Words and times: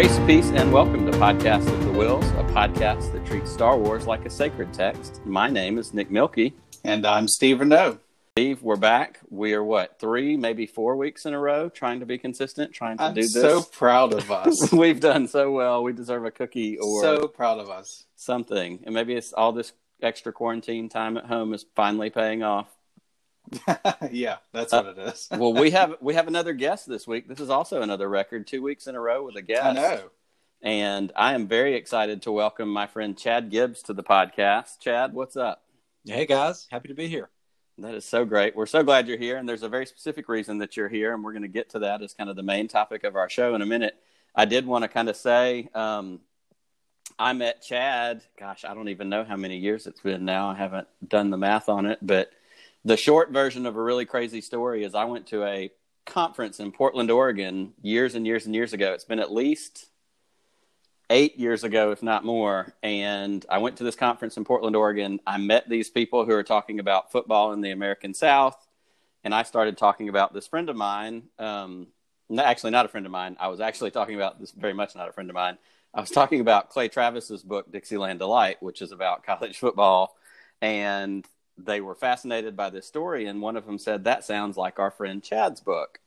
Grace, 0.00 0.18
peace, 0.20 0.50
and 0.52 0.72
welcome 0.72 1.04
to 1.04 1.12
Podcast 1.18 1.70
of 1.70 1.84
the 1.84 1.90
Whills, 1.92 2.24
a 2.40 2.44
podcast 2.54 3.12
that 3.12 3.26
treats 3.26 3.52
Star 3.52 3.76
Wars 3.76 4.06
like 4.06 4.24
a 4.24 4.30
sacred 4.30 4.72
text. 4.72 5.20
My 5.26 5.46
name 5.50 5.76
is 5.76 5.92
Nick 5.92 6.10
Milky. 6.10 6.54
And 6.84 7.06
I'm 7.06 7.28
Steve 7.28 7.60
Renault. 7.60 7.98
Steve, 8.32 8.62
we're 8.62 8.76
back. 8.76 9.20
We 9.28 9.52
are 9.52 9.62
what, 9.62 10.00
three, 10.00 10.38
maybe 10.38 10.64
four 10.64 10.96
weeks 10.96 11.26
in 11.26 11.34
a 11.34 11.38
row 11.38 11.68
trying 11.68 12.00
to 12.00 12.06
be 12.06 12.16
consistent, 12.16 12.72
trying 12.72 12.96
to 12.96 13.02
I'm 13.02 13.14
do 13.14 13.20
this. 13.20 13.34
so 13.34 13.60
proud 13.60 14.14
of 14.14 14.30
us. 14.32 14.72
We've 14.72 15.00
done 15.00 15.28
so 15.28 15.52
well. 15.52 15.82
We 15.82 15.92
deserve 15.92 16.24
a 16.24 16.30
cookie 16.30 16.78
or 16.78 17.02
so 17.02 17.28
proud 17.28 17.58
of 17.58 17.68
us. 17.68 18.06
something. 18.16 18.80
And 18.84 18.94
maybe 18.94 19.12
it's 19.12 19.34
all 19.34 19.52
this 19.52 19.74
extra 20.00 20.32
quarantine 20.32 20.88
time 20.88 21.18
at 21.18 21.26
home 21.26 21.52
is 21.52 21.66
finally 21.76 22.08
paying 22.08 22.42
off. 22.42 22.68
yeah, 24.10 24.36
that's 24.52 24.72
what 24.72 24.86
it 24.86 24.98
is. 24.98 25.28
Well, 25.36 25.52
we 25.52 25.70
have 25.72 25.96
we 26.00 26.14
have 26.14 26.28
another 26.28 26.52
guest 26.52 26.88
this 26.88 27.06
week. 27.06 27.28
This 27.28 27.40
is 27.40 27.50
also 27.50 27.82
another 27.82 28.08
record, 28.08 28.46
two 28.46 28.62
weeks 28.62 28.86
in 28.86 28.94
a 28.94 29.00
row 29.00 29.24
with 29.24 29.36
a 29.36 29.42
guest. 29.42 29.64
I 29.64 29.72
know. 29.72 30.10
And 30.62 31.10
I 31.16 31.34
am 31.34 31.48
very 31.48 31.74
excited 31.74 32.22
to 32.22 32.32
welcome 32.32 32.68
my 32.68 32.86
friend 32.86 33.16
Chad 33.16 33.50
Gibbs 33.50 33.82
to 33.84 33.94
the 33.94 34.02
podcast. 34.02 34.78
Chad, 34.80 35.14
what's 35.14 35.36
up? 35.36 35.62
Hey 36.04 36.26
guys, 36.26 36.66
happy 36.70 36.88
to 36.88 36.94
be 36.94 37.08
here. 37.08 37.30
That 37.78 37.94
is 37.94 38.04
so 38.04 38.26
great. 38.26 38.54
We're 38.54 38.66
so 38.66 38.82
glad 38.82 39.08
you're 39.08 39.18
here. 39.18 39.38
And 39.38 39.48
there's 39.48 39.62
a 39.62 39.68
very 39.68 39.86
specific 39.86 40.28
reason 40.28 40.58
that 40.58 40.76
you're 40.76 40.88
here. 40.88 41.14
And 41.14 41.24
we're 41.24 41.32
going 41.32 41.42
to 41.42 41.48
get 41.48 41.70
to 41.70 41.78
that 41.80 42.02
as 42.02 42.12
kind 42.12 42.28
of 42.28 42.36
the 42.36 42.42
main 42.42 42.68
topic 42.68 43.04
of 43.04 43.16
our 43.16 43.30
show 43.30 43.54
in 43.54 43.62
a 43.62 43.66
minute. 43.66 43.94
I 44.34 44.44
did 44.44 44.66
want 44.66 44.82
to 44.82 44.88
kind 44.88 45.08
of 45.08 45.16
say 45.16 45.70
um, 45.74 46.20
I 47.18 47.32
met 47.32 47.62
Chad, 47.62 48.22
gosh, 48.38 48.64
I 48.64 48.74
don't 48.74 48.88
even 48.88 49.08
know 49.08 49.24
how 49.24 49.36
many 49.36 49.56
years 49.56 49.86
it's 49.86 50.00
been 50.00 50.24
now. 50.24 50.50
I 50.50 50.56
haven't 50.56 50.88
done 51.06 51.30
the 51.30 51.38
math 51.38 51.68
on 51.68 51.86
it. 51.86 51.98
But 52.02 52.30
the 52.84 52.96
short 52.96 53.30
version 53.30 53.66
of 53.66 53.76
a 53.76 53.82
really 53.82 54.06
crazy 54.06 54.40
story 54.40 54.84
is 54.84 54.94
I 54.94 55.04
went 55.04 55.26
to 55.28 55.44
a 55.44 55.70
conference 56.06 56.60
in 56.60 56.72
Portland, 56.72 57.10
Oregon 57.10 57.72
years 57.82 58.14
and 58.14 58.26
years 58.26 58.46
and 58.46 58.54
years 58.54 58.72
ago. 58.72 58.92
It's 58.92 59.04
been 59.04 59.20
at 59.20 59.32
least 59.32 59.86
eight 61.10 61.38
years 61.38 61.64
ago, 61.64 61.90
if 61.90 62.02
not 62.02 62.24
more. 62.24 62.74
And 62.82 63.44
I 63.50 63.58
went 63.58 63.76
to 63.78 63.84
this 63.84 63.96
conference 63.96 64.36
in 64.36 64.44
Portland, 64.44 64.76
Oregon. 64.76 65.20
I 65.26 65.38
met 65.38 65.68
these 65.68 65.90
people 65.90 66.24
who 66.24 66.32
are 66.32 66.42
talking 66.42 66.78
about 66.78 67.12
football 67.12 67.52
in 67.52 67.60
the 67.60 67.72
American 67.72 68.14
South. 68.14 68.56
And 69.24 69.34
I 69.34 69.42
started 69.42 69.76
talking 69.76 70.08
about 70.08 70.32
this 70.32 70.46
friend 70.46 70.70
of 70.70 70.76
mine. 70.76 71.24
Um, 71.38 71.88
actually, 72.38 72.70
not 72.70 72.86
a 72.86 72.88
friend 72.88 73.04
of 73.04 73.12
mine. 73.12 73.36
I 73.38 73.48
was 73.48 73.60
actually 73.60 73.90
talking 73.90 74.14
about 74.14 74.40
this 74.40 74.52
very 74.52 74.72
much 74.72 74.94
not 74.94 75.08
a 75.08 75.12
friend 75.12 75.28
of 75.28 75.34
mine. 75.34 75.58
I 75.92 76.00
was 76.00 76.10
talking 76.10 76.40
about 76.40 76.70
Clay 76.70 76.88
Travis's 76.88 77.42
book, 77.42 77.70
Dixieland 77.70 78.20
Delight, 78.20 78.62
which 78.62 78.80
is 78.80 78.92
about 78.92 79.24
college 79.26 79.58
football. 79.58 80.16
And 80.62 81.26
they 81.64 81.80
were 81.80 81.94
fascinated 81.94 82.56
by 82.56 82.70
this 82.70 82.86
story. 82.86 83.26
And 83.26 83.40
one 83.40 83.56
of 83.56 83.66
them 83.66 83.78
said, 83.78 84.04
That 84.04 84.24
sounds 84.24 84.56
like 84.56 84.78
our 84.78 84.90
friend 84.90 85.22
Chad's 85.22 85.60
book. 85.60 86.00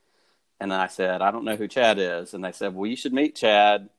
And 0.59 0.73
I 0.73 0.87
said, 0.87 1.21
I 1.21 1.31
don't 1.31 1.45
know 1.45 1.55
who 1.55 1.67
Chad 1.67 1.99
is. 1.99 2.33
And 2.33 2.43
they 2.43 2.51
said, 2.51 2.73
Well, 2.73 2.89
you 2.89 2.95
should 2.95 3.13
meet 3.13 3.35
Chad 3.35 3.89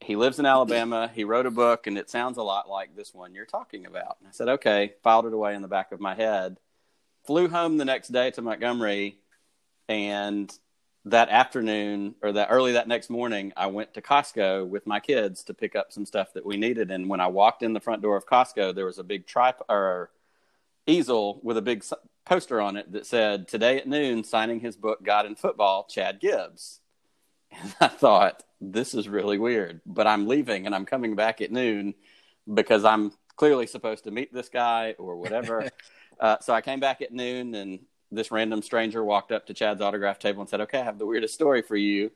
he 0.00 0.16
lives 0.16 0.38
in 0.38 0.46
Alabama. 0.46 1.10
He 1.12 1.24
wrote 1.24 1.46
a 1.46 1.50
book, 1.50 1.86
and 1.86 1.98
it 1.98 2.10
sounds 2.10 2.38
a 2.38 2.42
lot 2.42 2.68
like 2.68 2.94
this 2.94 3.12
one 3.12 3.34
you're 3.34 3.44
talking 3.44 3.86
about. 3.86 4.16
And 4.20 4.28
I 4.28 4.32
said, 4.32 4.48
okay, 4.48 4.94
filed 5.02 5.26
it 5.26 5.32
away 5.32 5.54
in 5.54 5.62
the 5.62 5.68
back 5.68 5.92
of 5.92 6.00
my 6.00 6.14
head. 6.14 6.58
Flew 7.24 7.48
home 7.48 7.76
the 7.76 7.84
next 7.84 8.08
day 8.08 8.30
to 8.32 8.42
Montgomery, 8.42 9.18
and 9.88 10.52
that 11.04 11.28
afternoon 11.30 12.14
or 12.22 12.32
that 12.32 12.48
early 12.50 12.72
that 12.72 12.88
next 12.88 13.10
morning, 13.10 13.52
I 13.56 13.66
went 13.66 13.94
to 13.94 14.02
Costco 14.02 14.68
with 14.68 14.86
my 14.86 15.00
kids 15.00 15.42
to 15.44 15.54
pick 15.54 15.74
up 15.74 15.92
some 15.92 16.06
stuff 16.06 16.32
that 16.34 16.44
we 16.44 16.56
needed. 16.56 16.90
And 16.90 17.08
when 17.08 17.20
I 17.20 17.28
walked 17.28 17.62
in 17.62 17.72
the 17.72 17.80
front 17.80 18.02
door 18.02 18.16
of 18.16 18.26
Costco, 18.26 18.74
there 18.74 18.86
was 18.86 18.98
a 18.98 19.04
big 19.04 19.26
trip 19.26 19.60
or 19.68 20.10
easel 20.88 21.40
with 21.42 21.56
a 21.56 21.62
big 21.62 21.84
poster 22.24 22.60
on 22.60 22.76
it 22.76 22.92
that 22.92 23.06
said, 23.06 23.48
"Today 23.48 23.78
at 23.78 23.86
noon, 23.86 24.24
signing 24.24 24.60
his 24.60 24.76
book 24.76 25.02
God 25.02 25.26
in 25.26 25.36
Football, 25.36 25.86
Chad 25.88 26.20
Gibbs." 26.20 26.80
And 27.50 27.74
I 27.80 27.88
thought, 27.88 28.42
this 28.60 28.94
is 28.94 29.08
really 29.08 29.38
weird, 29.38 29.80
but 29.86 30.06
I'm 30.06 30.26
leaving 30.26 30.66
and 30.66 30.74
I'm 30.74 30.84
coming 30.84 31.14
back 31.14 31.40
at 31.40 31.52
noon 31.52 31.94
because 32.52 32.84
I'm 32.84 33.12
clearly 33.36 33.66
supposed 33.66 34.04
to 34.04 34.10
meet 34.10 34.32
this 34.32 34.48
guy 34.48 34.94
or 34.98 35.16
whatever. 35.16 35.70
uh, 36.20 36.36
so 36.40 36.52
I 36.52 36.60
came 36.60 36.80
back 36.80 37.00
at 37.00 37.12
noon 37.12 37.54
and 37.54 37.80
this 38.10 38.30
random 38.30 38.62
stranger 38.62 39.04
walked 39.04 39.32
up 39.32 39.46
to 39.46 39.54
Chad's 39.54 39.80
autograph 39.80 40.18
table 40.18 40.40
and 40.40 40.48
said, 40.48 40.60
Okay, 40.62 40.80
I 40.80 40.84
have 40.84 40.98
the 40.98 41.06
weirdest 41.06 41.34
story 41.34 41.62
for 41.62 41.76
you. 41.76 42.10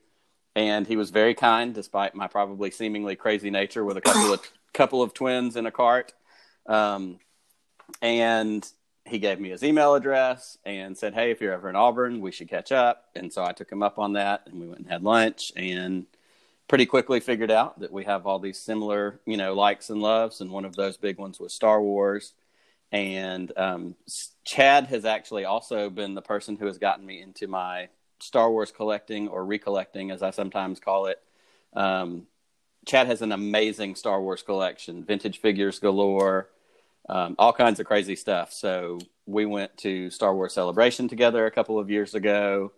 And 0.55 0.85
he 0.85 0.97
was 0.97 1.09
very 1.09 1.33
kind, 1.33 1.73
despite 1.73 2.13
my 2.13 2.27
probably 2.27 2.69
seemingly 2.69 3.15
crazy 3.15 3.49
nature 3.49 3.83
with 3.83 3.97
a 3.97 4.01
couple 4.01 4.33
of 4.33 4.41
couple 4.73 5.01
of 5.01 5.13
twins 5.13 5.55
in 5.55 5.65
a 5.65 5.71
cart. 5.71 6.13
Um, 6.67 7.19
and 8.01 8.67
he 9.05 9.19
gave 9.19 9.39
me 9.39 9.49
his 9.49 9.63
email 9.63 9.95
address 9.95 10.57
and 10.65 10.97
said, 10.97 11.13
Hey, 11.13 11.31
if 11.31 11.41
you're 11.41 11.53
ever 11.53 11.69
in 11.69 11.75
Auburn, 11.75 12.21
we 12.21 12.31
should 12.31 12.49
catch 12.49 12.71
up. 12.71 13.09
And 13.15 13.31
so 13.31 13.43
I 13.43 13.51
took 13.51 13.71
him 13.71 13.83
up 13.83 13.99
on 13.99 14.13
that 14.13 14.43
and 14.45 14.59
we 14.59 14.67
went 14.67 14.79
and 14.79 14.89
had 14.89 15.03
lunch 15.03 15.51
and 15.55 16.05
pretty 16.67 16.85
quickly 16.85 17.19
figured 17.19 17.51
out 17.51 17.79
that 17.79 17.91
we 17.91 18.05
have 18.05 18.25
all 18.25 18.39
these 18.39 18.57
similar, 18.57 19.19
you 19.25 19.37
know, 19.37 19.53
likes 19.53 19.89
and 19.89 20.01
loves. 20.01 20.41
And 20.41 20.51
one 20.51 20.65
of 20.65 20.75
those 20.75 20.97
big 20.97 21.17
ones 21.17 21.39
was 21.39 21.53
Star 21.53 21.81
Wars. 21.81 22.33
And 22.91 23.51
um, 23.57 23.95
Chad 24.45 24.87
has 24.87 25.03
actually 25.03 25.45
also 25.45 25.89
been 25.89 26.13
the 26.13 26.21
person 26.21 26.55
who 26.55 26.67
has 26.67 26.77
gotten 26.77 27.05
me 27.05 27.21
into 27.21 27.47
my 27.47 27.89
Star 28.19 28.49
Wars 28.49 28.71
collecting 28.71 29.27
or 29.27 29.43
recollecting, 29.43 30.11
as 30.11 30.23
I 30.23 30.29
sometimes 30.29 30.79
call 30.79 31.07
it. 31.07 31.21
Um, 31.73 32.27
Chad 32.85 33.07
has 33.07 33.21
an 33.21 33.31
amazing 33.31 33.95
Star 33.95 34.21
Wars 34.21 34.43
collection, 34.43 35.03
vintage 35.03 35.39
figures 35.39 35.79
galore, 35.79 36.49
um, 37.09 37.35
all 37.37 37.53
kinds 37.53 37.79
of 37.79 37.85
crazy 37.85 38.15
stuff. 38.15 38.51
So 38.53 38.99
we 39.25 39.45
went 39.45 39.75
to 39.77 40.09
Star 40.09 40.33
Wars 40.33 40.53
Celebration 40.53 41.07
together 41.07 41.45
a 41.45 41.51
couple 41.51 41.79
of 41.79 41.89
years 41.89 42.15
ago, 42.15 42.71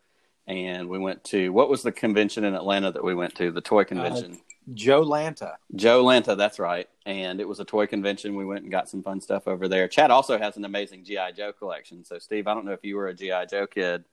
and 0.47 0.89
we 0.89 0.99
went 0.99 1.23
to 1.25 1.49
what 1.49 1.69
was 1.69 1.83
the 1.83 1.91
convention 1.91 2.43
in 2.43 2.55
Atlanta 2.55 2.91
that 2.91 3.03
we 3.03 3.15
went 3.15 3.35
to? 3.35 3.51
The 3.51 3.61
toy 3.61 3.83
convention. 3.83 4.39
Joe 4.73 5.03
Lanta. 5.05 5.55
Joe 5.75 6.03
Lanta, 6.03 6.35
that's 6.35 6.57
right. 6.57 6.89
And 7.05 7.39
it 7.39 7.47
was 7.47 7.59
a 7.59 7.65
toy 7.65 7.85
convention. 7.85 8.35
We 8.35 8.45
went 8.45 8.63
and 8.63 8.71
got 8.71 8.89
some 8.89 9.03
fun 9.03 9.21
stuff 9.21 9.47
over 9.47 9.67
there. 9.67 9.87
Chad 9.87 10.09
also 10.09 10.39
has 10.39 10.57
an 10.57 10.65
amazing 10.65 11.03
GI 11.03 11.33
Joe 11.37 11.53
collection. 11.53 12.03
So 12.03 12.17
Steve, 12.17 12.47
I 12.47 12.55
don't 12.55 12.65
know 12.65 12.71
if 12.71 12.83
you 12.83 12.95
were 12.95 13.07
a 13.07 13.13
GI 13.13 13.45
Joe 13.49 13.67
kid. 13.67 14.03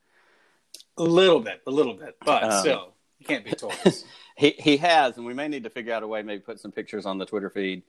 A 0.99 1.03
little 1.03 1.41
bit, 1.41 1.63
a 1.67 1.71
little 1.71 1.95
bit, 1.95 2.17
but 2.25 2.45
Um, 2.45 2.61
still, 2.61 2.95
you 3.19 3.27
can't 3.27 3.45
be 3.45 3.53
toys. 3.53 4.05
He 4.35 4.55
he 4.59 4.79
has, 4.79 5.19
and 5.19 5.27
we 5.27 5.35
may 5.35 5.47
need 5.47 5.65
to 5.65 5.71
figure 5.71 5.93
out 5.93 6.03
a 6.03 6.09
way, 6.09 6.23
maybe 6.23 6.41
put 6.41 6.59
some 6.59 6.73
pictures 6.73 7.05
on 7.05 7.19
the 7.19 7.27
Twitter 7.27 7.51
feed. 7.51 7.83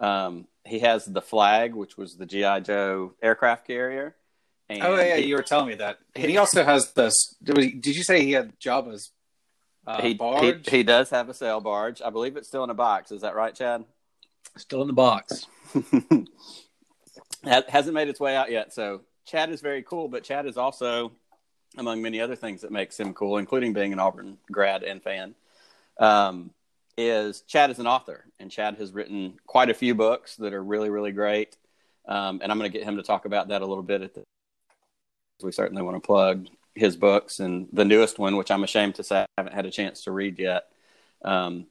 Um, 0.00 0.46
he 0.64 0.80
has 0.80 1.04
the 1.04 1.22
flag, 1.22 1.74
which 1.74 1.96
was 1.96 2.16
the 2.16 2.26
GI 2.26 2.60
Joe 2.60 3.14
aircraft 3.22 3.66
carrier. 3.66 4.14
And 4.68 4.82
oh 4.82 4.96
yeah, 4.96 5.16
he, 5.16 5.26
you 5.26 5.36
were 5.36 5.42
telling 5.42 5.68
me 5.68 5.76
that. 5.76 5.98
And 6.14 6.30
he 6.30 6.36
also 6.36 6.62
has 6.64 6.92
this. 6.92 7.34
Did 7.42 7.86
you 7.86 8.04
say 8.04 8.22
he 8.24 8.32
had 8.32 8.58
Jabba's 8.60 9.10
uh, 9.86 10.02
he, 10.02 10.08
he 10.08 10.14
barge? 10.14 10.68
he 10.68 10.82
does 10.82 11.10
have 11.10 11.28
a 11.28 11.34
sail 11.34 11.60
barge. 11.60 12.02
I 12.02 12.10
believe 12.10 12.36
it's 12.36 12.48
still 12.48 12.64
in 12.64 12.70
a 12.70 12.74
box. 12.74 13.10
Is 13.10 13.22
that 13.22 13.34
right, 13.34 13.54
Chad? 13.54 13.84
Still 14.56 14.82
in 14.82 14.88
the 14.88 14.94
box. 14.94 15.46
Ha- 17.44 17.62
hasn't 17.68 17.94
made 17.94 18.08
its 18.08 18.18
way 18.18 18.34
out 18.34 18.50
yet. 18.50 18.72
So 18.72 19.02
Chad 19.24 19.50
is 19.50 19.60
very 19.60 19.82
cool, 19.82 20.08
but 20.08 20.24
Chad 20.24 20.46
is 20.46 20.56
also, 20.56 21.12
among 21.76 22.02
many 22.02 22.20
other 22.20 22.36
things 22.36 22.62
that 22.62 22.72
makes 22.72 22.98
him 22.98 23.14
cool, 23.14 23.38
including 23.38 23.72
being 23.72 23.92
an 23.92 24.00
Auburn 24.00 24.38
grad 24.50 24.82
and 24.82 25.02
fan, 25.02 25.34
um, 25.98 26.50
is 26.98 27.42
Chad 27.42 27.70
is 27.70 27.78
an 27.78 27.86
author, 27.86 28.24
and 28.38 28.50
Chad 28.50 28.76
has 28.76 28.92
written 28.92 29.38
quite 29.46 29.70
a 29.70 29.74
few 29.74 29.94
books 29.94 30.36
that 30.36 30.52
are 30.52 30.62
really, 30.62 30.90
really 30.90 31.12
great. 31.12 31.56
Um, 32.06 32.40
and 32.42 32.50
I'm 32.50 32.58
going 32.58 32.70
to 32.70 32.76
get 32.76 32.86
him 32.86 32.96
to 32.96 33.02
talk 33.02 33.24
about 33.24 33.48
that 33.48 33.62
a 33.62 33.66
little 33.66 33.82
bit. 33.84 34.02
At 34.02 34.14
the, 34.14 34.24
we 35.42 35.52
certainly 35.52 35.82
want 35.82 35.96
to 35.96 36.06
plug 36.06 36.48
his 36.74 36.96
books 36.96 37.38
and 37.40 37.68
the 37.72 37.84
newest 37.84 38.18
one, 38.18 38.36
which 38.36 38.50
I'm 38.50 38.64
ashamed 38.64 38.96
to 38.96 39.04
say 39.04 39.20
I 39.20 39.26
haven't 39.38 39.54
had 39.54 39.66
a 39.66 39.70
chance 39.70 40.04
to 40.04 40.12
read 40.12 40.38
yet. 40.38 40.64
Um, 41.24 41.66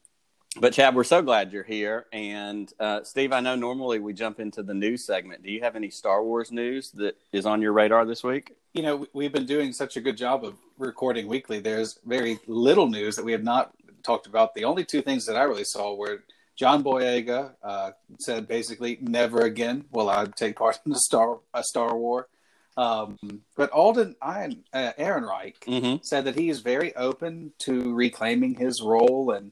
but 0.60 0.74
Chad, 0.74 0.96
we're 0.96 1.04
so 1.04 1.22
glad 1.22 1.52
you're 1.52 1.64
here. 1.64 2.06
And 2.14 2.72
uh, 2.80 3.04
Steve, 3.04 3.32
I 3.34 3.42
know 3.42 3.56
normally 3.56 4.00
we 4.00 4.14
jump 4.14 4.40
into 4.40 4.64
the 4.64 4.74
news 4.74 5.04
segment. 5.06 5.44
Do 5.44 5.52
you 5.52 5.62
have 5.62 5.76
any 5.76 5.90
Star 5.90 6.24
Wars 6.24 6.52
news 6.52 6.92
that 6.92 7.18
is 7.32 7.46
on 7.46 7.62
your 7.62 7.74
radar 7.74 8.06
this 8.06 8.24
week? 8.24 8.56
you 8.74 8.84
know, 8.84 8.98
we- 8.98 9.08
we've 9.14 9.32
been 9.34 9.48
doing 9.48 9.74
such 9.74 9.98
a 9.98 10.02
good 10.02 10.16
job 10.16 10.46
of 10.46 10.56
recording 10.78 11.28
weekly. 11.28 11.60
There's 11.60 12.00
very 12.06 12.38
little 12.46 12.88
news 12.88 13.16
that 13.16 13.26
we 13.26 13.32
have 13.32 13.44
not 13.44 13.74
talked 14.08 14.28
about. 14.28 14.56
The 14.56 14.66
only 14.72 14.86
two 14.86 15.02
things 15.08 15.26
that 15.28 15.36
I 15.36 15.44
really 15.44 15.70
saw 15.76 15.94
were 15.94 16.24
John 16.56 16.84
Boyega 16.84 17.54
uh, 17.62 17.92
said 18.20 18.48
basically, 18.48 18.98
"Never 19.02 19.42
again 19.42 19.86
will 19.92 20.10
I 20.10 20.26
take 20.26 20.56
part 20.56 20.80
in 20.86 20.92
a 20.94 21.02
Star 21.10 21.40
a 21.54 21.64
Star 21.64 21.96
War." 21.96 22.28
Um, 22.78 23.18
but 23.56 23.70
Alden 23.72 24.16
Iron, 24.22 24.64
uh, 24.72 24.92
Ehrenreich 25.00 25.60
Mm-hmm. 25.66 25.96
said 26.04 26.26
that 26.26 26.36
he 26.42 26.48
is 26.54 26.60
very 26.62 26.96
open 26.96 27.52
to 27.66 27.74
reclaiming 28.06 28.54
his 28.56 28.82
role 28.82 29.32
and 29.32 29.52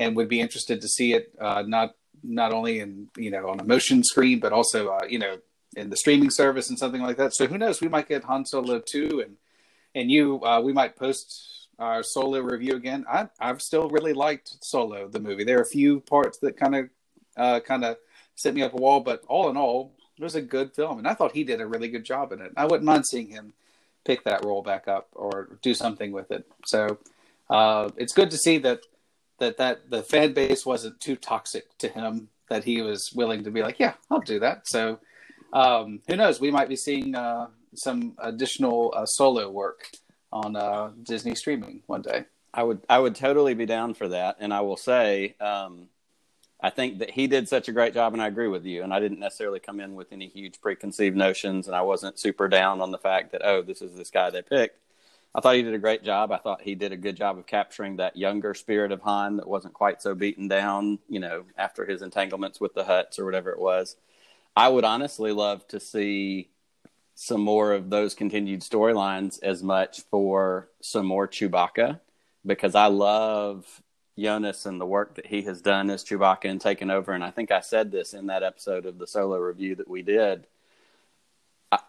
and 0.00 0.14
would 0.16 0.28
be 0.28 0.40
interested 0.40 0.80
to 0.80 0.88
see 0.96 1.12
it 1.18 1.24
uh, 1.40 1.62
not 1.76 1.88
not 2.22 2.52
only 2.52 2.74
in 2.80 3.08
you 3.16 3.30
know 3.30 3.48
on 3.48 3.60
a 3.60 3.64
motion 3.64 4.02
screen 4.04 4.38
but 4.38 4.52
also 4.52 4.80
uh, 4.96 5.06
you 5.08 5.18
know 5.18 5.34
in 5.76 5.90
the 5.90 5.96
streaming 5.96 6.30
service 6.30 6.68
and 6.70 6.78
something 6.78 7.02
like 7.02 7.16
that. 7.18 7.34
So 7.34 7.46
who 7.46 7.58
knows? 7.58 7.80
We 7.80 7.88
might 7.88 8.08
get 8.08 8.24
Han 8.24 8.44
Solo 8.46 8.80
two 8.94 9.20
and 9.24 9.36
and 9.94 10.10
you 10.10 10.22
uh, 10.44 10.60
we 10.60 10.72
might 10.72 10.96
post 10.96 11.26
our 11.78 12.02
Solo 12.02 12.40
review 12.40 12.74
again. 12.74 13.04
I 13.08 13.28
I've 13.40 13.62
still 13.62 13.88
really 13.88 14.12
liked 14.12 14.56
Solo 14.62 15.08
the 15.08 15.20
movie. 15.20 15.44
There 15.44 15.58
are 15.58 15.62
a 15.62 15.66
few 15.66 16.00
parts 16.00 16.38
that 16.38 16.56
kind 16.56 16.74
of 16.74 16.88
uh, 17.36 17.60
kind 17.60 17.84
of 17.84 17.96
set 18.34 18.54
me 18.54 18.62
up 18.62 18.74
a 18.74 18.76
wall, 18.76 19.00
but 19.00 19.22
all 19.28 19.48
in 19.50 19.56
all, 19.56 19.92
it 20.18 20.22
was 20.22 20.34
a 20.34 20.42
good 20.42 20.74
film, 20.74 20.98
and 20.98 21.06
I 21.06 21.14
thought 21.14 21.32
he 21.32 21.44
did 21.44 21.60
a 21.60 21.66
really 21.66 21.88
good 21.88 22.04
job 22.04 22.32
in 22.32 22.40
it. 22.40 22.52
I 22.56 22.64
wouldn't 22.64 22.84
mind 22.84 23.06
seeing 23.06 23.28
him 23.28 23.52
pick 24.04 24.24
that 24.24 24.44
role 24.44 24.62
back 24.62 24.88
up 24.88 25.08
or 25.12 25.58
do 25.62 25.74
something 25.74 26.12
with 26.12 26.30
it. 26.30 26.46
So 26.66 26.98
uh, 27.50 27.90
it's 27.96 28.12
good 28.12 28.30
to 28.30 28.38
see 28.38 28.58
that 28.58 28.80
that 29.38 29.58
that 29.58 29.90
the 29.90 30.02
fan 30.02 30.32
base 30.32 30.66
wasn't 30.66 31.00
too 31.00 31.16
toxic 31.16 31.76
to 31.78 31.88
him 31.88 32.28
that 32.48 32.64
he 32.64 32.80
was 32.82 33.12
willing 33.14 33.44
to 33.44 33.50
be 33.50 33.62
like, 33.62 33.78
yeah, 33.78 33.94
I'll 34.10 34.20
do 34.20 34.40
that. 34.40 34.66
So 34.66 34.98
um, 35.52 36.00
who 36.08 36.16
knows? 36.16 36.40
We 36.40 36.50
might 36.50 36.68
be 36.68 36.76
seeing 36.76 37.14
uh, 37.14 37.48
some 37.74 38.14
additional 38.18 38.92
uh, 38.96 39.06
solo 39.06 39.50
work 39.50 39.90
on 40.32 40.56
uh, 40.56 40.90
Disney 41.02 41.34
streaming 41.34 41.82
one 41.86 42.02
day. 42.02 42.24
I 42.52 42.62
would 42.62 42.80
I 42.88 42.98
would 42.98 43.14
totally 43.14 43.54
be 43.54 43.66
down 43.66 43.94
for 43.94 44.08
that, 44.08 44.36
and 44.40 44.52
I 44.52 44.60
will 44.62 44.76
say. 44.76 45.34
Um, 45.40 45.88
I 46.60 46.70
think 46.70 46.98
that 46.98 47.10
he 47.10 47.28
did 47.28 47.48
such 47.48 47.68
a 47.68 47.72
great 47.72 47.94
job, 47.94 48.14
and 48.14 48.22
I 48.22 48.26
agree 48.26 48.48
with 48.48 48.64
you. 48.64 48.82
And 48.82 48.92
I 48.92 48.98
didn't 48.98 49.20
necessarily 49.20 49.60
come 49.60 49.78
in 49.78 49.94
with 49.94 50.12
any 50.12 50.26
huge 50.26 50.60
preconceived 50.60 51.16
notions, 51.16 51.68
and 51.68 51.76
I 51.76 51.82
wasn't 51.82 52.18
super 52.18 52.48
down 52.48 52.80
on 52.80 52.90
the 52.90 52.98
fact 52.98 53.30
that 53.32 53.42
oh, 53.44 53.62
this 53.62 53.80
is 53.80 53.94
this 53.94 54.10
guy 54.10 54.30
they 54.30 54.42
picked. 54.42 54.80
I 55.34 55.40
thought 55.40 55.54
he 55.54 55.62
did 55.62 55.74
a 55.74 55.78
great 55.78 56.02
job. 56.02 56.32
I 56.32 56.38
thought 56.38 56.62
he 56.62 56.74
did 56.74 56.90
a 56.90 56.96
good 56.96 57.16
job 57.16 57.38
of 57.38 57.46
capturing 57.46 57.96
that 57.96 58.16
younger 58.16 58.54
spirit 58.54 58.90
of 58.90 59.02
Han 59.02 59.36
that 59.36 59.46
wasn't 59.46 59.74
quite 59.74 60.02
so 60.02 60.14
beaten 60.14 60.48
down, 60.48 60.98
you 61.08 61.20
know, 61.20 61.44
after 61.56 61.84
his 61.84 62.02
entanglements 62.02 62.60
with 62.60 62.74
the 62.74 62.82
Hutts 62.82 63.18
or 63.18 63.24
whatever 63.24 63.50
it 63.50 63.60
was. 63.60 63.94
I 64.56 64.68
would 64.68 64.84
honestly 64.84 65.30
love 65.30 65.68
to 65.68 65.78
see 65.78 66.48
some 67.20 67.40
more 67.40 67.72
of 67.72 67.90
those 67.90 68.14
continued 68.14 68.60
storylines 68.60 69.42
as 69.42 69.60
much 69.60 70.02
for 70.02 70.68
some 70.80 71.04
more 71.04 71.26
Chewbacca 71.26 71.98
because 72.46 72.76
I 72.76 72.86
love 72.86 73.82
Joonas 74.16 74.66
and 74.66 74.80
the 74.80 74.86
work 74.86 75.16
that 75.16 75.26
he 75.26 75.42
has 75.42 75.60
done 75.60 75.90
as 75.90 76.04
Chewbacca 76.04 76.44
and 76.44 76.60
taken 76.60 76.92
over. 76.92 77.10
And 77.10 77.24
I 77.24 77.32
think 77.32 77.50
I 77.50 77.58
said 77.58 77.90
this 77.90 78.14
in 78.14 78.28
that 78.28 78.44
episode 78.44 78.86
of 78.86 78.98
the 78.98 79.06
solo 79.08 79.36
review 79.36 79.74
that 79.74 79.88
we 79.88 80.02
did. 80.02 80.46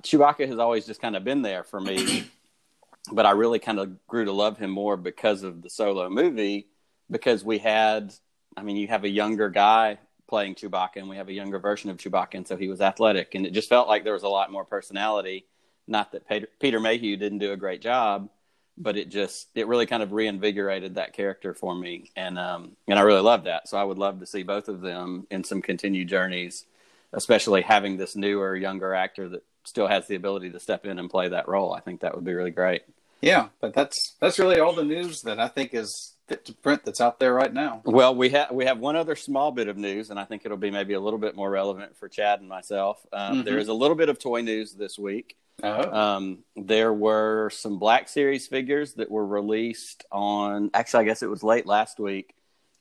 Chewbacca 0.02 0.48
has 0.48 0.58
always 0.58 0.88
just 0.88 1.00
kind 1.00 1.16
of 1.16 1.24
been 1.24 1.44
there 1.44 1.64
for 1.64 1.80
me 1.80 2.24
but 3.12 3.28
I 3.28 3.32
really 3.32 3.60
kind 3.60 3.78
of 3.78 4.08
grew 4.08 4.26
to 4.26 4.32
love 4.32 4.58
him 4.58 4.72
more 4.72 4.98
because 4.98 5.44
of 5.44 5.62
the 5.62 5.70
solo 5.70 6.10
movie. 6.10 6.70
Because 7.12 7.46
we 7.46 7.60
had, 7.60 8.16
I 8.58 8.64
mean, 8.64 8.78
you 8.78 8.88
have 8.88 9.04
a 9.04 9.10
younger 9.10 9.50
guy 9.50 10.00
playing 10.30 10.56
Chewbacca, 10.56 10.98
and 10.98 11.10
we 11.10 11.18
have 11.18 11.28
a 11.28 11.34
younger 11.34 11.60
version 11.60 11.90
of 11.90 11.98
Chewbacca, 11.98 12.36
and 12.36 12.48
so 12.48 12.56
he 12.56 12.70
was 12.70 12.80
athletic, 12.80 13.36
and 13.36 13.46
it 13.46 13.52
just 13.52 13.68
felt 13.68 13.88
like 13.88 14.04
there 14.04 14.14
was 14.14 14.24
a 14.24 14.30
lot 14.30 14.52
more 14.52 14.64
personality. 14.64 15.46
Not 15.88 16.12
that 16.12 16.30
Peter, 16.30 16.48
Peter 16.60 16.80
Mayhew 16.80 17.18
didn't 17.18 17.40
do 17.40 17.52
a 17.52 17.58
great 17.58 17.82
job, 17.82 18.30
but 18.78 18.96
it 18.96 19.10
just 19.10 19.50
it 19.56 19.68
really 19.68 19.86
kind 19.86 20.04
of 20.04 20.14
reinvigorated 20.14 20.96
that 20.96 21.14
character 21.14 21.54
for 21.54 21.76
me, 21.76 22.12
and 22.16 22.40
um, 22.40 22.78
and 22.88 22.98
I 22.98 23.02
really 23.02 23.22
loved 23.22 23.46
that. 23.46 23.68
So 23.68 23.78
I 23.78 23.84
would 23.84 23.98
love 23.98 24.20
to 24.20 24.26
see 24.26 24.44
both 24.44 24.70
of 24.70 24.82
them 24.82 25.28
in 25.32 25.44
some 25.44 25.62
continued 25.62 26.08
journeys, 26.08 26.66
especially 27.12 27.62
having 27.62 27.98
this 27.98 28.16
newer, 28.16 28.56
younger 28.56 28.94
actor 28.94 29.28
that 29.30 29.44
still 29.66 29.88
has 29.88 30.08
the 30.08 30.16
ability 30.16 30.52
to 30.52 30.60
step 30.60 30.86
in 30.86 31.00
and 31.00 31.10
play 31.10 31.28
that 31.30 31.48
role. 31.48 31.74
I 31.74 31.82
think 31.82 32.02
that 32.02 32.16
would 32.16 32.24
be 32.24 32.34
really 32.34 32.52
great. 32.52 32.84
Yeah, 33.22 33.50
but 33.60 33.74
that's 33.74 34.16
that's 34.22 34.40
really 34.40 34.60
all 34.60 34.74
the 34.74 34.84
news 34.84 35.24
that 35.24 35.40
I 35.40 35.48
think 35.48 35.74
is 35.74 36.14
fit 36.30 36.46
to 36.46 36.54
print 36.54 36.86
that's 36.86 37.02
out 37.02 37.20
there 37.20 37.34
right 37.34 37.54
now. 37.54 37.82
Well, 37.84 38.16
we 38.16 38.30
have 38.30 38.52
we 38.52 38.66
have 38.66 38.80
one 38.80 38.96
other 38.96 39.16
small 39.16 39.52
bit 39.52 39.68
of 39.68 39.78
news, 39.78 40.12
and 40.12 40.20
I 40.20 40.24
think 40.24 40.46
it'll 40.46 40.58
be 40.58 40.72
maybe 40.72 40.94
a 40.94 41.00
little 41.00 41.20
bit 41.20 41.36
more 41.36 41.50
relevant 41.50 41.98
for 41.98 42.08
Chad 42.08 42.40
and 42.40 42.48
myself. 42.48 43.06
Um, 43.12 43.38
mm-hmm. 43.38 43.44
there 43.44 43.58
is 43.58 43.68
a 43.68 43.74
little 43.74 43.96
bit 43.96 44.08
of 44.08 44.20
toy 44.20 44.42
news 44.42 44.74
this 44.74 44.98
week. 44.98 45.36
Oh. 45.62 45.92
Um, 45.92 46.40
there 46.56 46.94
were 46.94 47.50
some 47.50 47.80
Black 47.80 48.08
Series 48.08 48.48
figures 48.48 48.94
that 48.94 49.12
were 49.12 49.26
released 49.26 50.06
on. 50.12 50.70
Actually, 50.74 51.02
I 51.02 51.08
guess 51.08 51.24
it 51.24 51.30
was 51.30 51.44
late 51.44 51.66
last 51.66 52.00
week. 52.00 52.34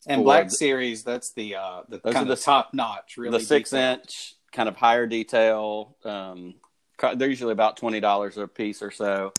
And 0.06 0.22
Black 0.22 0.48
the, 0.48 0.54
Series, 0.54 1.02
that's 1.02 1.32
the 1.32 1.56
uh, 1.56 1.82
the 1.88 1.98
kind 1.98 2.18
of 2.18 2.28
the 2.28 2.36
top 2.36 2.72
notch, 2.72 3.16
really 3.16 3.38
the 3.38 3.44
six 3.44 3.70
detailed. 3.70 4.00
inch 4.00 4.34
kind 4.52 4.68
of 4.68 4.76
higher 4.76 5.06
detail. 5.06 5.96
Um, 6.04 6.54
they're 7.16 7.28
usually 7.28 7.52
about 7.52 7.76
twenty 7.76 8.00
dollars 8.00 8.36
a 8.38 8.46
piece 8.46 8.82
or 8.82 8.90
so. 8.90 9.32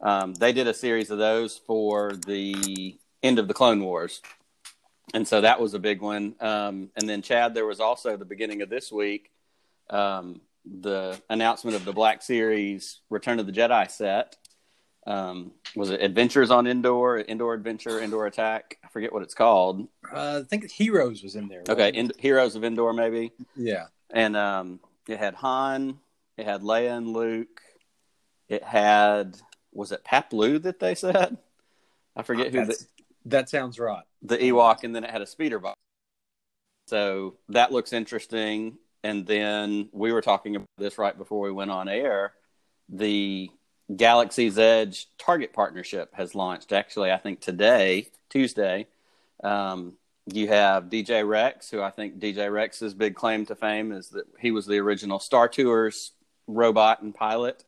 Um, 0.00 0.34
they 0.34 0.52
did 0.52 0.66
a 0.66 0.74
series 0.74 1.10
of 1.10 1.18
those 1.18 1.56
for 1.56 2.12
the 2.26 2.98
end 3.24 3.40
of 3.40 3.48
the 3.48 3.54
Clone 3.54 3.82
Wars, 3.82 4.22
and 5.12 5.26
so 5.26 5.40
that 5.40 5.60
was 5.60 5.74
a 5.74 5.80
big 5.80 6.00
one. 6.00 6.36
Um, 6.40 6.90
and 6.96 7.08
then 7.08 7.22
Chad, 7.22 7.54
there 7.54 7.66
was 7.66 7.80
also 7.80 8.16
the 8.16 8.24
beginning 8.24 8.62
of 8.62 8.70
this 8.70 8.92
week 8.92 9.32
um, 9.90 10.40
the 10.64 11.20
announcement 11.28 11.76
of 11.76 11.84
the 11.84 11.92
Black 11.92 12.22
Series 12.22 13.00
Return 13.10 13.38
of 13.38 13.46
the 13.46 13.52
Jedi 13.52 13.90
set. 13.90 14.36
Um, 15.06 15.52
was 15.76 15.90
it 15.90 16.00
Adventures 16.00 16.50
on 16.50 16.66
Endor, 16.66 17.20
Endor 17.20 17.52
Adventure, 17.52 18.00
Endor 18.00 18.26
Attack? 18.26 18.78
I 18.82 18.88
forget 18.88 19.12
what 19.12 19.22
it's 19.22 19.34
called. 19.34 19.86
Uh, 20.10 20.40
I 20.42 20.48
think 20.48 20.70
Heroes 20.70 21.22
was 21.22 21.36
in 21.36 21.48
there. 21.48 21.62
Okay, 21.68 21.90
in, 21.90 22.10
Heroes 22.18 22.56
of 22.56 22.64
Endor, 22.64 22.94
maybe. 22.94 23.32
Yeah, 23.54 23.86
and 24.10 24.34
um, 24.36 24.80
it 25.06 25.18
had 25.18 25.34
Han, 25.34 25.98
it 26.38 26.46
had 26.46 26.62
Leia 26.62 26.96
and 26.96 27.12
Luke. 27.12 27.60
It 28.48 28.64
had 28.64 29.36
was 29.72 29.92
it 29.92 30.04
Paploo 30.04 30.62
that 30.62 30.80
they 30.80 30.94
said? 30.94 31.36
I 32.16 32.22
forget 32.22 32.46
uh, 32.46 32.60
who 32.60 32.66
the, 32.66 32.86
that 33.26 33.48
sounds 33.48 33.78
right. 33.78 34.04
The 34.22 34.38
Ewok, 34.38 34.84
and 34.84 34.94
then 34.94 35.04
it 35.04 35.10
had 35.10 35.22
a 35.22 35.26
speeder 35.26 35.58
bike. 35.58 35.74
So 36.86 37.34
that 37.48 37.72
looks 37.72 37.92
interesting. 37.92 38.78
And 39.02 39.26
then 39.26 39.88
we 39.92 40.12
were 40.12 40.22
talking 40.22 40.56
about 40.56 40.68
this 40.78 40.98
right 40.98 41.16
before 41.16 41.40
we 41.40 41.52
went 41.52 41.70
on 41.70 41.88
air. 41.88 42.32
The 42.88 43.50
Galaxy's 43.94 44.58
Edge 44.58 45.08
Target 45.18 45.52
partnership 45.52 46.14
has 46.14 46.34
launched. 46.34 46.72
Actually, 46.72 47.12
I 47.12 47.18
think 47.18 47.40
today, 47.40 48.08
Tuesday. 48.30 48.86
Um, 49.42 49.96
you 50.32 50.48
have 50.48 50.84
DJ 50.84 51.26
Rex, 51.26 51.70
who 51.70 51.82
I 51.82 51.90
think 51.90 52.18
DJ 52.18 52.50
Rex's 52.50 52.94
big 52.94 53.14
claim 53.14 53.44
to 53.46 53.54
fame 53.54 53.92
is 53.92 54.08
that 54.10 54.24
he 54.38 54.50
was 54.50 54.66
the 54.66 54.78
original 54.78 55.18
Star 55.18 55.48
Tours 55.48 56.12
robot 56.46 57.02
and 57.02 57.14
pilot. 57.14 57.64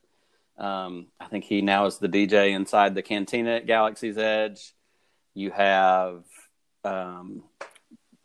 Um, 0.57 1.07
I 1.19 1.27
think 1.27 1.43
he 1.43 1.61
now 1.61 1.85
is 1.85 1.99
the 1.99 2.09
DJ 2.09 2.51
inside 2.51 2.95
the 2.95 3.03
cantina 3.03 3.57
at 3.57 3.67
Galaxy's 3.67 4.17
Edge. 4.17 4.73
You 5.37 5.51
have 5.51 6.23
um, 6.83 7.43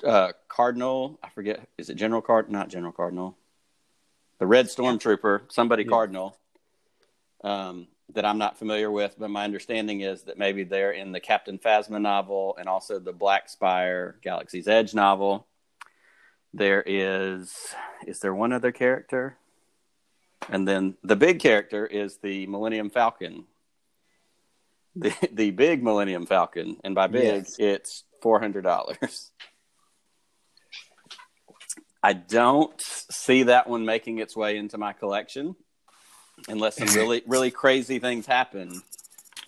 uh, 0.02 0.32
Cardinal. 0.48 1.18
I 1.22 1.28
forget. 1.28 1.68
Is 1.76 1.90
it 1.90 1.96
General 1.96 2.22
Card? 2.22 2.50
Not 2.50 2.70
General 2.70 2.90
Cardinal. 2.92 3.36
The 4.38 4.46
Red 4.46 4.68
Stormtrooper. 4.68 5.42
Somebody 5.52 5.82
yeah. 5.82 5.90
Cardinal. 5.90 6.38
Um, 7.44 7.88
that 8.14 8.24
I'm 8.24 8.38
not 8.38 8.58
familiar 8.58 8.90
with, 8.90 9.16
but 9.18 9.28
my 9.28 9.44
understanding 9.44 10.00
is 10.00 10.22
that 10.22 10.38
maybe 10.38 10.64
they're 10.64 10.92
in 10.92 11.12
the 11.12 11.20
Captain 11.20 11.58
Phasma 11.58 12.00
novel 12.00 12.56
and 12.58 12.66
also 12.66 12.98
the 12.98 13.12
Black 13.12 13.50
Spire 13.50 14.16
Galaxy's 14.22 14.66
Edge 14.66 14.94
novel. 14.94 15.46
There 16.54 16.82
is 16.86 17.74
is 18.06 18.20
there 18.20 18.34
one 18.34 18.54
other 18.54 18.72
character? 18.72 19.36
And 20.48 20.66
then 20.66 20.96
the 21.04 21.16
big 21.16 21.40
character 21.40 21.84
is 21.86 22.16
the 22.16 22.46
Millennium 22.46 22.88
Falcon. 22.88 23.44
The 24.94 25.14
the 25.32 25.50
big 25.50 25.82
Millennium 25.82 26.26
Falcon, 26.26 26.76
and 26.84 26.94
by 26.94 27.06
big 27.06 27.24
yes. 27.24 27.56
it's 27.58 28.04
four 28.20 28.40
hundred 28.40 28.62
dollars. 28.62 29.30
I 32.02 32.12
don't 32.14 32.74
see 32.80 33.44
that 33.44 33.68
one 33.68 33.84
making 33.84 34.18
its 34.18 34.36
way 34.36 34.56
into 34.56 34.76
my 34.76 34.92
collection 34.92 35.54
unless 36.48 36.76
some 36.76 36.88
really 36.88 37.22
really 37.26 37.50
crazy 37.50 37.98
things 37.98 38.26
happen. 38.26 38.82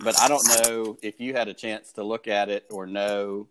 But 0.01 0.19
I 0.19 0.29
don't 0.29 0.47
know 0.63 0.97
if 1.03 1.21
you 1.21 1.35
had 1.35 1.49
a 1.49 1.55
chance 1.55 1.93
to 1.93 2.05
look 2.05 2.27
at 2.27 2.49
it 2.49 2.67
or 2.71 2.87
know 2.87 3.49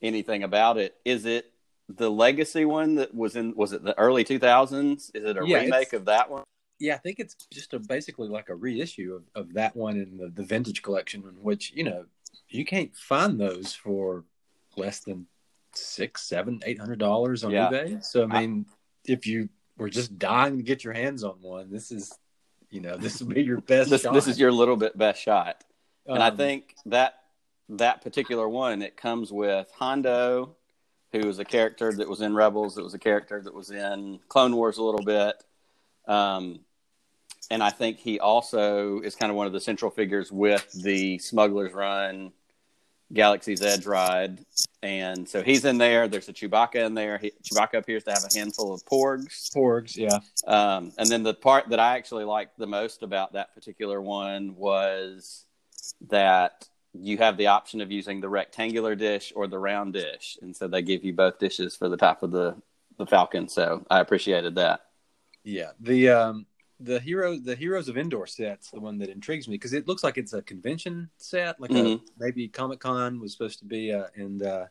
anything 0.00 0.42
about 0.42 0.78
it. 0.78 0.94
Is 1.04 1.26
it 1.26 1.50
the 1.88 2.10
legacy 2.10 2.64
one 2.64 2.96
that 2.96 3.14
was 3.14 3.36
in 3.36 3.54
was 3.54 3.72
it 3.72 3.82
the 3.82 3.98
early 3.98 4.24
2000s? 4.24 5.10
Is 5.14 5.24
it 5.24 5.36
a 5.36 5.46
yeah, 5.46 5.58
remake 5.58 5.92
of 5.92 6.06
that 6.06 6.30
one? 6.30 6.44
Yeah, 6.78 6.94
I 6.94 6.98
think 6.98 7.20
it's 7.20 7.34
just 7.52 7.72
a 7.72 7.78
basically 7.78 8.28
like 8.28 8.48
a 8.48 8.54
reissue 8.54 9.14
of, 9.14 9.42
of 9.42 9.54
that 9.54 9.76
one 9.76 9.96
in 9.96 10.16
the, 10.16 10.28
the 10.28 10.42
vintage 10.42 10.82
collection 10.82 11.22
in 11.22 11.42
which, 11.42 11.72
you 11.74 11.84
know, 11.84 12.04
you 12.48 12.64
can't 12.64 12.94
find 12.96 13.38
those 13.38 13.74
for 13.74 14.24
less 14.76 15.00
than 15.00 15.26
six, 15.72 16.22
seven, 16.22 16.60
eight 16.64 16.78
hundred 16.78 16.98
dollars 16.98 17.44
on 17.44 17.52
yeah. 17.52 17.68
eBay. 17.68 18.04
So 18.04 18.24
I 18.24 18.40
mean, 18.40 18.66
I, 18.68 18.72
if 19.12 19.26
you 19.26 19.48
were 19.76 19.90
just 19.90 20.18
dying 20.18 20.56
to 20.56 20.62
get 20.62 20.84
your 20.84 20.92
hands 20.92 21.24
on 21.24 21.36
one, 21.40 21.70
this 21.70 21.90
is 21.90 22.16
you 22.70 22.80
know, 22.80 22.96
this 22.96 23.20
will 23.20 23.32
be 23.32 23.42
your 23.42 23.60
best. 23.60 23.90
this, 23.90 24.02
this, 24.02 24.26
is 24.26 24.38
your 24.38 24.50
little 24.50 24.76
bit 24.76 24.98
best 24.98 25.22
shot, 25.22 25.62
and 26.06 26.18
um, 26.18 26.22
I 26.22 26.36
think 26.36 26.74
that 26.86 27.14
that 27.68 28.02
particular 28.02 28.48
one 28.48 28.82
it 28.82 28.96
comes 28.96 29.32
with 29.32 29.70
Hondo, 29.76 30.56
who 31.12 31.28
is 31.28 31.38
a 31.38 31.44
character 31.44 31.92
that 31.92 32.08
was 32.08 32.20
in 32.20 32.34
Rebels, 32.34 32.74
that 32.74 32.82
was 32.82 32.94
a 32.94 32.98
character 32.98 33.40
that 33.40 33.54
was 33.54 33.70
in 33.70 34.18
Clone 34.28 34.56
Wars 34.56 34.78
a 34.78 34.82
little 34.82 35.04
bit, 35.04 35.42
um, 36.06 36.60
and 37.50 37.62
I 37.62 37.70
think 37.70 37.98
he 37.98 38.20
also 38.20 39.00
is 39.00 39.14
kind 39.14 39.30
of 39.30 39.36
one 39.36 39.46
of 39.46 39.52
the 39.52 39.60
central 39.60 39.90
figures 39.90 40.32
with 40.32 40.70
the 40.72 41.18
Smuggler's 41.18 41.72
Run 41.72 42.32
Galaxy's 43.12 43.62
Edge 43.62 43.86
ride, 43.86 44.44
and 44.82 45.28
so 45.28 45.42
he's 45.42 45.64
in 45.64 45.78
there. 45.78 46.08
There's 46.08 46.28
a 46.28 46.32
Chewbacca 46.32 46.86
in 46.86 46.94
there. 46.94 47.18
He, 47.18 47.32
Chewbacca 47.42 47.74
appears 47.74 48.04
to 48.04 48.12
have 48.12 48.24
a 48.24 48.38
handful 48.38 48.72
of 48.72 48.84
porgs. 48.86 49.50
Porgs, 49.54 49.96
yeah. 49.96 50.18
Um, 50.46 50.92
and 50.98 51.08
then 51.08 51.22
the 51.22 51.34
part 51.34 51.68
that 51.68 51.78
I 51.78 51.96
actually 51.96 52.24
liked 52.24 52.58
the 52.58 52.66
most 52.66 53.02
about 53.02 53.34
that 53.34 53.54
particular 53.54 54.00
one 54.00 54.56
was 54.56 55.44
that 56.08 56.66
you 56.92 57.18
have 57.18 57.36
the 57.36 57.48
option 57.48 57.80
of 57.80 57.92
using 57.92 58.20
the 58.20 58.28
rectangular 58.28 58.94
dish 58.94 59.32
or 59.36 59.46
the 59.46 59.58
round 59.58 59.92
dish, 59.92 60.38
and 60.40 60.56
so 60.56 60.66
they 60.66 60.82
give 60.82 61.04
you 61.04 61.12
both 61.12 61.38
dishes 61.38 61.76
for 61.76 61.88
the 61.88 61.96
top 61.96 62.22
of 62.22 62.30
the 62.30 62.56
the 62.96 63.06
Falcon. 63.06 63.48
So 63.48 63.84
I 63.90 64.00
appreciated 64.00 64.54
that. 64.56 64.86
Yeah, 65.44 65.70
the 65.78 66.08
um, 66.08 66.46
the 66.80 66.98
hero 66.98 67.38
the 67.38 67.54
heroes 67.54 67.88
of 67.88 67.96
Endor 67.96 68.26
set's 68.26 68.70
the 68.70 68.80
one 68.80 68.98
that 68.98 69.10
intrigues 69.10 69.46
me 69.46 69.54
because 69.54 69.72
it 69.72 69.86
looks 69.86 70.02
like 70.02 70.18
it's 70.18 70.32
a 70.32 70.42
convention 70.42 71.08
set 71.18 71.60
like 71.60 71.70
mm-hmm. 71.70 72.04
a, 72.04 72.10
maybe 72.18 72.48
comic 72.48 72.80
con 72.80 73.20
was 73.20 73.32
supposed 73.32 73.58
to 73.60 73.64
be 73.64 73.92
uh, 73.92 74.06
and 74.16 74.42
uh, 74.42 74.66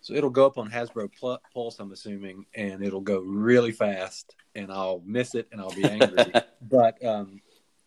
So 0.00 0.14
it'll 0.14 0.30
go 0.30 0.46
up 0.46 0.58
on 0.58 0.70
Hasbro 0.70 1.10
Pl- 1.18 1.40
Pulse, 1.52 1.78
I'm 1.80 1.92
assuming, 1.92 2.46
and 2.54 2.84
it'll 2.84 3.00
go 3.00 3.18
really 3.20 3.72
fast, 3.72 4.36
and 4.54 4.72
I'll 4.72 5.02
miss 5.04 5.34
it, 5.34 5.48
and 5.50 5.60
I'll 5.60 5.74
be 5.74 5.84
angry. 5.84 6.32
but 6.62 7.04
um, 7.04 7.40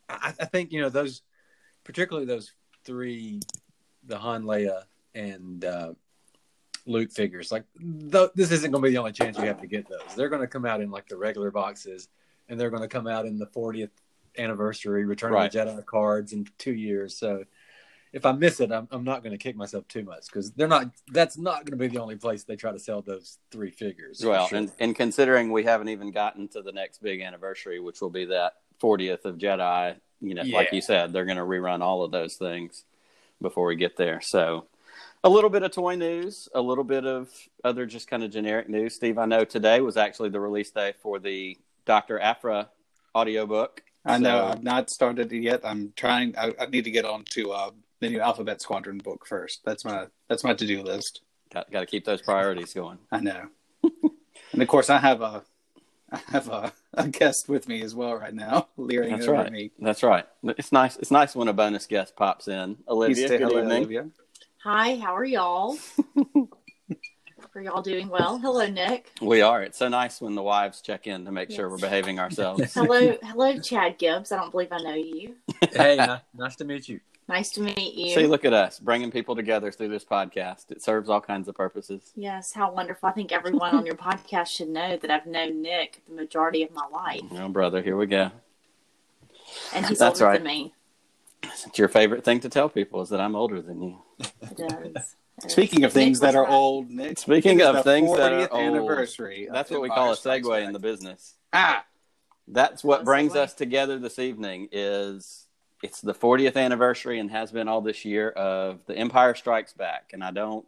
I, 0.10 0.34
I 0.39 0.46
think 0.46 0.72
you 0.72 0.81
know 0.81 0.89
those, 0.89 1.22
particularly 1.84 2.27
those 2.27 2.51
three, 2.84 3.39
the 4.05 4.17
Han, 4.17 4.43
Leia, 4.43 4.84
and 5.15 5.63
uh, 5.63 5.93
Luke 6.86 7.12
figures. 7.12 7.52
Like 7.52 7.64
th- 7.80 8.32
this 8.36 8.52
isn't 8.52 8.72
going 8.72 8.82
to 8.82 8.88
be 8.88 8.92
the 8.92 9.00
only 9.00 9.12
chance 9.12 9.38
you 9.38 9.46
have 9.46 9.62
to 9.62 9.68
get 9.68 9.88
those. 9.90 10.16
They're 10.16 10.30
going 10.30 10.42
to 10.42 10.48
come 10.48 10.66
out 10.66 10.82
in 10.82 10.92
like 10.92 11.08
the 11.08 11.18
regular 11.18 11.52
boxes, 11.52 12.08
and 12.50 12.60
they're 12.60 12.70
going 12.70 12.82
to 12.82 12.88
come 12.88 13.08
out 13.08 13.26
in 13.26 13.38
the 13.38 13.48
40th 13.48 13.90
anniversary 14.38 15.06
Return 15.06 15.34
Right. 15.34 15.54
of 15.54 15.76
the 15.76 15.82
Jedi 15.82 15.86
cards 15.86 16.34
in 16.34 16.48
two 16.58 16.74
years. 16.74 17.18
So 17.18 17.44
if 18.14 18.26
I 18.26 18.34
miss 18.34 18.60
it, 18.60 18.72
I'm, 18.72 18.88
I'm 18.92 19.04
not 19.04 19.24
going 19.24 19.32
to 19.32 19.38
kick 19.38 19.56
myself 19.56 19.88
too 19.88 20.04
much 20.04 20.26
because 20.26 20.52
they're 20.52 20.68
not. 20.68 20.92
That's 21.12 21.38
not 21.38 21.66
going 21.66 21.78
to 21.78 21.78
be 21.78 21.88
the 21.88 22.02
only 22.02 22.18
place 22.18 22.44
they 22.44 22.56
try 22.56 22.72
to 22.72 22.80
sell 22.80 23.02
those 23.02 23.38
three 23.52 23.72
figures. 23.72 24.24
Well, 24.24 24.48
sure. 24.48 24.58
and, 24.58 24.72
and 24.80 24.96
considering 24.96 25.52
we 25.52 25.64
haven't 25.64 25.90
even 25.90 26.12
gotten 26.12 26.48
to 26.50 26.62
the 26.62 26.72
next 26.72 27.02
big 27.02 27.22
anniversary, 27.22 27.80
which 27.80 28.02
will 28.02 28.10
be 28.10 28.26
that 28.26 28.54
40th 28.82 29.26
of 29.26 29.38
Jedi, 29.38 29.96
you 30.20 30.34
know, 30.34 30.44
like 30.44 30.74
you 30.74 30.82
said, 30.82 31.14
they're 31.14 31.26
going 31.26 31.38
to 31.38 31.44
rerun 31.44 31.82
all 31.82 32.04
of 32.04 32.12
those 32.12 32.36
things 32.36 32.84
before 33.42 33.66
we 33.66 33.76
get 33.76 33.96
there. 33.98 34.20
So, 34.22 34.68
a 35.24 35.30
little 35.30 35.50
bit 35.50 35.63
of 35.63 35.72
toy 35.72 35.96
news, 35.96 36.50
a 36.54 36.62
little 36.62 36.84
bit 36.84 37.06
of 37.06 37.30
other 37.63 37.86
just 37.86 38.10
kind 38.10 38.24
of 38.24 38.32
generic 38.32 38.70
news. 38.70 38.96
Steve, 38.96 39.18
I 39.18 39.25
know 39.25 39.44
today 39.44 39.82
was 39.82 39.98
actually 39.98 40.30
the 40.30 40.40
release 40.40 40.72
day 40.72 40.94
for 41.01 41.20
the 41.20 41.58
Dr. 41.86 42.20
Aphra 42.20 42.70
audiobook. 43.16 43.84
I 44.04 44.18
know 44.18 44.46
I've 44.46 44.63
not 44.63 44.90
started 44.90 45.32
it 45.32 45.42
yet. 45.42 45.62
I'm 45.63 45.94
trying. 45.96 46.36
I, 46.36 46.54
I 46.60 46.66
need 46.66 46.86
to 46.86 46.92
get 46.92 47.06
on 47.06 47.24
to 47.32 47.51
uh, 47.51 47.70
the 48.00 48.10
new 48.10 48.20
Alphabet 48.20 48.60
Squadron 48.60 48.98
book 48.98 49.28
first. 49.28 49.62
That's 49.63 49.86
my 49.86 50.08
that's 50.28 50.44
my 50.44 50.56
to 50.56 50.66
do 50.66 50.82
list. 50.82 51.22
Got, 51.54 51.70
got 51.70 51.82
to 51.82 51.86
keep 51.86 52.06
those 52.06 52.22
priorities 52.22 52.74
going. 52.74 52.98
I 53.12 53.20
know. 53.20 53.48
and 54.54 54.62
of 54.62 54.68
course, 54.68 54.90
I 54.90 54.98
have 54.98 55.22
a 55.22 55.44
I 56.12 56.20
have 56.30 56.50
a, 56.50 56.74
a 56.96 57.08
guest 57.08 57.48
with 57.48 57.68
me 57.68 57.84
as 57.84 57.94
well 57.94 58.16
right 58.16 58.34
now, 58.34 58.70
leering 58.78 59.12
That's 59.12 59.28
over 59.28 59.34
right. 59.34 59.51
me. 59.51 59.72
That's 59.80 60.01
right. 60.01 60.25
It's 60.44 60.72
nice. 60.72 60.98
It's 60.98 61.12
nice 61.12 61.36
when 61.36 61.48
a 61.48 61.54
bonus 61.54 61.86
guest 61.86 62.16
pops 62.16 62.48
in. 62.48 62.78
Olivia, 62.88 63.28
good 63.28 63.42
evening. 63.51 63.72
Olivia. 63.72 64.08
Hi, 64.63 64.96
how 64.98 65.15
are 65.15 65.25
y'all? 65.25 65.77
are 67.56 67.62
y'all 67.62 67.82
doing 67.82 68.08
well? 68.10 68.38
Hello, 68.38 68.65
Nick. 68.68 69.10
We 69.22 69.41
are. 69.41 69.63
It's 69.63 69.77
so 69.77 69.88
nice 69.88 70.22
when 70.22 70.36
the 70.36 70.44
wives 70.44 70.82
check 70.82 71.08
in 71.08 71.25
to 71.25 71.32
make 71.32 71.51
sure 71.51 71.70
we're 71.70 71.77
behaving 71.80 72.20
ourselves. 72.20 72.74
Hello, 72.75 73.18
hello, 73.24 73.60
Chad 73.60 73.98
Gibbs. 73.98 74.32
I 74.32 74.38
don't 74.38 74.51
believe 74.51 74.70
I 74.72 74.77
know 74.77 74.94
you. 74.94 75.36
hey, 75.74 75.98
ni- 75.98 76.39
nice 76.39 76.56
to 76.58 76.65
meet 76.65 76.88
you. 76.88 77.00
Nice 77.27 77.50
to 77.51 77.62
meet 77.62 77.94
you. 77.96 78.13
See, 78.13 78.27
look 78.27 78.46
at 78.46 78.53
us 78.53 78.80
bringing 78.80 79.10
people 79.10 79.36
together 79.36 79.72
through 79.72 79.89
this 79.89 80.03
podcast. 80.06 80.70
It 80.72 80.82
serves 80.84 81.10
all 81.10 81.22
kinds 81.22 81.48
of 81.48 81.56
purposes. 81.56 82.12
yes, 82.15 82.51
how 82.53 82.72
wonderful. 82.72 83.10
I 83.10 83.13
think 83.13 83.32
everyone 83.32 83.74
on 83.75 83.86
your 83.86 83.96
podcast 83.96 84.48
should 84.48 84.70
know 84.70 84.98
that 84.98 85.10
I've 85.10 85.25
known 85.25 85.62
Nick 85.62 86.01
the 86.08 86.13
majority 86.15 86.62
of 86.63 86.72
my 86.72 86.86
life, 86.88 87.22
Oh, 87.32 87.48
brother, 87.50 87.82
here 87.82 87.96
we 87.98 88.06
go. 88.06 88.32
and 89.74 89.86
he's 89.86 90.00
That's 90.00 90.22
older 90.22 90.32
right. 90.32 90.38
than 90.39 90.48
me. 90.48 90.74
It's 91.43 91.77
your 91.77 91.88
favorite 91.88 92.24
thing 92.24 92.39
to 92.41 92.50
tell 92.50 92.69
people 92.69 93.01
is 93.01 93.10
that 93.10 93.19
I'm 93.19 93.36
older 93.36 93.62
than 93.62 93.81
you. 93.81 94.01
It 94.19 94.60
is. 94.60 94.62
It 94.62 94.98
is. 94.98 95.15
Speaking 95.51 95.83
of 95.86 95.91
things 95.93 96.19
that 96.19 96.36
are 96.36 96.43
right. 96.43 96.51
old, 96.53 96.89
Nick. 96.89 97.17
Speaking 97.17 97.62
of 97.62 97.83
things 97.83 98.15
that 98.15 98.31
are 98.31 98.51
old, 98.53 98.62
anniversary. 98.62 99.48
That's 99.51 99.71
what 99.71 99.81
we 99.81 99.89
call 99.89 100.12
a 100.12 100.15
Strikes 100.15 100.48
segue 100.48 100.63
in 100.65 100.71
the 100.74 100.79
business. 100.79 101.36
Ah, 101.51 101.83
That's 102.48 102.83
what 102.83 103.01
Oh, 103.01 103.03
brings 103.05 103.36
us 103.36 103.53
together 103.53 103.98
this 103.98 104.19
evening. 104.19 104.69
Is 104.71 105.48
it's 105.81 106.00
the 106.01 106.13
40th 106.13 106.57
anniversary 106.57 107.17
and 107.19 107.31
has 107.31 107.51
been 107.51 107.67
all 107.67 107.81
this 107.81 108.05
year 108.05 108.29
of 108.29 108.86
The 108.86 108.95
Empire 108.95 109.33
Strikes 109.33 109.74
Back, 109.74 110.12
and 110.13 110.24
I 110.24 110.29
don't, 110.29 110.67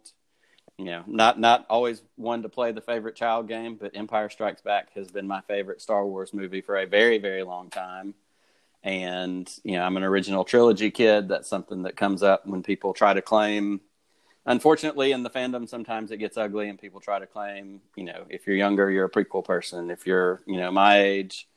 you 0.76 0.86
know, 0.86 1.04
not 1.06 1.38
not 1.38 1.66
always 1.70 2.02
one 2.16 2.42
to 2.42 2.48
play 2.48 2.72
the 2.72 2.80
favorite 2.80 3.14
child 3.14 3.46
game, 3.46 3.76
but 3.76 3.92
Empire 3.94 4.28
Strikes 4.28 4.62
Back 4.62 4.92
has 4.94 5.08
been 5.08 5.28
my 5.28 5.40
favorite 5.42 5.80
Star 5.80 6.04
Wars 6.04 6.34
movie 6.34 6.60
for 6.62 6.76
a 6.78 6.86
very 6.86 7.18
very 7.18 7.44
long 7.44 7.70
time. 7.70 8.14
And 8.84 9.50
you 9.64 9.72
know, 9.72 9.82
I'm 9.82 9.96
an 9.96 10.04
original 10.04 10.44
trilogy 10.44 10.90
kid. 10.90 11.28
That's 11.28 11.48
something 11.48 11.82
that 11.82 11.96
comes 11.96 12.22
up 12.22 12.46
when 12.46 12.62
people 12.62 12.92
try 12.92 13.14
to 13.14 13.22
claim. 13.22 13.80
Unfortunately, 14.46 15.12
in 15.12 15.22
the 15.22 15.30
fandom, 15.30 15.66
sometimes 15.66 16.10
it 16.10 16.18
gets 16.18 16.36
ugly, 16.36 16.68
and 16.68 16.78
people 16.78 17.00
try 17.00 17.18
to 17.18 17.26
claim, 17.26 17.80
you 17.96 18.04
know, 18.04 18.26
if 18.28 18.46
you're 18.46 18.56
younger, 18.56 18.90
you're 18.90 19.06
a 19.06 19.10
prequel 19.10 19.42
person. 19.42 19.90
If 19.90 20.06
you're, 20.06 20.42
you 20.46 20.58
know, 20.58 20.70
my 20.70 21.00
age, 21.00 21.48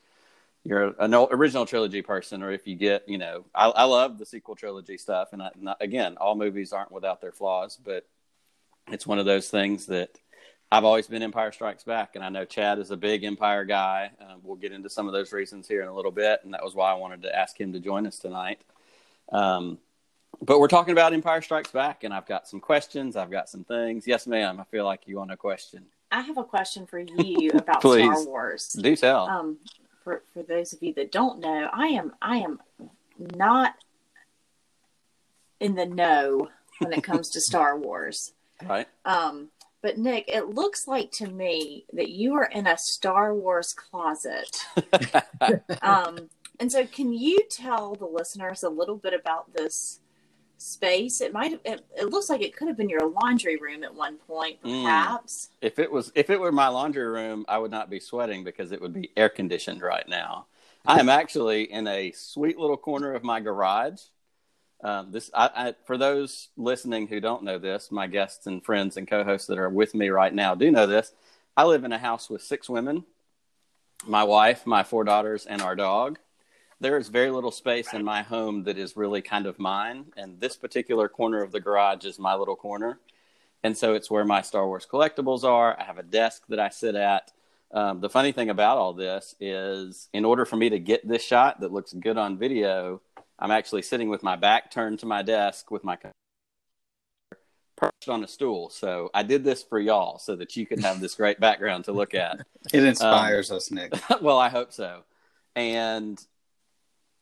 you're 0.64 0.94
an 0.98 1.12
original 1.12 1.66
trilogy 1.66 2.00
person, 2.00 2.42
or 2.42 2.50
if 2.50 2.66
you 2.66 2.76
get, 2.76 3.06
you 3.06 3.18
know, 3.18 3.44
I, 3.54 3.68
I 3.68 3.84
love 3.84 4.18
the 4.18 4.24
sequel 4.24 4.54
trilogy 4.54 4.96
stuff, 4.96 5.34
and 5.34 5.42
I, 5.42 5.50
not, 5.60 5.76
again, 5.82 6.16
all 6.16 6.34
movies 6.34 6.72
aren't 6.72 6.90
without 6.90 7.20
their 7.20 7.32
flaws, 7.32 7.78
but 7.82 8.06
it's 8.90 9.06
one 9.06 9.18
of 9.18 9.26
those 9.26 9.50
things 9.50 9.86
that 9.86 10.18
I've 10.70 10.84
always 10.84 11.06
been 11.06 11.22
Empire 11.22 11.50
Strikes 11.50 11.84
Back, 11.84 12.14
and 12.14 12.22
I 12.22 12.28
know 12.28 12.44
Chad 12.44 12.78
is 12.78 12.90
a 12.90 12.96
big 12.96 13.24
Empire 13.24 13.64
guy. 13.64 14.10
Um, 14.20 14.40
we'll 14.42 14.56
get 14.56 14.72
into 14.72 14.90
some 14.90 15.06
of 15.06 15.14
those 15.14 15.32
reasons 15.32 15.66
here 15.66 15.80
in 15.82 15.88
a 15.88 15.94
little 15.94 16.10
bit, 16.10 16.40
and 16.44 16.52
that 16.52 16.62
was 16.62 16.74
why 16.74 16.90
I 16.90 16.94
wanted 16.94 17.22
to 17.22 17.34
ask 17.34 17.58
him 17.58 17.72
to 17.72 17.80
join 17.80 18.06
us 18.06 18.18
tonight. 18.18 18.60
Um, 19.32 19.78
but 20.42 20.60
we're 20.60 20.68
talking 20.68 20.92
about 20.92 21.14
Empire 21.14 21.40
Strikes 21.40 21.70
Back, 21.70 22.04
and 22.04 22.12
I've 22.12 22.26
got 22.26 22.46
some 22.46 22.60
questions. 22.60 23.16
I've 23.16 23.30
got 23.30 23.48
some 23.48 23.64
things. 23.64 24.06
Yes, 24.06 24.26
ma'am. 24.26 24.60
I 24.60 24.64
feel 24.64 24.84
like 24.84 25.02
you 25.06 25.16
want 25.16 25.32
a 25.32 25.36
question. 25.38 25.86
I 26.12 26.20
have 26.20 26.36
a 26.36 26.44
question 26.44 26.86
for 26.86 26.98
you 26.98 27.50
about. 27.54 27.80
Star 27.80 28.24
Wars. 28.26 28.68
Do 28.68 28.94
tell. 28.94 29.26
Um, 29.26 29.58
for 30.04 30.22
for 30.34 30.42
those 30.42 30.74
of 30.74 30.82
you 30.82 30.92
that 30.94 31.12
don't 31.12 31.40
know, 31.40 31.68
I 31.72 31.88
am 31.88 32.12
I 32.20 32.38
am 32.38 32.60
not 33.18 33.74
in 35.60 35.74
the 35.74 35.86
know 35.86 36.48
when 36.78 36.92
it 36.92 37.02
comes 37.02 37.30
to 37.30 37.40
Star 37.40 37.76
Wars. 37.76 38.32
right? 38.68 38.86
Um, 39.04 39.48
but 39.88 39.96
Nick, 39.96 40.26
it 40.28 40.48
looks 40.50 40.86
like 40.86 41.10
to 41.12 41.26
me 41.26 41.86
that 41.94 42.10
you 42.10 42.34
are 42.34 42.44
in 42.44 42.66
a 42.66 42.76
Star 42.76 43.34
Wars 43.34 43.72
closet. 43.72 44.62
Um, 45.80 46.28
and 46.60 46.70
so, 46.70 46.84
can 46.84 47.12
you 47.12 47.38
tell 47.50 47.94
the 47.94 48.04
listeners 48.04 48.64
a 48.64 48.68
little 48.68 48.96
bit 48.96 49.14
about 49.14 49.54
this 49.54 50.00
space? 50.58 51.22
It 51.22 51.32
might 51.32 51.52
have. 51.52 51.60
It, 51.64 51.86
it 51.96 52.10
looks 52.10 52.28
like 52.28 52.42
it 52.42 52.54
could 52.54 52.68
have 52.68 52.76
been 52.76 52.90
your 52.90 53.08
laundry 53.08 53.56
room 53.56 53.82
at 53.82 53.94
one 53.94 54.16
point, 54.16 54.62
Mm. 54.62 54.82
perhaps. 54.82 55.48
if 55.62 55.78
it 55.78 55.90
was 55.90 56.12
if 56.14 56.28
it 56.28 56.38
were 56.38 56.52
my 56.52 56.68
laundry 56.68 57.06
room, 57.06 57.46
I 57.48 57.56
would 57.56 57.70
not 57.70 57.88
be 57.88 57.98
sweating 58.00 58.44
because 58.44 58.72
it 58.72 58.82
would 58.82 58.92
be 58.92 59.10
air 59.16 59.30
conditioned 59.30 59.80
right 59.80 60.06
now. 60.06 60.46
I 60.84 61.00
am 61.00 61.08
actually 61.08 61.70
in 61.72 61.86
a 61.86 62.12
sweet 62.12 62.58
little 62.58 62.76
corner 62.76 63.14
of 63.14 63.22
my 63.24 63.40
garage. 63.40 64.00
Um, 64.82 65.10
this, 65.10 65.30
I, 65.34 65.50
I, 65.54 65.74
for 65.86 65.98
those 65.98 66.48
listening 66.56 67.08
who 67.08 67.20
don't 67.20 67.42
know 67.42 67.58
this, 67.58 67.90
my 67.90 68.06
guests 68.06 68.46
and 68.46 68.64
friends 68.64 68.96
and 68.96 69.08
co-hosts 69.08 69.48
that 69.48 69.58
are 69.58 69.68
with 69.68 69.94
me 69.94 70.08
right 70.08 70.32
now 70.32 70.54
do 70.54 70.70
know 70.70 70.86
this. 70.86 71.12
I 71.56 71.64
live 71.64 71.84
in 71.84 71.92
a 71.92 71.98
house 71.98 72.30
with 72.30 72.42
six 72.42 72.68
women, 72.68 73.04
my 74.06 74.22
wife, 74.22 74.66
my 74.66 74.84
four 74.84 75.02
daughters, 75.02 75.46
and 75.46 75.60
our 75.60 75.74
dog. 75.74 76.18
There 76.80 76.96
is 76.96 77.08
very 77.08 77.32
little 77.32 77.50
space 77.50 77.92
in 77.92 78.04
my 78.04 78.22
home 78.22 78.62
that 78.64 78.78
is 78.78 78.96
really 78.96 79.20
kind 79.20 79.46
of 79.46 79.58
mine, 79.58 80.12
and 80.16 80.38
this 80.38 80.56
particular 80.56 81.08
corner 81.08 81.42
of 81.42 81.50
the 81.50 81.58
garage 81.58 82.04
is 82.04 82.20
my 82.20 82.36
little 82.36 82.54
corner. 82.54 83.00
And 83.64 83.76
so 83.76 83.94
it's 83.94 84.08
where 84.08 84.24
my 84.24 84.42
Star 84.42 84.64
Wars 84.68 84.86
collectibles 84.88 85.42
are. 85.42 85.76
I 85.76 85.82
have 85.82 85.98
a 85.98 86.04
desk 86.04 86.44
that 86.48 86.60
I 86.60 86.68
sit 86.68 86.94
at. 86.94 87.32
Um, 87.72 88.00
the 88.00 88.08
funny 88.08 88.30
thing 88.30 88.48
about 88.48 88.78
all 88.78 88.92
this 88.92 89.34
is, 89.40 90.08
in 90.12 90.24
order 90.24 90.44
for 90.44 90.54
me 90.54 90.70
to 90.70 90.78
get 90.78 91.06
this 91.06 91.24
shot 91.24 91.58
that 91.60 91.72
looks 91.72 91.92
good 91.92 92.16
on 92.16 92.38
video, 92.38 93.00
I'm 93.38 93.50
actually 93.50 93.82
sitting 93.82 94.08
with 94.08 94.22
my 94.22 94.36
back 94.36 94.70
turned 94.70 94.98
to 95.00 95.06
my 95.06 95.22
desk 95.22 95.70
with 95.70 95.84
my 95.84 95.96
perched 97.78 98.08
on 98.08 98.24
a 98.24 98.28
stool. 98.28 98.68
So 98.70 99.10
I 99.14 99.22
did 99.22 99.44
this 99.44 99.62
for 99.62 99.78
y'all 99.78 100.18
so 100.18 100.34
that 100.36 100.56
you 100.56 100.66
could 100.66 100.80
have 100.80 101.00
this 101.00 101.14
great 101.16 101.38
background 101.40 101.84
to 101.84 101.92
look 101.92 102.14
at. 102.14 102.40
it 102.72 102.80
um, 102.80 102.86
inspires 102.86 103.50
us, 103.50 103.70
Nick. 103.70 103.92
well, 104.20 104.38
I 104.38 104.48
hope 104.48 104.72
so. 104.72 105.04
And 105.54 106.20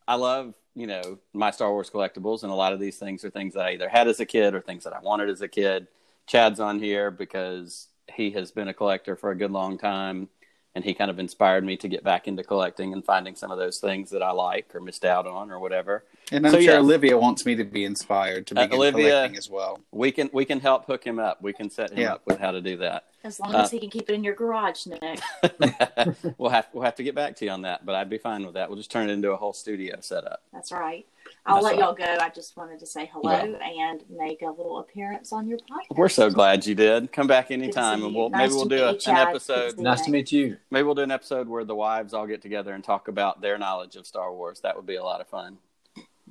I 0.09 0.15
love, 0.15 0.55
you 0.75 0.87
know, 0.87 1.19
my 1.33 1.51
Star 1.51 1.71
Wars 1.71 1.91
collectibles, 1.91 2.43
and 2.43 2.51
a 2.51 2.55
lot 2.55 2.73
of 2.73 2.81
these 2.81 2.97
things 2.97 3.25
are 3.25 3.31
things 3.31 3.55
that 3.55 3.67
I 3.67 3.73
either 3.73 3.89
had 3.89 4.09
as 4.09 4.21
a 4.21 4.27
kid 4.27 4.55
or 4.55 4.61
things 4.61 4.85
that 4.85 4.95
I 4.95 5.01
wanted 5.01 5.29
as 5.29 5.43
a 5.43 5.49
kid. 5.49 5.89
Chad's 6.27 6.61
on 6.61 6.81
here 6.81 7.11
because 7.11 7.89
he 8.13 8.31
has 8.33 8.51
been 8.51 8.69
a 8.69 8.75
collector 8.75 9.17
for 9.17 9.31
a 9.31 9.37
good 9.37 9.51
long 9.51 9.79
time, 9.79 10.29
and 10.77 10.85
he 10.85 10.93
kind 10.93 11.11
of 11.11 11.19
inspired 11.19 11.65
me 11.65 11.75
to 11.79 11.89
get 11.89 12.05
back 12.05 12.29
into 12.29 12.45
collecting 12.45 12.93
and 12.93 13.03
finding 13.03 13.35
some 13.35 13.51
of 13.51 13.57
those 13.57 13.79
things 13.79 14.11
that 14.11 14.23
I 14.23 14.31
like 14.33 14.75
or 14.75 14.81
missed 14.83 15.07
out 15.07 15.27
on 15.27 15.51
or 15.51 15.59
whatever. 15.59 16.05
And 16.31 16.45
I'm 16.47 16.53
So, 16.53 16.59
sure 16.59 16.75
yes. 16.75 16.79
Olivia 16.81 17.17
wants 17.17 17.47
me 17.47 17.55
to 17.57 17.65
be 17.65 17.83
inspired 17.87 18.47
to 18.49 18.61
Uh, 18.61 18.69
Olivia- 18.71 19.09
collecting 19.11 19.39
as 19.39 19.49
well. 19.49 19.81
We 19.91 20.13
can 20.13 20.29
we 20.35 20.45
can 20.45 20.61
help 20.61 20.85
hook 20.85 21.03
him 21.03 21.19
up. 21.19 21.41
We 21.41 21.55
can 21.55 21.71
set 21.71 21.93
him 21.93 22.01
Yeah. 22.01 22.13
up 22.13 22.27
with 22.27 22.39
how 22.39 22.51
to 22.51 22.61
do 22.61 22.77
that. 22.77 23.05
As 23.25 23.41
long 23.41 23.55
Uh, 23.55 23.63
as 23.63 23.71
he 23.71 23.81
can 23.81 23.89
keep 23.89 24.11
it 24.11 24.13
in 24.13 24.23
your 24.23 24.35
garage, 24.35 24.85
Nick. 24.87 25.19
we'll 26.39 26.51
have 26.51 26.67
we'll 26.75 26.85
have 26.85 26.97
to 26.97 27.03
get 27.03 27.15
back 27.15 27.37
to 27.37 27.47
you 27.47 27.51
on 27.53 27.63
that, 27.63 27.87
but 27.87 27.95
I'd 27.95 28.11
be 28.11 28.19
fine 28.19 28.45
with 28.45 28.53
that. 28.55 28.69
We'll 28.69 28.77
just 28.77 28.91
turn 28.91 29.09
it 29.09 29.15
into 29.15 29.33
a 29.33 29.37
whole 29.37 29.55
studio 29.55 29.97
setup. 30.01 30.43
That's 30.53 30.73
right. 30.73 31.07
I'll 31.49 31.63
That's 31.63 31.65
let 31.65 31.71
right. 31.71 31.79
y'all 31.79 32.17
go. 32.17 32.25
I 32.25 32.29
just 32.29 32.57
wanted 32.57 32.81
to 32.81 32.87
say 32.87 33.09
hello 33.13 33.33
Well. 33.33 33.57
and 33.63 34.03
make 34.11 34.43
a 34.43 34.47
little 34.51 34.81
appearance 34.81 35.33
on 35.33 35.47
your 35.47 35.59
podcast. 35.59 35.97
We're 35.97 36.09
so 36.09 36.29
glad 36.29 36.67
you 36.67 36.75
did. 36.75 37.13
Come 37.13 37.29
back 37.29 37.53
anytime, 37.53 38.03
and 38.03 38.13
we'll 38.13 38.31
Nice 38.31 38.51
maybe 38.51 38.55
we'll 38.55 38.65
do 38.65 38.83
a, 38.85 39.11
an 39.11 39.17
episode. 39.29 39.79
Nice 39.79 40.03
to 40.03 40.11
meet 40.11 40.33
you. 40.33 40.57
Maybe 40.73 40.83
we'll 40.83 40.97
do 40.97 41.03
an 41.03 41.13
episode 41.13 41.47
where 41.49 41.65
the 41.65 41.75
wives 41.77 42.15
all 42.15 42.27
get 42.27 42.43
together 42.43 42.75
and 42.75 42.83
talk 42.83 43.07
about 43.07 43.41
their 43.41 43.59
knowledge 43.59 43.95
of 43.95 44.09
Star 44.09 44.33
Wars. 44.35 44.59
That 44.61 44.75
would 44.75 44.87
be 44.87 44.97
a 44.97 45.05
lot 45.05 45.21
of 45.21 45.29
fun. 45.29 45.59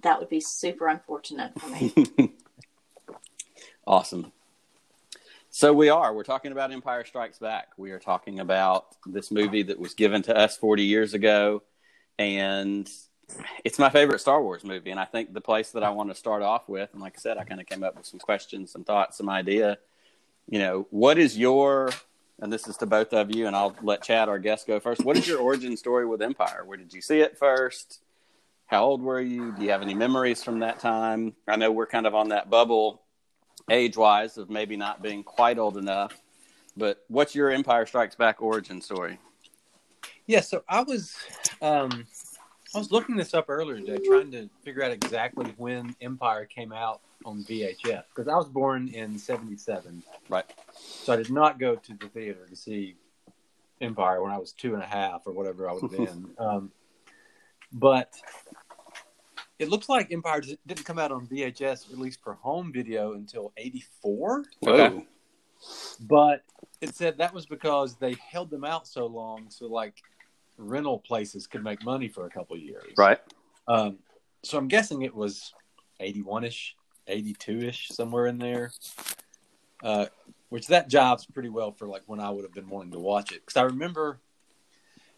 That 0.02 0.20
would 0.20 0.28
be 0.30 0.42
super 0.42 0.88
unfortunate 0.88 1.58
for 1.58 1.70
me. 1.70 1.94
awesome. 3.88 4.34
So 5.50 5.72
we 5.72 5.88
are. 5.88 6.14
We're 6.14 6.24
talking 6.24 6.52
about 6.52 6.74
Empire 6.74 7.06
Strikes 7.06 7.40
Back. 7.40 7.70
We 7.78 7.92
are 7.92 8.00
talking 8.00 8.42
about 8.42 8.88
this 9.06 9.32
movie 9.32 9.64
that 9.64 9.80
was 9.80 9.94
given 9.94 10.22
to 10.24 10.36
us 10.38 10.58
40 10.58 10.84
years 10.84 11.14
ago, 11.14 11.64
and 12.20 12.90
it's 13.64 13.80
my 13.80 13.90
favorite 13.90 14.20
Star 14.20 14.42
Wars 14.42 14.64
movie. 14.64 14.92
And 14.92 15.00
I 15.00 15.06
think 15.06 15.34
the 15.34 15.42
place 15.42 15.72
that 15.72 15.84
I 15.84 15.90
want 15.90 16.10
to 16.10 16.16
start 16.16 16.42
off 16.42 16.68
with, 16.70 16.90
and 16.94 17.02
like 17.02 17.16
I 17.18 17.20
said, 17.20 17.38
I 17.38 17.44
kind 17.44 17.60
of 17.60 17.68
came 17.68 17.84
up 17.84 17.96
with 17.96 18.06
some 18.06 18.20
questions, 18.20 18.72
some 18.72 18.84
thoughts, 18.84 19.18
some 19.18 19.30
idea. 19.30 19.78
You 20.48 20.60
know, 20.60 20.88
what 20.92 21.18
is 21.18 21.38
your 21.38 21.92
and 22.40 22.52
this 22.52 22.68
is 22.68 22.78
to 22.78 22.86
both 22.86 23.14
of 23.14 23.34
you, 23.34 23.48
and 23.48 23.56
I'll 23.56 23.76
let 23.82 24.04
Chad, 24.04 24.28
our 24.28 24.40
guest, 24.40 24.68
go 24.68 24.80
first. 24.80 25.04
What 25.06 25.18
is 25.18 25.28
your 25.28 25.40
origin 25.40 25.78
story 25.78 26.06
with 26.06 26.22
Empire? 26.22 26.64
Where 26.66 26.78
did 26.78 26.94
you 26.94 27.02
see 27.02 27.22
it 27.22 27.38
first? 27.38 28.02
How 28.68 28.84
old 28.84 29.02
were 29.02 29.22
you? 29.22 29.54
Do 29.54 29.64
you 29.64 29.70
have 29.70 29.82
any 29.82 29.94
memories 29.94 30.44
from 30.44 30.60
that 30.60 30.80
time? 30.80 31.34
I 31.48 31.56
know 31.56 31.72
we're 31.72 31.86
kind 31.86 32.06
of 32.06 32.16
on 32.16 32.30
that 32.30 32.50
bubble 32.50 33.02
age 33.70 33.96
wise 33.96 34.38
of 34.38 34.50
maybe 34.50 34.76
not 34.76 35.02
being 35.02 35.24
quite 35.24 35.58
old 35.58 35.78
enough, 35.78 36.20
but 36.76 37.04
what's 37.08 37.36
your 37.36 37.52
Empire 37.52 37.86
Strikes 37.86 38.16
Back 38.16 38.42
origin 38.42 38.82
story? 38.82 39.18
Yeah, 40.28 40.42
so 40.42 40.64
I 40.68 40.82
was 40.82 41.16
um, 41.62 42.06
I 42.76 42.78
was 42.78 42.92
looking 42.92 43.16
this 43.16 43.34
up 43.34 43.46
earlier 43.48 43.80
today, 43.80 44.06
trying 44.06 44.32
to 44.32 44.50
figure 44.66 44.84
out 44.84 44.92
exactly 44.92 45.54
when 45.56 45.96
Empire 46.02 46.44
came 46.46 46.74
out 46.74 47.00
on 47.24 47.42
VHS 47.46 48.04
because 48.14 48.28
I 48.28 48.36
was 48.36 48.50
born 48.50 48.90
in 48.90 49.18
'77. 49.18 50.04
Right. 50.28 50.44
So 50.76 51.14
I 51.14 51.16
did 51.16 51.32
not 51.32 51.58
go 51.58 51.78
to 51.78 51.94
the 51.94 52.10
theater 52.10 52.46
to 52.50 52.56
see 52.56 52.98
Empire 53.80 54.22
when 54.22 54.34
I 54.34 54.38
was 54.38 54.52
two 54.52 54.74
and 54.74 54.84
a 54.84 54.86
half 54.86 55.22
or 55.26 55.32
whatever 55.32 55.70
I 55.70 55.74
would 55.74 55.84
have 55.84 55.92
been. 55.92 56.30
um, 56.38 56.72
but 57.72 58.14
it 59.58 59.70
looks 59.70 59.88
like 59.88 60.12
Empire 60.12 60.42
didn't 60.68 60.84
come 60.84 61.00
out 61.00 61.14
on 61.14 61.28
VHS, 61.28 61.94
at 61.94 61.98
least 61.98 62.22
for 62.22 62.34
home 62.34 62.74
video, 62.74 63.14
until 63.14 63.54
'84. 63.56 64.44
Okay. 64.68 65.06
But 66.02 66.44
it 66.82 66.94
said 66.94 67.20
that 67.20 67.34
was 67.34 67.46
because 67.46 67.96
they 67.96 68.18
held 68.30 68.50
them 68.50 68.66
out 68.66 68.86
so 68.86 69.06
long, 69.06 69.46
so 69.48 69.66
like 69.68 70.04
rental 70.58 71.00
places 71.00 71.48
could 71.48 71.64
make 71.64 71.84
money 71.84 72.08
for 72.08 72.26
a 72.26 72.30
couple 72.30 72.58
years. 72.58 72.94
Right. 72.98 73.20
Um, 73.68 73.98
so 74.44 74.58
I'm 74.58 74.68
guessing 74.68 75.02
it 75.02 75.14
was 75.14 75.54
81 76.00 76.46
ish, 76.46 76.76
82 77.08 77.60
ish, 77.60 77.88
somewhere 77.90 78.28
in 78.28 78.38
there. 78.38 78.72
Uh, 79.84 80.06
which 80.50 80.68
that 80.68 80.88
jobs 80.88 81.26
pretty 81.26 81.50
well 81.50 81.72
for 81.72 81.88
like 81.88 82.04
when 82.06 82.20
I 82.20 82.30
would 82.30 82.44
have 82.44 82.54
been 82.54 82.70
wanting 82.70 82.92
to 82.92 83.00
watch 83.00 83.32
it. 83.32 83.42
Because 83.46 83.58
I 83.58 83.64
remember, 83.64 84.20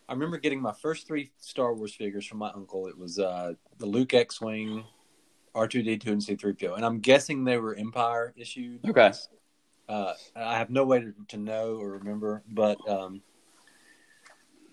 I 0.10 0.14
remember 0.14 0.38
getting 0.38 0.62
my 0.62 0.74
first 0.74 1.08
three 1.08 1.32
Star 1.38 1.74
Wars 1.74 1.94
figures 1.94 2.26
from 2.26 2.40
my 2.40 2.50
uncle. 2.52 2.88
It 2.88 2.98
was 2.98 3.20
uh, 3.20 3.54
the 3.78 3.86
Luke 3.86 4.14
X-wing, 4.14 4.84
R2D2, 5.54 6.08
and 6.08 6.22
C3PO, 6.22 6.76
and 6.76 6.86
I'm 6.86 7.00
guessing 7.00 7.44
they 7.44 7.58
were 7.58 7.76
Empire 7.76 8.34
issued. 8.36 8.88
Okay. 8.88 9.12
Uh, 9.90 10.14
I 10.36 10.58
have 10.58 10.70
no 10.70 10.84
way 10.86 11.00
to, 11.00 11.14
to 11.30 11.38
know 11.38 11.76
or 11.76 11.92
remember, 11.92 12.44
but 12.50 12.78
um, 12.90 13.22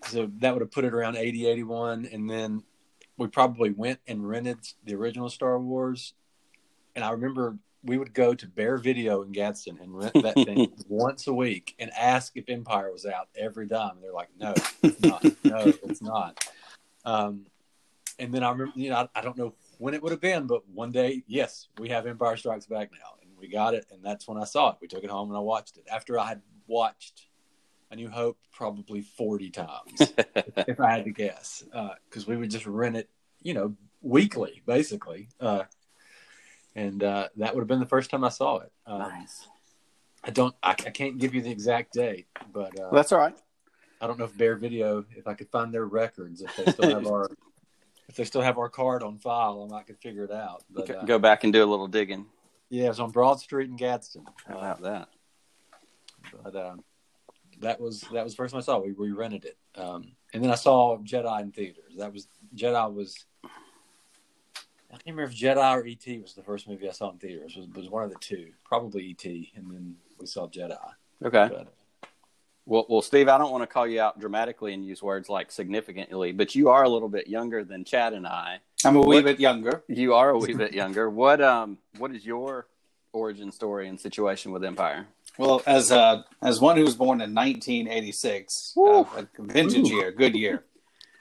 so 0.07 0.29
that 0.39 0.53
would 0.53 0.61
have 0.61 0.71
put 0.71 0.85
it 0.85 0.93
around 0.93 1.17
80, 1.17 1.47
81. 1.47 2.05
And 2.11 2.29
then 2.29 2.63
we 3.17 3.27
probably 3.27 3.71
went 3.71 3.99
and 4.07 4.27
rented 4.27 4.59
the 4.83 4.95
original 4.95 5.29
Star 5.29 5.59
Wars. 5.59 6.13
And 6.95 7.03
I 7.03 7.11
remember 7.11 7.57
we 7.83 7.97
would 7.97 8.13
go 8.13 8.33
to 8.33 8.47
Bear 8.47 8.77
Video 8.77 9.21
in 9.21 9.31
Gadsden 9.31 9.77
and 9.79 9.95
rent 9.95 10.13
that 10.15 10.33
thing 10.33 10.73
once 10.89 11.27
a 11.27 11.33
week 11.33 11.75
and 11.79 11.91
ask 11.91 12.35
if 12.35 12.49
Empire 12.49 12.91
was 12.91 13.05
out 13.05 13.29
every 13.37 13.67
time. 13.67 13.91
And 13.95 14.03
they're 14.03 14.13
like, 14.13 14.29
no, 14.39 14.53
it's 14.81 15.01
not. 15.01 15.23
no, 15.43 15.73
it's 15.83 16.01
not. 16.01 16.47
Um, 17.05 17.45
and 18.17 18.33
then 18.33 18.43
I 18.43 18.49
remember, 18.49 18.73
you 18.75 18.89
know, 18.89 19.07
I, 19.15 19.19
I 19.19 19.21
don't 19.21 19.37
know 19.37 19.53
when 19.77 19.93
it 19.93 20.01
would 20.01 20.11
have 20.11 20.21
been, 20.21 20.47
but 20.47 20.67
one 20.69 20.91
day, 20.91 21.23
yes, 21.27 21.67
we 21.77 21.89
have 21.89 22.07
Empire 22.07 22.37
Strikes 22.37 22.65
Back 22.65 22.91
now. 22.91 23.19
And 23.21 23.29
we 23.37 23.47
got 23.47 23.73
it. 23.73 23.85
And 23.91 24.03
that's 24.03 24.27
when 24.27 24.41
I 24.41 24.45
saw 24.45 24.71
it. 24.71 24.77
We 24.81 24.87
took 24.87 25.03
it 25.03 25.09
home 25.09 25.29
and 25.29 25.37
I 25.37 25.41
watched 25.41 25.77
it. 25.77 25.85
After 25.91 26.17
I 26.17 26.27
had 26.27 26.41
watched 26.67 27.27
A 27.95 27.97
New 27.97 28.09
Hope 28.09 28.37
probably 28.51 29.01
40 29.01 29.49
times, 29.51 29.71
if 30.67 30.79
I 30.81 30.91
had 30.91 31.05
to 31.05 31.11
guess, 31.11 31.63
because 31.63 32.23
uh, 32.23 32.27
we 32.27 32.35
would 32.35 32.51
just 32.51 32.65
rent 32.67 32.97
it, 32.97 33.09
you 33.41 33.53
know, 33.53 33.73
weekly, 34.01 34.61
basically. 34.65 35.29
Uh, 35.39 35.63
and 36.75 37.01
uh, 37.01 37.29
that 37.37 37.55
would 37.55 37.61
have 37.61 37.69
been 37.69 37.79
the 37.79 37.85
first 37.85 38.09
time 38.09 38.25
I 38.25 38.29
saw 38.29 38.57
it. 38.57 38.71
Um, 38.85 38.99
nice. 38.99 39.47
I 40.25 40.31
don't. 40.31 40.53
I, 40.61 40.71
I, 40.71 40.73
can't 40.73 41.17
give 41.17 41.33
you 41.33 41.41
the 41.41 41.51
exact 41.51 41.93
date, 41.93 42.27
but 42.51 42.77
well, 42.77 42.91
that's 42.91 43.13
all 43.13 43.19
right. 43.19 43.35
I 44.01 44.07
don't 44.07 44.19
know 44.19 44.25
if 44.25 44.37
Bear 44.37 44.55
Video, 44.57 45.05
if 45.15 45.25
I 45.25 45.33
could 45.33 45.49
find 45.49 45.73
their 45.73 45.85
records, 45.85 46.41
if 46.41 46.53
they 46.57 46.71
still 46.71 46.89
have 46.89 47.07
our, 47.07 47.29
if 48.09 48.15
they 48.15 48.25
still 48.25 48.41
have 48.41 48.57
our 48.57 48.67
card 48.67 49.03
on 49.03 49.19
file, 49.19 49.65
I 49.69 49.73
might 49.73 49.87
could 49.87 49.99
figure 49.99 50.25
it 50.25 50.31
out. 50.31 50.63
But 50.69 50.89
uh, 50.89 51.05
go 51.05 51.17
back 51.17 51.45
and 51.45 51.53
do 51.53 51.63
a 51.63 51.65
little 51.65 51.87
digging. 51.87 52.25
Yeah, 52.69 52.85
it 52.85 52.89
was 52.89 52.99
on 52.99 53.11
Broad 53.11 53.39
Street 53.39 53.69
in 53.69 53.77
Gadsden. 53.77 54.25
How 54.47 54.57
about 54.57 54.81
that? 54.81 55.09
But 56.43 56.55
um, 56.55 56.83
that 57.61 57.79
was 57.79 58.01
that 58.11 58.23
was 58.23 58.33
the 58.33 58.37
first 58.37 58.53
time 58.53 58.59
I 58.59 58.61
saw. 58.61 58.79
It. 58.79 58.85
We 58.85 58.93
we 58.93 59.11
rented 59.11 59.45
it, 59.45 59.57
um, 59.79 60.11
and 60.33 60.43
then 60.43 60.51
I 60.51 60.55
saw 60.55 60.97
Jedi 60.97 61.41
in 61.41 61.51
theaters. 61.51 61.93
That 61.97 62.13
was 62.13 62.27
Jedi 62.55 62.93
was. 62.93 63.25
I 63.43 64.97
can't 64.97 65.17
remember 65.17 65.31
if 65.31 65.37
Jedi 65.37 65.75
or 65.75 65.85
ET 65.85 66.21
was 66.21 66.35
the 66.35 66.43
first 66.43 66.69
movie 66.69 66.87
I 66.87 66.91
saw 66.91 67.11
in 67.11 67.17
theaters. 67.17 67.53
It 67.57 67.59
was, 67.59 67.69
was 67.69 67.89
one 67.89 68.03
of 68.03 68.11
the 68.11 68.19
two, 68.19 68.51
probably 68.63 69.09
ET, 69.11 69.25
and 69.25 69.69
then 69.69 69.95
we 70.17 70.25
saw 70.25 70.47
Jedi. 70.47 70.77
Okay. 71.23 71.49
But, 71.51 71.73
well, 72.65 72.85
well, 72.89 73.01
Steve, 73.01 73.27
I 73.27 73.37
don't 73.37 73.51
want 73.51 73.61
to 73.61 73.67
call 73.67 73.85
you 73.85 74.01
out 74.01 74.19
dramatically 74.19 74.73
and 74.73 74.83
use 74.83 75.03
words 75.03 75.29
like 75.29 75.51
significantly, 75.51 76.31
but 76.31 76.55
you 76.55 76.69
are 76.69 76.83
a 76.83 76.89
little 76.89 77.09
bit 77.09 77.27
younger 77.27 77.63
than 77.63 77.83
Chad 77.83 78.13
and 78.13 78.25
I. 78.25 78.59
I'm 78.83 78.95
a 78.95 79.01
wee 79.01 79.17
what, 79.17 79.25
bit 79.25 79.39
younger. 79.39 79.83
You 79.87 80.15
are 80.15 80.31
a 80.31 80.37
wee 80.37 80.53
bit 80.53 80.73
younger. 80.73 81.09
What 81.09 81.41
um 81.41 81.77
what 81.97 82.11
is 82.11 82.25
your 82.25 82.67
origin 83.13 83.51
story 83.51 83.87
and 83.87 83.99
situation 83.99 84.51
with 84.51 84.63
Empire? 84.63 85.07
Well, 85.37 85.61
as 85.65 85.91
uh, 85.91 86.23
as 86.41 86.61
one 86.61 86.77
who 86.77 86.83
was 86.83 86.95
born 86.95 87.21
in 87.21 87.33
1986, 87.33 88.73
uh, 88.77 89.03
a 89.17 89.27
vintage 89.39 89.89
Ooh. 89.91 89.95
year, 89.95 90.11
good 90.11 90.35
year. 90.35 90.63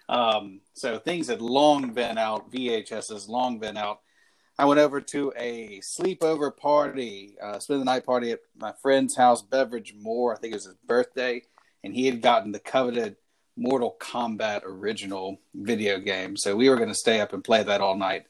Um, 0.09 0.61
so 0.75 0.99
things 0.99 1.29
had 1.29 1.41
long 1.41 1.93
been 1.93 2.19
out. 2.19 2.53
VHS 2.53 3.13
has 3.13 3.29
long 3.29 3.59
been 3.59 3.77
out. 3.77 4.01
I 4.59 4.67
went 4.67 4.79
over 4.79 5.01
to 5.01 5.33
a 5.37 5.81
sleepover 5.81 6.57
party, 6.57 7.37
uh, 7.43 7.59
spend 7.59 7.81
the 7.81 7.85
night 7.85 8.07
party 8.07 8.31
at 8.31 8.41
my 8.57 8.73
friend's 8.81 9.17
house, 9.17 9.43
Beverage 9.43 9.95
Moore. 9.99 10.35
I 10.35 10.39
think 10.39 10.53
it 10.53 10.57
was 10.57 10.67
his 10.67 10.77
birthday, 10.87 11.43
and 11.83 11.93
he 11.93 12.07
had 12.07 12.23
gotten 12.23 12.53
the 12.53 12.61
coveted 12.61 13.17
Mortal 13.57 13.97
Kombat 14.01 14.63
original 14.65 15.41
video 15.55 15.99
game. 15.99 16.37
So 16.37 16.55
we 16.55 16.69
were 16.69 16.77
going 16.77 16.89
to 16.89 16.95
stay 16.95 17.21
up 17.21 17.33
and 17.33 17.43
play 17.43 17.65
that 17.65 17.81
all 17.81 17.97
night. 17.97 18.27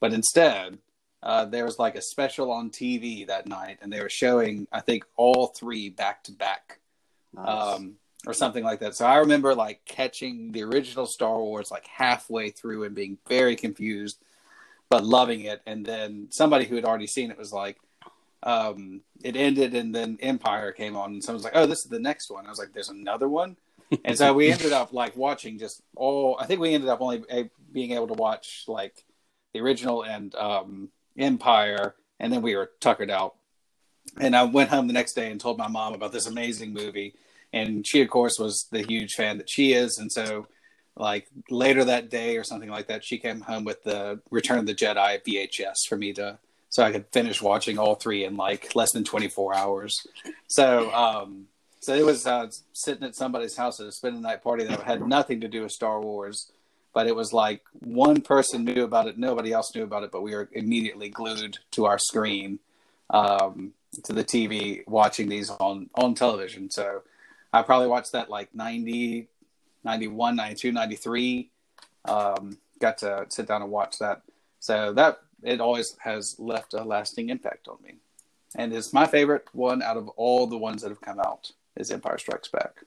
But 0.00 0.12
instead, 0.12 0.78
uh, 1.22 1.44
there 1.44 1.64
was 1.64 1.78
like 1.78 1.96
a 1.96 2.02
special 2.02 2.52
on 2.52 2.70
TV 2.70 3.26
that 3.26 3.46
night, 3.46 3.78
and 3.82 3.92
they 3.92 4.00
were 4.00 4.08
showing, 4.08 4.68
I 4.72 4.80
think, 4.80 5.04
all 5.16 5.48
three 5.48 5.88
back 5.90 6.22
to 6.24 6.32
back, 6.32 6.78
um, 7.36 7.94
or 8.26 8.32
something 8.32 8.62
like 8.62 8.80
that. 8.80 8.94
So 8.94 9.04
I 9.04 9.16
remember 9.16 9.54
like 9.54 9.84
catching 9.84 10.52
the 10.52 10.62
original 10.62 11.06
Star 11.06 11.38
Wars 11.38 11.70
like 11.70 11.86
halfway 11.86 12.50
through 12.50 12.84
and 12.84 12.94
being 12.94 13.18
very 13.28 13.56
confused, 13.56 14.22
but 14.90 15.04
loving 15.04 15.40
it. 15.42 15.60
And 15.66 15.84
then 15.84 16.28
somebody 16.30 16.66
who 16.66 16.76
had 16.76 16.84
already 16.84 17.08
seen 17.08 17.30
it 17.30 17.38
was 17.38 17.52
like, 17.52 17.78
um, 18.44 19.00
it 19.24 19.34
ended, 19.34 19.74
and 19.74 19.92
then 19.92 20.18
Empire 20.20 20.70
came 20.70 20.96
on, 20.96 21.14
and 21.14 21.24
someone's 21.24 21.44
like, 21.44 21.56
"Oh, 21.56 21.66
this 21.66 21.80
is 21.80 21.90
the 21.90 21.98
next 21.98 22.30
one." 22.30 22.46
I 22.46 22.50
was 22.50 22.60
like, 22.60 22.72
"There's 22.72 22.90
another 22.90 23.28
one." 23.28 23.56
and 24.04 24.16
so 24.16 24.32
we 24.32 24.52
ended 24.52 24.72
up 24.72 24.92
like 24.92 25.16
watching 25.16 25.58
just 25.58 25.82
all. 25.96 26.36
I 26.38 26.46
think 26.46 26.60
we 26.60 26.74
ended 26.74 26.88
up 26.88 27.00
only 27.00 27.24
being 27.72 27.90
able 27.90 28.06
to 28.06 28.14
watch 28.14 28.64
like 28.68 29.04
the 29.52 29.60
original 29.60 30.04
and 30.04 30.32
um, 30.36 30.90
Empire, 31.18 31.94
and 32.20 32.32
then 32.32 32.42
we 32.42 32.56
were 32.56 32.70
tuckered 32.80 33.10
out. 33.10 33.36
And 34.18 34.34
I 34.34 34.44
went 34.44 34.70
home 34.70 34.86
the 34.86 34.92
next 34.92 35.14
day 35.14 35.30
and 35.30 35.40
told 35.40 35.58
my 35.58 35.68
mom 35.68 35.94
about 35.94 36.12
this 36.12 36.26
amazing 36.26 36.72
movie, 36.72 37.14
and 37.52 37.86
she, 37.86 38.00
of 38.00 38.10
course, 38.10 38.38
was 38.38 38.66
the 38.70 38.82
huge 38.82 39.14
fan 39.14 39.38
that 39.38 39.50
she 39.50 39.72
is, 39.72 39.98
and 39.98 40.10
so 40.10 40.46
like 40.96 41.28
later 41.48 41.84
that 41.84 42.10
day 42.10 42.36
or 42.36 42.44
something 42.44 42.68
like 42.68 42.88
that, 42.88 43.04
she 43.04 43.18
came 43.18 43.40
home 43.40 43.64
with 43.64 43.82
the 43.84 44.20
Return 44.30 44.58
of 44.58 44.66
the 44.66 44.74
Jedi 44.74 45.22
VHS 45.22 45.86
for 45.88 45.96
me 45.96 46.12
to 46.14 46.38
so 46.70 46.82
I 46.82 46.92
could 46.92 47.06
finish 47.12 47.40
watching 47.40 47.78
all 47.78 47.94
three 47.94 48.24
in 48.24 48.36
like 48.36 48.74
less 48.74 48.92
than 48.92 49.04
24 49.04 49.54
hours. 49.54 50.06
So, 50.48 50.92
um, 50.92 51.46
so 51.80 51.94
it 51.94 52.04
was 52.04 52.26
uh, 52.26 52.48
sitting 52.72 53.04
at 53.04 53.14
somebody's 53.14 53.56
house 53.56 53.80
at 53.80 53.86
a 53.86 53.92
spend 53.92 54.16
the 54.16 54.20
night 54.20 54.42
party 54.42 54.64
that 54.64 54.82
had 54.82 55.06
nothing 55.06 55.40
to 55.40 55.48
do 55.48 55.62
with 55.62 55.72
Star 55.72 56.00
Wars 56.00 56.52
but 56.98 57.06
it 57.06 57.14
was 57.14 57.32
like 57.32 57.62
one 57.78 58.20
person 58.20 58.64
knew 58.64 58.82
about 58.82 59.06
it, 59.06 59.16
nobody 59.16 59.52
else 59.52 59.72
knew 59.72 59.84
about 59.84 60.02
it, 60.02 60.10
but 60.10 60.20
we 60.20 60.34
were 60.34 60.48
immediately 60.50 61.08
glued 61.08 61.56
to 61.70 61.84
our 61.84 61.96
screen, 61.96 62.58
um, 63.10 63.72
to 64.02 64.12
the 64.12 64.24
TV, 64.24 64.82
watching 64.88 65.28
these 65.28 65.48
on 65.48 65.88
on 65.94 66.16
television. 66.16 66.68
So 66.68 67.02
I 67.52 67.62
probably 67.62 67.86
watched 67.86 68.10
that 68.14 68.28
like 68.28 68.52
90, 68.52 69.28
91, 69.84 70.34
92, 70.34 70.72
93. 70.72 71.50
Um, 72.04 72.58
got 72.80 72.98
to 72.98 73.26
sit 73.28 73.46
down 73.46 73.62
and 73.62 73.70
watch 73.70 74.00
that. 74.00 74.22
So 74.58 74.92
that 74.94 75.20
it 75.44 75.60
always 75.60 75.96
has 76.00 76.34
left 76.40 76.74
a 76.74 76.82
lasting 76.82 77.28
impact 77.28 77.68
on 77.68 77.76
me, 77.80 77.94
and 78.56 78.72
is 78.72 78.92
my 78.92 79.06
favorite 79.06 79.46
one 79.52 79.82
out 79.82 79.96
of 79.96 80.08
all 80.16 80.48
the 80.48 80.58
ones 80.58 80.82
that 80.82 80.88
have 80.88 81.00
come 81.00 81.20
out. 81.20 81.52
Is 81.76 81.92
Empire 81.92 82.18
Strikes 82.18 82.48
Back. 82.48 82.82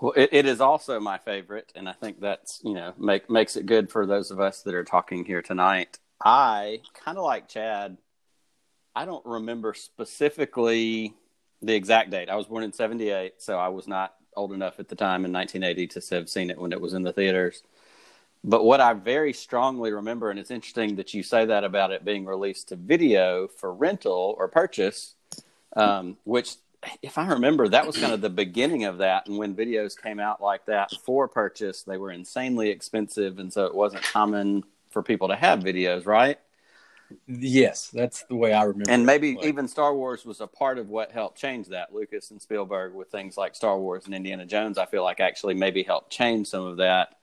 Well, 0.00 0.12
it, 0.16 0.30
it 0.32 0.46
is 0.46 0.60
also 0.60 1.00
my 1.00 1.18
favorite, 1.18 1.72
and 1.74 1.88
I 1.88 1.92
think 1.92 2.20
that's 2.20 2.60
you 2.64 2.74
know 2.74 2.94
make 2.98 3.28
makes 3.28 3.56
it 3.56 3.66
good 3.66 3.90
for 3.90 4.06
those 4.06 4.30
of 4.30 4.40
us 4.40 4.62
that 4.62 4.74
are 4.74 4.84
talking 4.84 5.24
here 5.24 5.42
tonight. 5.42 5.98
I 6.24 6.80
kind 7.04 7.18
of 7.18 7.24
like 7.24 7.48
Chad. 7.48 7.96
I 8.94 9.04
don't 9.04 9.24
remember 9.24 9.74
specifically 9.74 11.14
the 11.62 11.74
exact 11.74 12.10
date. 12.10 12.28
I 12.28 12.36
was 12.36 12.46
born 12.46 12.64
in 12.64 12.72
78, 12.72 13.34
so 13.38 13.58
I 13.58 13.68
was 13.68 13.86
not 13.86 14.14
old 14.36 14.52
enough 14.52 14.78
at 14.78 14.88
the 14.88 14.94
time 14.94 15.24
in 15.24 15.32
1980 15.32 15.86
to 15.88 16.16
have 16.16 16.28
seen 16.28 16.50
it 16.50 16.58
when 16.58 16.72
it 16.72 16.80
was 16.80 16.94
in 16.94 17.02
the 17.02 17.12
theaters. 17.12 17.62
But 18.44 18.64
what 18.64 18.80
I 18.80 18.92
very 18.92 19.32
strongly 19.32 19.92
remember, 19.92 20.30
and 20.30 20.38
it's 20.38 20.50
interesting 20.50 20.96
that 20.96 21.12
you 21.12 21.22
say 21.22 21.44
that 21.44 21.64
about 21.64 21.90
it 21.90 22.04
being 22.04 22.24
released 22.24 22.68
to 22.68 22.76
video 22.76 23.48
for 23.48 23.72
rental 23.72 24.34
or 24.38 24.46
purchase, 24.48 25.14
um, 25.76 26.16
which, 26.24 26.54
if 27.02 27.18
I 27.18 27.26
remember, 27.28 27.68
that 27.68 27.86
was 27.86 27.96
kind 27.96 28.12
of 28.12 28.20
the 28.20 28.30
beginning 28.30 28.84
of 28.84 28.98
that. 28.98 29.26
And 29.26 29.36
when 29.36 29.54
videos 29.54 30.00
came 30.00 30.20
out 30.20 30.40
like 30.40 30.66
that 30.66 30.90
for 31.04 31.28
purchase, 31.28 31.82
they 31.82 31.96
were 31.96 32.12
insanely 32.12 32.70
expensive. 32.70 33.38
And 33.38 33.52
so 33.52 33.66
it 33.66 33.74
wasn't 33.74 34.02
common 34.04 34.64
for 34.90 35.02
people 35.02 35.28
to 35.28 35.36
have 35.36 35.60
videos, 35.60 36.06
right? 36.06 36.38
Yes, 37.26 37.88
that's 37.88 38.24
the 38.24 38.36
way 38.36 38.52
I 38.52 38.64
remember. 38.64 38.90
And 38.90 39.06
maybe 39.06 39.34
Like, 39.34 39.46
even 39.46 39.66
Star 39.66 39.94
Wars 39.94 40.26
was 40.26 40.40
a 40.40 40.46
part 40.46 40.78
of 40.78 40.88
what 40.88 41.10
helped 41.10 41.38
change 41.38 41.68
that. 41.68 41.94
Lucas 41.94 42.30
and 42.30 42.40
Spielberg 42.40 42.94
with 42.94 43.10
things 43.10 43.36
like 43.36 43.54
Star 43.54 43.78
Wars 43.78 44.04
and 44.04 44.14
Indiana 44.14 44.44
Jones, 44.44 44.76
I 44.76 44.86
feel 44.86 45.02
like 45.02 45.18
actually 45.18 45.54
maybe 45.54 45.82
helped 45.82 46.12
change 46.12 46.48
some 46.48 46.66
of 46.66 46.76
that. 46.76 47.14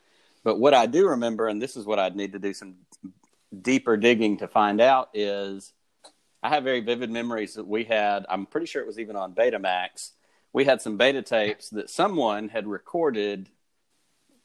But 0.44 0.60
what 0.60 0.74
I 0.74 0.86
do 0.86 1.08
remember, 1.08 1.48
and 1.48 1.62
this 1.62 1.76
is 1.78 1.86
what 1.86 2.00
I'd 2.00 2.16
need 2.16 2.34
to 2.34 2.40
do 2.40 2.54
some 2.54 2.76
deeper 3.62 3.96
digging 3.96 4.38
to 4.38 4.48
find 4.48 4.82
out, 4.82 5.10
is 5.14 5.72
I 6.46 6.50
have 6.50 6.64
very 6.64 6.80
vivid 6.80 7.10
memories 7.10 7.56
that 7.56 7.66
we 7.66 7.86
had. 7.86 8.24
I'm 8.30 8.46
pretty 8.46 8.68
sure 8.68 8.80
it 8.80 8.86
was 8.86 9.00
even 9.00 9.16
on 9.16 9.34
Betamax. 9.34 10.12
We 10.54 10.64
had 10.64 10.80
some 10.80 10.96
beta 10.96 11.24
tapes 11.24 11.72
that 11.72 11.90
someone 11.90 12.50
had 12.50 12.68
recorded 12.68 13.50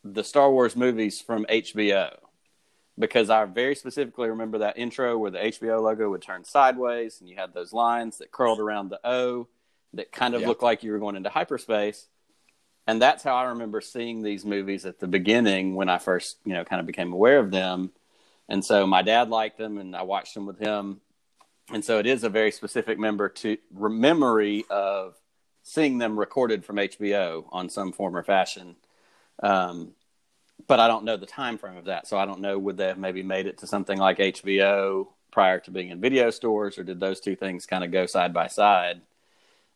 the 0.02 0.24
Star 0.24 0.50
Wars 0.50 0.74
movies 0.74 1.20
from 1.20 1.44
HBO 1.44 2.16
because 2.98 3.28
I 3.28 3.44
very 3.44 3.74
specifically 3.74 4.30
remember 4.30 4.56
that 4.58 4.78
intro 4.78 5.18
where 5.18 5.30
the 5.30 5.40
HBO 5.40 5.82
logo 5.82 6.08
would 6.08 6.22
turn 6.22 6.42
sideways 6.42 7.20
and 7.20 7.28
you 7.28 7.36
had 7.36 7.52
those 7.52 7.74
lines 7.74 8.16
that 8.16 8.32
curled 8.32 8.60
around 8.60 8.88
the 8.88 9.00
O 9.04 9.48
that 9.92 10.10
kind 10.10 10.34
of 10.34 10.40
Yeah. 10.40 10.48
looked 10.48 10.62
like 10.62 10.82
you 10.82 10.92
were 10.92 10.98
going 10.98 11.16
into 11.16 11.28
hyperspace. 11.28 12.08
And 12.86 13.02
that's 13.02 13.22
how 13.22 13.36
I 13.36 13.44
remember 13.44 13.82
seeing 13.82 14.22
these 14.22 14.46
movies 14.46 14.86
at 14.86 15.00
the 15.00 15.06
beginning 15.06 15.74
when 15.74 15.90
I 15.90 15.98
first, 15.98 16.38
you 16.46 16.54
know, 16.54 16.64
kind 16.64 16.80
of 16.80 16.86
became 16.86 17.12
aware 17.12 17.40
of 17.40 17.50
them. 17.50 17.92
And 18.48 18.64
so 18.64 18.86
my 18.86 19.02
dad 19.02 19.28
liked 19.28 19.58
them 19.58 19.76
and 19.76 19.94
I 19.94 20.00
watched 20.00 20.32
them 20.32 20.46
with 20.46 20.58
him. 20.58 21.02
And 21.72 21.84
so 21.84 21.98
it 21.98 22.06
is 22.06 22.24
a 22.24 22.28
very 22.28 22.50
specific 22.50 22.98
member 22.98 23.28
to 23.28 23.56
memory 23.72 24.64
of 24.70 25.14
seeing 25.62 25.98
them 25.98 26.18
recorded 26.18 26.64
from 26.64 26.76
HBO 26.76 27.44
on 27.52 27.68
some 27.68 27.92
form 27.92 28.16
or 28.16 28.22
fashion. 28.22 28.76
Um, 29.42 29.92
but 30.66 30.80
I 30.80 30.88
don't 30.88 31.04
know 31.04 31.16
the 31.16 31.26
time 31.26 31.58
frame 31.58 31.76
of 31.76 31.84
that. 31.86 32.06
So 32.06 32.18
I 32.18 32.26
don't 32.26 32.40
know 32.40 32.58
would 32.58 32.76
they 32.76 32.88
have 32.88 32.98
maybe 32.98 33.22
made 33.22 33.46
it 33.46 33.58
to 33.58 33.66
something 33.66 33.98
like 33.98 34.18
HBO 34.18 35.08
prior 35.30 35.60
to 35.60 35.70
being 35.70 35.90
in 35.90 36.00
video 36.00 36.30
stores, 36.30 36.76
or 36.76 36.82
did 36.82 36.98
those 36.98 37.20
two 37.20 37.36
things 37.36 37.66
kind 37.66 37.84
of 37.84 37.92
go 37.92 38.06
side 38.06 38.34
by 38.34 38.48
side? 38.48 39.00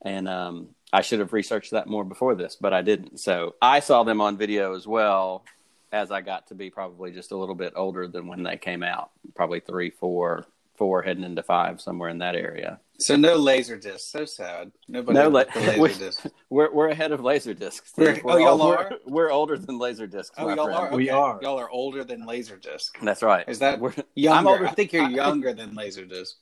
And 0.02 0.28
um, 0.28 0.68
I 0.92 1.00
should 1.00 1.20
have 1.20 1.32
researched 1.32 1.70
that 1.70 1.86
more 1.86 2.04
before 2.04 2.34
this, 2.34 2.56
but 2.56 2.74
I 2.74 2.82
didn't. 2.82 3.20
So 3.20 3.54
I 3.62 3.80
saw 3.80 4.02
them 4.02 4.20
on 4.20 4.36
video 4.36 4.74
as 4.74 4.86
well 4.86 5.44
as 5.92 6.10
I 6.10 6.20
got 6.20 6.48
to 6.48 6.54
be 6.54 6.70
probably 6.70 7.12
just 7.12 7.30
a 7.30 7.36
little 7.36 7.54
bit 7.54 7.72
older 7.76 8.08
than 8.08 8.26
when 8.26 8.42
they 8.42 8.56
came 8.56 8.82
out, 8.82 9.10
probably 9.34 9.60
three, 9.60 9.90
four, 9.90 10.44
four, 10.76 11.02
heading 11.02 11.24
into 11.24 11.42
five, 11.42 11.80
somewhere 11.80 12.08
in 12.08 12.18
that 12.18 12.34
area. 12.34 12.80
So 12.98 13.16
no 13.16 13.36
laser 13.36 13.76
disc. 13.76 14.10
So 14.10 14.24
sad. 14.24 14.70
Nobody 14.88 15.18
No, 15.18 15.28
liked 15.28 15.54
la- 15.56 15.62
laser 15.62 15.80
we- 15.80 15.94
disc. 15.94 16.26
We're 16.50 16.72
we're 16.72 16.88
ahead 16.88 17.10
of 17.12 17.20
Laserdisc. 17.20 17.80
We're- 17.96 18.12
Steve. 18.14 18.22
oh, 18.24 18.36
y'all 18.38 18.58
we're, 18.58 18.76
are? 18.76 18.92
we're 19.06 19.30
older 19.32 19.58
than 19.58 19.78
Laserdisc. 19.78 20.30
Oh, 20.38 20.48
y'all 20.54 20.66
friend. 20.66 20.78
are. 20.78 20.96
We 20.96 21.10
are. 21.10 21.38
Y'all 21.42 21.58
are 21.58 21.70
older 21.70 22.04
than 22.04 22.24
laser 22.26 22.56
disc. 22.56 22.96
That's 23.02 23.22
right. 23.22 23.44
Is 23.48 23.58
that 23.58 23.80
We're- 23.80 23.94
younger? 24.14 24.38
I'm 24.38 24.46
older. 24.46 24.66
I 24.68 24.72
think 24.72 24.92
you're 24.92 25.02
I- 25.04 25.08
younger 25.10 25.52
than 25.52 25.74
laser 25.74 26.04
disc. 26.04 26.36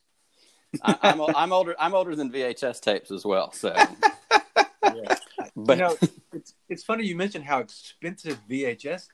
I, 0.83 0.97
I'm, 1.03 1.21
o- 1.21 1.33
I'm 1.37 1.53
older. 1.53 1.75
I'm 1.79 1.95
older 1.95 2.15
than 2.17 2.31
VHS 2.33 2.81
tapes 2.81 3.11
as 3.11 3.25
well. 3.25 3.53
So, 3.53 3.75
Yeah. 4.85 5.17
but 5.57 5.79
you 5.79 5.85
know, 5.85 5.97
it's 6.33 6.55
it's 6.69 6.83
funny 6.85 7.05
you 7.07 7.17
mentioned 7.17 7.45
how 7.45 7.61
expensive 7.61 8.39
VHS 8.51 9.07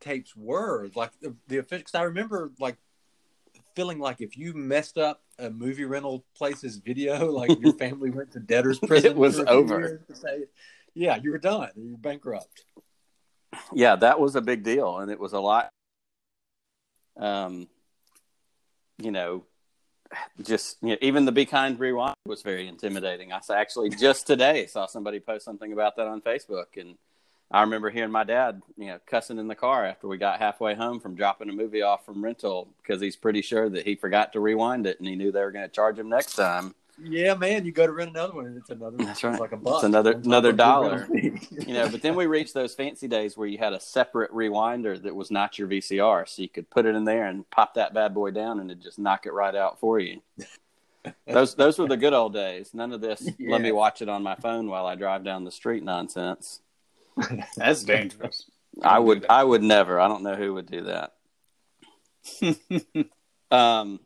tapes 0.00 0.34
were. 0.36 0.88
Like 0.94 1.10
the, 1.20 1.34
the 1.48 1.58
official, 1.58 1.78
because 1.82 1.94
I 1.94 2.02
remember 2.02 2.50
like 2.58 2.76
feeling 3.74 3.98
like 3.98 4.20
if 4.20 4.36
you 4.36 4.54
messed 4.54 4.98
up 4.98 5.22
a 5.38 5.50
movie 5.50 5.84
rental 5.84 6.24
place's 6.36 6.76
video, 6.76 7.26
like 7.32 7.50
your 7.60 7.72
family 7.78 8.10
went 8.10 8.32
to 8.32 8.40
debtor's 8.40 8.78
prison. 8.78 9.12
It 9.12 9.16
was 9.16 9.36
for 9.36 9.42
a 9.42 9.46
few 9.46 9.54
over. 9.54 10.00
say, 10.12 10.44
yeah, 10.94 11.18
you 11.22 11.30
were 11.30 11.38
done. 11.38 11.70
You 11.76 11.92
were 11.92 11.98
bankrupt. 11.98 12.64
yeah, 13.72 13.96
that 13.96 14.20
was 14.20 14.36
a 14.36 14.40
big 14.40 14.62
deal, 14.62 14.98
and 14.98 15.10
it 15.10 15.18
was 15.18 15.32
a 15.32 15.40
lot. 15.40 15.70
Um, 17.16 17.68
you 18.98 19.10
know, 19.10 19.44
just 20.42 20.76
you 20.82 20.90
know, 20.90 20.96
even 21.00 21.24
the 21.24 21.32
Be 21.32 21.46
Kind 21.46 21.78
Rewind 21.78 22.14
was 22.26 22.42
very 22.42 22.68
intimidating. 22.68 23.32
I 23.32 23.40
actually 23.50 23.90
just 23.90 24.26
today 24.26 24.66
saw 24.66 24.86
somebody 24.86 25.20
post 25.20 25.44
something 25.44 25.72
about 25.72 25.96
that 25.96 26.06
on 26.06 26.20
Facebook, 26.20 26.76
and 26.76 26.96
I 27.50 27.62
remember 27.62 27.88
hearing 27.90 28.10
my 28.10 28.24
dad, 28.24 28.60
you 28.76 28.88
know, 28.88 28.98
cussing 29.06 29.38
in 29.38 29.48
the 29.48 29.54
car 29.54 29.86
after 29.86 30.06
we 30.06 30.18
got 30.18 30.38
halfway 30.38 30.74
home 30.74 31.00
from 31.00 31.14
dropping 31.14 31.48
a 31.48 31.52
movie 31.52 31.80
off 31.82 32.04
from 32.04 32.22
rental 32.22 32.68
because 32.82 33.00
he's 33.00 33.16
pretty 33.16 33.40
sure 33.40 33.70
that 33.70 33.86
he 33.86 33.94
forgot 33.94 34.34
to 34.34 34.40
rewind 34.40 34.86
it, 34.86 34.98
and 34.98 35.08
he 35.08 35.16
knew 35.16 35.32
they 35.32 35.40
were 35.40 35.50
going 35.50 35.64
to 35.64 35.74
charge 35.74 35.98
him 35.98 36.10
next 36.10 36.34
time. 36.34 36.74
Yeah, 37.00 37.34
man, 37.34 37.64
you 37.64 37.70
go 37.72 37.86
to 37.86 37.92
rent 37.92 38.10
another 38.10 38.34
one, 38.34 38.46
and 38.46 38.56
it's 38.58 38.70
another. 38.70 38.96
That's 38.98 39.22
right. 39.22 39.30
It's 39.30 39.40
like 39.40 39.52
a 39.52 39.56
buck. 39.56 39.76
It's 39.76 39.84
another- 39.84 40.14
top 40.14 40.24
another 40.26 40.52
dollar. 40.52 41.08
you 41.12 41.74
know 41.74 41.88
but 41.88 42.02
then 42.02 42.16
we 42.16 42.26
reached 42.26 42.54
those 42.54 42.74
fancy 42.74 43.06
days 43.06 43.36
where 43.36 43.46
you 43.46 43.58
had 43.58 43.72
a 43.72 43.78
separate 43.80 44.32
rewinder 44.32 45.00
that 45.02 45.14
was 45.14 45.30
not 45.30 45.58
your 45.58 45.68
vcr 45.68 46.26
so 46.28 46.40
you 46.42 46.48
could 46.48 46.68
put 46.70 46.86
it 46.86 46.94
in 46.94 47.04
there 47.04 47.26
and 47.26 47.48
pop 47.50 47.74
that 47.74 47.92
bad 47.94 48.14
boy 48.14 48.30
down 48.30 48.58
and 48.58 48.70
it 48.70 48.80
just 48.80 48.98
knock 48.98 49.26
it 49.26 49.32
right 49.32 49.54
out 49.54 49.78
for 49.78 49.98
you 50.00 50.20
those 51.26 51.54
those 51.54 51.78
were 51.78 51.86
the 51.86 51.96
good 51.96 52.14
old 52.14 52.32
days 52.32 52.72
none 52.72 52.92
of 52.92 53.00
this 53.02 53.28
let 53.38 53.60
me 53.60 53.70
watch 53.82 54.00
it 54.02 54.08
on 54.08 54.22
my 54.22 54.34
phone 54.36 54.66
while 54.68 54.86
i 54.86 54.94
drive 54.94 55.22
down 55.24 55.44
the 55.44 55.50
street 55.50 55.82
nonsense 55.84 56.60
That's 57.56 57.82
dangerous. 57.84 58.50
i 58.82 58.98
would 58.98 59.26
i 59.28 59.42
would 59.42 59.62
never 59.62 59.98
i 59.98 60.06
don't 60.08 60.22
know 60.22 60.36
who 60.36 60.54
would 60.54 60.70
do 60.70 60.82
that 60.84 61.14
um 63.50 64.00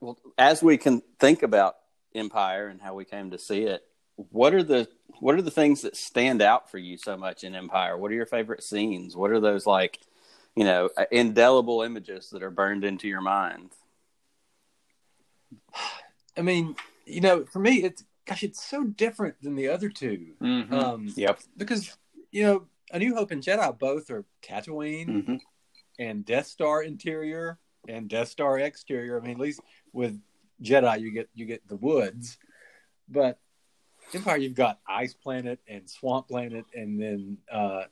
well 0.00 0.18
as 0.38 0.62
we 0.62 0.78
can 0.78 1.02
think 1.18 1.42
about 1.42 1.76
empire 2.14 2.68
and 2.68 2.80
how 2.80 2.94
we 2.94 3.04
came 3.04 3.30
to 3.30 3.38
see 3.38 3.62
it 3.64 3.82
what 4.16 4.54
are 4.54 4.62
the 4.62 4.88
what 5.20 5.34
are 5.34 5.42
the 5.42 5.50
things 5.50 5.82
that 5.82 5.96
stand 5.96 6.40
out 6.40 6.70
for 6.70 6.78
you 6.78 6.96
so 6.96 7.16
much 7.16 7.44
in 7.44 7.54
empire 7.54 7.96
what 7.96 8.10
are 8.10 8.14
your 8.14 8.26
favorite 8.26 8.62
scenes 8.62 9.16
what 9.16 9.30
are 9.30 9.40
those 9.40 9.66
like 9.66 10.00
you 10.54 10.64
know 10.64 10.88
indelible 11.10 11.82
images 11.82 12.30
that 12.30 12.42
are 12.42 12.50
burned 12.50 12.84
into 12.84 13.08
your 13.08 13.20
mind 13.20 13.72
I 16.36 16.42
mean, 16.42 16.76
you 17.06 17.20
know, 17.20 17.44
for 17.44 17.58
me, 17.58 17.82
it's 17.82 18.04
gosh, 18.26 18.42
it's 18.42 18.64
so 18.64 18.84
different 18.84 19.40
than 19.42 19.54
the 19.54 19.68
other 19.68 19.88
two. 19.88 20.34
Mhm. 20.40 20.72
Um, 20.72 21.12
yep. 21.16 21.38
because 21.56 21.96
you 22.34 22.42
know, 22.42 22.66
A 22.90 22.98
New 22.98 23.14
Hope 23.14 23.30
and 23.30 23.42
Jedi 23.42 23.78
both 23.78 24.10
are 24.10 24.24
Tatooine 24.42 25.08
Mhm. 25.08 25.40
and 25.98 26.24
Death 26.24 26.46
Star 26.46 26.82
interior 26.82 27.58
and 27.88 28.08
Death 28.08 28.28
Star 28.28 28.58
exterior. 28.58 29.18
I 29.18 29.22
mean, 29.22 29.32
at 29.32 29.38
least 29.40 29.60
with 29.92 30.20
Jedi, 30.62 31.00
you 31.00 31.10
get 31.12 31.28
you 31.34 31.46
get 31.46 31.66
the 31.68 31.76
woods, 31.76 32.36
but 33.08 33.38
Empire, 34.12 34.36
you've 34.36 34.54
got 34.54 34.80
Ice 34.86 35.14
Planet 35.14 35.60
and 35.66 35.88
Swamp 35.88 36.28
Planet, 36.28 36.66
and 36.74 37.00
then 37.00 37.38
uh, 37.50 37.84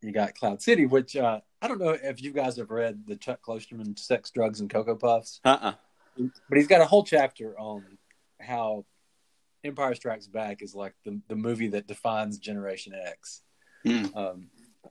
you 0.00 0.10
got 0.12 0.34
Cloud 0.34 0.60
City, 0.62 0.86
which 0.86 1.14
uh, 1.16 1.40
I 1.62 1.68
don't 1.68 1.78
know 1.80 1.90
if 1.90 2.22
you 2.22 2.32
guys 2.32 2.56
have 2.56 2.70
read 2.70 3.06
the 3.06 3.16
Chuck 3.16 3.40
Klosterman 3.42 3.98
Sex, 3.98 4.30
Drugs, 4.30 4.60
and 4.60 4.68
Cocoa 4.70 4.96
Puffs 4.96 5.40
uh-uh 5.44 5.74
but 6.48 6.58
he's 6.58 6.66
got 6.68 6.80
a 6.80 6.84
whole 6.86 7.02
chapter 7.04 7.58
on 7.58 7.98
how 8.40 8.84
Empire 9.64 9.94
Strikes 9.94 10.26
Back 10.28 10.62
is 10.62 10.74
like 10.74 10.94
the, 11.04 11.20
the 11.28 11.34
movie 11.36 11.68
that 11.68 11.86
defines 11.88 12.38
Generation 12.38 12.92
X. 12.94 13.42
Hmm. 13.84 14.06
Um, 14.16 14.46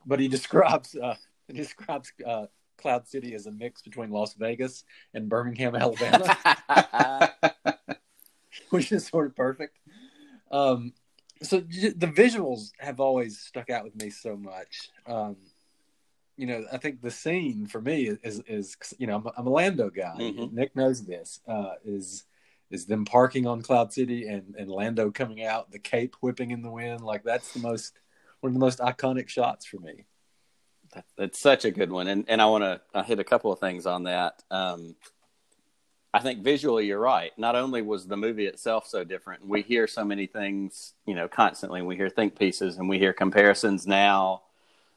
but 0.06 0.20
he 0.20 0.28
describes 0.36 0.94
uh, 0.94 1.16
he 1.48 1.54
describes 1.54 2.12
uh, 2.26 2.46
Cloud 2.78 3.06
City 3.06 3.34
as 3.34 3.46
a 3.46 3.50
mix 3.52 3.82
between 3.82 4.10
Las 4.10 4.34
Vegas 4.34 4.84
and 5.14 5.28
Birmingham, 5.28 5.74
Alabama, 5.76 6.36
which 8.70 8.92
is 8.92 9.06
sort 9.06 9.26
of 9.26 9.36
perfect. 9.36 9.78
Um, 10.50 10.92
so 11.42 11.60
j- 11.60 11.90
the 11.90 12.06
visuals 12.06 12.70
have 12.78 13.00
always 13.00 13.38
stuck 13.38 13.70
out 13.70 13.84
with 13.84 14.00
me 14.00 14.10
so 14.10 14.36
much. 14.36 14.90
Um, 15.06 15.36
you 16.36 16.46
know, 16.46 16.64
I 16.72 16.78
think 16.78 17.00
the 17.00 17.10
scene 17.10 17.66
for 17.66 17.80
me 17.80 18.08
is 18.08 18.18
is, 18.22 18.42
is 18.48 18.76
you 18.98 19.06
know 19.06 19.16
I'm 19.16 19.26
a, 19.26 19.32
I'm 19.36 19.46
a 19.46 19.50
Lando 19.50 19.90
guy. 19.90 20.16
Mhm. 20.18 20.52
Nick 20.52 20.74
knows 20.74 21.04
this. 21.04 21.40
Uh, 21.46 21.74
is 21.84 22.24
is 22.70 22.86
them 22.86 23.04
parking 23.04 23.46
on 23.46 23.62
Cloud 23.62 23.92
City 23.92 24.26
and 24.26 24.54
and 24.58 24.68
Lando 24.70 25.10
coming 25.10 25.44
out, 25.44 25.70
the 25.70 25.78
cape 25.78 26.16
whipping 26.20 26.50
in 26.50 26.62
the 26.62 26.70
wind. 26.70 27.02
Like 27.02 27.22
that's 27.22 27.52
the 27.52 27.60
most 27.60 27.92
one 28.44 28.50
of 28.50 28.54
the 28.54 28.60
most 28.60 28.80
iconic 28.80 29.26
shots 29.30 29.64
for 29.64 29.78
me. 29.78 30.04
That's 31.16 31.38
such 31.38 31.64
a 31.64 31.70
good 31.70 31.90
one, 31.90 32.08
and 32.08 32.26
and 32.28 32.42
I 32.42 32.46
want 32.46 32.62
to 32.92 33.02
hit 33.02 33.18
a 33.18 33.24
couple 33.24 33.50
of 33.50 33.58
things 33.58 33.86
on 33.86 34.02
that. 34.04 34.42
Um, 34.50 34.96
I 36.12 36.20
think 36.20 36.44
visually, 36.44 36.86
you're 36.86 37.00
right. 37.00 37.32
Not 37.38 37.56
only 37.56 37.80
was 37.80 38.06
the 38.06 38.18
movie 38.18 38.46
itself 38.46 38.86
so 38.86 39.02
different, 39.02 39.48
we 39.48 39.62
hear 39.62 39.86
so 39.86 40.04
many 40.04 40.26
things, 40.26 40.92
you 41.06 41.14
know, 41.14 41.26
constantly. 41.26 41.80
We 41.80 41.96
hear 41.96 42.10
think 42.10 42.38
pieces, 42.38 42.76
and 42.76 42.86
we 42.86 42.98
hear 42.98 43.14
comparisons 43.14 43.86
now. 43.86 44.42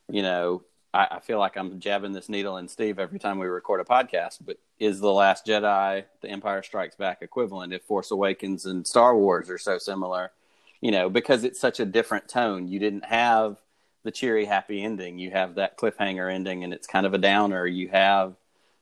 You 0.10 0.24
know, 0.24 0.64
I, 0.94 1.08
I 1.12 1.20
feel 1.22 1.40
like 1.40 1.56
I'm 1.56 1.80
jabbing 1.80 2.12
this 2.12 2.28
needle 2.28 2.58
in 2.58 2.68
Steve 2.68 3.00
every 3.00 3.18
time 3.18 3.40
we 3.40 3.48
record 3.48 3.80
a 3.80 3.86
podcast, 3.86 4.40
but 4.46 4.58
is 4.78 5.00
the 5.00 5.12
Last 5.12 5.46
Jedi, 5.46 6.04
The 6.20 6.30
Empire 6.30 6.64
Strikes 6.64 6.98
Back 6.98 7.20
equivalent 7.22 7.74
if 7.74 7.84
Force 7.84 8.12
Awakens 8.12 8.66
and 8.66 8.86
Star 8.86 9.16
Wars 9.16 9.50
are 9.50 9.58
so 9.58 9.78
similar? 9.78 10.34
You 10.82 10.92
know, 10.92 11.10
because 11.10 11.44
it's 11.44 11.60
such 11.60 11.80
a 11.80 11.86
different 11.86 12.28
tone. 12.28 12.68
You 12.68 12.80
didn't 12.80 13.06
have 13.06 13.58
the 14.04 14.12
cheery, 14.12 14.46
happy 14.46 14.84
ending. 14.84 15.18
You 15.20 15.32
have 15.32 15.56
that 15.56 15.78
cliffhanger 15.78 16.32
ending, 16.32 16.64
and 16.64 16.74
it's 16.74 16.88
kind 16.88 17.06
of 17.06 17.14
a 17.14 17.18
downer. 17.18 17.66
You 17.66 17.90
have 17.90 18.36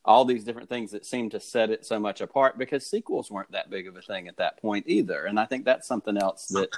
all 0.05 0.23
these 0.23 0.43
different 0.43 0.69
things 0.69 0.91
that 0.91 1.05
seem 1.05 1.29
to 1.31 1.39
set 1.39 1.71
it 1.71 1.86
so 1.86 1.99
much 1.99 2.21
apart 2.21 2.58
because 2.58 2.86
sequels 2.86 3.31
weren't 3.31 3.51
that 3.51 3.69
big 3.69 3.88
of 3.88 3.97
a 3.97 4.01
thing 4.01 4.27
at 4.27 4.38
that 4.38 4.62
point 4.62 4.86
either. 4.88 5.25
And 5.25 5.39
I 5.39 5.45
think 5.45 5.65
that's 5.65 5.88
something 5.88 6.15
else 6.15 6.47
that 6.49 6.69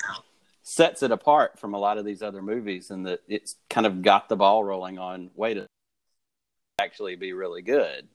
sets 0.63 1.03
it 1.03 1.11
apart 1.11 1.59
from 1.59 1.73
a 1.73 1.77
lot 1.77 1.97
of 1.97 2.05
these 2.05 2.21
other 2.21 2.41
movies 2.41 2.89
and 2.89 3.05
that 3.05 3.21
it's 3.27 3.55
kind 3.69 3.85
of 3.85 4.01
got 4.01 4.29
the 4.29 4.37
ball 4.37 4.63
rolling 4.63 4.97
on 4.97 5.29
way 5.35 5.53
to 5.53 5.67
actually 6.79 7.15
be 7.15 7.33
really 7.33 7.61
good. 7.61 8.07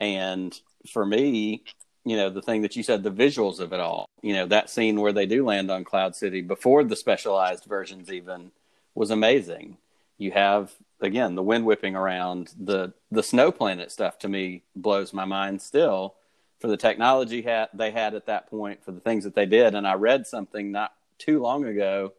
And 0.00 0.58
for 0.92 1.04
me, 1.04 1.64
you 2.04 2.16
know, 2.16 2.30
the 2.30 2.42
thing 2.42 2.62
that 2.62 2.76
you 2.76 2.82
said, 2.82 3.02
the 3.02 3.10
visuals 3.10 3.60
of 3.60 3.72
it 3.72 3.80
all, 3.80 4.06
you 4.22 4.34
know, 4.34 4.46
that 4.46 4.70
scene 4.70 5.00
where 5.00 5.12
they 5.12 5.26
do 5.26 5.44
land 5.44 5.70
on 5.70 5.84
Cloud 5.84 6.16
City 6.16 6.40
before 6.40 6.84
the 6.84 6.96
specialized 6.96 7.64
versions 7.64 8.12
even 8.12 8.50
was 8.94 9.10
amazing. 9.10 9.76
You 10.18 10.32
have 10.32 10.72
again 11.02 11.34
the 11.34 11.42
wind 11.42 11.66
whipping 11.66 11.96
around 11.96 12.52
the 12.58 12.92
the 13.10 13.22
snow 13.22 13.52
planet 13.52 13.90
stuff 13.90 14.18
to 14.20 14.28
me 14.28 14.62
blows 14.74 15.12
my 15.12 15.24
mind 15.24 15.60
still 15.60 16.14
for 16.60 16.68
the 16.68 16.76
technology 16.76 17.44
they 17.74 17.90
had 17.90 18.14
at 18.14 18.26
that 18.26 18.48
point 18.48 18.82
for 18.84 18.92
the 18.92 19.00
things 19.00 19.24
that 19.24 19.34
they 19.34 19.46
did 19.46 19.74
and 19.74 19.86
i 19.86 19.94
read 19.94 20.26
something 20.26 20.70
not 20.70 20.92
too 21.18 21.40
long 21.40 21.64
ago 21.64 22.12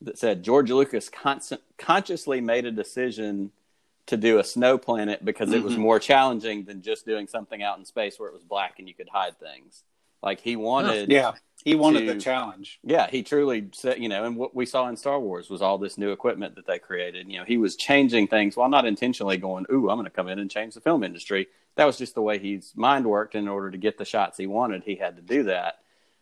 that 0.00 0.16
said 0.16 0.42
george 0.42 0.70
lucas 0.70 1.08
constant, 1.08 1.60
consciously 1.76 2.40
made 2.40 2.64
a 2.64 2.70
decision 2.70 3.50
to 4.06 4.16
do 4.16 4.38
a 4.38 4.44
snow 4.44 4.76
planet 4.76 5.24
because 5.24 5.52
it 5.52 5.62
was 5.62 5.74
Mhm. 5.74 5.78
more 5.78 5.98
challenging 5.98 6.64
than 6.64 6.82
just 6.82 7.06
doing 7.06 7.26
something 7.26 7.62
out 7.62 7.78
in 7.78 7.84
space 7.84 8.18
where 8.18 8.28
it 8.28 8.34
was 8.34 8.44
black 8.44 8.78
and 8.78 8.86
you 8.88 8.94
could 8.94 9.08
hide 9.08 9.38
things 9.38 9.82
like 10.22 10.40
he 10.40 10.56
wanted 10.56 11.10
Yeah, 11.10 11.32
he 11.64 11.74
wanted 11.74 12.06
to- 12.06 12.14
the 12.14 12.20
challenge. 12.20 12.80
yeah, 12.82 13.08
he 13.08 13.22
truly 13.22 13.68
said, 13.72 13.98
you 13.98 14.08
know, 14.10 14.24
and 14.24 14.36
what 14.36 14.54
we 14.54 14.66
saw 14.66 14.88
in 14.88 14.96
Star 14.96 15.18
Wars 15.18 15.48
was 15.48 15.62
all 15.62 15.78
this 15.78 15.96
new 15.96 16.12
equipment 16.12 16.54
that 16.56 16.66
they 16.66 16.78
created. 16.78 17.30
You 17.30 17.38
know, 17.38 17.44
he 17.44 17.56
was 17.56 17.76
changing 17.76 18.28
things 18.28 18.56
while 18.56 18.68
not 18.68 18.84
intentionally 18.84 19.38
going, 19.38 19.64
"Ooh, 19.72 19.88
I'm 19.88 19.96
going 19.96 20.04
to 20.04 20.10
come 20.10 20.28
in 20.28 20.38
and 20.38 20.50
change 20.50 20.74
the 20.74 20.80
film 20.82 21.02
industry." 21.02 21.48
That 21.76 21.86
was 21.86 21.96
just 21.98 22.14
the 22.14 22.22
way 22.22 22.38
his 22.38 22.76
mind 22.76 23.06
worked. 23.06 23.34
In 23.34 23.48
order 23.48 23.70
to 23.70 23.78
get 23.78 23.96
the 23.98 24.04
shots 24.04 24.36
he 24.38 24.46
wanted, 24.46 24.84
he 24.84 24.96
had 24.96 25.16
to 25.16 25.22
do 25.22 25.42
that. 25.44 25.80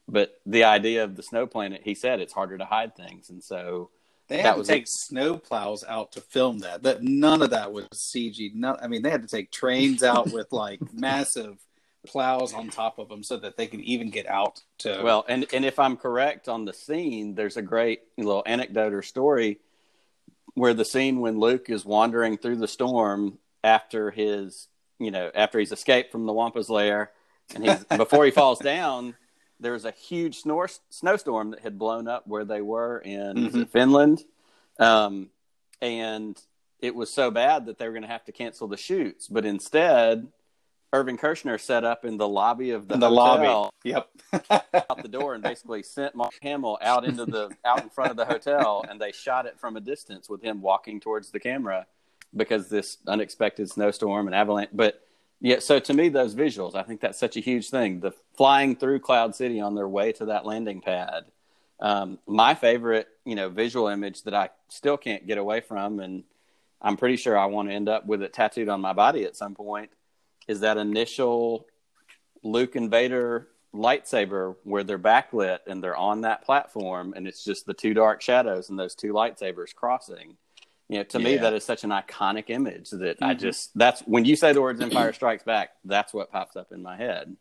But 0.08 0.40
the 0.46 0.64
idea 0.64 1.04
of 1.04 1.16
the 1.16 1.22
snow 1.22 1.46
planet, 1.46 1.82
he 1.84 1.94
said, 1.94 2.20
it's 2.20 2.32
harder 2.32 2.58
to 2.58 2.64
hide 2.64 2.96
things, 2.96 3.30
and 3.30 3.42
so 3.42 3.90
They 4.28 4.38
had 4.38 4.56
to 4.56 4.64
take 4.64 4.84
it. 4.84 4.88
snow 4.88 5.36
plows 5.36 5.84
out 5.86 6.12
to 6.12 6.20
film 6.20 6.60
that. 6.60 6.82
That 6.82 7.02
none 7.02 7.42
of 7.42 7.50
that 7.50 7.72
was 7.72 7.86
CG. 7.92 8.54
None, 8.54 8.76
I 8.82 8.86
mean, 8.88 9.02
they 9.02 9.10
had 9.10 9.22
to 9.22 9.28
take 9.28 9.50
trains 9.50 10.02
out 10.02 10.32
with 10.32 10.52
like 10.52 10.80
massive 10.92 11.58
plows 12.06 12.52
on 12.52 12.68
top 12.68 12.98
of 12.98 13.08
them 13.08 13.22
so 13.22 13.36
that 13.36 13.56
they 13.56 13.66
could 13.66 13.80
even 13.80 14.10
get 14.10 14.26
out 14.26 14.60
to. 14.78 15.00
Well, 15.02 15.24
and 15.28 15.46
and 15.52 15.64
if 15.64 15.78
I'm 15.78 15.96
correct 15.96 16.48
on 16.48 16.64
the 16.64 16.72
scene, 16.72 17.34
there's 17.34 17.56
a 17.56 17.62
great 17.62 18.00
little 18.16 18.42
anecdote 18.46 18.94
or 18.94 19.02
story 19.02 19.58
where 20.54 20.74
the 20.74 20.84
scene 20.84 21.20
when 21.20 21.38
Luke 21.38 21.70
is 21.70 21.84
wandering 21.84 22.36
through 22.36 22.56
the 22.56 22.68
storm 22.68 23.38
after 23.64 24.10
his, 24.10 24.68
you 24.98 25.10
know, 25.10 25.30
after 25.34 25.58
he's 25.58 25.72
escaped 25.72 26.12
from 26.12 26.26
the 26.26 26.32
Wampa's 26.32 26.68
lair, 26.68 27.10
and 27.54 27.64
he's 27.64 27.84
before 27.84 28.24
he 28.24 28.30
falls 28.30 28.58
down, 28.62 29.14
there's 29.62 29.84
a 29.84 29.90
huge 29.90 30.42
snor- 30.42 30.80
snowstorm 30.90 31.50
that 31.50 31.60
had 31.60 31.78
blown 31.78 32.08
up 32.08 32.26
where 32.26 32.44
they 32.44 32.60
were 32.60 32.98
in 32.98 33.38
it 33.38 33.70
Finland, 33.70 34.22
um, 34.78 35.30
and 35.80 36.40
it 36.80 36.94
was 36.94 37.12
so 37.12 37.30
bad 37.30 37.66
that 37.66 37.78
they 37.78 37.86
were 37.86 37.92
going 37.92 38.02
to 38.02 38.08
have 38.08 38.24
to 38.24 38.32
cancel 38.32 38.68
the 38.68 38.76
shoots, 38.76 39.28
but 39.28 39.44
instead. 39.44 40.28
Irvin 40.94 41.16
Kershner 41.16 41.58
set 41.58 41.84
up 41.84 42.04
in 42.04 42.18
the 42.18 42.28
lobby 42.28 42.72
of 42.72 42.86
the, 42.86 42.92
in 42.92 43.00
the 43.00 43.08
hotel 43.08 43.62
lobby. 43.62 43.70
Yep. 43.82 44.08
out 44.74 45.00
the 45.00 45.08
door 45.08 45.32
and 45.32 45.42
basically 45.42 45.82
sent 45.82 46.14
Mark 46.14 46.34
Hamill 46.42 46.78
out 46.82 47.06
into 47.06 47.24
the 47.24 47.48
out 47.64 47.82
in 47.82 47.88
front 47.88 48.10
of 48.10 48.18
the 48.18 48.26
hotel, 48.26 48.84
and 48.86 49.00
they 49.00 49.10
shot 49.10 49.46
it 49.46 49.58
from 49.58 49.78
a 49.78 49.80
distance 49.80 50.28
with 50.28 50.42
him 50.42 50.60
walking 50.60 51.00
towards 51.00 51.30
the 51.30 51.40
camera 51.40 51.86
because 52.36 52.68
this 52.68 52.98
unexpected 53.06 53.70
snowstorm 53.70 54.26
and 54.26 54.34
avalanche. 54.34 54.70
But 54.72 55.02
yeah, 55.44 55.58
so 55.58 55.80
to 55.80 55.92
me, 55.92 56.08
those 56.08 56.36
visuals, 56.36 56.76
I 56.76 56.84
think 56.84 57.00
that's 57.00 57.18
such 57.18 57.36
a 57.36 57.40
huge 57.40 57.68
thing. 57.68 57.98
The 57.98 58.12
flying 58.36 58.76
through 58.76 59.00
Cloud 59.00 59.34
City 59.34 59.60
on 59.60 59.74
their 59.74 59.88
way 59.88 60.12
to 60.12 60.26
that 60.26 60.46
landing 60.46 60.80
pad. 60.80 61.24
Um, 61.80 62.20
my 62.28 62.54
favorite, 62.54 63.08
you 63.24 63.34
know, 63.34 63.48
visual 63.48 63.88
image 63.88 64.22
that 64.22 64.34
I 64.34 64.50
still 64.68 64.96
can't 64.96 65.26
get 65.26 65.38
away 65.38 65.60
from, 65.60 65.98
and 65.98 66.22
I'm 66.80 66.96
pretty 66.96 67.16
sure 67.16 67.36
I 67.36 67.46
want 67.46 67.68
to 67.68 67.74
end 67.74 67.88
up 67.88 68.06
with 68.06 68.22
it 68.22 68.32
tattooed 68.32 68.68
on 68.68 68.80
my 68.80 68.92
body 68.92 69.24
at 69.24 69.34
some 69.34 69.56
point, 69.56 69.90
is 70.46 70.60
that 70.60 70.78
initial 70.78 71.66
Luke 72.44 72.76
and 72.76 72.88
Vader 72.88 73.48
lightsaber 73.74 74.54
where 74.62 74.84
they're 74.84 74.96
backlit 74.96 75.58
and 75.66 75.82
they're 75.82 75.96
on 75.96 76.20
that 76.20 76.44
platform 76.44 77.14
and 77.16 77.26
it's 77.26 77.42
just 77.42 77.66
the 77.66 77.74
two 77.74 77.94
dark 77.94 78.20
shadows 78.20 78.68
and 78.70 78.78
those 78.78 78.94
two 78.94 79.12
lightsabers 79.12 79.74
crossing. 79.74 80.36
You 80.92 80.98
know, 80.98 81.04
to 81.04 81.18
me 81.18 81.38
that 81.38 81.54
is 81.54 81.64
such 81.64 81.84
an 81.84 81.90
iconic 81.90 82.50
image 82.50 82.90
that 82.90 83.16
I 83.22 83.34
Mhm. 83.34 83.38
just 83.40 83.70
that's 83.74 84.02
when 84.02 84.26
you 84.26 84.36
say 84.36 84.52
the 84.52 84.60
words 84.60 84.78
Empire 84.78 85.14
Strikes 85.14 85.42
Back, 85.42 85.70
that's 85.86 86.12
what 86.12 86.30
pops 86.30 86.54
up 86.54 86.70
in 86.70 86.82
my 86.82 86.96
head. 86.98 87.34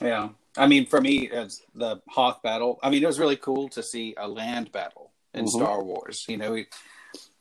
Yeah. 0.00 0.30
I 0.56 0.66
mean, 0.66 0.86
for 0.86 1.02
me, 1.02 1.28
it's 1.28 1.60
the 1.74 2.00
Hoth 2.08 2.40
battle. 2.42 2.78
I 2.82 2.88
mean, 2.88 3.02
it 3.02 3.06
was 3.06 3.18
really 3.18 3.36
cool 3.36 3.68
to 3.70 3.82
see 3.82 4.14
a 4.16 4.26
land 4.26 4.72
battle 4.72 5.12
in 5.34 5.44
Mhm. 5.44 5.50
Star 5.50 5.82
Wars. 5.82 6.24
You 6.26 6.38
know, 6.38 6.54
it- 6.54 6.74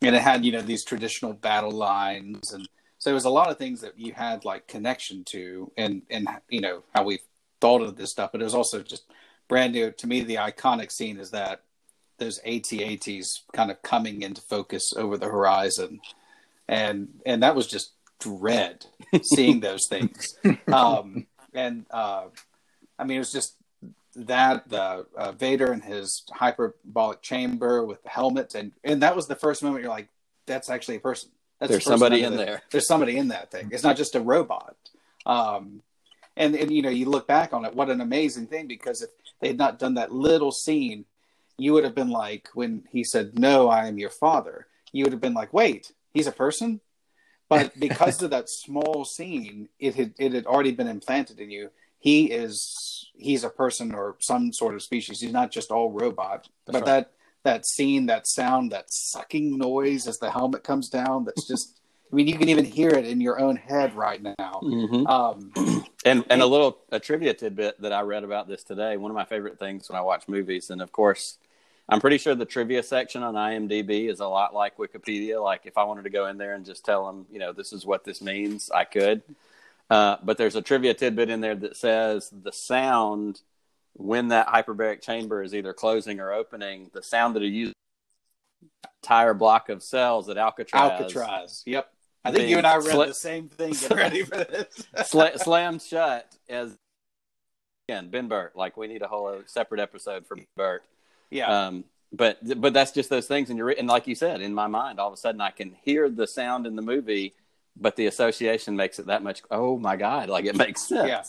and 0.02 0.14
it 0.14 0.22
had 0.22 0.44
you 0.44 0.52
know 0.52 0.62
these 0.62 0.84
traditional 0.84 1.32
battle 1.32 1.72
lines, 1.72 2.52
and 2.52 2.68
so 2.98 3.10
there 3.10 3.14
was 3.16 3.24
a 3.26 3.30
lot 3.30 3.50
of 3.50 3.58
things 3.58 3.80
that 3.80 3.98
you 3.98 4.12
had 4.12 4.44
like 4.44 4.68
connection 4.68 5.24
to, 5.26 5.72
and 5.78 6.02
and 6.10 6.28
you 6.50 6.60
know 6.60 6.84
how 6.94 7.04
we 7.04 7.22
thought 7.62 7.82
of 7.82 7.96
this 7.96 8.12
stuff. 8.12 8.34
But 8.34 8.42
it 8.42 8.44
was 8.44 8.56
also 8.56 8.84
just 8.84 9.06
brand 9.48 9.72
new 9.72 9.90
to 9.92 10.06
me. 10.08 10.20
The 10.20 10.36
iconic 10.36 10.92
scene 10.92 11.18
is 11.18 11.32
that 11.32 11.64
those 12.22 12.40
AT-ATs 12.46 13.44
kind 13.52 13.72
of 13.72 13.82
coming 13.82 14.22
into 14.22 14.42
focus 14.42 14.94
over 14.96 15.18
the 15.18 15.26
horizon, 15.26 16.00
and 16.70 17.10
and 17.26 17.44
that 17.44 17.56
was 17.56 17.68
just 17.68 17.92
dread 18.20 18.86
seeing 19.24 19.60
those 19.68 19.88
things. 19.90 20.38
Um, 20.72 21.26
and 21.54 21.86
uh, 21.92 22.26
I 22.98 23.04
mean, 23.04 23.18
it 23.18 23.20
was 23.20 23.34
just 23.34 23.56
that 24.16 24.70
the 24.70 25.06
uh, 25.18 25.32
Vader 25.34 25.72
and 25.72 25.84
his 25.84 26.24
hyperbolic 26.32 27.22
chamber 27.22 27.84
with 27.84 28.02
the 28.04 28.10
helmet, 28.10 28.56
and 28.56 28.72
and 28.84 29.02
that 29.02 29.16
was 29.16 29.28
the 29.28 29.36
first 29.36 29.64
moment 29.64 29.84
you're 29.84 29.92
like, 29.92 30.08
that's 30.46 30.70
actually 30.70 30.98
a 30.98 31.02
person. 31.02 31.32
That's 31.60 31.72
There's 31.72 31.84
somebody 31.84 32.24
in 32.24 32.32
the- 32.32 32.46
there. 32.46 32.62
There's 32.72 32.88
somebody 32.88 33.18
in 33.18 33.30
that 33.30 33.52
thing. 33.52 33.70
It's 33.72 33.84
not 33.84 33.98
just 33.98 34.16
a 34.16 34.22
robot. 34.22 34.76
Um, 35.26 35.82
and 36.38 36.56
and 36.56 36.72
you 36.72 36.82
know, 36.82 36.90
you 36.90 37.06
look 37.06 37.28
back 37.28 37.52
on 37.52 37.66
it, 37.66 37.76
what 37.76 37.90
an 37.90 38.00
amazing 38.00 38.48
thing! 38.48 38.68
Because 38.68 39.02
if 39.02 39.10
they 39.40 39.48
had 39.48 39.58
not 39.58 39.80
done 39.80 39.96
that 39.96 40.12
little 40.12 40.52
scene, 40.52 41.06
you 41.62 41.74
would 41.74 41.84
have 41.84 41.95
been 41.95 42.10
like, 42.10 42.50
when 42.54 42.84
he 42.91 43.04
said, 43.04 43.38
"No, 43.38 43.69
I 43.69 43.88
am 43.88 43.97
your 43.97 44.10
father," 44.10 44.67
you 44.91 45.04
would 45.04 45.13
have 45.13 45.21
been 45.21 45.34
like, 45.34 45.54
"Wait, 45.54 45.91
he's 46.13 46.28
a 46.28 46.32
person." 46.32 46.82
But 47.50 47.80
because 47.80 48.21
of 48.24 48.32
that 48.32 48.50
small 48.50 49.06
scene, 49.06 49.69
it 49.80 49.95
had 49.95 50.13
it 50.17 50.34
had 50.34 50.45
already 50.45 50.71
been 50.71 50.88
implanted 50.88 51.39
in 51.39 51.52
you. 51.52 51.69
He 52.00 52.32
is 52.32 53.10
he's 53.13 53.43
a 53.43 53.50
person 53.50 53.93
or 53.93 54.15
some 54.19 54.52
sort 54.54 54.76
of 54.76 54.82
species. 54.82 55.21
He's 55.21 55.32
not 55.32 55.52
just 55.52 55.71
all 55.71 55.91
robot. 55.91 56.47
That's 56.65 56.80
but 56.80 56.82
right. 56.82 56.86
that 56.86 57.12
that 57.43 57.65
scene, 57.65 58.06
that 58.08 58.28
sound, 58.28 58.71
that 58.71 58.91
sucking 58.91 59.58
noise 59.58 60.08
as 60.08 60.19
the 60.19 60.32
helmet 60.32 60.63
comes 60.63 60.89
down, 60.89 61.26
that's 61.26 61.47
just 61.47 61.80
I 62.12 62.15
mean, 62.15 62.28
you 62.28 62.38
can 62.38 62.50
even 62.50 62.65
hear 62.65 62.89
it 62.89 63.06
in 63.06 63.21
your 63.21 63.39
own 63.39 63.56
head 63.56 63.95
right 63.95 64.21
now. 64.21 64.60
Mm-hmm. 64.63 65.08
Um, 65.08 65.86
And 66.04 66.26
and 66.32 66.41
a 66.41 66.45
little 66.47 66.80
a 66.91 67.00
trivia 67.00 67.34
tidbit 67.36 67.80
that 67.82 67.93
I 67.93 68.02
read 68.02 68.24
about 68.24 68.47
this 68.47 68.63
today. 68.63 68.97
One 68.97 69.12
of 69.12 69.15
my 69.15 69.26
favorite 69.26 69.60
things 69.60 69.88
when 69.88 70.00
I 70.00 70.02
watch 70.02 70.28
movies, 70.28 70.71
and 70.71 70.82
of 70.82 70.91
course, 70.91 71.38
I'm 71.92 72.00
pretty 72.00 72.18
sure 72.18 72.34
the 72.36 72.46
trivia 72.46 72.82
section 72.82 73.22
on 73.22 73.34
IMDb 73.36 74.10
is 74.10 74.22
a 74.22 74.28
lot 74.28 74.54
like 74.54 74.78
Wikipedia. 74.78 75.44
Like 75.44 75.62
if 75.66 75.78
I 75.78 75.84
wanted 75.84 76.04
to 76.04 76.10
go 76.10 76.28
in 76.28 76.38
there 76.38 76.56
and 76.56 76.66
just 76.66 76.86
tell 76.86 77.06
them, 77.06 77.26
you 77.30 77.38
know, 77.38 77.52
this 77.52 77.74
is 77.74 77.86
what 77.86 78.06
this 78.06 78.22
means, 78.22 78.72
I 78.72 78.86
could. 78.86 79.22
Uh, 79.90 80.16
but 80.24 80.38
there's 80.38 80.56
a 80.56 80.62
trivia 80.62 80.94
tidbit 80.94 81.30
in 81.30 81.42
there 81.42 81.56
that 81.56 81.76
says 81.76 82.32
the 82.32 82.54
sound 82.54 83.42
when 83.94 84.30
that 84.30 84.48
hyperbaric 84.48 85.02
chamber 85.02 85.44
is 85.44 85.54
either 85.54 85.74
closing 85.74 86.22
or 86.22 86.32
opening, 86.32 86.90
the 86.94 87.04
sound 87.04 87.36
that 87.36 87.44
it 87.44 87.50
uses 87.50 87.76
entire 89.04 89.34
block 89.34 89.68
of 89.68 89.84
cells 89.84 90.30
at 90.30 90.38
Alcatraz, 90.38 90.92
Alcatraz. 90.92 91.64
Yep. 91.66 91.92
I 92.24 92.32
think 92.32 92.50
you 92.50 92.58
and 92.58 92.68
I 92.68 92.78
read 92.78 92.86
sli- 92.86 93.08
the 93.08 93.14
same 93.14 93.50
thing. 93.50 93.74
Get 93.82 93.92
ready 93.92 94.24
for 94.24 94.38
this. 94.38 94.88
sla- 95.00 95.38
slammed 95.40 95.82
shut 95.82 96.38
as 96.48 96.78
again 97.90 98.10
Ben 98.10 98.28
Burtt. 98.28 98.56
Like 98.56 98.78
we 98.78 98.88
need 98.88 99.02
a 99.02 99.08
whole 99.08 99.42
separate 99.46 99.82
episode 99.82 100.26
for 100.26 100.38
Burtt. 100.56 100.84
Yeah. 101.32 101.67
Um, 101.67 101.86
but 102.13 102.38
but 102.62 102.74
that's 102.74 102.91
just 102.91 103.10
those 103.10 103.26
things, 103.28 103.50
and 103.50 103.58
you're 103.58 103.70
and 103.70 103.88
like 103.88 104.06
you 104.06 104.15
said, 104.15 104.41
in 104.41 104.54
my 104.54 104.67
mind, 104.67 105.00
all 105.00 105.08
of 105.08 105.13
a 105.13 105.17
sudden 105.17 105.41
I 105.41 105.50
can 105.52 105.76
hear 105.84 106.10
the 106.10 106.28
sound 106.28 106.67
in 106.67 106.76
the 106.76 106.82
movie, 106.82 107.34
but 107.76 107.96
the 107.96 108.06
association 108.06 108.76
makes 108.76 109.00
it 109.00 109.06
that 109.08 109.24
much. 109.24 109.41
Oh 109.50 109.78
my 109.80 109.96
god! 109.96 110.28
Like 110.30 110.46
it 110.46 110.56
makes 110.65 110.88
sense. 110.88 111.08
Yeah. 111.08 111.24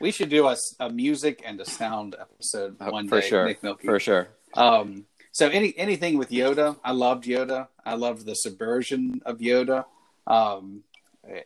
we 0.00 0.10
should 0.12 0.28
do 0.28 0.46
a, 0.46 0.56
a 0.80 0.90
music 0.90 1.42
and 1.44 1.58
a 1.60 1.64
sound 1.64 2.14
episode 2.20 2.76
Oh, 2.80 2.90
one 2.90 3.08
for 3.08 3.20
day. 3.20 3.28
sure. 3.28 3.46
Nick 3.46 3.62
Milky. 3.62 3.86
For 3.88 3.98
sure. 3.98 4.28
Um, 4.54 5.06
so 5.32 5.48
any 5.48 5.72
anything 5.78 6.18
with 6.18 6.30
Yoda, 6.30 6.76
I 6.84 6.92
loved 6.92 7.24
Yoda. 7.24 7.68
I 7.86 7.94
loved 7.94 8.26
the 8.26 8.34
subversion 8.34 9.22
of 9.24 9.38
Yoda. 9.38 9.86
Um, 10.26 10.82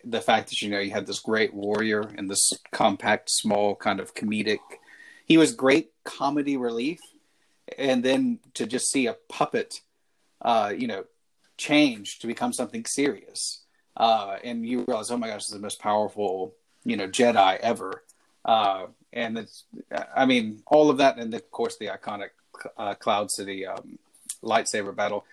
the 0.04 0.20
fact 0.20 0.48
that 0.50 0.60
you 0.60 0.70
know 0.70 0.80
you 0.80 0.90
had 0.90 1.06
this 1.06 1.20
great 1.20 1.54
warrior 1.54 2.00
and 2.16 2.28
this 2.30 2.52
compact, 2.72 3.30
small 3.30 3.74
kind 3.76 4.00
of 4.00 4.14
comedic. 4.14 4.58
He 5.24 5.36
was 5.38 5.52
great 5.54 5.92
comedy 6.04 6.56
relief, 6.56 6.98
and 7.78 8.02
then 8.02 8.38
to 8.54 8.66
just 8.66 8.90
see 8.90 9.06
a 9.06 9.16
puppet, 9.28 9.80
uh, 10.40 10.72
you 10.76 10.87
know, 10.87 11.04
change 11.56 12.18
to 12.20 12.26
become 12.26 12.52
something 12.52 12.85
serious, 12.85 13.62
uh, 13.96 14.37
and 14.42 14.66
you 14.66 14.85
realize, 14.87 15.11
oh 15.11 15.16
my 15.16 15.28
gosh, 15.28 15.42
this 15.42 15.48
is 15.48 15.54
the 15.54 15.61
most 15.61 15.80
powerful, 15.80 16.54
you 16.85 16.96
know, 16.96 17.08
Jedi 17.08 17.58
ever. 17.58 18.02
Uh, 18.44 18.87
and 19.12 19.38
it's, 19.38 19.64
I 20.16 20.26
mean, 20.26 20.62
all 20.66 20.90
of 20.90 20.98
that, 20.98 21.18
and 21.18 21.32
of 21.35 21.50
course 21.50 21.76
the 21.78 21.87
iconic 21.87 22.30
uh, 22.76 22.94
Cloud 22.94 23.30
City 23.30 23.66
um, 23.66 23.98
lightsaber 24.42 24.94
battle. 24.94 25.24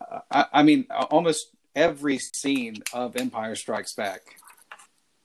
Uh, 0.00 0.20
I, 0.30 0.46
I 0.52 0.62
mean, 0.62 0.86
almost 1.10 1.50
every 1.74 2.18
scene 2.18 2.76
of 2.92 3.16
Empire 3.16 3.54
Strikes 3.54 3.94
Back 3.94 4.36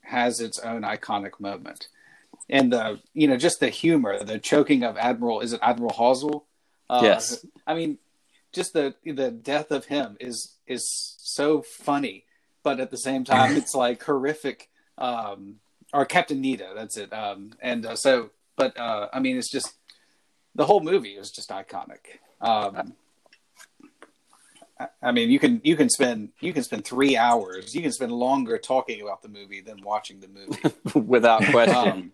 has 0.01 0.39
its 0.39 0.60
own 0.60 0.82
iconic 0.82 1.39
moment. 1.39 1.88
And 2.49 2.73
the 2.73 2.99
you 3.13 3.27
know 3.27 3.38
just 3.38 3.60
the 3.60 3.69
humor, 3.69 4.23
the 4.23 4.39
choking 4.39 4.84
of 4.84 4.97
Admiral 4.97 5.41
is 5.41 5.53
it 5.53 5.60
Admiral 5.63 5.93
Hoswell? 5.93 6.45
Uh, 6.89 7.01
yes. 7.03 7.45
I 7.65 7.73
mean, 7.73 7.97
just 8.51 8.73
the 8.73 8.95
the 9.06 9.32
death 9.32 9.71
of 9.71 9.86
him 9.86 10.17
is 10.19 10.58
is 10.67 11.15
so 11.17 11.62
funny, 11.62 12.25
but 12.63 12.79
at 12.79 12.91
the 12.91 12.97
same 12.97 13.23
time 13.23 13.56
it's 13.58 13.73
like 13.75 14.03
horrific. 14.03 14.69
Um, 14.97 15.56
or 15.93 16.06
Captain 16.06 16.41
Needa, 16.41 16.73
that's 16.75 16.97
it. 16.97 17.13
Um, 17.13 17.51
and 17.62 17.86
uh, 17.86 17.95
so, 17.95 18.32
but 18.56 18.77
uh, 18.79 19.10
I 19.13 19.19
mean, 19.19 19.38
it's 19.38 19.51
just 19.51 19.75
the 20.56 20.65
whole 20.65 20.82
movie 20.82 21.12
is 21.12 21.32
just 21.32 21.49
iconic. 21.49 22.19
Um, 22.41 22.93
I 25.01 25.12
mean, 25.12 25.29
you 25.29 25.39
can 25.39 25.62
you 25.63 25.75
can 25.75 25.89
spend 25.89 26.29
you 26.39 26.51
can 26.51 26.63
spend 26.63 26.86
three 26.86 27.15
hours. 27.15 27.75
You 27.75 27.82
can 27.82 27.91
spend 27.91 28.12
longer 28.12 28.58
talking 28.58 29.01
about 29.01 29.21
the 29.21 29.29
movie 29.29 29.62
than 29.62 29.82
watching 29.84 30.19
the 30.19 30.27
movie, 30.27 30.99
without 31.08 31.43
question. 31.45 31.75
Um, 31.75 32.12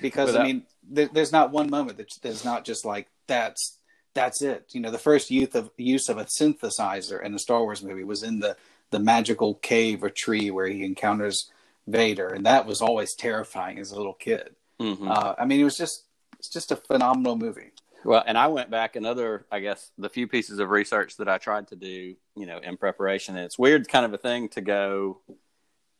because 0.00 0.26
without... 0.26 0.42
I 0.42 0.44
mean, 0.44 0.62
there, 0.88 1.08
there's 1.12 1.32
not 1.32 1.52
one 1.52 1.70
moment 1.70 1.98
that 1.98 2.10
there's 2.22 2.44
not 2.44 2.64
just 2.64 2.84
like 2.84 3.08
that's 3.26 3.78
that's 4.14 4.42
it. 4.42 4.66
You 4.72 4.80
know, 4.80 4.90
the 4.90 4.98
first 4.98 5.30
use 5.30 5.54
of 5.54 5.70
use 5.76 6.08
of 6.08 6.18
a 6.18 6.24
synthesizer 6.24 7.22
in 7.22 7.34
a 7.34 7.38
Star 7.38 7.62
Wars 7.62 7.82
movie 7.82 8.04
was 8.04 8.22
in 8.22 8.40
the 8.40 8.56
the 8.90 8.98
magical 8.98 9.54
cave 9.54 10.02
or 10.02 10.10
tree 10.10 10.50
where 10.50 10.66
he 10.66 10.84
encounters 10.84 11.50
Vader, 11.86 12.28
and 12.28 12.44
that 12.46 12.66
was 12.66 12.80
always 12.80 13.14
terrifying 13.14 13.78
as 13.78 13.92
a 13.92 13.96
little 13.96 14.14
kid. 14.14 14.54
Mm-hmm. 14.80 15.08
Uh, 15.08 15.34
I 15.38 15.44
mean, 15.44 15.60
it 15.60 15.64
was 15.64 15.76
just 15.76 16.04
it's 16.38 16.48
just 16.48 16.72
a 16.72 16.76
phenomenal 16.76 17.36
movie. 17.36 17.72
Well, 18.02 18.24
and 18.26 18.38
I 18.38 18.46
went 18.46 18.70
back 18.70 18.96
another, 18.96 19.44
I 19.52 19.60
guess, 19.60 19.90
the 19.98 20.08
few 20.08 20.26
pieces 20.26 20.58
of 20.58 20.70
research 20.70 21.18
that 21.18 21.28
I 21.28 21.36
tried 21.36 21.68
to 21.68 21.76
do, 21.76 22.14
you 22.34 22.46
know, 22.46 22.58
in 22.58 22.78
preparation. 22.78 23.36
And 23.36 23.44
it's 23.44 23.58
weird, 23.58 23.88
kind 23.88 24.06
of 24.06 24.14
a 24.14 24.18
thing 24.18 24.48
to 24.50 24.62
go. 24.62 25.20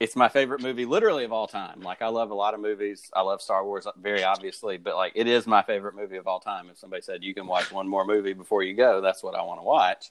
It's 0.00 0.16
my 0.16 0.30
favorite 0.30 0.62
movie, 0.62 0.86
literally 0.86 1.24
of 1.24 1.32
all 1.32 1.46
time. 1.46 1.82
Like 1.82 2.00
I 2.00 2.08
love 2.08 2.30
a 2.30 2.34
lot 2.34 2.54
of 2.54 2.60
movies. 2.60 3.10
I 3.14 3.20
love 3.20 3.42
Star 3.42 3.64
Wars, 3.64 3.86
very 4.00 4.24
obviously, 4.24 4.78
but 4.78 4.96
like 4.96 5.12
it 5.14 5.26
is 5.26 5.46
my 5.46 5.62
favorite 5.62 5.94
movie 5.94 6.16
of 6.16 6.26
all 6.26 6.40
time. 6.40 6.68
If 6.70 6.78
somebody 6.78 7.02
said 7.02 7.22
you 7.22 7.34
can 7.34 7.46
watch 7.46 7.70
one 7.70 7.86
more 7.86 8.06
movie 8.06 8.32
before 8.32 8.62
you 8.62 8.74
go, 8.74 9.02
that's 9.02 9.22
what 9.22 9.34
I 9.34 9.42
want 9.42 9.60
to 9.60 9.64
watch. 9.64 10.10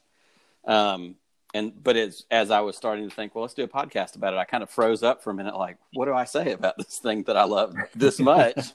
Um, 0.64 1.16
and 1.52 1.82
but 1.82 1.96
as 1.96 2.24
as 2.30 2.50
I 2.50 2.60
was 2.60 2.76
starting 2.76 3.08
to 3.08 3.14
think, 3.14 3.34
well, 3.34 3.42
let's 3.42 3.54
do 3.54 3.64
a 3.64 3.68
podcast 3.68 4.14
about 4.14 4.32
it. 4.32 4.36
I 4.36 4.44
kind 4.44 4.62
of 4.62 4.70
froze 4.70 5.02
up 5.02 5.22
for 5.22 5.30
a 5.30 5.34
minute, 5.34 5.56
like, 5.56 5.78
what 5.92 6.04
do 6.04 6.14
I 6.14 6.24
say 6.24 6.52
about 6.52 6.76
this 6.78 6.98
thing 6.98 7.24
that 7.24 7.36
I 7.36 7.44
love 7.44 7.74
this 7.94 8.20
much? 8.20 8.72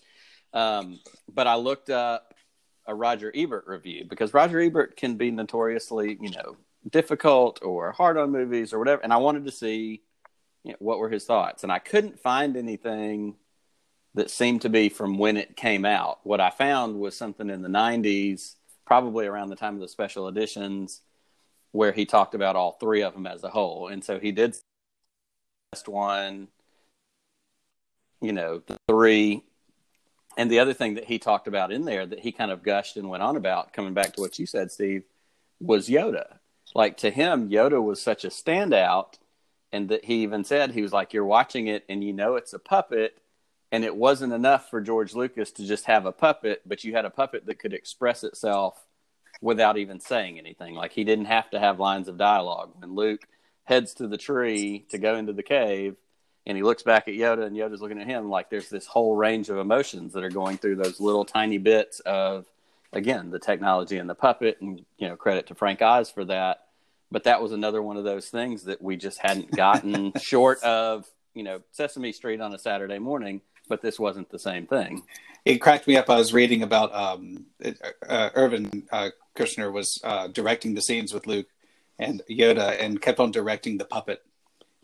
um, 0.53 0.99
but 1.33 1.47
I 1.47 1.55
looked 1.55 1.89
up 1.89 2.33
a 2.87 2.93
Roger 2.93 3.31
Ebert 3.33 3.65
review 3.67 4.05
because 4.07 4.33
Roger 4.33 4.59
Ebert 4.59 4.95
can 4.97 5.15
be 5.15 5.31
notoriously, 5.31 6.17
you 6.21 6.31
know, 6.31 6.57
difficult 6.89 7.59
or 7.63 7.91
hard 7.91 8.17
on 8.17 8.31
movies 8.31 8.73
or 8.73 8.79
whatever. 8.79 9.01
And 9.01 9.13
I 9.13 9.17
wanted 9.17 9.45
to 9.45 9.51
see 9.51 10.01
you 10.65 10.71
know, 10.71 10.77
what 10.79 10.99
were 10.99 11.09
his 11.09 11.23
thoughts, 11.23 11.63
and 11.63 11.71
I 11.71 11.79
couldn't 11.79 12.19
find 12.19 12.57
anything 12.57 13.35
that 14.15 14.29
seemed 14.29 14.61
to 14.63 14.69
be 14.69 14.89
from 14.89 15.17
when 15.17 15.37
it 15.37 15.55
came 15.55 15.85
out. 15.85 16.19
What 16.23 16.41
I 16.41 16.49
found 16.49 16.99
was 16.99 17.15
something 17.15 17.49
in 17.49 17.61
the 17.61 17.69
'90s, 17.69 18.55
probably 18.85 19.25
around 19.25 19.49
the 19.49 19.55
time 19.55 19.75
of 19.75 19.81
the 19.81 19.87
special 19.87 20.27
editions, 20.27 21.01
where 21.71 21.93
he 21.93 22.05
talked 22.05 22.35
about 22.35 22.57
all 22.57 22.73
three 22.73 23.03
of 23.03 23.13
them 23.13 23.27
as 23.27 23.43
a 23.43 23.49
whole. 23.49 23.87
And 23.87 24.03
so 24.03 24.19
he 24.19 24.31
did 24.31 24.57
best 25.71 25.87
one, 25.87 26.49
you 28.21 28.33
know, 28.33 28.61
the 28.65 28.77
three 28.87 29.43
and 30.37 30.51
the 30.51 30.59
other 30.59 30.73
thing 30.73 30.95
that 30.95 31.05
he 31.05 31.19
talked 31.19 31.47
about 31.47 31.71
in 31.71 31.85
there 31.85 32.05
that 32.05 32.19
he 32.19 32.31
kind 32.31 32.51
of 32.51 32.63
gushed 32.63 32.97
and 32.97 33.09
went 33.09 33.23
on 33.23 33.37
about, 33.37 33.73
coming 33.73 33.93
back 33.93 34.13
to 34.13 34.21
what 34.21 34.37
you 34.37 34.45
said, 34.45 34.71
Steve, 34.71 35.03
was 35.59 35.87
Yoda. 35.87 36.37
Like 36.73 36.97
to 36.97 37.09
him, 37.09 37.49
Yoda 37.49 37.81
was 37.81 38.01
such 38.01 38.25
a 38.25 38.29
standout, 38.29 39.13
and 39.75 39.89
that 39.89 40.05
he 40.05 40.23
even 40.23 40.43
said 40.43 40.71
he 40.71 40.81
was 40.81 40.93
like, 40.93 41.13
"You're 41.13 41.25
watching 41.25 41.67
it, 41.67 41.83
and 41.89 42.03
you 42.03 42.13
know 42.13 42.35
it's 42.35 42.53
a 42.53 42.59
puppet." 42.59 43.17
And 43.71 43.83
it 43.83 43.95
wasn't 43.95 44.31
enough 44.31 44.69
for 44.69 44.79
George 44.79 45.13
Lucas 45.15 45.51
to 45.53 45.65
just 45.65 45.85
have 45.85 46.05
a 46.05 46.11
puppet, 46.11 46.61
but 46.65 46.83
you 46.83 46.95
had 46.95 47.03
a 47.03 47.09
puppet 47.09 47.45
that 47.45 47.59
could 47.59 47.73
express 47.73 48.23
itself 48.23 48.85
without 49.41 49.77
even 49.77 49.99
saying 49.99 50.37
anything. 50.37 50.75
Like 50.75 50.93
he 50.93 51.03
didn't 51.03 51.25
have 51.25 51.49
to 51.49 51.59
have 51.59 51.79
lines 51.79 52.07
of 52.07 52.17
dialogue. 52.17 52.71
When 52.77 52.95
Luke 52.95 53.27
heads 53.65 53.93
to 53.95 54.07
the 54.07 54.17
tree 54.17 54.85
to 54.89 54.97
go 54.97 55.15
into 55.15 55.33
the 55.33 55.43
cave, 55.43 55.97
and 56.45 56.55
he 56.55 56.63
looks 56.63 56.83
back 56.83 57.07
at 57.07 57.15
Yoda, 57.15 57.45
and 57.45 57.55
Yoda's 57.57 57.81
looking 57.81 57.99
at 57.99 58.07
him 58.07 58.29
like 58.29 58.49
there's 58.49 58.69
this 58.69 58.85
whole 58.85 59.15
range 59.15 59.49
of 59.49 59.57
emotions 59.57 60.13
that 60.13 60.23
are 60.23 60.29
going 60.29 60.57
through 60.57 60.75
those 60.75 60.99
little 60.99 61.25
tiny 61.25 61.57
bits 61.57 61.99
of, 62.01 62.45
again, 62.93 63.31
the 63.31 63.39
technology 63.39 63.97
and 63.97 64.09
the 64.09 64.15
puppet, 64.15 64.61
and 64.61 64.85
you 64.97 65.09
know, 65.09 65.15
credit 65.15 65.47
to 65.47 65.55
Frank 65.55 65.81
Oz 65.81 66.09
for 66.09 66.23
that. 66.25 66.64
But 67.15 67.23
that 67.23 67.41
was 67.41 67.53
another 67.53 67.81
one 67.81 67.95
of 67.95 68.03
those 68.03 68.27
things 68.27 68.65
that 68.65 68.81
we 68.81 68.97
just 68.97 69.19
hadn't 69.19 69.49
gotten 69.49 70.11
short 70.21 70.61
of, 70.63 71.07
you 71.33 71.43
know, 71.43 71.61
Sesame 71.71 72.11
Street 72.11 72.41
on 72.41 72.53
a 72.53 72.59
Saturday 72.59 72.99
morning. 72.99 73.39
But 73.69 73.81
this 73.81 73.97
wasn't 73.97 74.29
the 74.31 74.37
same 74.37 74.67
thing. 74.67 75.01
It 75.45 75.59
cracked 75.59 75.87
me 75.87 75.95
up. 75.95 76.09
I 76.09 76.17
was 76.17 76.33
reading 76.33 76.61
about 76.61 76.93
um, 76.93 77.45
uh, 77.63 78.31
Irvin 78.35 78.85
uh, 78.91 79.11
Kershner 79.33 79.71
was 79.71 79.97
uh, 80.03 80.27
directing 80.27 80.73
the 80.73 80.81
scenes 80.81 81.13
with 81.13 81.25
Luke 81.25 81.47
and 81.97 82.21
Yoda, 82.29 82.83
and 82.83 83.01
kept 83.01 83.21
on 83.21 83.31
directing 83.31 83.77
the 83.77 83.85
puppet 83.85 84.21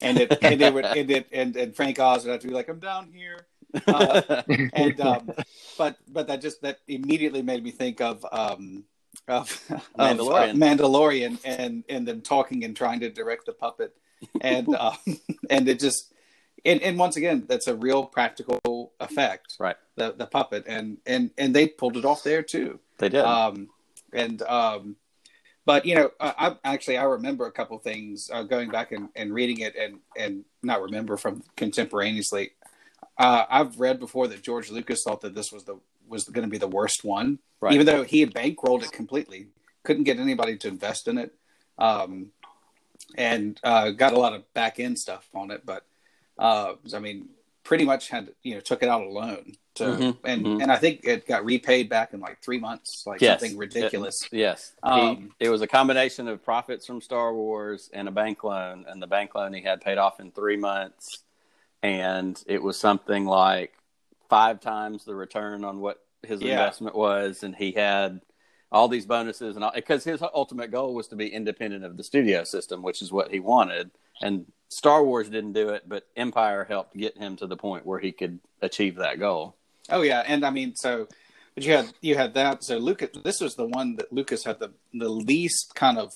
and 0.02 0.18
it 0.18 0.38
and 0.42 0.62
it 0.62 0.74
would 0.74 0.86
and 0.86 1.12
it 1.12 1.28
and, 1.34 1.58
and 1.58 1.76
Frank 1.76 2.00
Oz 2.00 2.24
would 2.24 2.32
have 2.32 2.40
to 2.40 2.48
be 2.48 2.54
like, 2.54 2.70
I'm 2.70 2.80
down 2.80 3.12
here. 3.14 3.46
Uh, 3.86 4.42
and 4.74 5.02
um, 5.02 5.32
but 5.78 5.98
but 6.08 6.28
that 6.28 6.40
just 6.40 6.62
that 6.62 6.80
immediately 6.88 7.42
made 7.42 7.62
me 7.62 7.72
think 7.72 8.00
of 8.00 8.26
um, 8.32 8.86
of, 9.28 9.50
Mandalorian. 9.98 10.52
Of, 10.52 10.56
uh, 10.56 10.66
Mandalorian 10.66 11.40
and 11.44 11.84
and 11.90 12.08
them 12.08 12.22
talking 12.22 12.64
and 12.64 12.76
trying 12.76 13.00
to 13.02 13.10
direct 13.10 13.46
the 13.46 13.54
puppet. 13.54 13.96
And 14.40 14.76
uh, 14.76 14.94
and 15.50 15.68
it 15.68 15.80
just 15.80 16.14
and, 16.64 16.82
and 16.82 16.98
once 16.98 17.18
again 17.18 17.46
that's 17.48 17.68
a 17.68 17.76
real 17.76 18.06
practical 18.06 18.94
effect. 19.00 19.56
Right. 19.60 19.78
The 19.96 20.14
the 20.14 20.28
puppet. 20.28 20.66
And 20.68 20.98
and 21.06 21.32
and 21.38 21.56
they 21.56 21.68
pulled 21.68 21.98
it 21.98 22.06
off 22.06 22.24
there 22.24 22.44
too. 22.44 22.80
They 22.98 23.10
did. 23.10 23.24
Um 23.24 23.70
and 24.14 24.42
um 24.44 24.96
but 25.66 25.86
you 25.86 25.96
know, 25.96 26.12
I, 26.20 26.56
I 26.64 26.74
actually 26.74 26.98
I 26.98 27.04
remember 27.04 27.46
a 27.46 27.52
couple 27.52 27.78
things 27.80 28.30
uh, 28.34 28.44
going 28.44 28.70
back 28.70 28.92
and, 28.92 29.10
and 29.16 29.34
reading 29.34 29.60
it 29.60 29.76
and 29.76 30.00
and 30.18 30.44
not 30.64 30.82
remember 30.82 31.18
from 31.18 31.44
contemporaneously. 31.56 32.52
Uh, 33.18 33.46
I've 33.50 33.80
read 33.80 34.00
before 34.00 34.28
that 34.28 34.42
George 34.42 34.72
Lucas 34.72 35.04
thought 35.04 35.22
that 35.22 35.36
this 35.36 35.52
was 35.52 35.64
the 35.66 35.78
was 36.12 36.26
going 36.26 36.46
to 36.46 36.52
be 36.52 36.58
the 36.58 36.68
worst 36.68 37.04
one, 37.04 37.40
right. 37.62 37.74
even 37.74 37.86
though 37.86 38.04
he 38.04 38.20
had 38.20 38.34
bankrolled 38.34 38.84
it 38.84 38.92
completely, 38.92 39.48
couldn't 39.84 40.04
get 40.04 40.20
anybody 40.20 40.58
to 40.58 40.68
invest 40.68 41.08
in 41.08 41.18
it, 41.18 41.34
um, 41.80 42.28
and 43.16 43.60
uh, 43.64 43.90
got 43.92 44.14
a 44.14 44.20
lot 44.20 44.34
of 44.34 44.54
back 44.54 44.80
end 44.80 45.00
stuff 45.00 45.28
on 45.34 45.50
it. 45.50 45.66
But 45.66 45.86
uh, 46.38 46.74
I 46.94 47.00
mean, 47.00 47.30
pretty 47.64 47.86
much 47.86 48.10
had 48.10 48.30
you 48.44 48.56
know 48.56 48.60
took 48.60 48.84
it 48.84 48.90
out 48.90 49.02
alone. 49.02 49.54
To, 49.76 49.86
mm-hmm, 49.86 50.26
and 50.26 50.46
mm-hmm. 50.46 50.62
and 50.62 50.70
I 50.70 50.76
think 50.76 51.06
it 51.06 51.26
got 51.26 51.46
repaid 51.46 51.88
back 51.88 52.14
in 52.14 52.20
like 52.20 52.42
three 52.42 52.60
months, 52.60 53.04
like 53.08 53.22
yes, 53.22 53.40
something 53.40 53.58
ridiculous. 53.58 54.22
It, 54.30 54.38
yes, 54.38 54.74
um, 54.84 55.32
he, 55.40 55.46
it 55.46 55.50
was 55.50 55.62
a 55.62 55.68
combination 55.68 56.28
of 56.28 56.44
profits 56.44 56.86
from 56.86 57.00
Star 57.00 57.34
Wars 57.34 57.90
and 57.94 58.10
a 58.10 58.12
bank 58.12 58.44
loan, 58.44 58.86
and 58.88 59.02
the 59.02 59.08
bank 59.08 59.34
loan 59.34 59.54
he 59.54 59.62
had 59.62 59.80
paid 59.80 59.98
off 59.98 60.20
in 60.20 60.32
three 60.32 60.58
months, 60.58 61.24
and 61.82 62.42
it 62.48 62.62
was 62.62 62.78
something 62.78 63.26
like 63.26 63.74
five 64.32 64.62
times 64.62 65.04
the 65.04 65.14
return 65.14 65.66
on 65.66 65.82
what 65.82 66.02
his 66.24 66.42
yeah. 66.42 66.52
investment 66.52 66.96
was, 66.96 67.44
and 67.44 67.54
he 67.54 67.74
had 67.74 68.22
all 68.72 68.88
these 68.88 69.06
bonuses 69.06 69.58
and 69.58 69.66
all 69.66 69.74
because 69.76 70.06
his 70.06 70.24
ultimate 70.34 70.72
goal 70.72 70.96
was 70.96 71.10
to 71.10 71.18
be 71.18 71.28
independent 71.28 71.84
of 71.84 71.98
the 71.98 72.04
studio 72.04 72.46
system, 72.46 72.82
which 72.82 73.02
is 73.02 73.12
what 73.12 73.30
he 73.30 73.42
wanted, 73.42 73.92
and 74.22 74.46
Star 74.70 75.04
Wars 75.04 75.30
didn't 75.30 75.52
do 75.52 75.70
it, 75.70 75.84
but 75.86 76.08
Empire 76.16 76.64
helped 76.64 76.96
get 76.96 77.18
him 77.18 77.36
to 77.36 77.46
the 77.46 77.58
point 77.58 77.86
where 77.86 78.00
he 78.00 78.14
could 78.14 78.40
achieve 78.62 78.96
that 78.96 79.20
goal. 79.20 79.58
Oh 79.90 80.02
yeah, 80.02 80.24
and 80.26 80.46
I 80.46 80.50
mean, 80.50 80.76
so 80.76 81.10
but 81.54 81.66
you 81.66 81.74
had 81.74 81.94
you 82.00 82.16
had 82.16 82.34
that. 82.36 82.64
So 82.64 82.78
Lucas, 82.78 83.10
this 83.24 83.42
was 83.42 83.56
the 83.56 83.66
one 83.66 83.98
that 83.98 84.14
Lucas 84.14 84.46
had 84.46 84.60
the 84.60 84.72
the 84.94 85.10
least 85.10 85.76
kind 85.76 85.98
of 85.98 86.14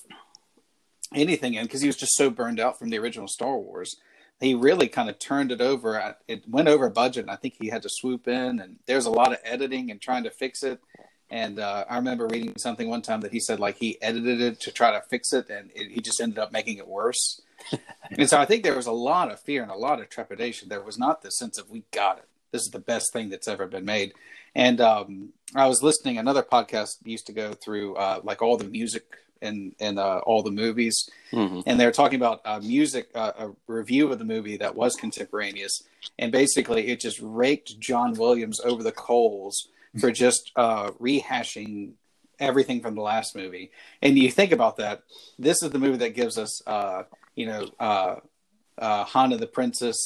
anything 1.14 1.52
in 1.52 1.64
because 1.64 1.82
he 1.82 1.86
was 1.86 1.96
just 1.96 2.16
so 2.16 2.30
burned 2.30 2.60
out 2.60 2.78
from 2.78 2.88
the 2.88 2.98
original 2.98 3.28
Star 3.28 3.58
Wars. 3.58 3.96
He 4.40 4.54
really 4.54 4.88
kind 4.88 5.08
of 5.08 5.18
turned 5.18 5.50
it 5.50 5.60
over. 5.60 6.16
It 6.28 6.48
went 6.48 6.68
over 6.68 6.90
budget, 6.90 7.24
and 7.24 7.30
I 7.30 7.36
think 7.36 7.54
he 7.58 7.68
had 7.68 7.82
to 7.82 7.88
swoop 7.90 8.28
in. 8.28 8.60
And 8.60 8.76
there's 8.86 9.06
a 9.06 9.10
lot 9.10 9.32
of 9.32 9.38
editing 9.44 9.90
and 9.90 10.00
trying 10.00 10.24
to 10.24 10.30
fix 10.30 10.62
it. 10.62 10.80
And 11.30 11.58
uh, 11.58 11.84
I 11.88 11.96
remember 11.96 12.26
reading 12.28 12.54
something 12.56 12.88
one 12.88 13.02
time 13.02 13.22
that 13.22 13.32
he 13.32 13.40
said 13.40 13.58
like 13.58 13.76
he 13.76 14.00
edited 14.00 14.40
it 14.40 14.60
to 14.60 14.70
try 14.70 14.92
to 14.92 15.02
fix 15.08 15.32
it, 15.32 15.48
and 15.50 15.70
it, 15.74 15.90
he 15.90 16.00
just 16.00 16.20
ended 16.20 16.38
up 16.38 16.52
making 16.52 16.78
it 16.78 16.86
worse. 16.86 17.40
and 18.10 18.28
so 18.28 18.38
I 18.38 18.44
think 18.44 18.62
there 18.62 18.76
was 18.76 18.86
a 18.86 18.92
lot 18.92 19.32
of 19.32 19.40
fear 19.40 19.62
and 19.62 19.70
a 19.70 19.76
lot 19.76 20.00
of 20.00 20.08
trepidation. 20.08 20.68
There 20.68 20.82
was 20.82 20.98
not 20.98 21.22
the 21.22 21.30
sense 21.30 21.58
of 21.58 21.70
we 21.70 21.84
got 21.90 22.18
it. 22.18 22.28
This 22.52 22.62
is 22.62 22.70
the 22.70 22.78
best 22.78 23.12
thing 23.12 23.28
that's 23.28 23.48
ever 23.48 23.66
been 23.66 23.84
made. 23.84 24.12
And 24.54 24.80
um, 24.80 25.30
I 25.54 25.66
was 25.66 25.82
listening 25.82 26.16
another 26.16 26.42
podcast 26.42 26.96
used 27.04 27.26
to 27.26 27.32
go 27.32 27.52
through 27.52 27.96
uh, 27.96 28.20
like 28.22 28.40
all 28.40 28.56
the 28.56 28.64
music 28.64 29.04
and 29.42 29.74
and 29.80 29.98
uh, 29.98 30.18
all 30.26 30.42
the 30.42 30.50
movies, 30.50 31.08
Mhm. 31.32 31.62
and 31.66 31.78
they're 31.78 31.92
talking 31.92 32.18
about 32.18 32.40
uh, 32.44 32.60
music, 32.60 33.08
uh, 33.14 33.32
a 33.38 33.50
review 33.66 34.10
of 34.12 34.18
the 34.18 34.24
movie 34.24 34.56
that 34.58 34.74
was 34.74 34.94
contemporaneous, 34.96 35.82
and 36.18 36.32
basically 36.32 36.88
it 36.88 37.00
just 37.00 37.18
raked 37.20 37.78
John 37.80 38.14
Williams 38.14 38.60
over 38.60 38.82
the 38.82 38.92
coals 38.92 39.68
for 40.00 40.10
just 40.10 40.52
uh, 40.56 40.90
rehashing 40.92 41.92
everything 42.38 42.80
from 42.82 42.94
the 42.94 43.00
last 43.02 43.34
movie. 43.34 43.70
And 44.02 44.18
you 44.18 44.30
think 44.30 44.52
about 44.52 44.76
that, 44.76 45.02
this 45.38 45.62
is 45.62 45.70
the 45.70 45.78
movie 45.78 45.96
that 45.98 46.14
gives 46.14 46.36
us, 46.36 46.60
uh, 46.66 47.04
you 47.34 47.46
know, 47.46 47.70
uh, 47.80 48.16
uh, 48.78 49.04
Hana 49.04 49.38
the 49.38 49.46
Princess. 49.46 49.96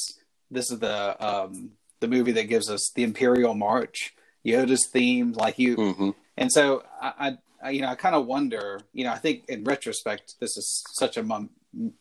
This 0.50 0.70
is 0.70 0.78
the 0.78 1.16
um, 1.24 1.72
the 2.00 2.08
movie 2.08 2.32
that 2.32 2.44
gives 2.48 2.70
us 2.70 2.90
the 2.94 3.02
Imperial 3.02 3.54
March, 3.54 4.14
Yoda's 4.44 4.86
theme, 4.92 5.32
like 5.32 5.58
you. 5.58 5.76
Mhm. 5.76 6.14
And 6.36 6.50
so 6.52 6.82
I 7.02 7.36
you 7.68 7.82
know, 7.82 7.88
I 7.88 7.94
kind 7.94 8.14
of 8.14 8.26
wonder, 8.26 8.80
you 8.92 9.04
know, 9.04 9.12
I 9.12 9.18
think 9.18 9.44
in 9.48 9.64
retrospect, 9.64 10.36
this 10.40 10.56
is 10.56 10.82
such 10.92 11.16
a 11.16 11.22
mom- 11.22 11.50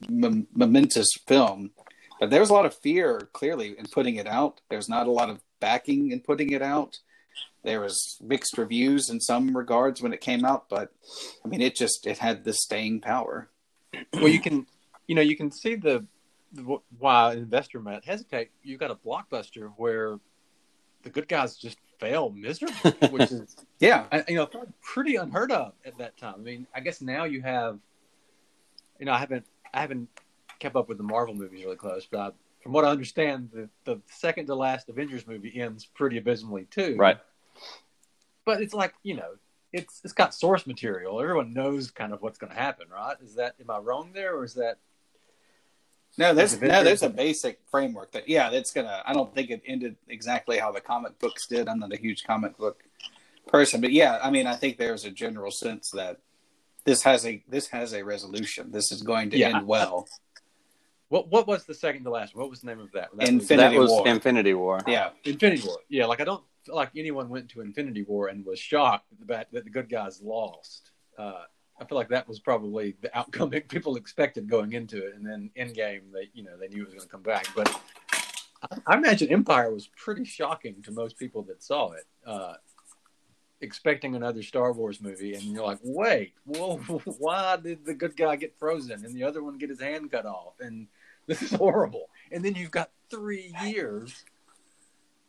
m- 0.08 0.48
momentous 0.54 1.10
film, 1.28 1.72
but 2.20 2.30
there 2.30 2.40
was 2.40 2.50
a 2.50 2.54
lot 2.54 2.66
of 2.66 2.76
fear 2.76 3.30
clearly 3.34 3.78
in 3.78 3.86
putting 3.88 4.16
it 4.16 4.28
out. 4.28 4.62
There's 4.70 4.90
not 4.90 5.08
a 5.08 5.12
lot 5.12 5.30
of 5.30 5.42
backing 5.60 6.12
in 6.12 6.22
putting 6.22 6.52
it 6.52 6.62
out. 6.62 7.00
There 7.64 7.82
was 7.82 8.18
mixed 8.22 8.58
reviews 8.58 9.10
in 9.10 9.20
some 9.20 9.56
regards 9.56 10.02
when 10.02 10.14
it 10.14 10.22
came 10.22 10.46
out, 10.46 10.70
but 10.70 10.92
I 11.44 11.48
mean, 11.50 11.62
it 11.62 11.76
just 11.76 12.08
it 12.08 12.18
had 12.18 12.46
the 12.46 12.54
staying 12.54 13.02
power. 13.02 13.50
well, 14.14 14.30
you 14.30 14.40
can, 14.40 14.66
you 15.08 15.16
know, 15.16 15.22
you 15.22 15.36
can 15.36 15.52
see 15.52 15.76
the, 15.76 16.06
the 16.54 16.80
why 16.98 17.34
an 17.34 17.40
investor 17.40 17.82
might 17.82 18.06
hesitate. 18.06 18.52
You've 18.64 18.80
got 18.80 18.92
a 18.92 18.96
blockbuster 18.96 19.74
where 19.76 20.20
the 21.04 21.10
good 21.10 21.28
guys 21.28 21.58
just 21.58 21.78
fail 22.00 22.30
miserably, 22.30 22.92
which 23.10 23.32
is 23.32 23.56
Yeah, 23.80 24.06
I, 24.12 24.24
you 24.28 24.36
know 24.36 24.50
pretty 24.82 25.16
unheard 25.16 25.52
of 25.52 25.74
at 25.86 25.98
that 25.98 26.18
time. 26.18 26.36
I 26.38 26.42
mean, 26.42 26.68
I 26.74 26.80
guess 26.80 27.02
now 27.02 27.26
you 27.26 27.42
have, 27.42 27.80
you 29.00 29.06
know, 29.06 29.14
I 29.14 29.18
haven't 29.18 29.46
I 29.74 29.82
haven't 29.82 30.10
kept 30.60 30.76
up 30.76 30.90
with 30.90 30.98
the 30.98 31.04
Marvel 31.04 31.36
movies 31.36 31.64
really 31.64 31.78
close, 31.78 32.08
but 32.10 32.20
I, 32.20 32.32
from 32.62 32.74
what 32.74 32.86
I 32.86 32.90
understand, 32.90 33.50
the 33.54 33.70
the 33.86 34.02
second 34.08 34.48
to 34.48 34.56
last 34.56 34.90
Avengers 34.90 35.28
movie 35.28 35.60
ends 35.60 35.86
pretty 35.86 36.18
abysmally 36.18 36.66
too. 36.72 36.96
Right. 36.98 37.18
But 38.46 38.62
it's 38.62 38.74
like 38.74 38.94
you 39.04 39.16
know. 39.16 39.36
It's 39.72 40.02
it's 40.04 40.14
got 40.14 40.34
source 40.34 40.66
material. 40.66 41.22
Everyone 41.22 41.54
knows 41.54 41.92
kind 41.92 42.12
of 42.12 42.24
what's 42.24 42.40
going 42.40 42.52
to 42.52 42.58
happen, 42.58 42.88
right? 42.92 43.16
Is 43.24 43.36
that 43.36 43.54
am 43.62 43.70
I 43.70 43.78
wrong 43.78 44.10
there, 44.16 44.36
or 44.36 44.44
is 44.44 44.56
that 44.56 44.80
no, 46.18 46.34
there's 46.34 46.60
no, 46.62 46.84
there's 46.84 47.04
a 47.04 47.10
basic 47.10 47.60
framework 47.72 48.12
that 48.12 48.28
yeah, 48.28 48.50
that's 48.50 48.72
gonna. 48.72 49.02
I 49.06 49.14
don't 49.14 49.34
think 49.34 49.50
it 49.50 49.62
ended 49.66 49.96
exactly 50.08 50.58
how 50.58 50.72
the 50.72 50.82
comic 50.82 51.18
books 51.20 51.48
did. 51.48 51.68
I'm 51.68 51.80
not 51.80 51.94
a 51.94 51.98
huge 51.98 52.24
comic 52.24 52.58
book 52.58 52.84
person, 53.48 53.80
but 53.82 53.92
yeah, 53.92 54.20
I 54.22 54.30
mean, 54.30 54.48
I 54.48 54.56
think 54.56 54.78
there's 54.78 55.06
a 55.06 55.12
general 55.12 55.52
sense 55.52 55.92
that 55.92 56.18
this 56.86 57.04
has 57.04 57.26
a 57.26 57.44
this 57.48 57.68
has 57.68 57.94
a 57.94 58.04
resolution. 58.04 58.72
This 58.72 58.92
is 58.92 59.02
going 59.02 59.30
to 59.32 59.38
Yeah. 59.38 59.58
end 59.58 59.68
well. 59.68 60.08
What 61.10 61.30
what 61.30 61.48
was 61.48 61.66
the 61.66 61.74
second 61.74 62.04
to 62.04 62.10
last? 62.10 62.36
What 62.36 62.50
was 62.50 62.62
the 62.62 62.68
name 62.68 62.80
of 62.80 62.92
that? 62.92 63.10
That 63.12 63.20
was- 63.22 63.30
Infinity 63.30 63.76
that 63.76 63.80
was 63.80 63.90
War. 63.90 64.08
Infinity 64.08 64.54
War. 64.54 64.80
Yeah, 64.88 65.10
Infinity 65.24 65.68
War. 65.68 65.78
Yeah, 65.90 66.06
like 66.06 66.22
I 66.22 66.26
don't 66.26 66.44
feel 66.66 66.76
like 66.76 66.92
anyone 66.96 67.30
went 67.30 67.50
to 67.52 67.62
Infinity 67.62 68.04
War 68.04 68.28
and 68.28 68.46
was 68.46 68.60
shocked 68.60 69.08
that 69.28 69.50
the, 69.52 69.58
that 69.58 69.64
the 69.64 69.70
good 69.70 69.90
guys 69.90 70.22
lost. 70.22 70.92
Uh, 71.18 71.44
I 71.80 71.86
feel 71.86 71.98
like 71.98 72.10
that 72.10 72.28
was 72.28 72.40
probably 72.40 72.96
the 73.02 73.16
outcome 73.18 73.50
that 73.52 73.68
people 73.70 73.96
expected 73.96 74.50
going 74.50 74.74
into 74.74 75.06
it, 75.06 75.16
and 75.16 75.26
then 75.26 75.50
Endgame, 75.58 76.12
they 76.14 76.30
you 76.34 76.44
know 76.44 76.58
they 76.58 76.68
knew 76.68 76.84
it 76.84 76.94
was 76.94 76.94
going 76.96 77.08
to 77.08 77.12
come 77.12 77.22
back. 77.22 77.48
But 77.56 77.82
I, 78.64 78.78
I 78.88 78.98
imagine 78.98 79.30
Empire 79.30 79.74
was 79.74 79.88
pretty 79.88 80.26
shocking 80.26 80.82
to 80.84 80.92
most 80.92 81.18
people 81.18 81.44
that 81.44 81.64
saw 81.64 81.92
it. 81.94 82.06
Uh, 82.26 82.56
expecting 83.62 84.16
another 84.16 84.42
Star 84.42 84.72
Wars 84.72 85.02
movie, 85.02 85.34
and 85.34 85.44
you're 85.44 85.66
like, 85.66 85.80
wait, 85.84 86.34
whoa, 86.46 86.78
why 87.18 87.58
did 87.58 87.86
the 87.86 87.94
good 87.94 88.16
guy 88.16 88.36
get 88.36 88.58
frozen 88.58 89.04
and 89.06 89.14
the 89.14 89.24
other 89.24 89.44
one 89.44 89.58
get 89.58 89.70
his 89.70 89.82
hand 89.82 90.12
cut 90.12 90.26
off? 90.26 90.54
And 90.60 90.88
this 91.28 91.42
is 91.42 91.52
horrible. 91.52 92.10
And 92.32 92.44
then 92.44 92.56
you've 92.56 92.72
got 92.72 92.92
three 93.10 93.54
years 93.64 94.24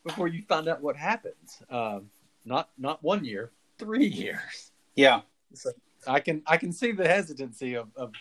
before 0.05 0.29
you 0.29 0.43
find 0.49 0.69
out 0.69 0.81
what 0.81 0.97
happens. 0.97 1.63
Um, 1.69 2.11
not 2.45 2.71
not 2.79 3.03
one 3.03 3.25
year, 3.25 3.51
three 3.79 4.07
years. 4.07 4.71
yeah, 4.97 5.21
So 5.53 5.71
I 6.07 6.21
can 6.21 6.43
I 6.47 6.57
can 6.57 6.73
see 6.73 6.93
the 6.93 7.07
hesitancy 7.07 7.75
of, 7.75 7.89
of 7.97 8.13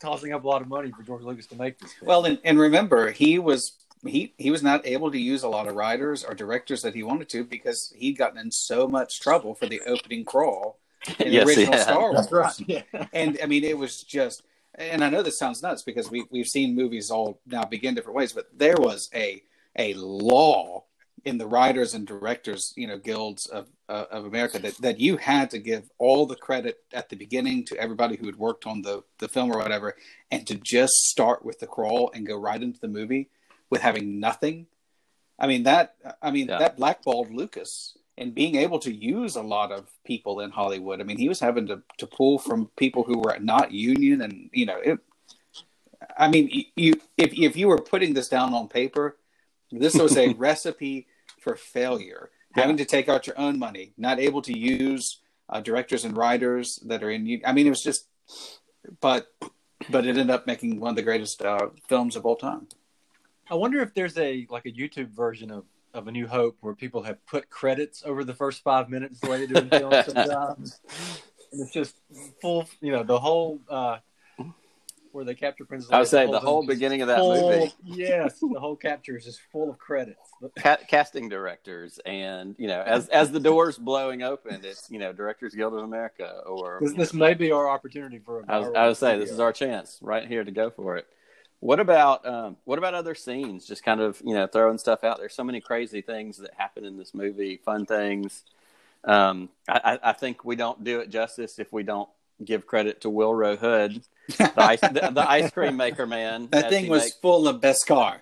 tossing 0.00 0.32
up 0.32 0.44
a 0.44 0.48
lot 0.48 0.62
of 0.62 0.68
money 0.68 0.90
for 0.90 1.02
George 1.02 1.22
Lucas 1.22 1.46
to 1.46 1.56
make 1.56 1.78
this. 1.78 1.92
Film. 1.94 2.08
Well, 2.08 2.24
and, 2.24 2.38
and 2.44 2.58
remember, 2.58 3.10
he 3.10 3.38
was 3.38 3.72
he 4.04 4.34
he 4.38 4.50
was 4.50 4.62
not 4.62 4.86
able 4.86 5.10
to 5.10 5.18
use 5.18 5.42
a 5.42 5.48
lot 5.48 5.66
of 5.66 5.74
writers 5.74 6.24
or 6.24 6.34
directors 6.34 6.82
that 6.82 6.94
he 6.94 7.02
wanted 7.02 7.28
to 7.30 7.44
because 7.44 7.92
he'd 7.96 8.18
gotten 8.18 8.38
in 8.38 8.50
so 8.50 8.86
much 8.86 9.20
trouble 9.20 9.54
for 9.54 9.66
the 9.66 9.80
opening 9.86 10.24
crawl 10.24 10.78
in 11.18 11.28
the 11.28 11.32
Yes, 11.32 11.48
he 11.54 11.62
original 11.62 11.72
had. 11.72 11.82
Star 11.82 12.00
Wars. 12.12 12.16
that's 12.16 12.32
right. 12.32 12.68
Yeah. 12.68 13.06
And 13.12 13.38
I 13.42 13.46
mean, 13.46 13.64
it 13.64 13.76
was 13.76 14.02
just. 14.02 14.42
And 14.78 15.02
I 15.02 15.08
know 15.08 15.22
this 15.22 15.38
sounds 15.38 15.62
nuts 15.62 15.82
because 15.82 16.10
we 16.10 16.26
we've 16.30 16.46
seen 16.46 16.74
movies 16.74 17.10
all 17.10 17.40
now 17.46 17.64
begin 17.64 17.94
different 17.94 18.16
ways, 18.16 18.32
but 18.34 18.46
there 18.54 18.76
was 18.78 19.08
a 19.14 19.42
a 19.78 19.94
law 19.94 20.84
in 21.26 21.38
the 21.38 21.46
writers 21.46 21.92
and 21.92 22.06
directors, 22.06 22.72
you 22.76 22.86
know, 22.86 22.96
guilds 22.98 23.46
of 23.46 23.66
uh, 23.88 24.04
of 24.12 24.24
America 24.26 24.60
that 24.60 24.76
that 24.78 25.00
you 25.00 25.16
had 25.16 25.50
to 25.50 25.58
give 25.58 25.90
all 25.98 26.24
the 26.24 26.36
credit 26.36 26.78
at 26.92 27.08
the 27.08 27.16
beginning 27.16 27.64
to 27.64 27.76
everybody 27.76 28.16
who 28.16 28.26
had 28.26 28.36
worked 28.36 28.64
on 28.64 28.80
the 28.82 29.02
the 29.18 29.28
film 29.28 29.50
or 29.52 29.58
whatever, 29.58 29.96
and 30.30 30.46
to 30.46 30.54
just 30.54 30.92
start 31.10 31.44
with 31.44 31.58
the 31.58 31.66
crawl 31.66 32.10
and 32.14 32.26
go 32.26 32.38
right 32.38 32.62
into 32.62 32.78
the 32.80 32.88
movie 32.88 33.28
with 33.70 33.82
having 33.82 34.20
nothing. 34.20 34.66
I 35.38 35.48
mean 35.48 35.64
that 35.64 35.96
I 36.22 36.30
mean 36.30 36.46
Yeah. 36.48 36.58
that 36.60 36.76
blackballed 36.76 37.32
Lucas 37.32 37.98
and 38.16 38.32
being 38.32 38.54
able 38.54 38.78
to 38.78 38.94
use 38.94 39.34
a 39.36 39.42
lot 39.42 39.72
of 39.72 39.90
people 40.04 40.40
in 40.40 40.50
Hollywood. 40.50 41.00
I 41.00 41.04
mean, 41.04 41.18
he 41.18 41.28
was 41.28 41.40
having 41.40 41.66
to 41.66 41.82
to 41.98 42.06
pull 42.06 42.38
from 42.38 42.70
people 42.76 43.02
who 43.02 43.18
were 43.18 43.36
not 43.40 43.72
union, 43.72 44.22
and 44.22 44.48
you 44.52 44.64
know, 44.66 44.78
it. 44.78 45.00
I 46.16 46.28
mean, 46.28 46.48
you- 46.52 46.70
you 46.76 46.92
if 47.16 47.30
if 47.36 47.56
you 47.56 47.66
were 47.66 47.80
putting 47.82 48.14
this 48.14 48.28
down 48.28 48.54
on 48.54 48.68
paper, 48.68 49.18
this 49.72 49.94
was 49.94 50.16
a 50.16 50.28
recipe 50.48 51.08
for 51.46 51.54
failure. 51.54 52.30
Having 52.54 52.78
to 52.78 52.84
take 52.84 53.08
out 53.08 53.28
your 53.28 53.38
own 53.38 53.56
money, 53.56 53.92
not 53.96 54.18
able 54.18 54.42
to 54.42 54.58
use 54.58 55.20
uh, 55.48 55.60
directors 55.60 56.04
and 56.04 56.16
writers 56.16 56.80
that 56.86 57.04
are 57.04 57.10
in. 57.10 57.40
I 57.44 57.52
mean, 57.52 57.68
it 57.68 57.70
was 57.70 57.84
just, 57.84 58.08
but 59.00 59.28
but 59.88 60.04
it 60.04 60.08
ended 60.08 60.30
up 60.30 60.48
making 60.48 60.80
one 60.80 60.90
of 60.90 60.96
the 60.96 61.02
greatest 61.02 61.40
uh, 61.42 61.68
films 61.88 62.16
of 62.16 62.26
all 62.26 62.34
time. 62.34 62.66
I 63.48 63.54
wonder 63.54 63.80
if 63.80 63.94
there's 63.94 64.18
a 64.18 64.44
like 64.50 64.66
a 64.66 64.72
YouTube 64.72 65.10
version 65.10 65.52
of 65.52 65.66
of 65.94 66.08
A 66.08 66.10
New 66.10 66.26
Hope 66.26 66.56
where 66.62 66.74
people 66.74 67.04
have 67.04 67.24
put 67.26 67.48
credits 67.48 68.02
over 68.04 68.24
the 68.24 68.34
first 68.34 68.64
five 68.64 68.88
minutes 68.88 69.20
the 69.20 69.30
way 69.30 69.38
they 69.38 69.46
do 69.46 69.60
in 69.60 69.70
films 69.70 70.06
sometimes, 70.06 70.80
and 71.52 71.60
it's 71.60 71.72
just 71.72 71.94
full. 72.42 72.68
You 72.80 72.90
know, 72.90 73.04
the 73.04 73.20
whole 73.20 73.60
uh, 73.70 73.98
where 75.16 75.24
they 75.24 75.34
capture 75.34 75.64
Princess. 75.64 75.90
I 75.90 75.98
would 75.98 76.08
say 76.08 76.30
the 76.30 76.38
whole 76.38 76.64
beginning 76.64 77.00
of 77.00 77.08
that 77.08 77.18
full- 77.18 77.50
movie. 77.50 77.72
Yes, 77.82 78.38
the 78.38 78.60
whole 78.60 78.76
capture 78.76 79.16
is 79.16 79.24
just 79.24 79.40
full 79.50 79.70
of 79.70 79.78
credits. 79.78 80.20
Ca- 80.58 80.76
casting 80.86 81.28
directors 81.28 81.98
and 82.04 82.54
you 82.58 82.68
know 82.68 82.82
as 82.82 83.08
as 83.08 83.32
the 83.32 83.40
doors 83.40 83.78
blowing 83.78 84.22
open 84.22 84.60
it's 84.62 84.90
you 84.90 84.98
know 84.98 85.10
directors 85.10 85.54
guild 85.54 85.72
of 85.72 85.82
america 85.82 86.42
or 86.44 86.78
This, 86.82 86.92
this 86.92 87.14
may 87.14 87.32
be 87.32 87.50
our 87.50 87.68
opportunity 87.68 88.18
for. 88.18 88.40
A 88.40 88.44
I 88.46 88.58
was, 88.58 88.68
I 88.76 88.86
would 88.88 88.96
say 88.98 89.18
this 89.18 89.30
is 89.30 89.40
our 89.40 89.52
chance 89.52 89.98
right 90.02 90.28
here 90.28 90.44
to 90.44 90.50
go 90.50 90.68
for 90.68 90.98
it. 90.98 91.06
What 91.60 91.80
about 91.80 92.26
um, 92.26 92.58
what 92.64 92.78
about 92.78 92.92
other 92.92 93.14
scenes? 93.14 93.66
Just 93.66 93.82
kind 93.82 94.00
of 94.02 94.20
you 94.22 94.34
know 94.34 94.46
throwing 94.46 94.76
stuff 94.76 95.02
out. 95.02 95.18
There's 95.18 95.34
so 95.34 95.44
many 95.44 95.62
crazy 95.62 96.02
things 96.02 96.36
that 96.36 96.52
happen 96.54 96.84
in 96.84 96.98
this 96.98 97.14
movie, 97.14 97.56
fun 97.64 97.86
things. 97.86 98.44
Um, 99.04 99.48
I 99.66 99.98
I 100.02 100.12
think 100.12 100.44
we 100.44 100.56
don't 100.56 100.84
do 100.84 101.00
it 101.00 101.08
justice 101.08 101.58
if 101.58 101.72
we 101.72 101.82
don't 101.82 102.10
give 102.44 102.66
credit 102.66 103.00
to 103.02 103.08
Willrow 103.08 103.56
Hood, 103.58 104.02
the 104.38 104.52
ice, 104.56 104.80
the, 104.80 105.10
the 105.12 105.28
ice 105.28 105.50
cream 105.50 105.76
maker 105.76 106.06
man. 106.06 106.48
That 106.50 106.70
thing 106.70 106.84
he 106.84 106.90
was 106.90 107.04
make- 107.04 107.12
full 107.22 107.48
of 107.48 107.60
Beskar. 107.60 108.20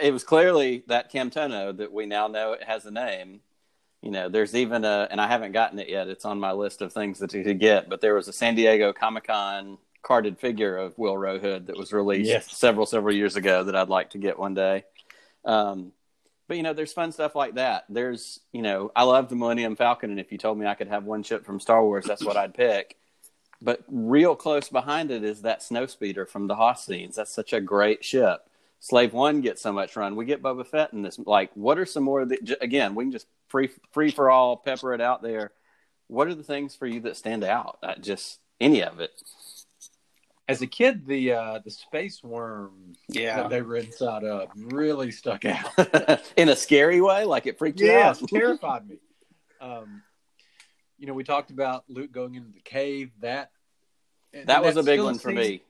it 0.00 0.12
was 0.12 0.24
clearly 0.24 0.84
that 0.86 1.12
Camtono 1.12 1.76
that 1.76 1.92
we 1.92 2.06
now 2.06 2.28
know 2.28 2.52
it 2.52 2.62
has 2.62 2.86
a 2.86 2.90
name. 2.90 3.40
You 4.02 4.10
know, 4.12 4.28
there's 4.28 4.54
even 4.54 4.84
a, 4.84 5.08
and 5.10 5.20
I 5.20 5.26
haven't 5.26 5.52
gotten 5.52 5.78
it 5.78 5.88
yet. 5.88 6.06
It's 6.08 6.24
on 6.24 6.38
my 6.38 6.52
list 6.52 6.80
of 6.82 6.92
things 6.92 7.18
that 7.18 7.30
to, 7.30 7.42
to 7.42 7.54
get. 7.54 7.88
But 7.88 8.00
there 8.00 8.14
was 8.14 8.28
a 8.28 8.32
San 8.32 8.54
Diego 8.54 8.92
Comic 8.92 9.26
Con 9.26 9.78
carded 10.02 10.38
figure 10.38 10.76
of 10.76 10.94
Willrow 10.96 11.40
Hood 11.40 11.66
that 11.66 11.76
was 11.76 11.92
released 11.92 12.28
Yes. 12.30 12.56
several 12.56 12.86
several 12.86 13.14
years 13.14 13.34
ago 13.34 13.64
that 13.64 13.74
I'd 13.74 13.88
like 13.88 14.10
to 14.10 14.18
get 14.18 14.38
one 14.38 14.54
day. 14.54 14.84
Um, 15.44 15.90
but 16.46 16.56
you 16.56 16.62
know, 16.62 16.74
there's 16.74 16.92
fun 16.92 17.10
stuff 17.10 17.34
like 17.34 17.54
that. 17.56 17.84
There's, 17.88 18.38
you 18.52 18.62
know, 18.62 18.92
I 18.94 19.02
love 19.02 19.28
the 19.28 19.34
Millennium 19.34 19.74
Falcon, 19.74 20.10
and 20.10 20.20
if 20.20 20.30
you 20.30 20.38
told 20.38 20.56
me 20.58 20.66
I 20.66 20.74
could 20.74 20.86
have 20.88 21.02
one 21.04 21.24
ship 21.24 21.44
from 21.44 21.58
Star 21.58 21.82
Wars, 21.82 22.04
that's 22.04 22.24
what 22.24 22.36
I'd 22.36 22.54
pick. 22.54 22.96
But 23.62 23.80
real 23.88 24.36
close 24.36 24.68
behind 24.68 25.10
it 25.10 25.24
is 25.24 25.42
that 25.42 25.60
Snowspeeder 25.60 26.28
from 26.28 26.46
the 26.46 26.54
Hoth 26.56 26.80
scenes. 26.80 27.16
That's 27.16 27.32
such 27.32 27.52
a 27.52 27.60
great 27.60 28.04
ship. 28.04 28.40
Slave 28.80 29.12
One 29.14 29.40
gets 29.40 29.62
so 29.62 29.72
much 29.72 29.96
run. 29.96 30.14
We 30.16 30.26
get 30.26 30.42
Boba 30.42 30.66
Fett 30.66 30.92
in 30.92 31.02
this. 31.02 31.18
Like, 31.18 31.50
what 31.54 31.78
are 31.78 31.86
some 31.86 32.02
more? 32.04 32.20
Of 32.20 32.28
the, 32.28 32.38
j- 32.42 32.56
again, 32.60 32.94
we 32.94 33.04
can 33.04 33.12
just 33.12 33.26
free 33.48 33.70
free 33.92 34.10
for 34.10 34.30
all, 34.30 34.56
pepper 34.58 34.92
it 34.94 35.00
out 35.00 35.22
there. 35.22 35.52
what 36.08 36.28
are 36.28 36.34
the 36.34 36.42
things 36.42 36.76
for 36.76 36.86
you 36.86 37.00
that 37.00 37.16
stand 37.16 37.42
out? 37.44 37.78
Uh, 37.82 37.94
just 38.00 38.38
any 38.60 38.82
of 38.82 39.00
it. 39.00 39.10
As 40.48 40.62
a 40.62 40.66
kid, 40.66 41.06
the 41.06 41.32
uh, 41.32 41.58
the 41.64 41.70
space 41.70 42.22
worm 42.22 42.92
Yeah. 43.08 43.36
that 43.38 43.50
they 43.50 43.62
were 43.62 43.76
inside 43.76 44.22
of 44.22 44.48
really 44.54 45.10
stuck 45.10 45.44
out. 45.44 46.20
In 46.36 46.50
a 46.50 46.54
scary 46.56 47.00
way, 47.00 47.24
like 47.24 47.46
it 47.46 47.58
freaked 47.58 47.80
you 47.80 47.86
yeah, 47.88 48.10
out. 48.10 48.22
it 48.22 48.28
terrified 48.28 48.86
me. 48.88 48.98
Um, 49.60 50.02
you 50.98 51.06
know, 51.06 51.14
we 51.14 51.24
talked 51.24 51.50
about 51.50 51.84
Luke 51.88 52.12
going 52.12 52.34
into 52.34 52.50
the 52.50 52.60
cave. 52.60 53.10
That 53.20 53.50
that 54.44 54.62
was 54.62 54.76
a 54.76 54.82
big 54.82 55.00
one 55.00 55.18
for 55.18 55.30
me. 55.30 55.62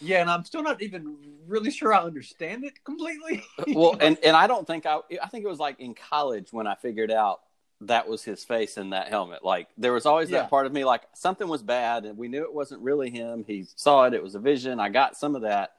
Yeah, 0.00 0.20
and 0.20 0.30
I'm 0.30 0.44
still 0.44 0.62
not 0.62 0.82
even 0.82 1.16
really 1.46 1.70
sure 1.70 1.94
I 1.94 2.02
understand 2.02 2.64
it 2.64 2.82
completely. 2.84 3.42
well, 3.74 3.96
and 4.00 4.18
and 4.24 4.36
I 4.36 4.46
don't 4.46 4.66
think 4.66 4.86
I 4.86 4.98
I 5.22 5.28
think 5.28 5.44
it 5.44 5.48
was 5.48 5.58
like 5.60 5.78
in 5.80 5.94
college 5.94 6.52
when 6.52 6.66
I 6.66 6.74
figured 6.74 7.10
out 7.10 7.40
that 7.82 8.08
was 8.08 8.22
his 8.24 8.44
face 8.44 8.76
in 8.76 8.90
that 8.90 9.08
helmet. 9.08 9.44
Like 9.44 9.68
there 9.76 9.92
was 9.92 10.06
always 10.06 10.30
Yeah. 10.30 10.40
that 10.42 10.50
part 10.50 10.66
of 10.66 10.72
me 10.72 10.84
like 10.84 11.02
something 11.14 11.48
was 11.48 11.62
bad 11.62 12.04
and 12.04 12.16
we 12.16 12.28
knew 12.28 12.42
it 12.44 12.52
wasn't 12.54 12.82
really 12.82 13.10
him. 13.10 13.44
He 13.46 13.66
saw 13.76 14.04
it, 14.04 14.14
it 14.14 14.22
was 14.22 14.34
a 14.34 14.38
vision. 14.38 14.80
I 14.80 14.88
got 14.88 15.16
some 15.16 15.36
of 15.36 15.42
that. 15.42 15.74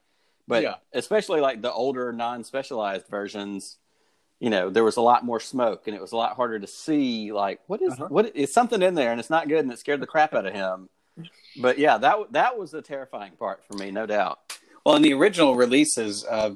But 0.48 0.64
Yeah. 0.64 0.76
especially 0.94 1.42
like 1.42 1.62
the 1.62 1.72
older 1.72 2.12
non-specialized 2.14 3.08
versions, 3.08 3.78
you 4.46 4.52
know, 4.52 4.70
there 4.70 4.84
was 4.84 4.96
a 4.98 5.02
lot 5.02 5.26
more 5.26 5.40
smoke 5.40 5.88
and 5.88 5.96
it 5.96 6.02
was 6.02 6.12
a 6.12 6.16
lot 6.16 6.36
harder 6.36 6.60
to 6.60 6.68
see 6.68 7.32
like 7.32 7.60
what 7.66 7.82
is- 7.82 7.94
Uh-huh. 7.94 8.10
what 8.10 8.36
is 8.36 8.54
something 8.54 8.84
in 8.84 8.94
there 8.94 9.10
and 9.10 9.20
it's 9.20 9.32
not 9.32 9.48
good 9.48 9.58
and 9.64 9.72
it 9.72 9.80
scared 9.80 10.00
the 10.02 10.06
crap 10.06 10.36
out 10.36 10.46
of 10.46 10.54
him. 10.54 10.88
But 11.60 11.80
yeah, 11.80 11.98
that 11.98 12.18
that 12.34 12.56
was 12.60 12.70
the 12.70 12.84
terrifying 12.84 13.32
part 13.40 13.64
for 13.66 13.76
me, 13.76 13.90
no 13.90 14.06
doubt. 14.06 14.38
Well, 14.86 14.96
in 14.98 15.02
the 15.02 15.14
original 15.14 15.56
releases, 15.56 16.24
uh, 16.26 16.52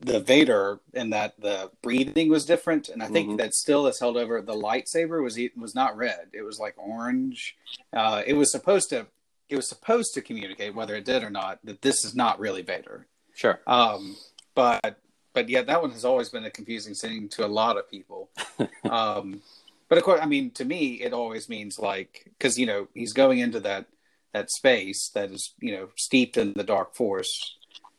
the 0.00 0.20
Vader 0.20 0.80
and 0.94 1.12
that 1.12 1.38
the 1.38 1.70
breathing 1.82 2.30
was 2.30 2.46
different, 2.46 2.88
and 2.88 3.02
I 3.02 3.08
think 3.08 3.28
Mhm. 3.32 3.36
that 3.36 3.52
still 3.52 3.86
is 3.86 4.00
held 4.00 4.16
over. 4.16 4.40
The 4.40 4.54
lightsaber 4.54 5.22
was 5.22 5.38
was 5.58 5.74
not 5.74 5.94
red; 5.94 6.30
it 6.32 6.40
was 6.40 6.58
like 6.58 6.74
orange. 6.78 7.54
Uh, 7.92 8.22
it 8.26 8.32
was 8.32 8.50
supposed 8.50 8.88
to 8.90 9.08
it 9.50 9.56
was 9.56 9.68
supposed 9.68 10.14
to 10.14 10.22
communicate, 10.22 10.74
whether 10.74 10.94
it 10.94 11.04
did 11.04 11.22
or 11.22 11.30
not, 11.30 11.58
that 11.64 11.82
this 11.82 12.02
is 12.02 12.14
not 12.14 12.40
really 12.40 12.62
Vader. 12.62 13.06
Sure. 13.34 13.60
Um, 13.66 14.16
but 14.54 14.98
but 15.36 15.50
yeah, 15.50 15.60
that 15.60 15.82
one 15.82 15.90
has 15.90 16.06
always 16.06 16.30
been 16.30 16.46
a 16.46 16.50
confusing 16.50 16.94
scene 16.94 17.28
to 17.28 17.44
a 17.44 17.46
lot 17.46 17.76
of 17.76 17.90
people. 17.90 18.30
um, 18.90 19.42
but 19.86 19.98
of 19.98 20.04
course, 20.04 20.18
I 20.22 20.24
mean, 20.24 20.50
to 20.52 20.64
me, 20.64 20.94
it 21.02 21.12
always 21.12 21.46
means 21.50 21.78
like 21.78 22.24
because 22.24 22.58
you 22.58 22.64
know 22.64 22.88
he's 22.94 23.12
going 23.12 23.40
into 23.40 23.60
that 23.60 23.84
that 24.32 24.50
space 24.50 25.10
that 25.10 25.30
is 25.30 25.52
you 25.60 25.72
know 25.76 25.90
steeped 25.94 26.38
in 26.38 26.54
the 26.54 26.64
dark 26.64 26.94
force, 26.94 27.54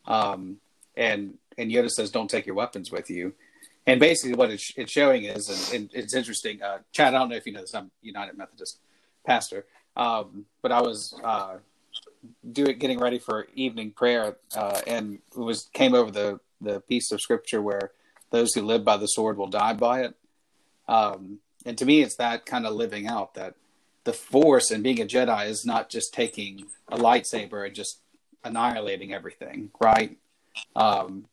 um, 0.08 0.58
and 0.96 1.36
and 1.60 1.70
Yoda 1.70 1.92
says, 1.92 2.10
"Don't 2.10 2.28
take 2.28 2.48
your 2.48 2.56
weapons 2.56 2.92
with 2.92 3.08
you." 3.08 3.34
And 3.86 4.00
basically, 4.00 4.36
what 4.36 4.50
it's, 4.50 4.74
it's 4.76 4.92
showing 4.92 5.26
is, 5.26 5.72
and, 5.72 5.82
and 5.82 5.90
it's 5.94 6.16
interesting. 6.16 6.64
Uh, 6.64 6.80
Chad, 6.92 7.14
I 7.14 7.20
don't 7.20 7.30
know 7.30 7.36
if 7.36 7.46
you 7.46 7.54
know 7.54 7.62
this. 7.62 7.76
I'm 7.76 7.92
United 8.02 8.36
Methodist 8.36 8.80
pastor, 9.28 9.68
um, 9.96 10.48
but 10.64 10.72
I 10.72 10.82
was 10.82 11.14
uh, 11.24 11.58
doing 12.52 12.80
getting 12.80 12.98
ready 12.98 13.20
for 13.20 13.46
evening 13.54 13.92
prayer, 13.92 14.38
uh, 14.56 14.82
and 14.88 15.20
it 15.36 15.40
was 15.40 15.70
came 15.72 15.94
over 15.94 16.10
the 16.10 16.40
the 16.62 16.80
piece 16.82 17.12
of 17.12 17.22
scripture 17.22 17.62
where 17.62 17.92
those 18.32 18.54
who 18.54 18.62
live 18.62 18.84
by 18.84 18.98
the 18.98 19.08
sword 19.08 19.38
will 19.38 19.48
die 19.48 19.74
by 19.74 20.02
it. 20.02 20.16
Um, 20.88 21.40
and 21.66 21.78
to 21.78 21.86
me, 21.86 22.02
it's 22.02 22.16
that 22.16 22.46
kind 22.46 22.66
of 22.66 22.74
living 22.74 23.08
out 23.08 23.34
that 23.34 23.56
the 24.04 24.14
Force 24.14 24.72
and 24.72 24.84
being 24.84 25.02
a 25.02 25.06
Jedi 25.06 25.50
is 25.50 25.66
not 25.66 25.90
just 25.90 26.14
taking 26.14 26.66
a 26.88 26.98
lightsaber 26.98 27.66
and 27.66 27.76
just 27.76 28.00
annihilating 28.44 29.14
everything, 29.14 29.70
right? 29.80 30.18
Um, 30.76 31.26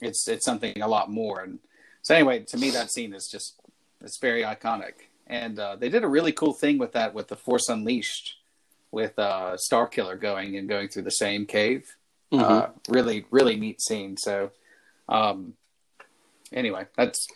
it's 0.00 0.28
it's 0.28 0.44
something 0.44 0.80
a 0.80 0.88
lot 0.88 1.10
more. 1.10 1.40
And 1.40 1.58
so 2.02 2.14
anyway, 2.14 2.40
to 2.40 2.56
me, 2.56 2.70
that 2.70 2.92
scene 2.92 3.14
is 3.14 3.28
just 3.28 3.60
it's 4.00 4.18
very 4.18 4.42
iconic. 4.42 4.92
And 5.26 5.58
uh, 5.58 5.76
they 5.76 5.88
did 5.88 6.04
a 6.04 6.08
really 6.08 6.32
cool 6.32 6.52
thing 6.52 6.78
with 6.78 6.92
that 6.92 7.14
with 7.14 7.28
the 7.28 7.36
Force 7.36 7.68
Unleashed, 7.68 8.36
with 8.90 9.18
uh, 9.18 9.56
Starkiller 9.56 10.20
going 10.20 10.56
and 10.56 10.68
going 10.68 10.88
through 10.88 11.02
the 11.02 11.10
same 11.10 11.46
cave. 11.46 11.96
Mhm. 12.32 12.40
Uh, 12.40 12.68
really, 12.88 13.26
really 13.30 13.56
neat 13.56 13.80
scene. 13.80 14.16
So, 14.16 14.50
um, 15.08 15.54
anyway, 16.52 16.86
that's. 16.96 17.26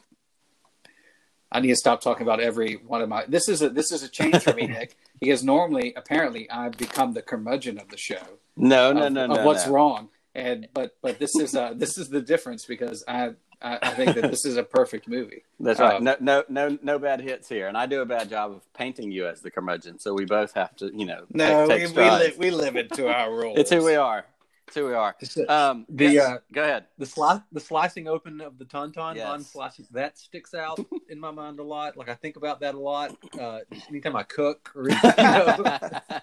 I 1.51 1.61
need 1.61 1.68
to 1.68 1.76
stop 1.76 2.03
talking 2.03 2.24
about 2.24 2.41
every 2.41 2.74
one 2.74 3.01
of 3.01 3.09
my. 3.09 3.24
This 3.26 3.49
is 3.49 3.62
a 3.62 3.70
this 3.70 3.91
is 3.93 4.03
a 4.03 4.09
change 4.09 4.43
for 4.43 4.53
me, 4.53 4.66
Nick, 4.66 4.97
because 5.20 5.43
normally, 5.43 5.95
apparently, 5.97 6.51
I've 6.51 6.76
become 6.76 7.14
the 7.14 7.22
curmudgeon 7.22 7.78
of 7.78 7.89
the 7.89 7.97
show 7.97 8.22
no, 8.57 8.93
no, 8.93 9.07
of, 9.07 9.12
no, 9.12 9.24
of 9.24 9.30
no. 9.30 9.45
what's 9.47 9.66
no. 9.66 9.72
wrong, 9.72 10.09
and 10.34 10.68
but 10.74 10.97
but 11.01 11.18
this 11.18 11.34
is 11.36 11.55
uh 11.55 11.72
this 11.74 11.97
is 11.97 12.09
the 12.09 12.20
difference 12.20 12.66
because 12.66 13.03
I 13.09 13.30
I, 13.61 13.78
I 13.82 13.91
think 13.91 14.14
that 14.16 14.30
this 14.30 14.45
is 14.45 14.57
a 14.57 14.62
perfect 14.62 15.09
movie. 15.09 15.43
That's 15.61 15.80
right. 15.80 15.97
Um, 15.97 16.05
no, 16.05 16.16
no, 16.20 16.45
no, 16.49 16.78
no 16.82 16.99
bad 16.99 17.20
hits 17.20 17.49
here, 17.49 17.66
and 17.66 17.76
I 17.76 17.86
do 17.86 18.01
a 18.03 18.07
bad 18.07 18.30
job 18.30 18.53
of 18.53 18.72
painting 18.74 19.11
you 19.11 19.26
as 19.26 19.41
the 19.41 19.51
curmudgeon. 19.51 19.99
So 19.99 20.14
we 20.14 20.24
both 20.24 20.53
have 20.55 20.76
to, 20.76 20.91
you 20.95 21.07
know, 21.07 21.24
No, 21.32 21.66
take, 21.66 21.80
take 21.80 21.89
strides. 21.89 22.39
we 22.39 22.51
live 22.51 22.76
into 22.76 23.09
our 23.09 23.30
roles. 23.34 23.59
It's 23.59 23.70
who 23.70 23.84
we 23.84 23.97
are. 23.97 24.26
It's 24.69 24.77
who 24.77 24.85
we 24.87 24.93
are. 24.93 25.16
Um, 25.49 25.87
The, 25.89 26.05
yes, 26.11 26.29
uh, 26.29 26.39
go 26.53 26.62
ahead. 26.62 26.85
the 26.99 27.07
sli- 27.07 27.43
the 27.53 27.61
slicing 27.61 28.07
open 28.07 28.43
of 28.43 28.59
the 28.59 28.66
tauntaun 28.66 29.16
Yes. 29.16 29.27
on 29.27 29.41
slicing 29.43 29.87
that 29.93 30.19
sticks 30.19 30.53
out 30.53 30.79
in 31.09 31.19
my 31.19 31.31
mind 31.31 31.59
a 31.59 31.62
lot. 31.62 31.97
Like 31.97 32.11
I 32.11 32.14
think 32.14 32.37
about 32.37 32.61
that 32.61 32.75
a 32.75 32.79
lot. 32.79 33.16
Uh, 33.41 33.61
anytime 33.89 34.14
I 34.14 34.25
cook 34.25 34.71
or 34.77 34.91
you 34.91 34.97
know, 35.19 35.79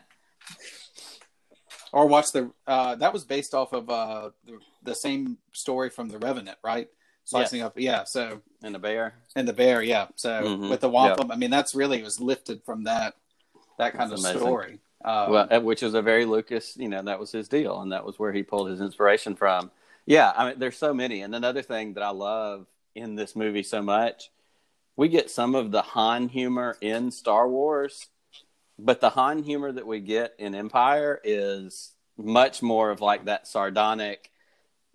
Or 1.91 2.06
watch 2.08 2.32
the 2.34 2.52
uh 2.68 2.93
that 2.96 3.14
was 3.14 3.24
based 3.24 3.56
off 3.56 3.74
of 3.74 3.89
uh 3.89 4.30
the, 4.46 4.60
the 4.84 4.93
same 4.93 5.38
story 5.54 5.89
from 5.89 6.08
the 6.10 6.20
Revenant, 6.20 6.58
right? 6.64 6.88
Slicing 7.24 7.60
Yes. 7.62 7.66
up, 7.66 7.80
yeah. 7.80 8.04
So 8.04 8.41
and 8.62 8.76
the 8.76 8.80
bear. 8.80 9.16
and 9.36 9.48
the 9.48 9.54
bear, 9.54 9.82
yeah. 9.82 10.08
So 10.16 10.30
Mhm. 10.43 10.70
with 10.70 10.82
the 10.82 10.89
wampa, 10.89 11.26
I 11.34 11.36
mean, 11.36 11.50
that's 11.50 11.74
really 11.74 12.04
was 12.04 12.20
lifted 12.20 12.62
from 12.64 12.84
that 12.84 13.16
that 13.80 13.93
kind 13.93 14.12
That's 14.12 14.22
of 14.24 14.26
amazing. 14.30 14.41
story. 14.41 14.80
Um, 15.06 15.32
well, 15.32 15.47
uh, 15.51 15.60
which 15.60 15.84
is 15.84 15.93
a 15.93 16.01
very 16.01 16.26
Lucas, 16.26 16.76
you 16.78 16.89
know, 16.89 17.03
that 17.03 17.20
was 17.20 17.32
his 17.32 17.47
deal, 17.47 17.80
and 17.80 17.91
that 17.91 18.03
was 18.03 18.18
where 18.18 18.34
he 18.34 18.41
pulled 18.41 18.72
his 18.72 18.82
inspiration 18.82 19.36
from. 19.36 19.70
Yeah, 20.08 20.34
I 20.36 20.49
mean, 20.49 20.60
there's 20.60 20.78
so 20.78 20.95
many, 20.95 21.22
and 21.22 21.36
another 21.36 21.62
thing 21.62 21.93
that 21.93 22.03
I 22.03 22.10
love 22.10 22.66
in 22.95 23.14
this 23.14 23.36
movie 23.36 23.62
so 23.62 23.84
much, 23.84 24.32
we 24.95 25.08
get 25.08 25.30
some 25.30 25.53
of 25.53 25.70
the 25.70 25.84
Han 25.84 26.30
humor 26.30 26.76
in 26.82 27.12
Star 27.12 27.47
Wars, 27.47 28.08
but 28.80 28.99
the 28.99 29.12
Han 29.12 29.43
humor 29.43 29.72
that 29.72 29.86
we 29.86 29.99
get 29.99 30.34
in 30.39 30.56
Empire 30.56 31.22
is 31.24 31.91
much 32.18 32.64
more 32.64 32.89
of 32.89 32.99
like 32.99 33.26
that 33.26 33.47
sardonic. 33.47 34.32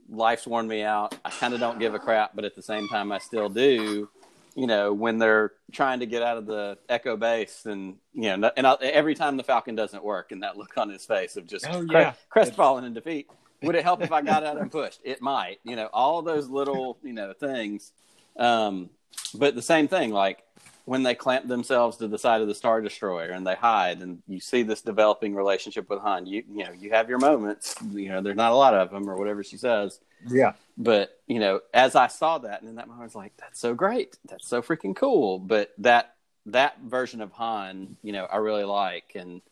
Life's 0.09 0.45
worn 0.45 0.67
me 0.67 0.83
out. 0.83 1.15
I 1.25 1.31
kind 1.31 1.55
of 1.55 1.61
don't 1.61 1.79
give 1.79 1.95
a 1.95 2.01
crap, 2.01 2.35
but 2.35 2.45
at 2.45 2.57
the 2.57 2.63
same 2.63 2.89
time, 2.89 3.13
I 3.13 3.19
still 3.19 3.49
do 3.49 4.09
you 4.55 4.67
know, 4.67 4.93
when 4.93 5.19
they're 5.19 5.53
trying 5.73 6.01
to 6.01 6.07
get 6.07 6.23
out 6.23 6.37
of 6.37 6.47
the 6.47 6.79
Echo 6.89 7.17
base, 7.17 7.67
and 7.67 7.97
you 8.13 8.37
know, 8.37 8.51
and 8.57 8.67
I, 8.67 8.75
every 8.81 9.15
time 9.15 9.37
the 9.37 9.45
Falcon 9.45 9.75
doesn't 9.75 10.03
work, 10.03 10.33
and 10.33 10.43
that 10.43 10.57
look 10.57 10.77
on 10.77 10.91
his 10.91 11.05
face 11.05 11.37
of 11.37 11.47
just 11.47 11.67
Oh, 11.69 11.83
yeah. 11.83 12.15
crestfallen 12.29 12.85
in 12.85 12.95
defeat. 12.95 13.29
Would 13.63 13.75
it 13.75 13.83
help 13.85 14.03
if 14.03 14.11
I 14.11 14.23
got 14.23 14.43
out 14.43 14.59
and 14.59 14.71
pushed? 14.73 15.01
It 15.05 15.21
might, 15.21 15.59
you 15.65 15.77
know, 15.77 15.89
all 15.93 16.23
those 16.23 16.49
little, 16.49 16.99
you 17.03 17.13
know, 17.13 17.33
things. 17.33 17.93
Um, 18.39 18.91
but 19.35 19.55
the 19.55 19.63
same 19.63 19.87
thing, 19.87 20.13
like 20.13 20.43
when 20.87 21.03
they 21.03 21.15
clamp 21.15 21.47
themselves 21.47 21.99
to 21.99 22.09
the 22.09 22.19
side 22.19 22.41
of 22.41 22.49
the 22.49 22.55
Star 22.55 22.81
Destroyer 22.81 23.29
and 23.31 23.47
they 23.47 23.55
hide, 23.55 24.01
and 24.01 24.23
you 24.27 24.41
see 24.41 24.63
this 24.63 24.81
developing 24.83 25.35
relationship 25.35 25.89
with 25.91 26.01
Han. 26.01 26.27
You, 26.27 26.43
you 26.51 26.65
know, 26.65 26.73
you 26.73 26.91
have 26.91 27.09
your 27.09 27.19
moments. 27.19 27.75
You 27.93 28.09
know, 28.09 28.23
there's 28.23 28.37
not 28.37 28.53
a 28.53 28.57
lot 28.57 28.75
of 28.75 28.91
them, 28.91 29.09
or 29.09 29.17
whatever 29.17 29.45
she 29.45 29.57
says 29.59 30.01
yeah, 30.29 30.53
but 30.77 31.21
you 31.27 31.39
know 31.39 31.61
as 31.73 31.95
i 31.95 32.07
saw 32.07 32.39
that 32.39 32.61
and 32.61 32.71
in 32.71 32.77
that 32.77 32.89
moment 32.89 33.03
i 33.03 33.05
was 33.05 33.14
like 33.14 33.33
that's 33.37 33.61
so 33.61 33.75
great. 33.75 34.18
That's 34.29 34.49
so 34.49 34.62
freaking 34.62 34.95
cool. 34.97 35.39
But 35.39 35.73
that 35.79 36.14
that 36.47 36.81
version 36.81 37.21
of 37.21 37.33
han 37.33 37.97
you 38.03 38.12
know 38.12 38.25
i 38.25 38.37
really 38.37 38.64
like. 38.64 39.12
And 39.14 39.43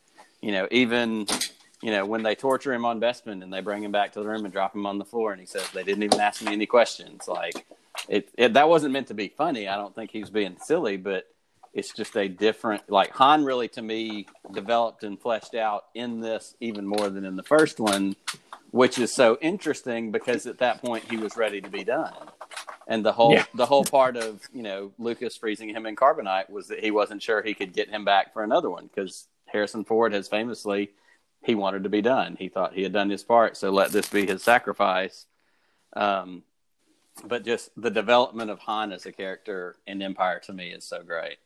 you 0.41 0.53
know 0.53 0.69
even 0.71 1.27
you 1.83 1.91
know 1.91 2.05
when 2.07 2.23
they 2.23 2.35
torture 2.35 2.73
him 2.73 2.85
on 2.85 3.01
Bespin 3.01 3.43
and 3.43 3.53
they 3.53 3.61
bring 3.61 3.83
him 3.83 3.93
back 3.93 4.12
to 4.12 4.21
the 4.21 4.27
room 4.27 4.45
and 4.45 4.53
drop 4.53 4.75
him 4.75 4.87
on 4.87 4.99
the 4.99 5.05
floor 5.05 5.33
and 5.33 5.41
he 5.41 5.47
says 5.47 5.69
they 5.71 5.85
didn't 5.85 6.03
even 6.03 6.21
ask 6.21 6.43
me 6.43 6.53
any 6.53 6.66
questions. 6.66 7.29
Like 7.29 7.66
it, 8.09 8.29
it 8.37 8.55
that 8.55 8.69
wasn't 8.69 8.93
meant 8.93 9.09
to 9.09 9.14
be 9.14 9.29
funny. 9.29 9.69
I 9.69 9.77
don't 9.77 9.95
think 9.95 10.11
he 10.11 10.21
was 10.21 10.31
being 10.31 10.57
silly 10.61 10.97
but 10.97 11.27
it's 11.75 11.93
just 11.93 12.16
a 12.16 12.29
different 12.29 12.89
like 12.91 13.11
han 13.11 13.45
really 13.45 13.69
to 13.69 13.83
me 13.83 14.27
developed 14.53 15.05
and 15.05 15.21
fleshed 15.21 15.55
out 15.55 15.85
in 15.95 16.21
this 16.21 16.55
even 16.61 16.87
more 16.87 17.09
than 17.11 17.25
in 17.25 17.37
the 17.37 17.43
first 17.43 17.79
one 17.79 18.16
which 18.71 18.99
is 18.99 19.12
so 19.12 19.39
interesting 19.41 20.11
because 20.12 20.47
at 20.47 20.59
that 20.59 20.83
point 20.83 21.05
he 21.11 21.16
was 21.16 21.37
ready 21.37 21.61
to 21.61 21.69
be 21.69 21.85
done. 21.85 22.14
And 22.87 23.05
the 23.05 23.12
whole 23.12 23.33
Yeah. 23.35 23.45
the 23.55 23.66
whole 23.66 23.85
part 23.85 24.16
of 24.16 24.41
you 24.53 24.62
know 24.62 24.93
lucas 24.99 25.37
freezing 25.37 25.69
him 25.71 25.87
in 25.87 25.97
carbonite 25.97 26.51
was 26.51 26.69
that 26.69 26.81
he 26.81 26.91
wasn't 26.91 27.23
sure 27.23 27.43
he 27.43 27.55
could 27.55 27.73
get 27.73 27.89
him 27.91 28.05
back 28.05 28.33
for 28.33 28.43
another 28.43 28.71
one 28.71 28.87
because 28.87 29.29
harrison 29.47 29.85
ford 29.85 30.12
has 30.12 30.29
famously 30.29 30.91
he 31.43 31.55
wanted 31.55 31.85
to 31.85 31.89
be 31.89 32.03
done. 32.03 32.37
He 32.39 32.49
thought 32.49 32.75
he 32.75 32.83
had 32.83 32.93
done 32.93 33.11
his 33.11 33.23
part 33.23 33.57
so 33.57 33.71
let 33.71 33.91
this 33.91 34.09
be 34.09 34.27
his 34.27 34.43
sacrifice. 34.43 35.27
Um, 35.95 36.43
but 37.25 37.45
just 37.45 37.71
the 37.77 37.91
development 37.91 38.51
of 38.51 38.59
han 38.61 38.93
as 38.93 39.07
a 39.07 39.12
character 39.12 39.77
in 39.87 40.03
empire 40.03 40.41
to 40.41 40.53
me 40.53 40.71
is 40.71 40.85
so 40.85 41.03
great. 41.03 41.39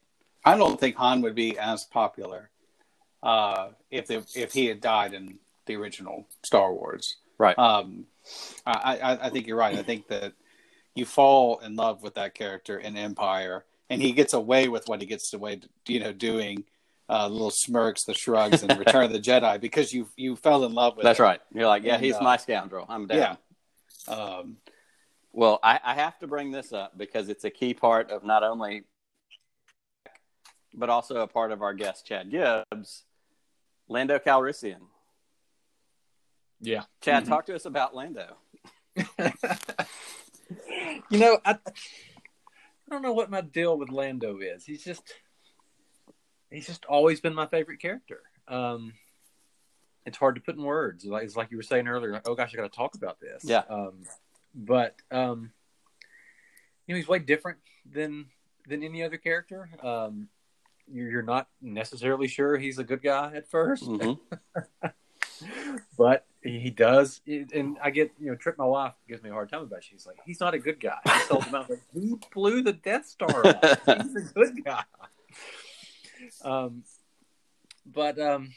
I 0.44 0.56
don't 0.56 0.78
think 0.78 0.96
Han 0.96 1.22
would 1.22 1.34
be 1.36 1.56
as 1.58 1.84
popular 1.84 2.50
uh, 3.22 3.68
if 3.90 4.08
the, 4.08 4.24
if 4.34 4.52
he 4.52 4.66
had 4.66 4.80
died 4.80 5.14
in 5.14 5.38
the 5.66 5.76
original 5.76 6.26
Star 6.42 6.72
Wars. 6.72 7.16
right 7.38 7.58
Um, 7.58 8.06
I, 8.66 8.98
I, 8.98 9.26
I 9.26 9.30
think 9.30 9.46
you're 9.46 9.56
right. 9.56 9.76
I 9.76 9.82
think 9.82 10.08
that 10.08 10.32
you 10.94 11.04
fall 11.04 11.58
in 11.58 11.74
love 11.76 12.02
with 12.02 12.14
that 12.14 12.34
character 12.34 12.78
in 12.78 12.96
Empire, 12.96 13.64
and 13.90 14.00
he 14.00 14.12
gets 14.12 14.32
away 14.32 14.68
with 14.68 14.88
what 14.88 15.00
he 15.00 15.06
gets 15.06 15.32
away, 15.32 15.60
you 15.88 16.00
know, 16.00 16.12
doing 16.12 16.64
uh, 17.08 17.26
little 17.28 17.50
smirks, 17.50 18.04
the 18.04 18.14
shrugs, 18.14 18.62
and 18.62 18.78
Return 18.78 19.04
of 19.04 19.12
the 19.12 19.20
Jedi 19.20 19.60
because 19.60 19.92
you 19.92 20.08
you 20.16 20.36
fell 20.36 20.64
in 20.64 20.72
love 20.72 20.96
with. 20.96 21.04
That's 21.04 21.18
him. 21.18 21.24
right. 21.24 21.40
You're 21.52 21.66
like, 21.66 21.82
yeah, 21.82 21.94
And, 21.94 22.04
he's 22.04 22.14
uh, 22.14 22.22
my 22.22 22.36
scoundrel. 22.36 22.86
I'm 22.88 23.06
down. 23.06 23.36
Yeah. 24.08 24.14
Um, 24.14 24.56
Well, 25.32 25.58
I, 25.62 25.80
I 25.82 25.94
have 25.94 26.18
to 26.18 26.26
bring 26.26 26.50
this 26.52 26.72
up 26.72 26.96
because 26.96 27.28
it's 27.28 27.44
a 27.44 27.50
key 27.50 27.74
part 27.74 28.10
of 28.10 28.22
not 28.22 28.42
only, 28.42 28.84
but 30.74 30.90
also 30.90 31.16
a 31.22 31.26
part 31.26 31.52
of 31.52 31.62
our 31.62 31.74
guest, 31.74 32.06
Chad 32.06 32.30
Gibbs, 32.30 33.04
Lando 33.88 34.18
Calrissian. 34.18 34.80
Yeah. 36.62 36.84
Chad, 37.00 37.24
Mhm. 37.24 37.28
talk 37.28 37.46
to 37.46 37.54
us 37.54 37.64
about 37.66 37.94
Lando. 37.94 38.36
you 41.10 41.18
know, 41.18 41.38
I, 41.44 41.52
I 41.54 41.70
don't 42.88 43.02
know 43.02 43.12
what 43.12 43.30
my 43.30 43.40
deal 43.40 43.76
with 43.76 43.90
Lando 43.90 44.38
is. 44.38 44.64
He's 44.64 44.84
just 44.84 45.02
he's 46.50 46.66
just 46.66 46.84
always 46.84 47.20
been 47.20 47.34
my 47.34 47.46
favorite 47.46 47.80
character. 47.80 48.20
Um, 48.46 48.94
it's 50.06 50.16
hard 50.18 50.36
to 50.36 50.40
put 50.40 50.56
in 50.56 50.62
words. 50.62 51.04
Like 51.04 51.24
it's 51.24 51.36
like 51.36 51.50
you 51.50 51.56
were 51.56 51.62
saying 51.62 51.88
earlier. 51.88 52.20
Oh 52.24 52.34
gosh, 52.34 52.52
I 52.54 52.56
got 52.56 52.70
to 52.70 52.76
talk 52.76 52.94
about 52.94 53.18
this. 53.20 53.44
Yeah. 53.44 53.62
Um, 53.68 54.04
but 54.54 54.96
um, 55.10 55.52
you 56.86 56.94
know, 56.94 56.96
he's 56.96 57.08
way 57.08 57.18
different 57.18 57.58
than 57.90 58.26
than 58.68 58.84
any 58.84 59.02
other 59.02 59.16
character. 59.16 59.68
Um, 59.82 60.28
you're, 60.86 61.10
you're 61.10 61.22
not 61.22 61.48
necessarily 61.60 62.28
sure 62.28 62.56
he's 62.58 62.78
a 62.78 62.84
good 62.84 63.02
guy 63.02 63.32
at 63.34 63.50
1st 63.50 63.82
Mhm. 63.88 64.18
but 65.98 66.26
he 66.42 66.70
does. 66.70 67.20
And 67.26 67.78
I 67.82 67.90
get, 67.90 68.10
you 68.18 68.30
know, 68.30 68.34
Trip, 68.36 68.58
my 68.58 68.64
wife, 68.64 68.94
gives 69.08 69.22
me 69.22 69.30
a 69.30 69.32
hard 69.32 69.50
time 69.50 69.62
about 69.62 69.78
it. 69.78 69.84
She's 69.84 70.06
like, 70.06 70.18
he's 70.26 70.40
not 70.40 70.54
a 70.54 70.58
good 70.58 70.80
guy. 70.80 70.98
He 71.04 71.18
sold 71.28 71.44
them 71.44 71.54
out. 71.54 71.70
Like, 71.70 71.80
he 71.94 72.14
blew 72.34 72.62
the 72.62 72.72
Death 72.72 73.06
Star 73.06 73.46
up. 73.46 73.64
He's 74.02 74.16
a 74.16 74.32
good 74.34 74.64
guy. 74.64 74.82
Um, 76.44 76.84
but 77.86 78.18
um, 78.18 78.50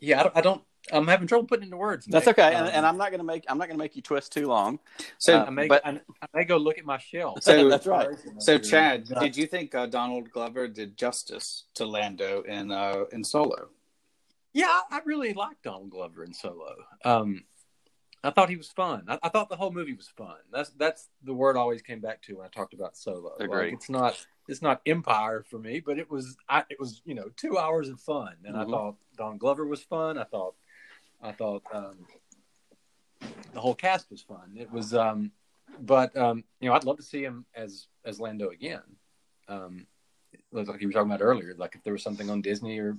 yeah, 0.00 0.20
I 0.20 0.22
don't, 0.24 0.36
I 0.36 0.40
don't. 0.40 0.62
I'm 0.92 1.06
having 1.06 1.26
trouble 1.26 1.46
putting 1.46 1.64
into 1.64 1.78
words. 1.78 2.04
That's 2.04 2.28
okay, 2.28 2.52
and, 2.54 2.66
Um, 2.66 2.72
and 2.74 2.84
I'm 2.86 2.98
not 2.98 3.10
gonna 3.10 3.24
make 3.24 3.44
I'm 3.48 3.56
not 3.56 3.68
gonna 3.68 3.78
make 3.78 3.96
you 3.96 4.02
twist 4.02 4.32
too 4.32 4.46
long. 4.48 4.78
so 5.16 5.38
Uh, 5.40 5.44
I 5.46 5.50
may, 5.50 5.66
but- 5.66 5.84
I, 5.86 6.00
I 6.20 6.26
may 6.34 6.44
go 6.44 6.58
look 6.58 6.76
at 6.76 6.84
my 6.84 6.98
shelf. 6.98 7.42
So- 7.42 7.68
That's 7.70 7.86
right. 7.86 8.08
so 8.38 8.58
Chad, 8.58 9.06
did 9.20 9.34
you 9.36 9.46
think 9.46 9.74
uh, 9.74 9.86
Donald 9.86 10.30
Glover 10.30 10.68
did 10.68 10.98
justice 10.98 11.64
to 11.74 11.86
Lando 11.86 12.42
in 12.42 12.70
uh, 12.70 13.04
in 13.12 13.24
Solo? 13.24 13.68
Yeah, 14.54 14.66
I 14.68 14.98
I 14.98 15.00
really 15.04 15.34
liked 15.34 15.64
Donald 15.64 15.90
Glover 15.90 16.24
in 16.24 16.32
Solo. 16.32 16.76
Um, 17.04 17.44
I 18.22 18.30
thought 18.30 18.48
he 18.48 18.56
was 18.56 18.68
fun. 18.68 19.04
I, 19.08 19.18
I 19.22 19.28
thought 19.28 19.50
the 19.50 19.56
whole 19.56 19.72
movie 19.72 19.94
was 19.94 20.08
fun. 20.08 20.36
That's 20.50 20.70
that's 20.70 21.08
the 21.22 21.34
word 21.34 21.56
I 21.56 21.60
always 21.60 21.82
came 21.82 22.00
back 22.00 22.22
to 22.22 22.36
when 22.36 22.46
I 22.46 22.48
talked 22.48 22.72
about 22.72 22.96
Solo. 22.96 23.34
Like, 23.66 23.74
it's 23.74 23.90
not 23.90 24.26
it's 24.48 24.62
not 24.62 24.80
Empire 24.86 25.42
for 25.42 25.58
me, 25.58 25.80
but 25.80 25.98
it 25.98 26.08
was 26.10 26.36
I, 26.48 26.62
it 26.70 26.78
was 26.80 27.02
you 27.04 27.14
know 27.14 27.28
two 27.36 27.58
hours 27.58 27.88
of 27.88 28.00
fun, 28.00 28.36
and 28.44 28.56
I 28.56 28.64
Mhm. 28.64 28.70
thought 28.70 28.96
Donald 29.16 29.40
Glover 29.40 29.66
was 29.66 29.82
fun. 29.82 30.16
I 30.16 30.24
thought 30.24 30.54
I 31.20 31.32
thought 31.32 31.64
um, 31.72 32.06
the 33.52 33.60
whole 33.60 33.74
cast 33.74 34.10
was 34.10 34.22
fun. 34.22 34.54
It 34.56 34.70
was, 34.70 34.94
um, 34.94 35.32
but 35.80 36.16
um, 36.16 36.44
you 36.60 36.68
know, 36.68 36.74
I'd 36.76 36.84
love 36.84 36.98
to 36.98 37.02
see 37.02 37.22
him 37.22 37.44
as 37.54 37.88
as 38.04 38.20
Lando 38.20 38.50
again. 38.50 38.82
Um, 39.48 39.86
like 40.52 40.80
you 40.80 40.88
were 40.88 40.92
talking 40.92 41.10
about 41.10 41.22
earlier, 41.22 41.54
like 41.56 41.74
if 41.74 41.82
there 41.82 41.92
was 41.92 42.02
something 42.02 42.30
on 42.30 42.40
Disney 42.40 42.78
or 42.78 42.96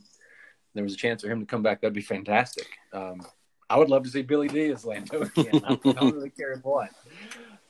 there 0.76 0.84
was 0.84 0.94
a 0.94 0.98
chance 0.98 1.24
for 1.24 1.30
him 1.30 1.40
to 1.40 1.46
come 1.46 1.64
back, 1.64 1.82
that'd 1.82 1.94
be 1.94 2.02
fantastic. 2.02 2.68
Um, 2.94 3.22
I 3.70 3.78
would 3.78 3.90
love 3.90 4.04
to 4.04 4.10
see 4.10 4.22
Billy 4.22 4.48
Dee 4.48 4.70
as 4.72 4.86
Lando 4.86 5.24
again. 5.24 5.62
I 5.66 5.76
don't 5.76 5.86
really 6.14 6.30
care 6.30 6.56
what. 6.62 6.90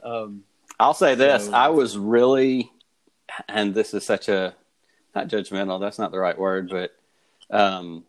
Um, 0.03 0.43
I'll 0.79 0.93
say 0.93 1.15
this: 1.15 1.45
So- 1.45 1.53
I 1.53 1.69
was 1.69 1.97
really, 1.97 2.69
and 3.47 3.73
this 3.73 3.93
is 3.93 4.05
such 4.05 4.27
a 4.27 4.53
not 5.15 5.29
judgmental. 5.29 5.79
That's 5.79 5.99
not 5.99 6.11
the 6.11 6.19
right 6.19 6.37
word, 6.37 6.69
but 6.69 6.91
um, 7.49 8.03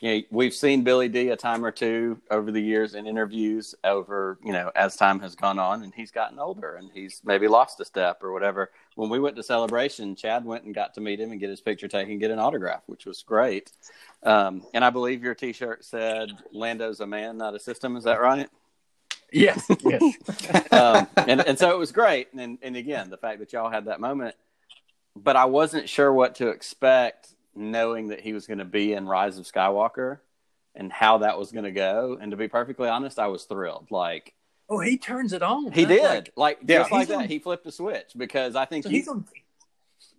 you 0.00 0.14
know, 0.14 0.22
we've 0.30 0.54
seen 0.54 0.82
Billy 0.82 1.08
Dee 1.08 1.28
a 1.28 1.36
time 1.36 1.64
or 1.64 1.70
two 1.70 2.20
over 2.30 2.50
the 2.50 2.60
years 2.60 2.94
in 2.94 3.06
interviews. 3.06 3.74
Over 3.84 4.38
you 4.44 4.52
know, 4.52 4.72
as 4.74 4.96
time 4.96 5.20
has 5.20 5.36
gone 5.36 5.58
on, 5.58 5.84
and 5.84 5.94
he's 5.94 6.10
gotten 6.10 6.38
older, 6.40 6.74
and 6.74 6.90
he's 6.92 7.20
maybe 7.24 7.46
lost 7.46 7.78
a 7.80 7.84
step 7.84 8.22
or 8.22 8.32
whatever. 8.32 8.70
When 8.98 9.10
we 9.10 9.20
went 9.20 9.36
to 9.36 9.44
celebration, 9.44 10.16
Chad 10.16 10.44
went 10.44 10.64
and 10.64 10.74
got 10.74 10.94
to 10.94 11.00
meet 11.00 11.20
him 11.20 11.30
and 11.30 11.38
get 11.38 11.50
his 11.50 11.60
picture 11.60 11.86
taken, 11.86 12.18
get 12.18 12.32
an 12.32 12.40
autograph, 12.40 12.82
which 12.86 13.06
was 13.06 13.22
great. 13.22 13.70
Um, 14.24 14.66
and 14.74 14.84
I 14.84 14.90
believe 14.90 15.22
your 15.22 15.36
T-shirt 15.36 15.84
said 15.84 16.32
"Lando's 16.52 16.98
a 16.98 17.06
man, 17.06 17.38
not 17.38 17.54
a 17.54 17.60
system." 17.60 17.94
Is 17.94 18.02
that 18.02 18.20
right? 18.20 18.48
yes, 19.32 19.64
yes. 19.84 20.02
um, 20.72 21.06
and 21.16 21.40
and 21.42 21.56
so 21.56 21.70
it 21.70 21.78
was 21.78 21.92
great. 21.92 22.32
And 22.32 22.58
and 22.60 22.74
again, 22.74 23.08
the 23.08 23.16
fact 23.16 23.38
that 23.38 23.52
y'all 23.52 23.70
had 23.70 23.84
that 23.84 24.00
moment, 24.00 24.34
but 25.14 25.36
I 25.36 25.44
wasn't 25.44 25.88
sure 25.88 26.12
what 26.12 26.34
to 26.36 26.48
expect, 26.48 27.28
knowing 27.54 28.08
that 28.08 28.18
he 28.18 28.32
was 28.32 28.48
going 28.48 28.58
to 28.58 28.64
be 28.64 28.94
in 28.94 29.06
Rise 29.06 29.38
of 29.38 29.44
Skywalker, 29.44 30.18
and 30.74 30.92
how 30.92 31.18
that 31.18 31.38
was 31.38 31.52
going 31.52 31.66
to 31.66 31.70
go. 31.70 32.18
And 32.20 32.32
to 32.32 32.36
be 32.36 32.48
perfectly 32.48 32.88
honest, 32.88 33.20
I 33.20 33.28
was 33.28 33.44
thrilled. 33.44 33.92
Like 33.92 34.34
oh, 34.68 34.80
he 34.80 34.98
turns 34.98 35.32
it 35.32 35.42
on. 35.42 35.72
he 35.72 35.82
huh? 35.84 35.88
did, 35.88 36.02
Like, 36.02 36.32
like, 36.36 36.58
Yeah, 36.66 36.78
just 36.78 36.92
like 36.92 36.98
he's 37.00 37.08
that, 37.08 37.16
on- 37.18 37.28
he 37.28 37.38
flipped 37.38 37.66
a 37.66 37.72
switch 37.72 38.12
because 38.16 38.56
I 38.56 38.64
think 38.64 38.84
so 38.84 38.90
he- 38.90 38.98
he's 38.98 39.08
on. 39.08 39.24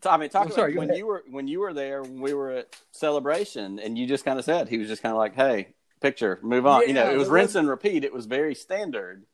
I 0.05 0.15
mean, 0.17 0.29
talk 0.29 0.41
I'm 0.43 0.47
about 0.47 0.55
sorry, 0.55 0.77
when 0.77 0.93
you 0.93 1.05
were 1.07 1.23
when 1.29 1.47
you 1.47 1.59
were 1.59 1.73
there 1.73 2.01
when 2.03 2.21
we 2.21 2.33
were 2.33 2.51
at 2.51 2.75
celebration, 2.91 3.79
and 3.79 3.97
you 3.97 4.07
just 4.07 4.23
kind 4.23 4.39
of 4.39 4.45
said 4.45 4.69
he 4.69 4.77
was 4.77 4.87
just 4.87 5.01
kind 5.01 5.11
of 5.11 5.17
like, 5.17 5.35
"Hey, 5.35 5.73
picture, 5.99 6.39
move 6.41 6.65
on." 6.65 6.87
you 6.87 6.93
know, 6.93 7.11
it 7.11 7.17
was 7.17 7.27
rinse 7.27 7.49
was- 7.49 7.55
and 7.57 7.67
repeat. 7.69 8.03
It 8.05 8.13
was 8.13 8.25
very 8.25 8.55
standard. 8.55 9.25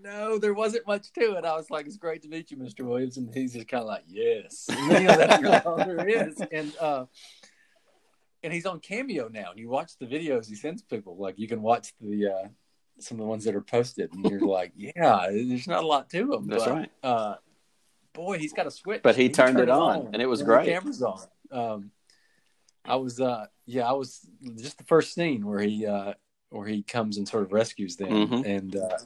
No, 0.00 0.38
there 0.38 0.54
wasn't 0.54 0.86
much 0.86 1.10
to 1.14 1.32
it. 1.36 1.44
I 1.44 1.56
was 1.56 1.70
like, 1.70 1.86
"It's 1.86 1.96
great 1.96 2.22
to 2.22 2.28
meet 2.28 2.50
you, 2.52 2.56
Mr. 2.56 2.84
Williams," 2.84 3.16
and 3.16 3.34
he's 3.34 3.54
just 3.54 3.66
kind 3.66 3.80
of 3.80 3.88
like, 3.88 4.04
"Yes." 4.06 4.66
And, 4.70 4.92
you 4.92 5.08
know, 5.08 5.16
that's 5.16 5.66
all 5.66 5.76
there 5.76 6.06
is. 6.08 6.40
And 6.52 6.72
uh, 6.80 7.06
and 8.44 8.52
he's 8.52 8.66
on 8.66 8.78
Cameo 8.78 9.28
now. 9.28 9.50
And 9.50 9.58
you 9.58 9.68
watch 9.68 9.98
the 9.98 10.06
videos 10.06 10.46
he 10.48 10.54
sends 10.54 10.82
people. 10.82 11.16
Like 11.16 11.36
you 11.38 11.48
can 11.48 11.62
watch 11.62 11.92
the 12.00 12.26
uh, 12.26 12.48
some 12.98 13.16
of 13.18 13.20
the 13.24 13.28
ones 13.28 13.44
that 13.44 13.54
are 13.54 13.60
posted, 13.60 14.12
and 14.12 14.24
you're 14.30 14.40
like, 14.58 14.72
"Yeah, 14.76 15.26
there's 15.30 15.66
not 15.68 15.84
a 15.84 15.86
lot 15.86 16.10
to 16.10 16.32
him." 16.32 16.46
That's 16.46 16.64
but, 16.64 16.72
right. 16.72 16.90
Uh, 17.02 17.34
boy, 18.12 18.38
he's 18.38 18.52
got 18.52 18.66
a 18.66 18.70
switch. 18.70 19.02
But 19.02 19.16
he 19.16 19.28
turned 19.28 19.56
turned 19.56 19.68
it 19.68 19.72
on, 19.72 20.10
and 20.12 20.22
it 20.22 20.26
was 20.26 20.40
when 20.40 20.46
great. 20.46 20.66
Camera's 20.68 21.02
on. 21.02 21.20
Um, 21.50 21.90
I 22.84 22.96
was, 22.96 23.20
uh, 23.20 23.46
yeah, 23.64 23.88
I 23.88 23.92
was 23.92 24.26
just 24.56 24.78
the 24.78 24.84
first 24.84 25.12
scene 25.14 25.44
where 25.44 25.60
he 25.60 25.86
uh, 25.86 26.14
where 26.50 26.66
he 26.66 26.82
comes 26.82 27.18
and 27.18 27.28
sort 27.28 27.42
of 27.42 27.52
rescues 27.52 27.96
them 27.96 28.28
Mhm. 28.28 28.46
and 28.46 28.76
uh, 28.76 28.98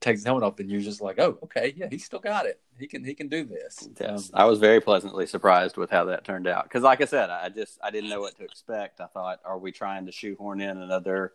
takes 0.00 0.22
the 0.22 0.28
helmet 0.28 0.44
off, 0.44 0.58
and 0.58 0.70
you're 0.70 0.80
just 0.80 1.00
like, 1.00 1.18
oh, 1.18 1.38
okay, 1.44 1.72
yeah, 1.76 1.86
he's 1.90 2.04
still 2.04 2.18
got 2.18 2.46
it. 2.46 2.60
He 2.78 2.86
can 2.86 3.04
he 3.04 3.14
can 3.14 3.28
do 3.28 3.44
this. 3.44 3.88
Yes, 4.00 4.30
Um, 4.32 4.40
I 4.40 4.44
was 4.46 4.58
very 4.58 4.80
pleasantly 4.80 5.26
surprised 5.26 5.76
with 5.76 5.90
how 5.90 6.04
that 6.06 6.24
turned 6.24 6.46
out. 6.48 6.64
Because, 6.64 6.82
like 6.82 7.00
I 7.00 7.04
said, 7.04 7.30
I 7.30 7.48
just 7.50 7.78
I 7.82 7.90
didn't 7.90 8.10
know 8.10 8.20
what 8.20 8.36
to 8.38 8.44
expect. 8.44 9.00
I 9.00 9.06
thought, 9.06 9.40
are 9.44 9.58
we 9.58 9.70
trying 9.70 10.06
to 10.06 10.12
shoehorn 10.12 10.60
in 10.60 10.78
another 10.78 11.34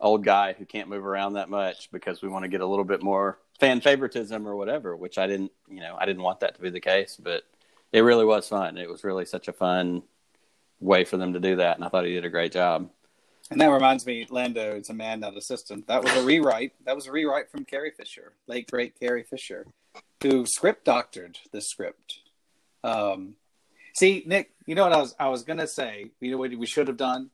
old 0.00 0.24
guy 0.24 0.52
who 0.52 0.64
can't 0.64 0.88
move 0.88 1.04
around 1.04 1.34
that 1.34 1.48
much 1.48 1.90
because 1.90 2.22
we 2.22 2.28
want 2.28 2.44
to 2.44 2.48
get 2.48 2.60
a 2.60 2.66
little 2.66 2.84
bit 2.84 3.02
more 3.02 3.38
fan 3.58 3.80
favoritism 3.80 4.46
or 4.46 4.56
whatever? 4.56 4.96
Which 4.96 5.18
I 5.18 5.26
didn't, 5.26 5.52
you 5.68 5.80
know, 5.80 5.96
I 5.98 6.06
didn't 6.06 6.22
want 6.22 6.40
that 6.40 6.54
to 6.54 6.62
be 6.62 6.70
the 6.70 6.80
case. 6.80 7.18
But 7.20 7.44
it 7.92 8.00
really 8.00 8.24
was 8.24 8.48
fun. 8.48 8.78
It 8.78 8.88
was 8.88 9.04
really 9.04 9.24
such 9.24 9.48
a 9.48 9.52
fun 9.52 10.02
way 10.80 11.04
for 11.04 11.16
them 11.16 11.32
to 11.32 11.40
do 11.40 11.56
that, 11.56 11.76
and 11.76 11.84
I 11.84 11.88
thought 11.88 12.04
he 12.04 12.12
did 12.12 12.24
a 12.24 12.30
great 12.30 12.52
job. 12.52 12.90
And 13.50 13.60
that 13.60 13.68
reminds 13.68 14.04
me, 14.04 14.26
Lando 14.28 14.76
is 14.76 14.90
a 14.90 14.94
man, 14.94 15.20
not 15.20 15.36
assistant. 15.36 15.86
That 15.86 16.04
was 16.04 16.12
a 16.12 16.22
rewrite. 16.22 16.72
That 16.84 16.94
was 16.94 17.06
a 17.06 17.12
rewrite 17.12 17.50
from 17.50 17.64
Carrie 17.64 17.92
Fisher, 17.96 18.34
late 18.46 18.70
great 18.70 18.98
Carrie 19.00 19.22
Fisher, 19.22 19.66
who 20.22 20.44
script 20.44 20.84
doctored 20.84 21.38
the 21.50 21.62
script. 21.62 22.20
Um, 22.84 23.36
see, 23.94 24.22
Nick, 24.26 24.52
you 24.66 24.74
know 24.74 24.84
what 24.84 24.92
I 24.92 24.98
was 24.98 25.14
I 25.18 25.28
was 25.28 25.42
gonna 25.44 25.66
say. 25.66 26.10
You 26.20 26.32
know 26.32 26.38
what 26.38 26.54
we 26.54 26.66
should 26.66 26.88
have 26.88 26.98
done 26.98 27.30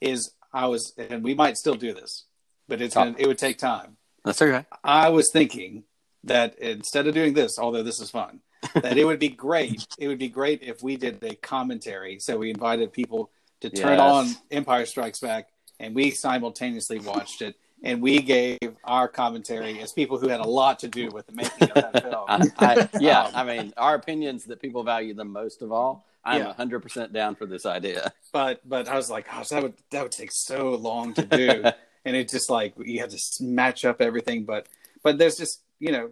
is 0.00 0.32
I 0.52 0.66
was, 0.66 0.92
and 0.96 1.22
we 1.22 1.34
might 1.34 1.56
still 1.56 1.74
do 1.74 1.92
this, 1.94 2.24
but 2.68 2.80
it's 2.80 2.94
gonna, 2.94 3.14
it 3.18 3.26
would 3.26 3.38
take 3.38 3.58
time. 3.58 3.96
That's 4.24 4.40
okay. 4.42 4.66
I 4.84 5.08
was 5.10 5.30
thinking 5.32 5.84
that 6.24 6.58
instead 6.58 7.06
of 7.06 7.14
doing 7.14 7.34
this, 7.34 7.58
although 7.58 7.82
this 7.82 8.00
is 8.00 8.10
fun, 8.10 8.40
that 8.74 8.98
it 8.98 9.04
would 9.04 9.18
be 9.20 9.28
great. 9.28 9.86
It 9.98 10.08
would 10.08 10.18
be 10.18 10.28
great 10.28 10.62
if 10.62 10.82
we 10.82 10.96
did 10.96 11.22
a 11.22 11.34
commentary. 11.36 12.18
So 12.20 12.36
we 12.38 12.50
invited 12.50 12.92
people 12.92 13.30
to 13.60 13.70
turn 13.70 13.98
Yes. 13.98 14.00
on 14.00 14.26
Empire 14.50 14.86
Strikes 14.86 15.20
Back, 15.20 15.48
and 15.80 15.94
we 15.94 16.10
simultaneously 16.10 16.98
watched 17.00 17.42
it, 17.42 17.54
and 17.84 18.02
we 18.02 18.20
gave 18.20 18.58
our 18.84 19.06
commentary 19.08 19.80
as 19.80 19.92
people 19.92 20.18
who 20.18 20.28
had 20.28 20.40
a 20.40 20.48
lot 20.48 20.78
to 20.80 20.88
do 20.88 21.08
with 21.10 21.26
the 21.26 21.32
making 21.32 21.70
of 21.70 21.74
that 21.74 22.02
film. 22.02 22.24
I, 22.28 22.50
I, 22.58 22.88
yeah, 23.00 23.22
Um, 23.24 23.32
I 23.34 23.44
mean, 23.44 23.72
our 23.76 23.94
opinions 23.94 24.44
that 24.44 24.60
people 24.60 24.82
value 24.82 25.14
the 25.14 25.24
most 25.24 25.62
of 25.62 25.70
all. 25.72 26.04
I'm 26.28 26.42
Yeah. 26.42 26.54
100% 26.58 27.12
down 27.12 27.34
for 27.36 27.46
this 27.46 27.64
idea. 27.66 28.12
but 28.32 28.60
but 28.68 28.88
I 28.88 28.96
was 28.96 29.10
like, 29.10 29.26
gosh, 29.26 29.48
that 29.48 29.62
would 29.62 29.74
that 29.90 30.02
would 30.02 30.12
take 30.12 30.30
so 30.32 30.74
long 30.74 31.14
to 31.14 31.22
do, 31.22 31.64
and 32.04 32.16
it 32.16 32.28
just 32.28 32.50
like 32.50 32.74
you 32.78 33.00
had 33.00 33.10
to 33.10 33.18
match 33.40 33.84
up 33.84 34.00
everything. 34.00 34.44
But 34.44 34.68
but 35.02 35.18
there's 35.18 35.36
just 35.36 35.62
you 35.78 35.92
know 35.92 36.10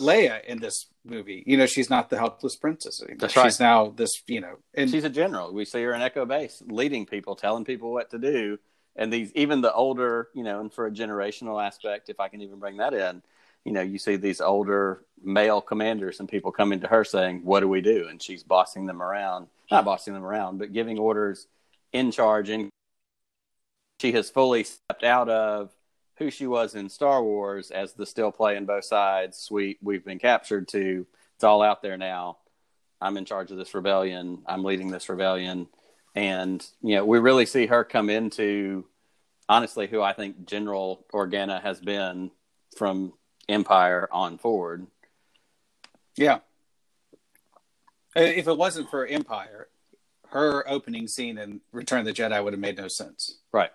Leia 0.00 0.44
in 0.44 0.60
this 0.60 0.86
movie. 1.04 1.42
You 1.46 1.56
know, 1.56 1.66
she's 1.66 1.90
not 1.90 2.10
the 2.10 2.18
helpless 2.18 2.56
princess 2.56 3.02
anymore. 3.02 3.18
That's 3.20 3.36
right. 3.36 3.44
She's 3.44 3.60
now 3.60 3.90
this. 3.96 4.22
You 4.26 4.40
know, 4.40 4.56
and 4.74 4.90
She's 4.90 5.04
a 5.04 5.10
general. 5.10 5.52
We 5.52 5.64
see 5.64 5.82
her 5.82 5.92
in 5.94 6.02
Echo 6.02 6.24
Base, 6.26 6.62
leading 6.66 7.06
people, 7.06 7.34
telling 7.36 7.64
people 7.64 7.92
what 7.92 8.10
to 8.10 8.18
do. 8.18 8.58
And 8.94 9.10
these, 9.10 9.32
even 9.34 9.62
the 9.62 9.72
older, 9.72 10.28
you 10.34 10.44
know, 10.44 10.60
and 10.60 10.70
for 10.70 10.86
a 10.86 10.90
generational 10.90 11.64
aspect, 11.64 12.10
if 12.10 12.20
I 12.20 12.28
can 12.28 12.42
even 12.42 12.58
bring 12.58 12.76
that 12.76 12.92
in, 12.92 13.22
you 13.64 13.72
know, 13.72 13.80
you 13.82 13.98
see 13.98 14.16
these 14.16 14.40
older 14.40 15.04
male 15.22 15.60
commanders 15.60 16.20
and 16.20 16.28
people 16.28 16.52
coming 16.52 16.80
to 16.80 16.88
her 16.88 17.04
saying, 17.04 17.44
"What 17.44 17.60
do 17.60 17.68
we 17.68 17.80
do?" 17.80 18.08
And 18.08 18.20
she's 18.20 18.42
bossing 18.42 18.86
them 18.86 19.02
around. 19.02 19.48
not 19.70 19.84
bossing 19.86 20.12
them 20.12 20.24
around, 20.24 20.58
but 20.58 20.72
giving 20.72 20.98
orders 20.98 21.46
in 21.92 22.10
charge. 22.12 22.50
And 22.50 22.68
she 24.00 24.12
has 24.12 24.28
fully 24.28 24.64
stepped 24.64 25.02
out 25.02 25.30
of 25.30 25.70
who 26.18 26.30
she 26.30 26.46
was 26.46 26.74
in 26.74 26.88
Star 26.88 27.22
Wars 27.22 27.70
as 27.70 27.94
the 27.94 28.04
still 28.04 28.30
playing 28.30 28.66
both 28.66 28.84
sides. 28.84 29.38
Sweet, 29.38 29.78
we've 29.82 30.04
been 30.04 30.18
captured 30.18 30.68
to. 30.68 31.06
It's 31.34 31.44
all 31.44 31.62
out 31.62 31.80
there 31.80 31.96
now. 31.96 32.36
I'm 33.00 33.16
in 33.16 33.24
charge 33.24 33.50
of 33.50 33.56
this 33.56 33.74
rebellion. 33.74 34.42
I'm 34.46 34.62
leading 34.62 34.90
this 34.90 35.08
rebellion. 35.08 35.68
And, 36.14 36.64
you 36.82 36.96
know, 36.96 37.04
we 37.06 37.18
really 37.18 37.46
see 37.46 37.66
her 37.66 37.82
come 37.82 38.10
into 38.10 38.84
honestly 39.48 39.86
who 39.86 40.02
I 40.02 40.12
think 40.12 40.46
General 40.46 41.04
Organa 41.12 41.62
has 41.62 41.80
been 41.80 42.30
from 42.76 43.14
Empire 43.48 44.08
on 44.12 44.38
forward. 44.38 44.86
Yeah. 46.16 46.40
Uh, 48.16 48.20
If 48.20 48.46
it 48.46 48.56
wasn't 48.56 48.90
for 48.90 49.06
Empire, 49.06 49.68
her 50.28 50.68
opening 50.68 51.08
scene 51.08 51.38
in 51.38 51.60
Return 51.72 52.00
of 52.00 52.06
the 52.06 52.12
Jedi 52.12 52.42
would 52.42 52.52
have 52.52 52.60
made 52.60 52.76
no 52.76 52.88
sense. 52.88 53.38
Right. 53.52 53.70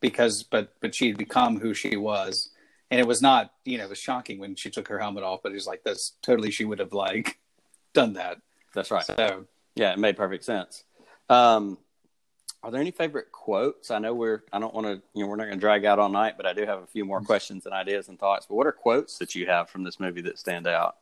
Because, 0.00 0.42
but 0.42 0.74
but 0.80 0.94
she 0.94 1.08
had 1.08 1.18
become 1.18 1.58
who 1.58 1.74
she 1.74 1.96
was, 1.96 2.50
and 2.90 3.00
it 3.00 3.06
was 3.06 3.20
not, 3.20 3.52
you 3.64 3.78
know, 3.78 3.84
it 3.84 3.90
was 3.90 3.98
shocking 3.98 4.38
when 4.38 4.54
she 4.54 4.70
took 4.70 4.88
her 4.88 4.98
helmet 4.98 5.24
off. 5.24 5.40
But 5.42 5.52
it 5.52 5.56
was 5.56 5.66
like 5.66 5.82
that's 5.84 6.12
totally 6.22 6.50
she 6.50 6.64
would 6.64 6.78
have 6.78 6.92
like 6.92 7.38
done 7.94 8.12
that. 8.14 8.38
That's 8.74 8.90
right. 8.90 9.04
So 9.04 9.46
Yeah, 9.74 9.92
it 9.92 9.98
made 9.98 10.16
perfect 10.16 10.44
sense. 10.44 10.84
Um, 11.28 11.78
are 12.62 12.70
there 12.70 12.80
any 12.80 12.90
favorite 12.90 13.30
quotes? 13.30 13.90
I 13.90 13.98
know 13.98 14.14
we're. 14.14 14.42
I 14.52 14.58
don't 14.58 14.74
want 14.74 14.86
to. 14.86 15.00
You 15.14 15.22
know, 15.22 15.28
we're 15.28 15.36
not 15.36 15.44
going 15.44 15.56
to 15.56 15.60
drag 15.60 15.84
out 15.84 15.98
all 15.98 16.08
night, 16.08 16.34
but 16.36 16.46
I 16.46 16.52
do 16.52 16.66
have 16.66 16.82
a 16.82 16.86
few 16.86 17.04
more 17.04 17.20
questions 17.20 17.66
and 17.66 17.74
ideas 17.74 18.08
and 18.08 18.18
thoughts. 18.18 18.46
But 18.46 18.56
what 18.56 18.66
are 18.66 18.72
quotes 18.72 19.18
that 19.18 19.34
you 19.34 19.46
have 19.46 19.70
from 19.70 19.84
this 19.84 20.00
movie 20.00 20.22
that 20.22 20.38
stand 20.38 20.66
out? 20.66 20.96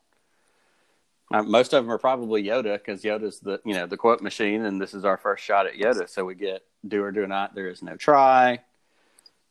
Uh, 1.32 1.42
most 1.42 1.72
of 1.72 1.82
them 1.82 1.90
are 1.90 1.98
probably 1.98 2.42
Yoda 2.44 2.74
because 2.74 3.02
Yoda's 3.02 3.40
the 3.40 3.60
you 3.64 3.74
know 3.74 3.86
the 3.86 3.96
quote 3.96 4.20
machine, 4.20 4.64
and 4.64 4.80
this 4.80 4.94
is 4.94 5.04
our 5.04 5.16
first 5.16 5.42
shot 5.44 5.66
at 5.66 5.74
Yoda. 5.74 6.08
So 6.08 6.24
we 6.24 6.34
get 6.34 6.62
do 6.86 7.02
or 7.02 7.10
do 7.10 7.26
not. 7.26 7.54
There 7.54 7.68
is 7.68 7.82
no 7.82 7.96
try. 7.96 8.60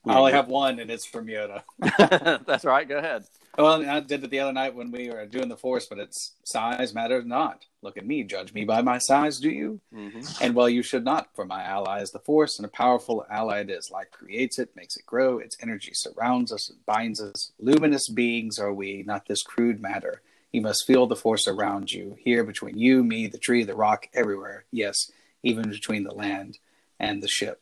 I 0.07 0.17
only 0.17 0.33
have 0.33 0.47
one, 0.47 0.79
and 0.79 0.91
it's 0.91 1.05
from 1.05 1.25
Yoda. 1.25 1.63
That's 2.45 2.63
right. 2.63 2.87
Go 2.87 2.99
ahead. 2.99 3.25
Well, 3.57 3.89
I 3.89 3.99
did 4.01 4.23
it 4.23 4.29
the 4.29 4.39
other 4.39 4.51
night 4.51 4.75
when 4.75 4.91
we 4.91 5.09
were 5.09 5.25
doing 5.25 5.49
the 5.49 5.57
Force, 5.57 5.85
but 5.85 5.99
it's 5.99 6.33
size 6.43 6.93
matters 6.93 7.25
not. 7.25 7.65
Look 7.81 7.97
at 7.97 8.05
me, 8.05 8.23
judge 8.23 8.53
me 8.53 8.65
by 8.65 8.81
my 8.81 8.97
size, 8.97 9.39
do 9.39 9.49
you? 9.49 9.79
hmm 9.93 10.21
And 10.41 10.55
well, 10.55 10.67
you 10.67 10.81
should 10.81 11.05
not, 11.05 11.29
for 11.35 11.45
my 11.45 11.63
ally 11.63 12.01
is 12.01 12.11
the 12.11 12.19
Force, 12.19 12.57
and 12.57 12.65
a 12.65 12.69
powerful 12.69 13.25
ally 13.29 13.59
it 13.59 13.69
is. 13.69 13.91
Life 13.91 14.11
creates 14.11 14.59
it, 14.59 14.75
makes 14.75 14.97
it 14.97 15.05
grow. 15.05 15.39
Its 15.39 15.57
energy 15.61 15.91
surrounds 15.93 16.51
us, 16.51 16.69
it 16.69 16.85
binds 16.85 17.21
us. 17.21 17.51
Luminous 17.59 18.09
beings 18.09 18.59
are 18.59 18.73
we, 18.73 19.03
not 19.03 19.27
this 19.27 19.43
crude 19.43 19.81
matter. 19.81 20.21
You 20.51 20.61
must 20.61 20.85
feel 20.87 21.05
the 21.07 21.15
Force 21.15 21.47
around 21.47 21.91
you, 21.91 22.15
here 22.19 22.43
between 22.43 22.77
you, 22.77 23.03
me, 23.03 23.27
the 23.27 23.37
tree, 23.37 23.63
the 23.63 23.75
rock, 23.75 24.07
everywhere. 24.13 24.65
Yes, 24.71 25.11
even 25.43 25.69
between 25.69 26.03
the 26.03 26.13
land 26.13 26.59
and 26.99 27.21
the 27.21 27.27
ship. 27.27 27.61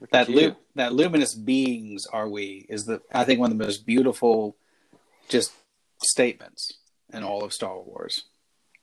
Look 0.00 0.10
That 0.10 0.28
lu- 0.28 0.56
that 0.74 0.94
luminous 0.94 1.34
beings 1.34 2.06
are 2.06 2.28
we 2.28 2.66
is 2.68 2.86
the 2.86 3.02
I 3.12 3.24
think 3.24 3.40
one 3.40 3.52
of 3.52 3.58
the 3.58 3.64
most 3.64 3.84
beautiful, 3.84 4.56
just 5.30 5.52
statements 6.02 6.74
in 7.12 7.22
all 7.22 7.44
of 7.44 7.52
Star 7.52 7.80
Wars. 7.80 8.24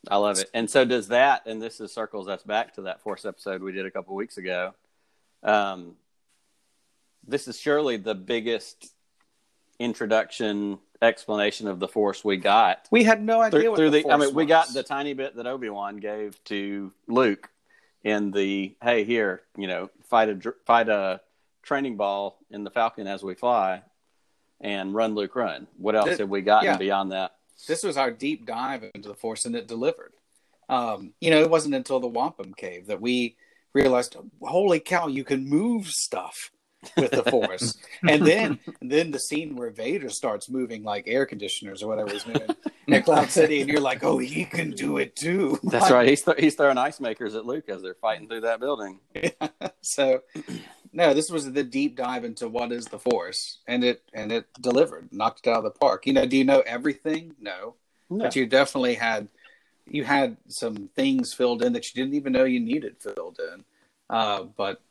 I 0.09 0.17
love 0.17 0.39
it. 0.39 0.49
And 0.53 0.69
so 0.69 0.85
does 0.85 1.09
that, 1.09 1.45
and 1.45 1.61
this 1.61 1.79
is 1.79 1.93
circles 1.93 2.27
us 2.27 2.43
back 2.43 2.75
to 2.75 2.83
that 2.83 3.01
Force 3.01 3.25
episode 3.25 3.61
we 3.61 3.71
did 3.71 3.85
a 3.85 3.91
couple 3.91 4.15
weeks 4.15 4.37
ago. 4.37 4.73
Um, 5.43 5.95
this 7.27 7.47
is 7.47 7.59
surely 7.59 7.97
the 7.97 8.15
biggest 8.15 8.87
introduction 9.79 10.79
explanation 11.01 11.67
of 11.67 11.79
the 11.79 11.87
Force 11.87 12.23
we 12.23 12.37
got 12.37 12.87
We 12.89 13.03
had 13.03 13.21
no 13.21 13.41
idea 13.41 13.59
through, 13.59 13.69
what 13.69 13.77
through 13.77 13.89
the, 13.91 14.03
the. 14.03 14.11
I 14.11 14.17
mean, 14.17 14.33
we 14.33 14.45
got 14.45 14.73
the 14.73 14.83
tiny 14.83 15.13
bit 15.13 15.35
that 15.35 15.45
Obi 15.45 15.69
Wan 15.69 15.97
gave 15.97 16.41
to 16.45 16.91
Luke 17.07 17.49
in 18.03 18.31
the 18.31 18.75
"Hey, 18.81 19.03
here, 19.03 19.41
you 19.57 19.67
know, 19.67 19.89
fight 20.09 20.29
a 20.29 20.53
fight 20.65 20.89
a 20.89 21.21
training 21.61 21.97
ball 21.97 22.39
in 22.49 22.63
the 22.63 22.71
Falcon 22.71 23.07
as 23.07 23.23
we 23.23 23.35
fly, 23.35 23.83
and 24.62 24.93
run, 24.93 25.16
Luke, 25.16 25.36
run." 25.36 25.68
What 25.78 25.95
else 25.95 26.08
Th- 26.08 26.20
have 26.20 26.30
we 26.30 26.41
gotten 26.41 26.66
yeah. 26.66 26.78
beyond 26.78 27.12
that? 27.12 27.38
this 27.66 27.84
was 27.84 27.97
our 27.97 28.12
deep 28.12 28.45
dive 28.45 28.84
into 28.93 29.10
the 29.10 29.16
force 29.16 29.45
and 29.45 29.55
it 29.55 29.68
delivered 29.68 30.14
um, 30.70 31.14
you 31.20 31.32
know 31.32 31.41
it 31.41 31.49
wasn't 31.49 31.74
until 31.74 31.99
the 31.99 32.08
wampa 32.08 32.43
cave 32.55 32.88
that 32.88 33.01
we 33.01 33.36
realized 33.74 34.16
holy 34.41 34.80
cow 34.80 35.08
you 35.08 35.24
can 35.24 35.47
move 35.47 35.88
stuff 35.88 36.51
with 36.95 37.11
the 37.11 37.23
force. 37.23 37.78
And 38.07 38.25
then 38.25 38.59
then 38.82 39.11
the 39.11 39.19
scene 39.19 39.55
where 39.55 39.69
vader 39.69 40.09
starts 40.09 40.49
moving 40.49 40.84
like 40.84 41.05
air 41.07 41.25
conditioners 41.25 41.84
or 41.84 41.88
whatever 41.88 42.11
he's 42.11 42.25
moving 42.25 42.55
at 42.89 43.05
cloud 43.05 43.30
city 43.30 43.61
and 43.61 43.69
you're 43.69 43.82
like 43.82 44.03
oh 44.03 44.17
he 44.17 44.45
can 44.45 44.71
do 44.71 44.97
it 44.97 45.15
too. 45.15 45.59
That's 45.63 45.91
right. 45.91 46.07
He's 46.07 46.23
th- 46.23 46.39
he's 46.39 46.55
throwing 46.55 46.78
ice 46.78 46.99
makers 46.99 47.36
at 47.36 47.45
Luke 47.45 47.69
as 47.69 47.82
they're 47.82 47.95
fighting 47.95 48.28
through 48.28 48.41
that 48.41 48.59
building. 48.59 48.99
so 49.82 50.21
no 50.93 51.13
this 51.13 51.30
was 51.30 51.51
the 51.51 51.63
deep 51.63 51.95
dive 51.95 52.23
into 52.23 52.47
what 52.47 52.71
is 52.71 52.86
the 52.86 52.99
force 52.99 53.59
and 53.67 53.84
it 53.84 54.03
and 54.13 54.32
it 54.32 54.47
delivered 54.61 55.09
knocked 55.11 55.45
it 55.45 55.49
out 55.49 55.57
of 55.57 55.63
the 55.63 55.71
park. 55.71 56.05
You 56.05 56.13
know 56.13 56.25
do 56.25 56.38
you 56.38 56.45
know 56.45 56.61
everything? 56.65 57.36
No. 57.39 57.75
But 58.09 58.38
you 58.38 58.45
definitely 58.45 58.95
had 58.95 59.28
you 59.86 60.03
had 60.03 60.38
some 60.47 60.89
things 60.95 61.34
filled 61.34 61.61
in 61.61 61.73
that 61.73 61.93
you 61.93 62.01
didn't 62.01 62.15
even 62.15 62.34
know 62.34 62.45
you 62.45 62.59
needed 62.59 62.97
filled 62.99 63.39
in. 63.53 63.65
Uh, 64.09 64.43
but 64.43 64.82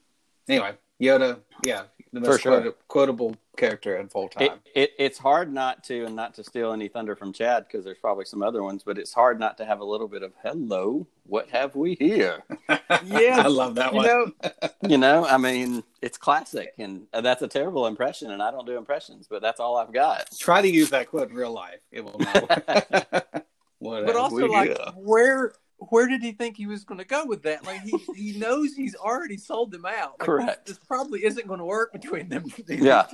anyway 0.49 0.75
yoda 1.01 1.41
yeah 1.65 1.85
the 2.13 2.21
For 2.21 2.29
most 2.29 2.41
sure. 2.41 2.61
quota- 2.63 2.75
quotable 2.89 3.37
character 3.57 3.97
in 3.97 4.09
full 4.09 4.29
It, 4.39 4.53
time 4.53 4.61
it, 4.75 4.91
it's 4.99 5.19
hard 5.19 5.53
not 5.53 5.85
to, 5.85 6.05
and 6.07 6.17
not 6.17 6.35
to 6.35 6.45
steal 6.45 6.73
any 6.73 6.89
thunder 6.89 7.15
from 7.17 7.33
Chad 7.33 7.67
because 7.67 7.85
there's 7.85 7.99
probably 7.99 8.25
some 8.25 8.43
other 8.43 8.63
ones, 8.63 8.83
but 8.83 8.99
it's 8.99 9.13
hard 9.13 9.39
not 9.39 9.57
to 9.59 9.65
have 9.65 9.81
a 9.81 9.85
little 9.85 10.09
bit 10.09 10.23
of 10.23 10.33
"Hello, 10.43 11.07
what 11.25 11.49
have 11.51 11.75
we 11.75 11.95
here?" 11.95 12.43
Yeah, 12.99 13.43
i 13.45 13.49
love 13.49 13.75
that 13.77 13.93
you 13.93 13.97
one 13.97 14.05
know, 14.05 14.33
you 14.87 14.99
know, 14.99 15.27
I 15.27 15.37
mean, 15.37 15.85
it's 16.03 16.19
classic, 16.19 16.73
and 16.79 17.07
uh, 17.13 17.21
that's 17.21 17.43
a 17.43 17.49
terrible 17.49 17.87
impression, 17.87 18.31
and 18.31 18.43
I 18.43 18.51
don't 18.51 18.67
do 18.67 18.77
impressions, 18.77 19.27
but 19.29 19.43
that's 19.43 19.61
all 19.61 19.77
I've 19.77 19.93
got. 19.93 20.29
try 20.39 20.63
to 20.63 20.69
use 20.69 20.91
that 20.91 21.09
quote 21.09 21.31
in 21.31 21.37
real 21.37 21.53
life 21.53 21.81
it 21.91 22.05
will 22.05 22.19
not 22.19 22.41
work. 22.43 22.65
what 23.79 24.05
but 24.05 24.15
have 24.15 24.17
also 24.17 24.37
we 24.37 24.49
like 24.49 24.77
here? 24.77 24.93
where 24.95 25.53
where 25.79 26.09
did 26.09 26.23
he 26.23 26.33
think 26.33 26.57
he 26.57 26.67
was 26.67 26.85
going 26.85 26.99
to 26.99 27.05
go 27.05 27.25
with 27.27 27.43
that? 27.43 27.65
Like 27.65 27.83
he 27.83 27.97
he 28.15 28.33
knows 28.39 28.75
he's 28.75 28.95
already 28.95 29.37
sold 29.37 29.71
them 29.73 29.85
out. 29.87 30.13
Like, 30.19 30.27
Correct. 30.27 30.67
This 30.67 30.79
probably 30.79 31.25
isn't 31.25 31.47
going 31.47 31.59
to 31.61 31.67
work 31.67 31.93
between 31.93 32.29
them. 32.29 32.45
Yeah. 32.69 33.07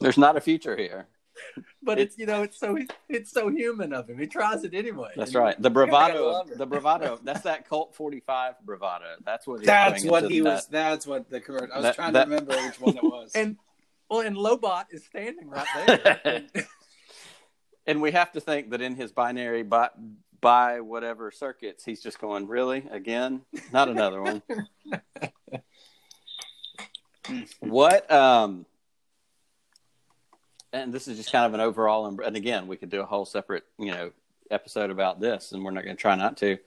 There's 0.00 0.18
not 0.18 0.36
a 0.36 0.40
future 0.40 0.76
here. 0.76 1.08
but 1.82 1.98
it's 1.98 2.16
you 2.16 2.24
know 2.24 2.42
it's 2.42 2.58
so 2.58 2.78
it's 3.10 3.30
so 3.30 3.48
human 3.50 3.92
of 3.92 4.08
him. 4.08 4.18
He 4.18 4.26
tries 4.26 4.64
it 4.64 4.72
anyway. 4.72 5.10
That's 5.16 5.34
right. 5.34 5.60
The 5.60 5.68
bravado, 5.68 6.44
the 6.56 6.64
bravado. 6.66 7.20
That's 7.22 7.42
that 7.42 7.68
Colt 7.68 7.94
45 7.94 8.54
bravado. 8.64 9.04
That's 9.22 9.46
what. 9.46 9.60
He's 9.60 9.66
that's 9.66 10.02
what 10.04 10.22
into 10.24 10.34
he 10.34 10.40
that. 10.40 10.48
was 10.54 10.66
that's 10.68 11.06
what 11.06 11.28
the 11.28 11.40
commercial 11.42 11.68
i 11.74 11.76
was 11.76 11.82
That- 11.82 11.94
trying 11.94 12.12
that- 12.14 12.24
to 12.24 12.30
remember 12.30 12.56
which 12.56 12.80
one 12.80 12.96
it 12.96 13.02
was 13.04 13.32
And 13.34 13.58
well, 14.08 14.20
and 14.20 14.34
Lobot 14.36 14.84
is 14.90 15.04
standing 15.04 15.50
right 15.50 15.66
there. 15.86 16.20
And- 16.24 16.66
And 17.88 18.02
we 18.02 18.10
have 18.12 18.32
to 18.32 18.40
think 18.40 18.70
that 18.70 18.80
in 18.80 18.96
his 18.96 19.12
binary 19.12 19.62
by, 19.62 19.90
by 20.40 20.80
whatever 20.80 21.30
circuits, 21.30 21.84
he's 21.84 22.02
just 22.02 22.20
going, 22.20 22.46
really? 22.46 22.86
Again? 22.90 23.42
Not 23.72 23.88
another 23.88 24.22
one. 24.22 24.42
what, 27.60 28.10
um, 28.10 28.66
and 30.72 30.92
this 30.92 31.08
is 31.08 31.16
just 31.16 31.32
kind 31.32 31.46
of 31.46 31.54
an 31.54 31.60
overall, 31.60 32.06
and 32.06 32.36
again, 32.36 32.66
we 32.66 32.76
could 32.76 32.90
do 32.90 33.00
a 33.00 33.06
whole 33.06 33.24
separate, 33.24 33.64
you 33.78 33.92
know, 33.92 34.10
episode 34.50 34.90
about 34.90 35.20
this, 35.20 35.52
and 35.52 35.64
we're 35.64 35.70
not 35.70 35.84
going 35.84 35.96
to 35.96 36.00
try 36.00 36.14
not 36.14 36.36
to. 36.38 36.58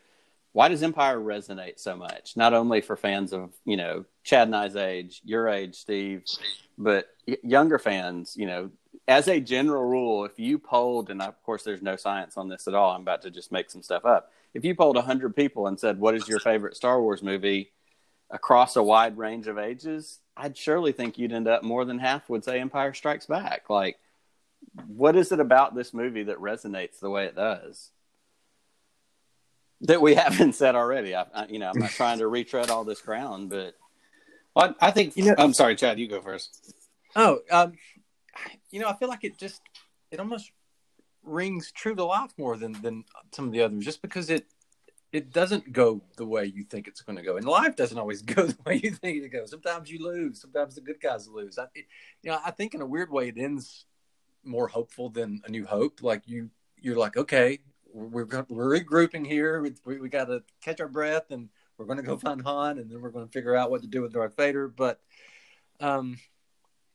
Why 0.52 0.68
does 0.68 0.82
Empire 0.82 1.20
resonate 1.20 1.80
so 1.80 1.96
much? 1.96 2.36
Not 2.36 2.54
only 2.54 2.82
for 2.82 2.98
fans 2.98 3.34
of, 3.34 3.54
you 3.66 3.78
know, 3.78 4.06
Chad 4.24 4.48
and 4.48 4.56
I's 4.56 4.76
age, 4.76 5.22
your 5.24 5.48
age, 5.48 5.76
Steve, 5.76 6.24
but 6.78 7.08
younger 7.44 7.78
fans, 7.78 8.36
you 8.36 8.48
know, 8.48 8.72
as 9.10 9.28
a 9.28 9.40
general 9.40 9.84
rule, 9.84 10.24
if 10.24 10.38
you 10.40 10.60
polled, 10.60 11.10
and 11.10 11.22
of 11.22 11.42
course 11.44 11.64
there's 11.64 11.82
no 11.82 11.96
science 11.96 12.38
on 12.38 12.48
this 12.48 12.68
at 12.68 12.76
all, 12.76 12.92
I'm 12.96 13.02
about 13.02 13.24
to 13.24 13.32
just 13.32 13.52
make 13.52 13.70
some 13.72 13.82
stuff 13.82 14.06
up. 14.06 14.32
If 14.54 14.64
you 14.64 14.76
polled 14.76 14.96
100 14.96 15.36
people 15.36 15.68
and 15.68 15.80
said, 15.80 16.00
What 16.00 16.16
is 16.16 16.28
your 16.28 16.40
favorite 16.40 16.76
Star 16.76 17.02
Wars 17.02 17.22
movie 17.24 17.72
across 18.30 18.76
a 18.76 18.84
wide 18.84 19.18
range 19.18 19.48
of 19.48 19.58
ages, 19.58 20.20
I'd 20.38 20.56
surely 20.56 20.92
think 20.92 21.18
you'd 21.18 21.34
end 21.34 21.48
up 21.48 21.64
more 21.64 21.84
than 21.86 21.98
half 22.00 22.30
would 22.30 22.44
say 22.44 22.60
Empire 22.60 22.94
Strikes 22.94 23.26
Back. 23.26 23.70
Like, 23.70 23.98
what 24.88 25.16
is 25.16 25.32
it 25.32 25.40
about 25.40 25.74
this 25.76 25.94
movie 25.94 26.24
that 26.24 26.38
resonates 26.38 27.00
the 27.00 27.10
way 27.10 27.26
it 27.26 27.36
does? 27.36 27.90
That 29.82 30.02
we 30.02 30.14
haven't 30.24 30.54
said 30.54 30.76
already. 30.76 31.16
I, 31.16 31.26
I, 31.34 31.48
you 31.48 31.58
know, 31.60 31.70
I'm 31.74 31.80
not 31.80 31.90
trying 31.92 32.20
to 32.20 32.28
retread 32.28 32.70
all 32.70 32.84
this 32.84 33.02
ground, 33.02 33.50
but 33.50 33.76
Well, 34.56 34.76
I 34.80 34.92
think. 34.92 35.18
You 35.18 35.26
know- 35.26 35.36
I'm 35.38 35.54
sorry, 35.54 35.76
Chad. 35.76 36.00
You 36.00 36.08
go 36.08 36.22
first. 36.22 36.74
oh, 37.16 37.40
um, 37.50 37.74
you 38.72 38.80
know, 38.80 38.88
I 38.88 38.96
feel 38.96 39.10
like 39.10 39.24
it 39.24 39.38
just 39.38 39.62
it 40.12 40.20
almost 40.20 40.52
rings 41.24 41.72
true 41.72 41.96
to 41.96 42.04
life 42.04 42.32
more 42.38 42.58
than 42.58 42.74
than 42.82 43.04
some 43.32 43.46
of 43.46 43.52
the 43.52 43.62
others, 43.62 43.86
just 43.86 44.02
because 44.02 44.30
it 44.30 44.46
it 45.12 45.32
doesn't 45.34 45.74
go 45.74 46.02
the 46.18 46.26
way 46.26 46.46
you 46.46 46.64
think 46.64 46.88
it's 46.88 47.02
going 47.02 47.18
to 47.18 47.24
go, 47.24 47.38
and 47.38 47.46
life 47.46 47.76
doesn't 47.76 47.98
always 47.98 48.22
go 48.36 48.46
the 48.46 48.58
way 48.66 48.80
you 48.84 48.92
think 48.92 49.24
it 49.24 49.30
goes. 49.30 49.50
Sometimes 49.50 49.90
you 49.90 50.04
lose. 50.04 50.42
Sometimes 50.42 50.76
the 50.76 50.82
good 50.82 51.02
guys 51.02 51.28
lose. 51.28 51.58
I, 51.58 51.64
it, 51.76 51.86
you 52.24 52.32
know, 52.32 52.40
I 52.46 52.52
think 52.52 52.74
in 52.74 52.82
a 52.82 52.86
weird 52.86 53.12
way 53.12 53.30
it 53.30 53.38
ends 53.38 53.86
more 54.44 54.68
hopeful 54.68 55.10
than 55.10 55.42
A 55.46 55.52
New 55.52 55.66
Hope. 55.66 56.02
Like 56.02 56.24
you, 56.28 56.50
you're 56.80 56.98
like, 56.98 57.18
okay, 57.18 57.60
we're 57.94 58.26
we're, 58.50 58.80
regrouping 58.80 59.26
here. 59.26 59.62
We, 59.62 60.00
we 60.00 60.10
got 60.10 60.26
to 60.26 60.44
catch 60.62 60.80
our 60.80 60.88
breath 60.88 61.32
and 61.32 61.50
we're 61.78 61.86
going 61.86 61.98
to 61.98 62.04
go 62.04 62.18
find 62.18 62.42
Han, 62.42 62.78
and 62.78 62.92
then 62.92 63.02
we're 63.02 63.10
going 63.10 63.26
to 63.26 63.32
figure 63.32 63.56
out 63.56 63.72
what 63.72 63.82
to 63.82 63.88
do 63.88 64.02
with 64.02 64.14
Darth 64.14 64.36
Vader. 64.36 64.68
But, 64.68 65.00
um, 65.80 66.18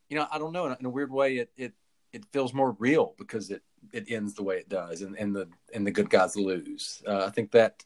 you 0.09 0.17
know, 0.17 0.27
I 0.31 0.39
don't 0.39 0.53
know. 0.53 0.67
In 0.67 0.87
a 0.87 0.91
weird 0.91 1.11
way, 1.11 1.39
it 1.39 1.51
it 1.57 1.73
it 2.13 2.25
feels 2.33 2.55
more 2.55 2.77
real 2.79 3.15
because 3.19 3.51
it 3.51 3.63
it 3.93 4.11
ends 4.11 4.35
the 4.35 4.43
way 4.43 4.57
it 4.59 4.69
does, 4.69 5.03
and, 5.03 5.17
and 5.19 5.35
the 5.35 5.49
and 5.73 5.87
the 5.87 5.91
good 5.91 6.11
guys 6.11 6.37
lose. 6.37 7.03
Uh, 7.07 7.25
I 7.25 7.31
think 7.31 7.53
that. 7.53 7.85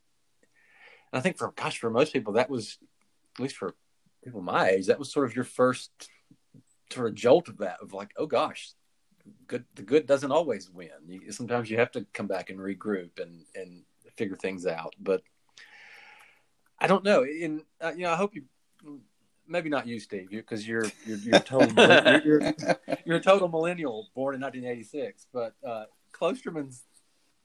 I 1.10 1.20
think 1.20 1.38
for 1.38 1.52
gosh, 1.52 1.78
for 1.78 1.88
most 1.88 2.12
people, 2.12 2.34
that 2.34 2.50
was 2.50 2.76
at 3.36 3.42
least 3.42 3.56
for 3.56 3.74
people 4.22 4.42
my 4.42 4.70
age, 4.70 4.86
that 4.86 4.98
was 4.98 5.10
sort 5.10 5.26
of 5.26 5.34
your 5.34 5.44
first 5.44 5.90
sort 6.92 7.08
of 7.08 7.14
jolt 7.14 7.48
of 7.48 7.58
that 7.58 7.78
of 7.80 7.92
like, 7.92 8.12
oh 8.16 8.26
gosh, 8.26 8.72
good 9.46 9.64
the 9.74 9.82
good 9.82 10.06
doesn't 10.06 10.32
always 10.32 10.70
win. 10.70 10.90
You, 11.06 11.32
sometimes 11.32 11.70
you 11.70 11.78
have 11.78 11.90
to 11.92 12.06
come 12.12 12.26
back 12.26 12.50
and 12.50 12.58
regroup 12.58 13.20
and 13.20 13.44
and 13.54 13.84
figure 14.16 14.36
things 14.36 14.66
out. 14.66 14.94
But 14.98 15.22
I 16.78 16.86
don't 16.86 17.04
know. 17.04 17.24
In 17.24 17.62
uh, 17.80 17.92
you 17.96 18.02
know, 18.02 18.12
I 18.12 18.16
hope 18.16 18.34
you 18.34 18.44
maybe 19.48 19.68
not 19.68 19.86
you, 19.86 19.98
Steve, 19.98 20.28
because 20.30 20.66
you, 20.66 20.78
are 20.78 20.86
you're 21.06 21.18
you're, 21.18 21.38
total 21.40 21.72
you're, 22.24 22.40
you're, 22.40 22.54
you're, 23.04 23.16
a 23.16 23.20
total 23.20 23.48
millennial 23.48 24.08
born 24.14 24.34
in 24.34 24.40
1986. 24.40 25.26
But 25.32 25.54
uh, 25.66 25.84
Klosterman's 26.12 26.84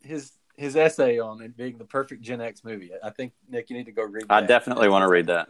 his 0.01 0.33
his 0.55 0.75
essay 0.75 1.19
on 1.19 1.41
it 1.41 1.57
being 1.57 1.77
the 1.77 1.85
perfect 1.85 2.21
Gen 2.21 2.41
X 2.41 2.63
movie. 2.63 2.91
I 3.03 3.09
think 3.09 3.33
Nick, 3.49 3.69
you 3.69 3.77
need 3.77 3.85
to 3.85 3.91
go 3.91 4.03
read. 4.03 4.25
I 4.29 4.41
definitely 4.41 4.89
want 4.89 5.03
to 5.03 5.09
read 5.09 5.27
that. 5.27 5.49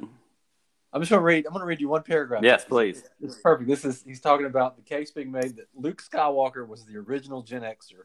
I'm 0.94 1.02
just 1.02 1.10
gonna 1.10 1.24
read. 1.24 1.46
I'm 1.48 1.54
gonna 1.54 1.66
read 1.66 1.82
you 1.82 1.90
one 1.90 2.04
paragraph. 2.04 2.44
Yes, 2.44 2.64
please. 2.66 3.00
It's, 3.00 3.34
it's 3.34 3.36
perfect. 3.38 3.68
This 3.68 3.84
is 3.84 4.04
he's 4.06 4.22
talking 4.22 4.46
about 4.46 4.76
the 4.76 4.84
case 4.84 5.10
being 5.10 5.32
made 5.32 5.56
that 5.58 5.68
Luke 5.76 6.02
Skywalker 6.04 6.68
was 6.68 6.86
the 6.86 6.98
original 6.98 7.42
Gen 7.42 7.62
Xer. 7.62 8.04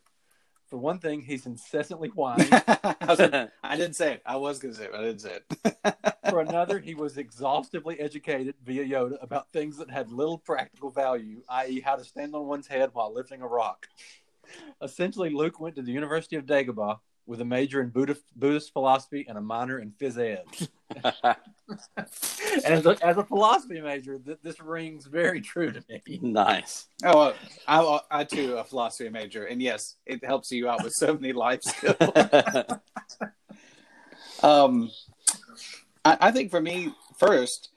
For 0.68 0.76
one 0.76 0.98
thing, 0.98 1.22
he's 1.22 1.46
incessantly 1.46 2.08
whining. 2.14 2.48
I, 2.52 3.48
I, 3.62 3.76
didn't 3.76 3.94
say 3.94 4.14
it. 4.14 4.22
I 4.26 4.36
was 4.36 4.58
going 4.58 4.74
to 4.74 4.80
say 4.80 4.86
it. 4.86 4.94
I 4.94 5.02
didn't 5.02 5.20
say 5.20 5.38
it. 5.38 5.94
For 6.28 6.40
another, 6.42 6.78
he 6.78 6.94
was 6.94 7.16
exhaustively 7.16 7.98
educated 7.98 8.54
via 8.64 8.84
Yoda 8.84 9.22
about 9.22 9.50
things 9.52 9.78
that 9.78 9.90
had 9.90 10.12
little 10.12 10.38
practical 10.38 10.90
value, 10.90 11.42
i.e., 11.48 11.80
how 11.80 11.96
to 11.96 12.04
stand 12.04 12.34
on 12.34 12.46
one's 12.46 12.66
head 12.66 12.90
while 12.92 13.14
lifting 13.14 13.40
a 13.40 13.46
rock. 13.46 13.88
Essentially, 14.82 15.30
Luke 15.30 15.58
went 15.58 15.76
to 15.76 15.82
the 15.82 15.92
University 15.92 16.36
of 16.36 16.44
Dagobah 16.44 16.98
with 17.28 17.42
a 17.42 17.44
major 17.44 17.82
in 17.82 17.90
Buddha, 17.90 18.16
Buddhist 18.34 18.72
philosophy 18.72 19.26
and 19.28 19.36
a 19.36 19.40
minor 19.40 19.78
in 19.78 19.92
phys 19.92 20.18
ed. 20.18 20.44
and 22.64 22.64
as 22.64 22.86
a, 22.86 23.06
as 23.06 23.18
a, 23.18 23.24
philosophy 23.24 23.82
major, 23.82 24.18
th- 24.18 24.38
this 24.42 24.58
rings 24.60 25.04
very 25.04 25.42
true 25.42 25.70
to 25.70 25.84
me. 25.90 26.18
Nice. 26.22 26.86
Oh, 27.04 27.34
I, 27.68 28.00
I 28.10 28.24
too 28.24 28.56
a 28.56 28.64
philosophy 28.64 29.10
major, 29.10 29.44
and 29.44 29.60
yes, 29.60 29.96
it 30.06 30.24
helps 30.24 30.50
you 30.50 30.70
out 30.70 30.82
with 30.82 30.94
so 30.94 31.12
many 31.12 31.34
life 31.34 31.62
skills. 31.62 31.96
um, 34.42 34.90
I, 36.06 36.16
I, 36.20 36.30
think 36.30 36.50
for 36.50 36.62
me, 36.62 36.94
first, 37.18 37.68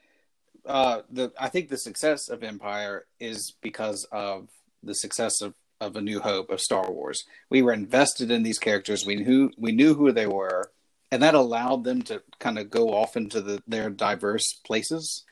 uh, 0.64 1.02
the 1.10 1.30
I 1.38 1.50
think 1.50 1.68
the 1.68 1.76
success 1.76 2.30
of 2.30 2.42
Empire 2.42 3.04
is 3.20 3.52
because 3.60 4.04
of 4.10 4.48
the 4.82 4.94
success 4.94 5.42
of 5.42 5.52
of 5.82 5.96
A 5.96 6.00
New 6.00 6.20
Hope 6.20 6.50
of 6.50 6.60
Star 6.60 6.90
Wars. 6.90 7.24
We 7.50 7.60
were 7.60 7.72
invested 7.72 8.30
in 8.30 8.44
these 8.44 8.58
characters. 8.58 9.04
We 9.04 9.16
knew 9.16 9.50
we 9.58 9.72
knew 9.72 9.94
who 9.94 10.12
they 10.12 10.26
were, 10.26 10.70
and 11.10 11.22
that 11.22 11.34
allowed 11.34 11.84
them 11.84 12.02
to 12.02 12.22
kind 12.38 12.58
of 12.58 12.70
go 12.70 12.90
off 12.90 13.16
into 13.16 13.40
the, 13.40 13.62
their 13.66 13.90
diverse 13.90 14.52
places, 14.64 15.24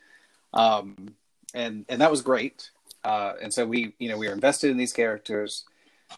um, 0.52 1.14
and 1.54 1.84
and 1.88 2.00
that 2.00 2.10
was 2.10 2.22
great. 2.22 2.70
Uh, 3.04 3.34
and 3.40 3.54
so 3.54 3.64
we 3.64 3.94
you 3.98 4.08
know 4.08 4.18
we 4.18 4.26
were 4.26 4.34
invested 4.34 4.70
in 4.70 4.76
these 4.76 4.92
characters. 4.92 5.64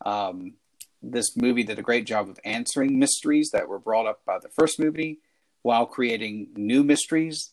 Um, 0.04 0.54
this 1.02 1.36
movie 1.36 1.64
did 1.64 1.78
a 1.78 1.82
great 1.82 2.06
job 2.06 2.28
of 2.28 2.40
answering 2.44 2.98
mysteries 2.98 3.50
that 3.52 3.68
were 3.68 3.78
brought 3.78 4.06
up 4.06 4.24
by 4.24 4.38
the 4.38 4.48
first 4.48 4.80
movie, 4.80 5.18
while 5.60 5.84
creating 5.84 6.48
new 6.56 6.82
mysteries 6.82 7.50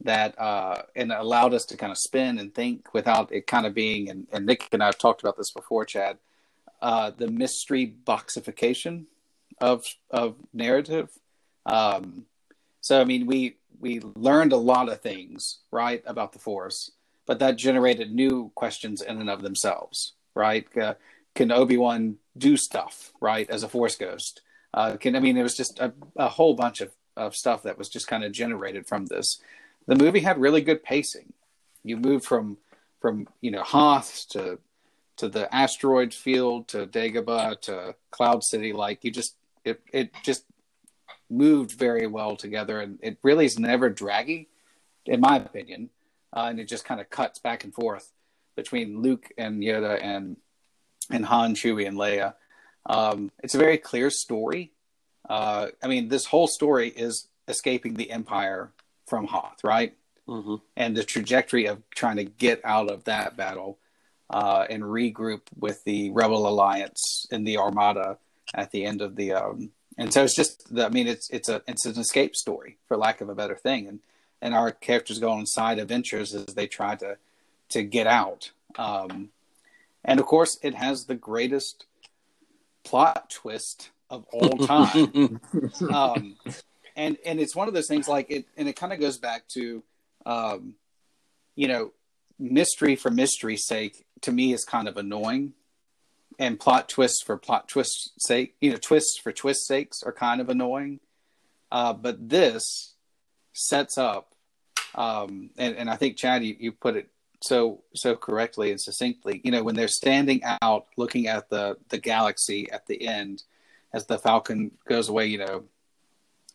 that 0.00 0.38
uh, 0.38 0.82
and 0.94 1.10
allowed 1.12 1.54
us 1.54 1.64
to 1.66 1.76
kind 1.76 1.90
of 1.90 1.98
spin 1.98 2.38
and 2.38 2.54
think 2.54 2.92
without 2.92 3.32
it 3.32 3.46
kind 3.46 3.66
of 3.66 3.74
being 3.74 4.10
and, 4.10 4.26
and 4.32 4.46
Nick 4.46 4.68
and 4.72 4.82
I've 4.82 4.98
talked 4.98 5.22
about 5.22 5.36
this 5.36 5.50
before, 5.50 5.84
Chad, 5.84 6.18
uh, 6.82 7.10
the 7.16 7.28
mystery 7.28 7.94
boxification 8.04 9.04
of 9.60 9.86
of 10.10 10.36
narrative. 10.52 11.10
Um, 11.64 12.26
so 12.80 13.00
I 13.00 13.04
mean, 13.04 13.26
we 13.26 13.56
we 13.80 14.00
learned 14.00 14.52
a 14.52 14.58
lot 14.58 14.88
of 14.88 15.00
things 15.00 15.58
right 15.70 16.02
about 16.06 16.32
the 16.32 16.38
Force, 16.38 16.92
but 17.26 17.38
that 17.38 17.56
generated 17.56 18.14
new 18.14 18.50
questions 18.54 19.02
in 19.02 19.20
and 19.20 19.30
of 19.30 19.42
themselves, 19.42 20.12
right? 20.34 20.66
Uh, 20.76 20.94
can 21.34 21.50
Obi 21.50 21.76
Wan 21.76 22.16
do 22.36 22.56
stuff 22.56 23.12
right 23.20 23.48
as 23.50 23.62
a 23.62 23.68
Force 23.68 23.96
ghost? 23.96 24.42
Uh, 24.72 24.96
can 24.96 25.16
I 25.16 25.20
mean, 25.20 25.36
it 25.36 25.42
was 25.42 25.56
just 25.56 25.78
a, 25.80 25.92
a 26.16 26.28
whole 26.28 26.54
bunch 26.54 26.80
of 26.80 26.92
of 27.16 27.34
stuff 27.34 27.62
that 27.62 27.78
was 27.78 27.88
just 27.88 28.06
kind 28.06 28.24
of 28.24 28.32
generated 28.32 28.86
from 28.86 29.06
this 29.06 29.40
the 29.86 29.96
movie 29.96 30.20
had 30.20 30.38
really 30.40 30.60
good 30.60 30.82
pacing. 30.82 31.32
You 31.82 31.96
moved 31.96 32.24
from 32.24 32.58
from 33.00 33.28
you 33.40 33.50
know 33.50 33.62
Hoth 33.62 34.26
to 34.30 34.58
to 35.16 35.28
the 35.28 35.52
asteroid 35.54 36.12
field 36.12 36.68
to 36.68 36.86
Dagobah 36.86 37.60
to 37.62 37.94
Cloud 38.10 38.44
City. 38.44 38.72
Like 38.72 39.04
you 39.04 39.10
just 39.10 39.36
it 39.64 39.80
it 39.92 40.10
just 40.22 40.44
moved 41.30 41.72
very 41.72 42.06
well 42.06 42.36
together, 42.36 42.80
and 42.80 42.98
it 43.02 43.18
really 43.22 43.46
is 43.46 43.58
never 43.58 43.88
draggy, 43.90 44.48
in 45.06 45.20
my 45.20 45.36
opinion. 45.36 45.90
Uh, 46.32 46.46
and 46.50 46.60
it 46.60 46.68
just 46.68 46.84
kind 46.84 47.00
of 47.00 47.08
cuts 47.08 47.38
back 47.38 47.64
and 47.64 47.72
forth 47.72 48.12
between 48.56 49.00
Luke 49.00 49.30
and 49.38 49.62
Yoda 49.62 50.02
and 50.02 50.36
and 51.10 51.24
Han, 51.24 51.54
Chewie, 51.54 51.86
and 51.86 51.96
Leia. 51.96 52.34
Um, 52.86 53.30
it's 53.42 53.54
a 53.54 53.58
very 53.58 53.78
clear 53.78 54.10
story. 54.10 54.72
Uh, 55.28 55.68
I 55.82 55.88
mean, 55.88 56.08
this 56.08 56.26
whole 56.26 56.46
story 56.46 56.88
is 56.88 57.28
escaping 57.48 57.94
the 57.94 58.10
Empire 58.10 58.72
from 59.06 59.26
Hoth, 59.26 59.62
right? 59.64 59.94
Mm-hmm. 60.28 60.56
And 60.76 60.96
the 60.96 61.04
trajectory 61.04 61.66
of 61.66 61.82
trying 61.90 62.16
to 62.16 62.24
get 62.24 62.60
out 62.64 62.90
of 62.90 63.04
that 63.04 63.36
battle 63.36 63.78
uh, 64.30 64.66
and 64.68 64.82
regroup 64.82 65.42
with 65.58 65.84
the 65.84 66.10
Rebel 66.10 66.48
Alliance 66.48 67.26
in 67.30 67.44
the 67.44 67.58
Armada 67.58 68.18
at 68.54 68.70
the 68.72 68.84
end 68.84 69.00
of 69.00 69.16
the. 69.16 69.32
Um, 69.32 69.70
and 69.98 70.12
so 70.12 70.24
it's 70.24 70.34
just, 70.34 70.66
I 70.76 70.88
mean, 70.88 71.06
it's 71.06 71.30
it's 71.30 71.48
a 71.48 71.62
it's 71.66 71.86
an 71.86 71.98
escape 71.98 72.34
story 72.36 72.76
for 72.86 72.96
lack 72.96 73.20
of 73.20 73.28
a 73.28 73.34
better 73.34 73.56
thing, 73.56 73.86
and 73.86 74.00
and 74.42 74.54
our 74.54 74.72
characters 74.72 75.18
go 75.18 75.30
on 75.30 75.46
side 75.46 75.78
adventures 75.78 76.34
as 76.34 76.46
they 76.46 76.66
try 76.66 76.96
to 76.96 77.16
to 77.70 77.82
get 77.82 78.06
out. 78.06 78.50
Um, 78.76 79.30
and 80.04 80.20
of 80.20 80.26
course, 80.26 80.58
it 80.62 80.74
has 80.74 81.04
the 81.04 81.14
greatest 81.14 81.86
plot 82.84 83.30
twist 83.30 83.90
of 84.10 84.24
all 84.32 84.50
time. 84.66 85.40
um, 85.92 86.36
and 86.96 87.18
and 87.24 87.38
it's 87.38 87.54
one 87.54 87.68
of 87.68 87.74
those 87.74 87.86
things 87.86 88.08
like 88.08 88.30
it 88.30 88.46
and 88.56 88.68
it 88.68 88.74
kind 88.74 88.92
of 88.92 88.98
goes 88.98 89.18
back 89.18 89.46
to 89.48 89.84
um 90.24 90.74
you 91.54 91.68
know 91.68 91.92
mystery 92.38 92.96
for 92.96 93.10
mystery's 93.10 93.66
sake 93.66 94.04
to 94.22 94.32
me 94.32 94.52
is 94.52 94.64
kind 94.64 94.88
of 94.88 94.96
annoying. 94.96 95.52
And 96.38 96.60
plot 96.60 96.90
twists 96.90 97.22
for 97.24 97.38
plot 97.38 97.66
twists 97.68 98.10
sake 98.18 98.56
you 98.60 98.70
know 98.70 98.76
twists 98.76 99.18
for 99.18 99.32
twist 99.32 99.66
sakes 99.66 100.02
are 100.02 100.12
kind 100.12 100.40
of 100.40 100.50
annoying. 100.50 101.00
Uh 101.72 101.94
but 101.94 102.28
this 102.28 102.94
sets 103.54 103.96
up 103.96 104.34
um 104.94 105.48
and 105.56 105.76
and 105.76 105.88
i 105.88 105.96
think 105.96 106.18
chad 106.18 106.44
you, 106.44 106.54
you 106.58 106.72
put 106.72 106.94
it 106.94 107.08
so 107.42 107.82
so 107.94 108.14
correctly 108.14 108.70
and 108.70 108.80
succinctly. 108.80 109.40
You 109.44 109.50
know 109.50 109.62
when 109.62 109.76
they're 109.76 109.88
standing 109.88 110.42
out 110.60 110.86
looking 110.98 111.26
at 111.26 111.48
the 111.48 111.78
the 111.88 111.98
galaxy 111.98 112.70
at 112.70 112.86
the 112.86 113.06
end 113.06 113.42
as 113.94 114.06
the 114.06 114.18
falcon 114.18 114.72
goes 114.86 115.08
away 115.08 115.26
you 115.26 115.38
know 115.38 115.64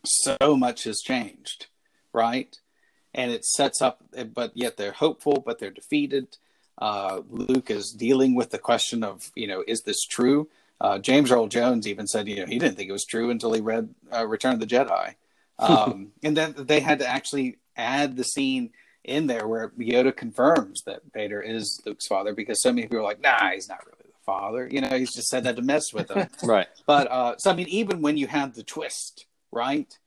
so 0.06 0.38
much 0.58 0.84
has 0.86 1.02
changed, 1.02 1.68
right? 2.14 2.56
And 3.14 3.32
it 3.32 3.46
sets 3.46 3.82
up, 3.82 4.04
but 4.34 4.52
yet 4.56 4.78
they're 4.78 4.94
hopeful, 4.94 5.44
but 5.46 5.60
they're 5.60 5.72
defeated. 5.72 6.38
Uh, 6.78 7.22
Luke 7.30 7.70
is 7.70 7.92
dealing 7.92 8.36
with 8.36 8.52
the 8.52 8.58
question 8.58 9.04
of, 9.04 9.32
you 9.36 9.48
know, 9.48 9.64
is 9.68 9.82
this 9.82 10.04
true? 10.06 10.50
Uh, 10.80 10.98
James 10.98 11.32
Earl 11.32 11.48
Jones 11.48 11.88
even 11.88 12.08
said, 12.08 12.28
you 12.28 12.38
know, 12.38 12.46
he 12.46 12.58
didn't 12.58 12.76
think 12.76 12.90
it 12.90 12.94
was 12.94 13.06
true 13.06 13.30
until 13.30 13.54
he 13.54 13.62
read 13.62 13.94
uh, 14.12 14.26
Return 14.26 14.54
of 14.54 14.60
the 14.60 14.68
Jedi. 14.68 15.16
Um, 15.60 16.14
and 16.24 16.36
then 16.36 16.56
they 16.58 16.80
had 16.80 17.00
to 17.00 17.08
actually 17.08 17.60
add 17.78 18.18
the 18.18 18.24
scene 18.24 18.72
in 19.04 19.28
there 19.28 19.48
where 19.48 19.70
Yoda 19.78 20.16
confirms 20.16 20.82
that 20.84 21.02
Vader 21.14 21.40
is 21.40 21.82
Luke's 21.86 22.08
father 22.08 22.34
because 22.34 22.62
so 22.62 22.72
many 22.72 22.84
people 22.84 23.00
are 23.00 23.04
like, 23.04 23.22
nah, 23.22 23.52
he's 23.52 23.70
not 23.70 23.86
really 23.86 24.00
the 24.06 24.26
father. 24.26 24.68
You 24.72 24.82
know, 24.82 24.98
he's 24.98 25.14
just 25.14 25.28
said 25.28 25.44
that 25.44 25.56
to 25.56 25.62
mess 25.62 25.94
with 25.94 26.10
him. 26.10 26.28
right. 26.44 26.68
But 26.86 27.12
uh, 27.12 27.38
so, 27.38 27.52
I 27.52 27.54
mean, 27.54 27.68
even 27.68 28.02
when 28.02 28.18
you 28.18 28.26
have 28.26 28.56
the 28.56 28.64
twist, 28.64 29.26
right? 29.52 29.98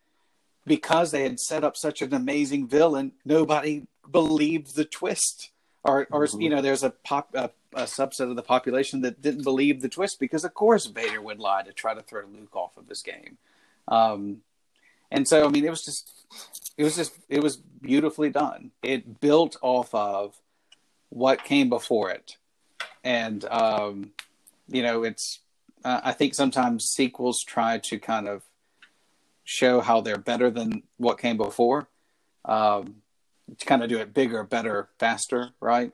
Because 0.66 1.11
they 1.11 1.22
had 1.22 1.40
set 1.40 1.64
up 1.64 1.76
such 1.76 2.03
an 2.03 2.14
amazing 2.14 2.68
villain, 2.68 3.12
nobody 3.24 3.86
believed 4.11 4.74
the 4.74 4.84
twist. 4.84 5.51
Or, 5.82 6.07
or 6.11 6.24
mm-hmm. 6.24 6.40
you 6.40 6.51
know, 6.51 6.62
there's 6.62 6.82
a 6.82 6.90
pop 6.90 7.34
a, 7.34 7.51
a, 7.74 7.82
subset 7.82 8.30
of 8.30 8.36
the 8.36 8.42
population 8.42 9.03
that 9.03 9.20
didn't 9.20 9.45
believe 9.45 9.82
the 9.82 9.88
twist 9.88 10.18
because, 10.18 10.45
of 10.45 10.55
course, 10.55 10.86
Vader 10.86 11.20
would 11.20 11.38
lie 11.38 11.62
to 11.62 11.72
try 11.72 11.92
to 11.92 12.03
throw 12.03 12.22
Luke 12.24 12.57
off 12.57 12.76
of 12.78 12.88
his 12.88 13.03
game. 13.03 13.36
Um, 13.88 14.38
and 15.11 15.28
so, 15.28 15.47
I 15.47 15.51
mean, 15.51 15.64
it 15.64 15.70
was 15.70 15.84
just, 15.84 16.11
it 16.78 16.84
was 16.84 16.97
just, 16.97 17.14
it 17.28 17.42
was 17.42 17.59
beautifully 17.59 18.30
done. 18.30 18.70
It 18.82 19.20
built 19.20 19.59
off 19.61 19.95
of 19.95 20.34
what 21.11 21.45
came 21.45 21.68
before 21.68 22.11
it, 22.11 22.36
and 23.03 23.45
um, 23.47 24.11
you 24.68 24.82
know, 24.82 25.05
it's. 25.05 25.40
Uh, 25.84 26.01
I 26.03 26.12
think 26.12 26.34
sometimes 26.34 26.86
sequels 26.86 27.42
try 27.45 27.78
to 27.78 27.99
kind 27.99 28.26
of 28.26 28.42
show 29.45 29.80
how 29.80 30.01
they're 30.01 30.18
better 30.18 30.51
than 30.51 30.82
what 30.97 31.18
came 31.18 31.36
before. 31.36 31.88
um, 32.47 32.97
to 33.59 33.66
kind 33.66 33.82
of 33.82 33.88
do 33.90 33.99
it 33.99 34.12
bigger, 34.14 34.42
better, 34.42 34.88
faster, 34.99 35.51
right? 35.61 35.92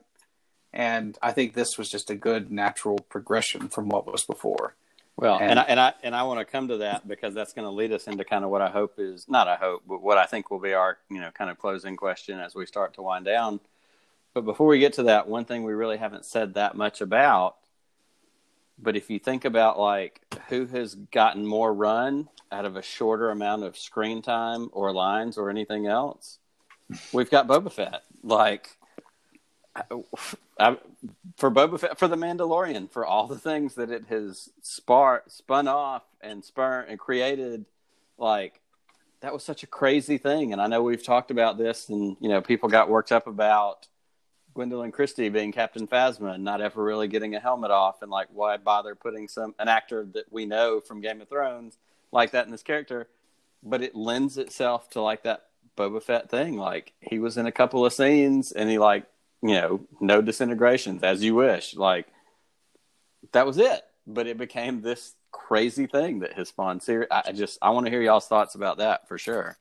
And 0.73 1.17
I 1.21 1.31
think 1.33 1.53
this 1.53 1.77
was 1.77 1.89
just 1.89 2.09
a 2.09 2.15
good 2.15 2.49
natural 2.51 2.97
progression 3.09 3.67
from 3.67 3.89
what 3.89 4.05
was 4.09 4.23
before. 4.25 4.75
Well, 5.17 5.37
And- 5.39 5.51
and, 5.51 5.59
I, 5.59 5.63
and 5.63 5.79
I 5.79 5.93
and 6.03 6.15
I 6.15 6.23
want 6.23 6.39
to 6.39 6.45
come 6.45 6.69
to 6.69 6.77
that 6.77 7.07
because 7.07 7.33
that's 7.33 7.51
going 7.53 7.65
to 7.65 7.71
lead 7.71 7.91
us 7.91 8.07
into 8.07 8.23
kind 8.23 8.43
of 8.45 8.49
what 8.51 8.61
I 8.61 8.69
hope 8.69 8.95
is 8.99 9.27
not 9.27 9.47
I 9.49 9.55
hope, 9.57 9.83
but 9.87 10.01
what 10.01 10.17
I 10.17 10.25
think 10.25 10.49
will 10.49 10.59
be 10.59 10.73
our 10.73 10.97
you 11.09 11.19
know 11.19 11.29
kind 11.31 11.49
of 11.49 11.57
closing 11.59 11.95
question 11.97 12.39
as 12.39 12.55
we 12.55 12.65
start 12.65 12.93
to 12.95 13.01
wind 13.01 13.25
down. 13.25 13.59
But 14.33 14.45
before 14.45 14.67
we 14.67 14.79
get 14.79 14.93
to 14.93 15.03
that, 15.03 15.27
one 15.27 15.43
thing 15.45 15.63
we 15.63 15.73
really 15.73 15.97
haven't 15.97 16.25
said 16.25 16.53
that 16.53 16.75
much 16.75 17.01
about, 17.01 17.57
but 18.77 18.95
if 18.95 19.09
you 19.09 19.19
think 19.19 19.45
about 19.45 19.79
like 19.79 20.21
who 20.49 20.65
has 20.67 20.95
gotten 20.95 21.45
more 21.45 21.73
run 21.73 22.29
out 22.51 22.65
of 22.65 22.75
a 22.75 22.81
shorter 22.81 23.29
amount 23.29 23.63
of 23.63 23.77
screen 23.77 24.21
time 24.21 24.69
or 24.73 24.91
lines 24.91 25.37
or 25.37 25.49
anything 25.49 25.87
else, 25.87 26.39
we've 27.13 27.29
got 27.29 27.47
Boba 27.47 27.71
Fett. 27.71 28.03
Like, 28.23 28.77
I, 29.75 29.83
I, 30.59 30.77
for 31.37 31.49
Boba 31.49 31.79
Fett, 31.79 31.97
for 31.97 32.07
the 32.07 32.15
Mandalorian, 32.15 32.91
for 32.91 33.05
all 33.05 33.27
the 33.27 33.37
things 33.37 33.75
that 33.75 33.89
it 33.89 34.05
has 34.09 34.49
spar- 34.61 35.23
spun 35.27 35.67
off 35.67 36.03
and 36.21 36.43
spurn 36.43 36.85
and 36.89 36.99
created, 36.99 37.65
like 38.17 38.59
that 39.21 39.33
was 39.33 39.43
such 39.43 39.63
a 39.63 39.67
crazy 39.67 40.17
thing. 40.17 40.51
And 40.51 40.61
I 40.61 40.67
know 40.67 40.83
we've 40.83 41.03
talked 41.03 41.31
about 41.31 41.57
this, 41.57 41.89
and 41.89 42.17
you 42.19 42.29
know, 42.29 42.41
people 42.41 42.69
got 42.69 42.89
worked 42.89 43.11
up 43.11 43.27
about 43.27 43.87
Gwendoline 44.55 44.91
Christie 44.93 45.29
being 45.29 45.51
Captain 45.51 45.87
Phasma 45.87 46.35
and 46.35 46.43
not 46.43 46.61
ever 46.61 46.83
really 46.83 47.07
getting 47.07 47.35
a 47.35 47.39
helmet 47.39 47.71
off, 47.71 48.01
and 48.01 48.11
like 48.11 48.27
why 48.33 48.57
bother 48.57 48.95
putting 48.95 49.27
some 49.27 49.55
an 49.59 49.67
actor 49.67 50.05
that 50.13 50.31
we 50.31 50.45
know 50.45 50.81
from 50.81 51.01
Game 51.01 51.21
of 51.21 51.29
Thrones 51.29 51.77
like 52.11 52.31
that 52.31 52.45
in 52.45 52.51
this 52.51 52.63
character? 52.63 53.07
But 53.63 53.81
it 53.81 53.95
lends 53.95 54.37
itself 54.37 54.89
to 54.91 55.01
like 55.01 55.23
that 55.23 55.45
Boba 55.77 56.01
Fett 56.03 56.29
thing. 56.29 56.57
Like 56.57 56.93
he 56.99 57.19
was 57.19 57.37
in 57.37 57.45
a 57.45 57.51
couple 57.51 57.85
of 57.85 57.93
scenes, 57.93 58.51
and 58.51 58.69
he 58.69 58.77
like 58.77 59.05
you 59.41 59.53
know 59.53 59.81
no 59.99 60.21
disintegrations 60.21 61.03
as 61.03 61.23
you 61.23 61.35
wish. 61.35 61.75
Like 61.75 62.07
that 63.31 63.45
was 63.45 63.57
it. 63.57 63.81
But 64.07 64.27
it 64.27 64.37
became 64.37 64.81
this 64.81 65.13
crazy 65.31 65.85
thing 65.85 66.19
that 66.19 66.33
has 66.33 66.49
spawned 66.49 66.83
series. 66.83 67.07
I 67.11 67.31
just 67.31 67.57
I 67.61 67.69
want 67.69 67.85
to 67.85 67.91
hear 67.91 68.01
y'all's 68.01 68.27
thoughts 68.27 68.55
about 68.55 68.79
that 68.79 69.07
for 69.07 69.17
sure. 69.17 69.57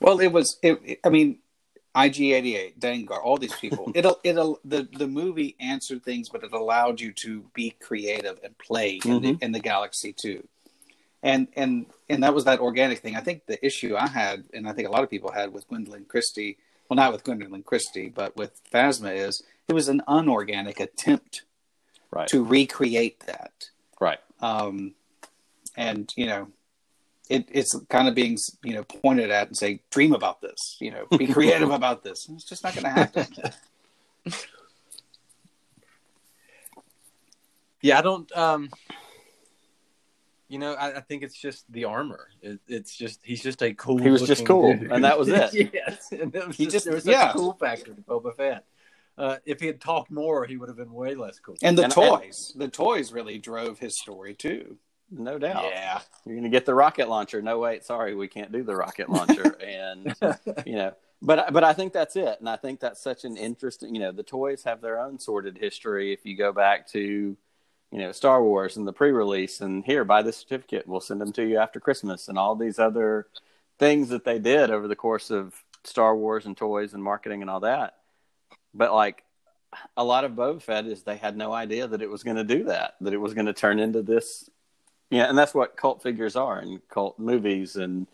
Well, 0.00 0.20
it 0.20 0.28
was. 0.28 0.58
It- 0.62 1.00
I 1.04 1.08
mean, 1.08 1.38
IG88, 1.96 2.78
Dengar, 2.78 3.18
all 3.24 3.36
these 3.38 3.54
people. 3.54 3.90
It'll. 3.94 4.20
It'll. 4.22 4.60
The 4.64 4.86
the 4.96 5.06
movie 5.08 5.56
answered 5.60 6.02
things, 6.04 6.28
but 6.28 6.44
it 6.44 6.52
allowed 6.52 7.00
you 7.00 7.12
to 7.12 7.44
be 7.54 7.70
creative 7.80 8.38
and 8.44 8.56
play 8.58 9.00
in 9.04 9.22
the 9.22 9.38
in 9.40 9.52
the 9.52 9.60
galaxy 9.60 10.12
too. 10.12 10.46
And 11.22 11.48
and 11.56 11.86
and 12.08 12.22
that 12.22 12.34
was 12.34 12.44
that 12.44 12.60
organic 12.60 12.98
thing. 12.98 13.16
I 13.16 13.20
think 13.20 13.46
the 13.46 13.64
issue 13.64 13.96
I 13.96 14.06
had, 14.06 14.44
and 14.52 14.68
I 14.68 14.72
think 14.72 14.86
a 14.86 14.90
lot 14.90 15.02
of 15.04 15.10
people 15.10 15.32
had 15.32 15.52
with 15.52 15.68
Gwendoline 15.68 16.06
Christie, 16.06 16.58
well, 16.88 16.96
not 16.96 17.12
with 17.12 17.24
Gwendoline 17.24 17.64
Christie, 17.64 18.10
but 18.10 18.36
with 18.36 18.60
Phasma, 18.70 19.14
is 19.16 19.42
it 19.68 19.72
was 19.72 19.88
an 19.88 20.02
unorganic 20.06 20.78
attempt 20.80 21.42
Right. 22.12 22.28
to 22.28 22.44
recreate 22.44 23.20
that. 23.26 23.70
Right. 24.00 24.20
um, 24.40 24.94
and 25.76 26.12
you 26.16 26.26
know 26.26 26.48
it, 27.28 27.46
it's 27.50 27.78
kind 27.90 28.08
of 28.08 28.14
being 28.14 28.36
you 28.62 28.74
know 28.74 28.84
pointed 28.84 29.30
at 29.30 29.48
and 29.48 29.56
say 29.56 29.80
dream 29.90 30.12
about 30.14 30.40
this 30.40 30.76
you 30.80 30.90
know 30.90 31.06
be 31.18 31.26
creative 31.32 31.70
about 31.70 32.02
this 32.02 32.28
and 32.28 32.36
it's 32.36 32.48
just 32.48 32.62
not 32.64 32.74
going 32.74 32.84
to 32.84 32.90
happen 32.90 33.26
Yeah, 37.82 37.98
I 37.98 38.02
don't. 38.02 38.36
Um, 38.36 38.70
you 40.48 40.58
know, 40.58 40.72
I, 40.74 40.96
I 40.96 41.00
think 41.00 41.22
it's 41.22 41.38
just 41.40 41.70
the 41.72 41.84
armor. 41.84 42.28
It, 42.42 42.58
it's 42.66 42.96
just 42.96 43.20
he's 43.22 43.42
just 43.42 43.62
a 43.62 43.74
cool. 43.74 43.98
He 43.98 44.10
was 44.10 44.22
just 44.22 44.46
cool, 44.46 44.74
dude. 44.76 44.90
and 44.90 45.04
that 45.04 45.18
was 45.18 45.28
it. 45.28 45.52
yes, 45.74 46.08
and 46.10 46.34
it 46.34 46.46
was 46.46 46.56
He 46.56 46.64
just, 46.64 46.72
just- 46.74 46.84
there 46.86 46.94
was 46.94 47.04
such 47.04 47.12
yeah. 47.12 47.30
a 47.30 47.32
cool 47.34 47.52
factor 47.54 47.94
to 47.94 48.00
Boba 48.02 48.34
Fett. 48.36 48.64
Uh, 49.18 49.36
if 49.46 49.60
he 49.60 49.66
had 49.66 49.80
talked 49.80 50.10
more, 50.10 50.44
he 50.44 50.56
would 50.56 50.68
have 50.68 50.76
been 50.76 50.92
way 50.92 51.14
less 51.14 51.38
cool. 51.38 51.54
and 51.62 51.76
the 51.78 51.84
And- 51.84 51.92
toys 51.92 52.52
the 52.56 52.68
toys 52.68 53.12
really 53.12 53.38
drove 53.38 53.78
his 53.78 53.98
story 53.98 54.34
too 54.34 54.76
No 55.10 55.38
doubt. 55.38 55.64
yeah 55.70 56.00
You're 56.24 56.34
going 56.34 56.44
to 56.44 56.50
get 56.50 56.66
the 56.66 56.74
rocket 56.74 57.08
launcher. 57.08 57.40
No, 57.40 57.58
wait, 57.58 57.84
sorry, 57.84 58.14
we 58.14 58.28
can't 58.28 58.52
do 58.52 58.62
the 58.62 58.74
rocket 58.74 59.08
launcher. 59.08 59.56
and 59.60 60.14
you 60.66 60.76
know, 60.76 60.92
but 61.22 61.52
but 61.52 61.64
I 61.64 61.72
think 61.72 61.92
that's 61.92 62.16
it, 62.16 62.40
and 62.40 62.48
I 62.48 62.56
think 62.56 62.80
that's 62.80 63.00
such 63.00 63.24
an 63.24 63.36
interesting. 63.36 63.94
You 63.94 64.00
know, 64.00 64.12
the 64.12 64.22
toys 64.22 64.64
have 64.64 64.80
their 64.80 65.00
own 65.00 65.18
sordid 65.18 65.58
history. 65.58 66.12
If 66.12 66.24
you 66.24 66.36
go 66.36 66.52
back 66.52 66.88
to, 66.88 67.00
you 67.00 67.98
know, 67.98 68.12
Star 68.12 68.42
Wars 68.42 68.76
and 68.76 68.86
the 68.86 68.92
pre-release, 68.92 69.60
and 69.60 69.84
here, 69.84 70.04
buy 70.04 70.22
this 70.22 70.36
certificate, 70.38 70.86
we'll 70.86 71.00
send 71.00 71.20
them 71.20 71.32
to 71.32 71.46
you 71.46 71.58
after 71.58 71.80
Christmas, 71.80 72.28
and 72.28 72.38
all 72.38 72.56
these 72.56 72.78
other 72.78 73.28
things 73.78 74.08
that 74.08 74.24
they 74.24 74.38
did 74.38 74.70
over 74.70 74.88
the 74.88 74.96
course 74.96 75.30
of 75.30 75.54
Star 75.84 76.16
Wars 76.16 76.46
and 76.46 76.56
toys 76.56 76.94
and 76.94 77.02
marketing 77.02 77.42
and 77.42 77.50
all 77.50 77.60
that. 77.60 77.96
But 78.74 78.92
like 78.92 79.22
a 79.96 80.04
lot 80.04 80.24
of 80.24 80.32
Boba 80.32 80.60
Fett 80.60 80.86
is 80.86 81.02
they 81.02 81.16
had 81.16 81.36
no 81.36 81.52
idea 81.52 81.86
that 81.86 82.02
it 82.02 82.10
was 82.10 82.22
going 82.22 82.36
to 82.36 82.44
do 82.44 82.64
that, 82.64 82.94
that 83.00 83.12
it 83.12 83.18
was 83.18 83.34
going 83.34 83.46
to 83.46 83.52
turn 83.52 83.78
into 83.78 84.02
this. 84.02 84.48
Yeah, 85.10 85.28
and 85.28 85.38
that's 85.38 85.54
what 85.54 85.76
cult 85.76 86.02
figures 86.02 86.36
are 86.36 86.58
and 86.58 86.80
cult 86.88 87.18
movies 87.18 87.76
and 87.76 88.06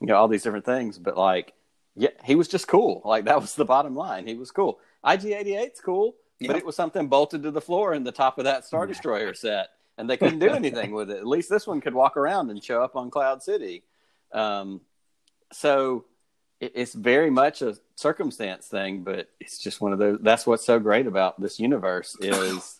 you 0.00 0.06
know 0.06 0.16
all 0.16 0.28
these 0.28 0.42
different 0.42 0.64
things. 0.64 0.98
But 0.98 1.16
like, 1.16 1.52
yeah, 1.96 2.10
he 2.24 2.34
was 2.34 2.48
just 2.48 2.66
cool. 2.66 3.02
Like 3.04 3.26
that 3.26 3.40
was 3.40 3.54
the 3.54 3.64
bottom 3.64 3.94
line. 3.94 4.26
He 4.26 4.34
was 4.34 4.50
cool. 4.50 4.80
IG88's 5.04 5.80
cool, 5.80 6.16
but 6.46 6.56
it 6.56 6.66
was 6.66 6.76
something 6.76 7.08
bolted 7.08 7.42
to 7.44 7.50
the 7.50 7.60
floor 7.60 7.94
in 7.94 8.04
the 8.04 8.12
top 8.12 8.38
of 8.38 8.44
that 8.44 8.64
Star 8.64 8.86
Destroyer 8.86 9.34
set, 9.34 9.68
and 9.96 10.08
they 10.08 10.16
couldn't 10.16 10.40
do 10.40 10.50
anything 10.50 10.92
with 10.92 11.10
it. 11.10 11.18
At 11.18 11.26
least 11.26 11.48
this 11.48 11.66
one 11.66 11.80
could 11.80 11.94
walk 11.94 12.16
around 12.16 12.50
and 12.50 12.62
show 12.62 12.82
up 12.82 12.96
on 12.96 13.10
Cloud 13.10 13.42
City. 13.42 13.84
Um, 14.32 14.80
so 15.52 16.04
it, 16.60 16.72
it's 16.74 16.94
very 16.94 17.30
much 17.30 17.62
a 17.62 17.76
circumstance 17.96 18.66
thing, 18.66 19.02
but 19.02 19.28
it's 19.40 19.58
just 19.58 19.80
one 19.80 19.92
of 19.92 19.98
those. 19.98 20.18
That's 20.20 20.46
what's 20.46 20.64
so 20.64 20.78
great 20.78 21.06
about 21.06 21.40
this 21.40 21.60
universe 21.60 22.16
is 22.20 22.79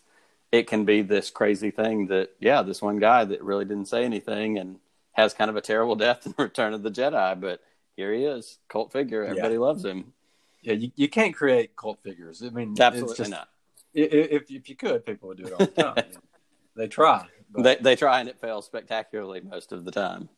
it 0.51 0.67
can 0.67 0.85
be 0.85 1.01
this 1.01 1.29
crazy 1.29 1.71
thing 1.71 2.07
that 2.07 2.31
yeah, 2.39 2.61
this 2.61 2.81
one 2.81 2.99
guy 2.99 3.23
that 3.23 3.43
really 3.43 3.65
didn't 3.65 3.87
say 3.87 4.03
anything 4.03 4.57
and 4.57 4.79
has 5.13 5.33
kind 5.33 5.49
of 5.49 5.55
a 5.55 5.61
terrible 5.61 5.95
death 6.07 6.25
in 6.25 6.33
Return 6.37 6.73
of 6.73 6.83
the 6.83 6.91
Jedi, 6.91 7.39
but 7.39 7.61
here 7.95 8.13
he 8.13 8.25
is, 8.25 8.59
cult 8.67 8.91
figure. 8.91 9.23
Everybody 9.23 9.57
loves 9.57 9.83
him. 9.85 10.13
Yeah, 10.61 10.73
you, 10.73 10.91
you 10.95 11.09
can't 11.09 11.33
create 11.33 11.75
cult 11.75 11.99
figures. 12.03 12.43
I 12.43 12.49
mean, 12.49 12.75
Absolutely 12.79 13.11
it's 13.11 13.17
just, 13.17 13.31
not. 13.31 13.49
If 13.93 14.49
if 14.51 14.69
you 14.69 14.75
could, 14.75 15.05
people 15.05 15.29
would 15.29 15.37
do 15.37 15.45
it 15.45 15.53
all 15.53 15.65
the 15.65 15.67
time. 15.67 16.05
they 16.75 16.87
try. 16.87 17.27
But 17.51 17.63
They 17.63 17.75
they 17.77 17.95
try 17.95 18.19
and 18.19 18.29
it 18.29 18.39
fails 18.39 18.65
spectacularly 18.65 19.41
most 19.41 19.71
of 19.71 19.83
the 19.83 19.91
time. 19.91 20.29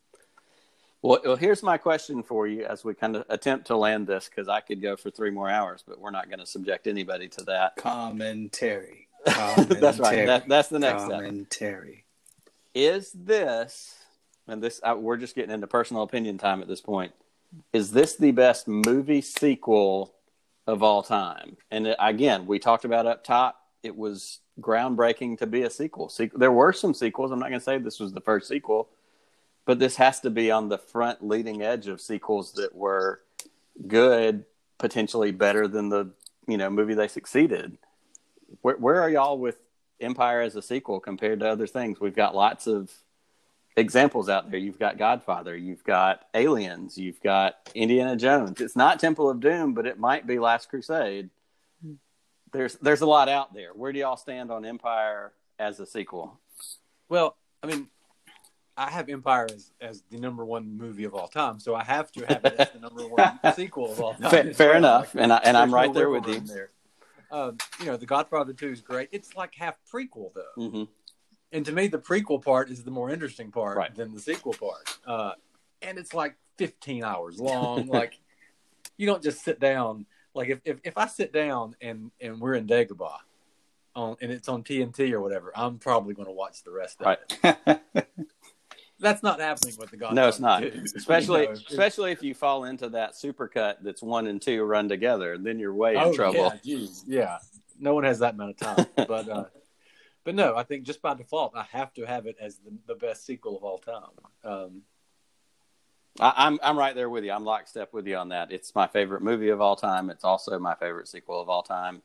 Well, 1.03 1.19
well, 1.25 1.35
here's 1.35 1.61
my 1.61 1.77
question 1.77 2.23
for 2.23 2.47
you 2.47 2.63
as 2.65 2.85
we 2.85 2.93
kind 2.93 3.17
of 3.17 3.25
attempt 3.27 3.67
to 3.67 3.75
land 3.75 4.07
this 4.07 4.29
because 4.29 4.47
I 4.47 4.61
could 4.61 4.81
go 4.81 4.95
for 4.95 5.11
three 5.11 5.31
more 5.31 5.49
hours, 5.49 5.83
but 5.85 5.99
we're 5.99 6.11
not 6.11 6.29
going 6.29 6.39
to 6.39 6.45
subject 6.45 6.87
anybody 6.87 7.27
to 7.27 7.43
that. 7.43 7.75
commentary 7.75 9.09
that's 9.25 9.99
right. 9.99 10.25
That, 10.25 10.47
that's 10.47 10.67
the 10.67 10.79
next 10.79 11.03
step. 11.03 11.21
commentary 11.21 12.03
Is 12.73 13.11
this, 13.13 13.95
and 14.47 14.61
this 14.61 14.81
I, 14.83 14.93
we're 14.93 15.17
just 15.17 15.35
getting 15.35 15.51
into 15.51 15.67
personal 15.67 16.03
opinion 16.03 16.37
time 16.37 16.61
at 16.61 16.67
this 16.67 16.81
point. 16.81 17.13
Is 17.71 17.91
this 17.91 18.15
the 18.15 18.31
best 18.31 18.67
movie 18.67 19.21
sequel 19.21 20.13
of 20.67 20.81
all 20.83 21.03
time? 21.03 21.57
And 21.71 21.87
uh, 21.87 21.95
again, 21.99 22.45
we 22.45 22.59
talked 22.59 22.85
about 22.85 23.05
up 23.05 23.23
top. 23.23 23.59
It 23.83 23.95
was 23.95 24.39
groundbreaking 24.59 25.37
to 25.39 25.47
be 25.47 25.63
a 25.63 25.69
sequel. 25.69 26.07
Sequ- 26.07 26.37
there 26.37 26.51
were 26.51 26.73
some 26.73 26.93
sequels. 26.93 27.31
I'm 27.31 27.39
not 27.39 27.49
going 27.49 27.59
to 27.59 27.63
say 27.63 27.77
this 27.77 27.99
was 27.99 28.13
the 28.13 28.21
first 28.21 28.47
sequel, 28.47 28.89
but 29.65 29.79
this 29.79 29.95
has 29.97 30.19
to 30.21 30.29
be 30.29 30.51
on 30.51 30.69
the 30.69 30.77
front 30.77 31.25
leading 31.25 31.61
edge 31.61 31.87
of 31.87 32.01
sequels 32.01 32.53
that 32.53 32.75
were 32.75 33.21
good, 33.87 34.45
potentially 34.77 35.31
better 35.31 35.67
than 35.67 35.89
the 35.89 36.11
you 36.47 36.57
know 36.57 36.69
movie 36.69 36.93
they 36.93 37.07
succeeded. 37.07 37.77
Where 38.61 38.75
where 38.77 39.01
are 39.01 39.09
y'all 39.09 39.37
with 39.37 39.57
Empire 39.99 40.41
as 40.41 40.55
a 40.55 40.61
sequel 40.61 40.99
compared 40.99 41.39
to 41.41 41.49
other 41.49 41.67
things? 41.67 41.99
We've 41.99 42.15
got 42.15 42.35
lots 42.35 42.67
of 42.67 42.91
examples 43.75 44.29
out 44.29 44.51
there. 44.51 44.59
You've 44.59 44.79
got 44.79 44.97
Godfather, 44.97 45.55
you've 45.55 45.83
got 45.83 46.25
Aliens, 46.33 46.97
you've 46.97 47.21
got 47.21 47.55
Indiana 47.73 48.15
Jones. 48.15 48.61
It's 48.61 48.75
not 48.75 48.99
Temple 48.99 49.29
of 49.29 49.39
Doom, 49.39 49.73
but 49.73 49.85
it 49.87 49.97
might 49.99 50.27
be 50.27 50.39
Last 50.39 50.69
Crusade. 50.69 51.29
There's 52.51 52.75
there's 52.75 53.01
a 53.01 53.07
lot 53.07 53.29
out 53.29 53.53
there. 53.53 53.69
Where 53.73 53.91
do 53.91 53.99
y'all 53.99 54.17
stand 54.17 54.51
on 54.51 54.63
Empire 54.65 55.33
as 55.57 55.79
a 55.79 55.85
sequel? 55.85 56.39
Well, 57.09 57.35
I 57.63 57.67
mean, 57.67 57.87
I 58.77 58.91
have 58.91 59.09
Empire 59.09 59.47
as, 59.51 59.71
as 59.81 60.03
the 60.11 60.19
number 60.19 60.45
one 60.45 60.77
movie 60.77 61.03
of 61.05 61.15
all 61.15 61.27
time, 61.27 61.59
so 61.59 61.73
I 61.73 61.83
have 61.83 62.11
to 62.11 62.25
have 62.27 62.45
it 62.45 62.55
as 62.59 62.69
the 62.71 62.79
number 62.79 63.07
one 63.07 63.39
sequel 63.55 63.91
of 63.91 63.99
all 64.01 64.13
time. 64.13 64.29
Fair- 64.29 64.53
fair 64.53 64.67
well. 64.69 64.77
enough, 64.77 65.15
and 65.15 65.33
I- 65.33 65.41
and 65.43 65.57
I'm 65.57 65.73
right 65.73 65.91
there 65.93 66.09
with 66.11 66.27
you. 66.27 66.39
There. 66.41 66.69
Um, 67.33 67.57
you 67.79 67.87
know, 67.87 67.97
The 67.97 68.05
Godfather 68.05 68.53
Two 68.53 68.69
is 68.69 68.79
great. 68.81 69.09
It's 69.11 69.35
like 69.35 69.55
half 69.55 69.75
prequel 69.91 70.31
though, 70.35 70.69
hmm 70.69 70.83
and 71.51 71.63
to 71.67 71.71
me, 71.71 71.87
the 71.87 71.99
prequel 71.99 72.43
part 72.43 72.69
is 72.71 72.83
the 72.83 72.89
more 72.91 73.09
interesting 73.11 73.51
part 73.51 73.77
Right. 73.77 73.93
than 73.95 74.11
the 74.13 74.19
sequel 74.19 74.53
part. 74.53 74.97
Uh, 75.05 75.33
and 75.83 75.99
it's 75.99 76.11
like 76.13 76.35
15 76.57 77.03
hours 77.03 77.39
long. 77.39 77.85
like 77.89 78.19
you 78.97 79.05
don't 79.05 79.21
just 79.21 79.43
sit 79.43 79.59
down. 79.59 80.07
Like 80.33 80.49
if, 80.49 80.61
if, 80.65 80.79
if 80.83 80.97
I 80.97 81.05
sit 81.05 81.31
down 81.31 81.75
and, 81.79 82.09
and 82.19 82.39
we're 82.41 82.55
in 82.55 82.65
Dagobah 82.65 83.17
on 83.95 84.15
and 84.19 84.31
it's 84.31 84.49
on 84.49 84.63
TNT 84.63 85.11
or 85.11 85.21
whatever, 85.21 85.51
I'm 85.55 85.77
probably 85.77 86.15
going 86.15 86.25
to 86.27 86.31
watch 86.33 86.63
the 86.63 86.71
rest 86.71 87.01
of 87.01 87.05
Right. 87.05 87.19
it. 87.43 88.07
that's 89.03 89.21
not 89.21 89.39
happening 89.39 89.75
with 89.77 89.91
the 89.91 89.97
Godfather. 89.97 90.21
No, 90.21 90.27
it's 90.27 90.39
not. 90.39 90.61
2. 90.61 90.83
Especially, 90.95 91.41
You 91.41 91.47
know, 91.47 91.53
especially 91.53 92.11
if 92.11 92.23
you 92.23 92.33
fall 92.33 92.63
into 92.63 92.89
that 92.89 93.13
supercut 93.13 93.75
that's 93.81 94.01
one 94.01 94.27
and 94.27 94.41
two 94.41 94.63
run 94.63 94.89
together, 94.89 95.37
then 95.37 95.59
you're 95.59 95.73
way 95.73 95.95
in 95.95 96.01
oh, 96.01 96.13
trouble. 96.13 96.39
Yeah, 96.39 96.57
geez, 96.63 97.03
yeah. 97.07 97.37
No 97.79 97.93
one 97.93 98.03
has 98.05 98.19
that 98.19 98.33
amount 98.33 98.51
of 98.51 98.57
time, 98.57 98.85
but 99.07 99.29
uh, 99.29 99.45
but 100.23 100.35
no, 100.35 100.55
I 100.55 100.63
think 100.63 100.83
just 100.83 101.01
by 101.01 101.13
default, 101.13 101.53
I 101.55 101.65
have 101.71 101.93
to 101.95 102.05
have 102.05 102.25
it 102.25 102.37
as 102.39 102.57
the, 102.57 102.71
the 102.87 102.95
best 102.95 103.25
sequel 103.25 103.57
of 103.57 103.63
all 103.63 103.77
time. 103.77 104.11
Um, 104.43 104.81
I, 106.19 106.33
I'm 106.37 106.59
I'm 106.63 106.77
right 106.77 106.95
there 106.95 107.09
with 107.09 107.23
you. 107.23 107.31
I'm 107.31 107.45
lockstep 107.45 107.93
with 107.93 108.07
you 108.07 108.15
on 108.15 108.29
that. 108.29 108.51
It's 108.51 108.73
my 108.73 108.87
favorite 108.87 109.21
movie 109.21 109.49
of 109.49 109.61
all 109.61 109.75
time. 109.75 110.09
It's 110.09 110.23
also 110.23 110.57
my 110.59 110.75
favorite 110.75 111.07
sequel 111.07 111.41
of 111.41 111.49
all 111.49 111.63
time. 111.63 112.01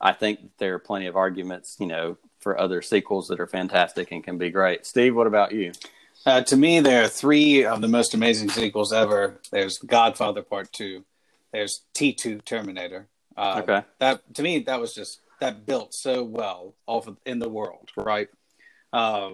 I 0.00 0.12
think 0.12 0.40
there 0.58 0.74
are 0.74 0.78
plenty 0.78 1.06
of 1.06 1.16
arguments, 1.16 1.76
you 1.78 1.86
know, 1.86 2.16
for 2.38 2.58
other 2.58 2.80
sequels 2.80 3.28
that 3.28 3.38
are 3.38 3.46
fantastic 3.46 4.12
and 4.12 4.24
can 4.24 4.38
be 4.38 4.50
great. 4.50 4.86
Steve, 4.86 5.14
what 5.14 5.26
about 5.26 5.52
you? 5.52 5.72
Uh, 6.26 6.42
to 6.42 6.56
me, 6.56 6.80
there 6.80 7.04
are 7.04 7.08
three 7.08 7.64
of 7.64 7.80
the 7.80 7.88
most 7.88 8.14
amazing 8.14 8.50
sequels 8.50 8.92
ever. 8.92 9.40
There's 9.50 9.78
Godfather 9.78 10.42
Part 10.42 10.72
Two. 10.72 11.04
There's 11.52 11.82
T 11.94 12.12
Two 12.12 12.38
Terminator. 12.40 13.08
Uh, 13.36 13.62
Okay. 13.62 13.82
That 13.98 14.34
to 14.34 14.42
me, 14.42 14.60
that 14.60 14.80
was 14.80 14.94
just 14.94 15.20
that 15.40 15.64
built 15.64 15.94
so 15.94 16.22
well 16.22 16.74
off 16.86 17.06
of, 17.06 17.16
in 17.24 17.38
the 17.38 17.48
world, 17.48 17.90
right? 17.96 18.28
Uh, 18.92 19.30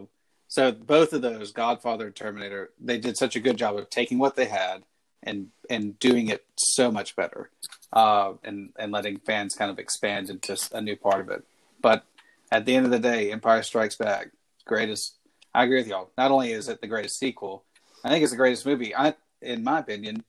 so 0.47 0.71
both 0.71 1.13
of 1.13 1.23
those, 1.23 1.51
Godfather 1.51 2.07
and 2.07 2.15
Terminator, 2.15 2.71
they 2.81 2.99
did 2.99 3.17
such 3.17 3.35
a 3.35 3.41
good 3.41 3.57
job 3.57 3.77
of 3.77 3.91
taking 3.91 4.19
what 4.19 4.37
they 4.37 4.47
had 4.47 4.85
and 5.25 5.49
and 5.69 5.99
doing 5.99 6.29
it 6.29 6.45
so 6.57 6.93
much 6.93 7.17
better, 7.17 7.51
uh, 7.93 8.35
and 8.45 8.71
and 8.79 8.93
letting 8.93 9.19
fans 9.19 9.57
kind 9.57 9.73
of 9.73 9.81
expand 9.81 10.31
into 10.31 10.57
a 10.73 10.81
new 10.81 10.95
part 10.95 11.21
of 11.21 11.31
it. 11.31 11.43
But 11.83 12.05
at 12.53 12.65
the 12.65 12.77
end 12.77 12.87
of 12.87 12.93
the 12.93 13.01
day, 13.01 13.33
Empire 13.33 13.65
Strikes 13.65 13.97
Back, 13.97 14.29
greatest. 14.65 15.16
I 15.57 15.65
agree 15.65 15.79
with 15.79 15.87
y'all. 15.89 16.11
Not 16.19 16.31
only 16.31 16.53
is 16.53 16.69
it 16.69 16.83
the 16.83 16.87
greatest 16.87 17.19
sequel, 17.19 17.65
I 18.05 18.11
think 18.11 18.23
it's 18.23 18.31
the 18.31 18.37
greatest 18.37 18.67
movie. 18.67 18.95
I, 18.95 19.15
in 19.41 19.65
my 19.65 19.79
opinion, 19.79 20.23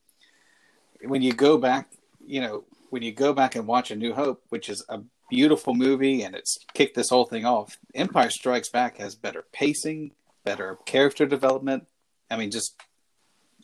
when 1.04 1.22
you 1.22 1.34
go 1.34 1.58
back, 1.58 1.92
you 2.26 2.40
know, 2.40 2.64
when 2.92 3.02
you 3.04 3.12
go 3.12 3.34
back 3.34 3.56
and 3.56 3.68
watch 3.68 3.92
A 3.92 3.96
New 3.98 4.14
Hope, 4.14 4.42
which 4.50 4.70
is 4.70 4.86
a 4.88 5.02
beautiful 5.30 5.74
movie 5.76 6.24
and 6.24 6.34
it's 6.34 6.58
kicked 6.74 6.96
this 6.96 7.10
whole 7.10 7.26
thing 7.26 7.44
off, 7.44 7.78
Empire 7.94 8.30
Strikes 8.30 8.70
Back 8.70 9.00
has 9.00 9.16
better 9.16 9.44
pacing, 9.52 10.12
better 10.46 10.78
character 10.86 11.26
development. 11.26 11.88
I 12.32 12.38
mean, 12.38 12.50
just 12.50 12.76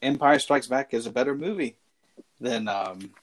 Empire 0.02 0.40
Strikes 0.40 0.68
Back 0.68 0.94
is 0.94 1.06
a 1.06 1.12
better 1.12 1.34
movie 1.34 1.78
than 2.42 2.68
um 2.68 3.14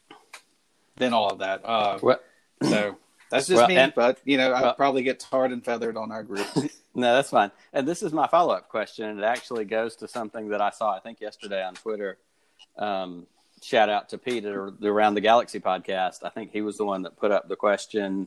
than 0.97 1.12
all 1.12 1.28
of 1.30 1.41
that. 1.41 1.61
Uh, 1.62 1.99
Well, 2.01 2.20
so 2.62 2.97
that's 3.30 3.49
just 3.49 3.59
Well, 3.59 3.68
me, 3.68 3.76
and- 3.76 3.93
but 3.95 4.18
you 4.24 4.38
know, 4.38 4.55
I 4.55 4.72
probably 4.72 5.03
get 5.03 5.20
tarred 5.20 5.53
and 5.53 5.62
feathered 5.62 5.99
on 5.99 6.11
our 6.11 6.22
group. 6.22 6.47
No, 6.95 7.14
that's 7.14 7.30
fine. 7.30 7.53
And 7.72 7.86
this 7.86 8.03
is 8.03 8.12
my 8.12 8.26
follow 8.26 8.55
up 8.55 8.68
question. 8.68 9.09
and 9.09 9.18
It 9.20 9.24
actually 9.24 9.64
goes 9.64 9.97
to 9.97 10.09
something 10.09 10.49
that 10.49 10.61
I 10.61 10.70
saw, 10.70 10.95
I 10.95 11.01
think, 11.01 11.20
yesterday 11.20 11.62
on 11.62 11.74
Twitter. 11.74 12.18
Um, 12.76 13.26
shout 13.62 13.88
out 13.88 14.09
to 14.11 14.18
Pete 14.18 14.45
at 14.45 14.80
the 14.80 14.88
Around 14.88 15.14
the 15.14 15.20
Galaxy 15.20 15.61
podcast. 15.61 16.24
I 16.24 16.30
think 16.30 16.51
he 16.53 16.62
was 16.62 16.78
the 16.78 16.84
one 16.84 17.03
that 17.03 17.16
put 17.16 17.30
up 17.30 17.49
the 17.49 17.57
question 17.57 18.26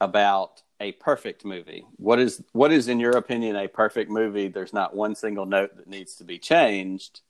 about 0.00 0.62
a 0.80 0.92
perfect 0.92 1.44
movie. 1.44 1.84
What 1.96 2.18
is 2.18 2.42
what 2.52 2.72
is, 2.72 2.88
in 2.88 3.00
your 3.00 3.12
opinion, 3.12 3.56
a 3.56 3.68
perfect 3.68 4.10
movie? 4.10 4.48
There's 4.48 4.72
not 4.72 4.94
one 4.94 5.14
single 5.14 5.46
note 5.46 5.76
that 5.76 5.86
needs 5.86 6.16
to 6.16 6.24
be 6.24 6.38
changed. 6.38 7.20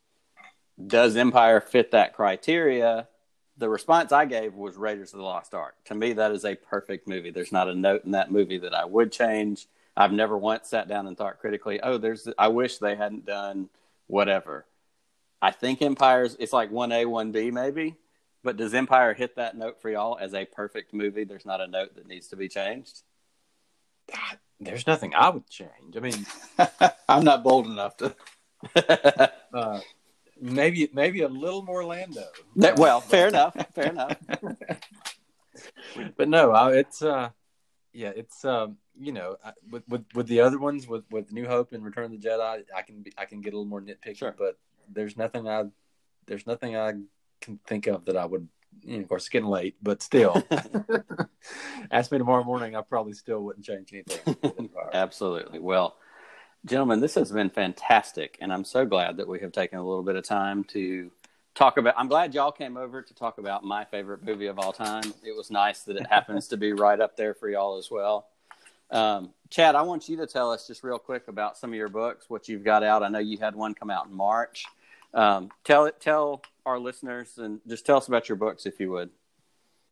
Does 0.85 1.17
Empire 1.17 1.61
fit 1.61 1.91
that 1.91 2.15
criteria? 2.15 3.09
The 3.59 3.69
response 3.69 4.13
I 4.13 4.25
gave 4.25 4.55
was 4.55 4.77
Raiders 4.77 5.13
of 5.13 5.19
the 5.19 5.25
Lost 5.25 5.53
Ark. 5.53 5.75
To 5.87 5.95
me, 5.95 6.15
that 6.15 6.33
is 6.33 6.45
a 6.45 6.55
perfect 6.55 7.07
movie. 7.07 7.31
There's 7.31 7.53
not 7.53 7.69
a 7.69 7.75
note 7.75 8.05
in 8.05 8.13
that 8.13 8.31
movie 8.31 8.59
that 8.59 8.73
I 8.73 8.85
would 8.85 9.13
change. 9.13 9.67
I've 10.01 10.13
never 10.13 10.39
once 10.39 10.69
sat 10.69 10.89
down 10.89 11.07
and 11.07 11.17
thought 11.17 11.41
critically, 11.41 11.79
oh, 11.83 11.99
there's, 11.99 12.27
I 12.39 12.49
wish 12.49 12.79
they 12.79 12.97
hadn't 12.97 13.27
done 13.27 13.69
whatever. 14.07 14.65
I 15.43 15.51
think 15.51 15.83
Empire's, 15.83 16.37
it's 16.41 16.55
like 16.55 16.71
1A, 16.71 17.05
1B 17.05 17.53
maybe, 17.53 17.97
but 18.43 18.57
does 18.57 18.73
Empire 18.73 19.13
hit 19.13 19.37
that 19.37 19.59
note 19.59 19.83
for 19.83 19.91
y'all 19.91 20.17
as 20.19 20.33
a 20.33 20.47
perfect 20.47 20.95
movie? 20.95 21.25
There's 21.25 21.45
not 21.45 21.61
a 21.61 21.67
note 21.67 21.97
that 21.97 22.09
needs 22.09 22.29
to 22.29 22.37
be 22.37 22.49
changed. 22.49 23.03
there's 24.59 24.87
nothing 24.87 25.15
I 25.15 25.29
would 25.29 25.47
change. 25.51 25.95
I 25.95 26.01
mean, 26.01 26.27
I'm 27.09 27.25
not 27.25 27.45
bold 27.45 27.67
enough 27.67 27.99
to. 27.99 28.17
uh, 29.53 29.81
maybe 30.41 30.89
maybe 30.95 31.21
a 31.23 31.29
little 31.29 31.63
more 31.63 31.85
Lando. 31.85 32.25
That- 32.57 32.79
well, 32.79 33.03
fair 33.03 33.29
enough. 33.29 33.55
Fair 33.75 33.91
enough. 33.91 34.17
but 36.17 36.29
no, 36.29 36.53
I, 36.53 36.73
it's 36.77 37.03
uh, 37.03 37.31
yeah, 37.93 38.13
it's 38.15 38.45
um, 38.45 38.77
you 38.99 39.13
know, 39.13 39.37
with, 39.71 39.83
with 39.89 40.05
with 40.15 40.27
the 40.27 40.41
other 40.41 40.59
ones, 40.59 40.87
with 40.87 41.05
with 41.11 41.33
New 41.33 41.47
Hope 41.47 41.73
and 41.73 41.85
Return 41.85 42.05
of 42.05 42.11
the 42.11 42.19
Jedi, 42.19 42.63
I 42.75 42.83
can 42.83 43.03
be 43.03 43.13
I 43.19 43.25
can 43.25 43.41
get 43.41 43.53
a 43.53 43.57
little 43.57 43.69
more 43.69 43.81
nitpicky. 43.81 44.17
Sure. 44.17 44.35
But 44.37 44.59
there's 44.89 45.17
nothing 45.17 45.49
I 45.49 45.65
there's 46.27 46.47
nothing 46.47 46.77
I 46.77 46.93
can 47.41 47.59
think 47.67 47.87
of 47.87 48.05
that 48.07 48.17
I 48.17 48.27
would. 48.27 48.49
You 48.83 48.99
know, 48.99 49.03
of 49.03 49.09
course, 49.09 49.23
it's 49.23 49.29
getting 49.29 49.49
late, 49.49 49.77
but 49.83 50.01
still, 50.01 50.43
ask 51.91 52.13
me 52.13 52.19
tomorrow 52.19 52.45
morning. 52.45 52.77
I 52.77 52.83
probably 52.83 53.15
still 53.15 53.41
wouldn't 53.41 53.65
change 53.65 53.93
anything. 53.93 54.71
Absolutely. 54.93 55.59
Well, 55.59 55.97
gentlemen, 56.65 57.01
this 57.01 57.17
has 57.17 57.33
been 57.33 57.51
fantastic, 57.51 58.39
and 58.41 58.53
I'm 58.53 58.65
so 58.65 58.87
glad 58.87 59.17
that 59.17 59.27
we 59.27 59.41
have 59.41 59.51
taken 59.51 59.79
a 59.79 59.85
little 59.85 60.05
bit 60.05 60.15
of 60.15 60.25
time 60.25 60.63
to 60.65 61.11
talk 61.55 61.77
about. 61.77 61.95
I'm 61.97 62.09
glad 62.09 62.35
y'all 62.35 62.53
came 62.53 62.77
over 62.77 63.03
to 63.03 63.15
talk 63.15 63.39
about 63.39 63.65
my 63.65 63.85
favorite 63.85 64.25
movie 64.25 64.47
of 64.47 64.59
all 64.59 64.73
time. 64.73 65.13
It 65.25 65.37
was 65.37 65.51
nice 65.51 65.83
that 65.83 65.97
it 65.97 66.07
happens 66.07 66.49
to 66.49 66.57
be 66.57 66.73
right 66.73 67.01
up 67.01 67.17
there 67.17 67.35
for 67.35 67.49
y'all 67.49 67.79
as 67.79 67.91
well. 67.91 68.27
Um, 68.91 69.31
Chad, 69.51 69.75
I 69.75 69.83
want 69.83 70.09
you 70.09 70.17
to 70.19 70.27
tell 70.27 70.51
us 70.51 70.67
just 70.67 70.83
real 70.83 70.99
quick 70.99 71.29
about 71.29 71.57
some 71.57 71.71
of 71.71 71.77
your 71.77 71.89
books, 71.89 72.29
what 72.29 72.49
you've 72.49 72.65
got 72.65 72.83
out. 72.83 73.03
I 73.03 73.09
know 73.09 73.19
you 73.19 73.39
had 73.39 73.55
one 73.55 73.75
come 73.75 73.91
out 73.91 74.07
in 74.07 74.15
March. 74.15 74.65
Um, 75.13 75.51
tell 75.65 75.87
it, 75.87 76.01
tell 76.01 76.43
our 76.65 76.79
listeners, 76.79 77.39
and 77.39 77.61
just 77.67 77.85
tell 77.85 77.97
us 77.97 78.09
about 78.09 78.29
your 78.29 78.37
books 78.37 78.67
if 78.67 78.79
you 78.79 78.91
would. 78.91 79.11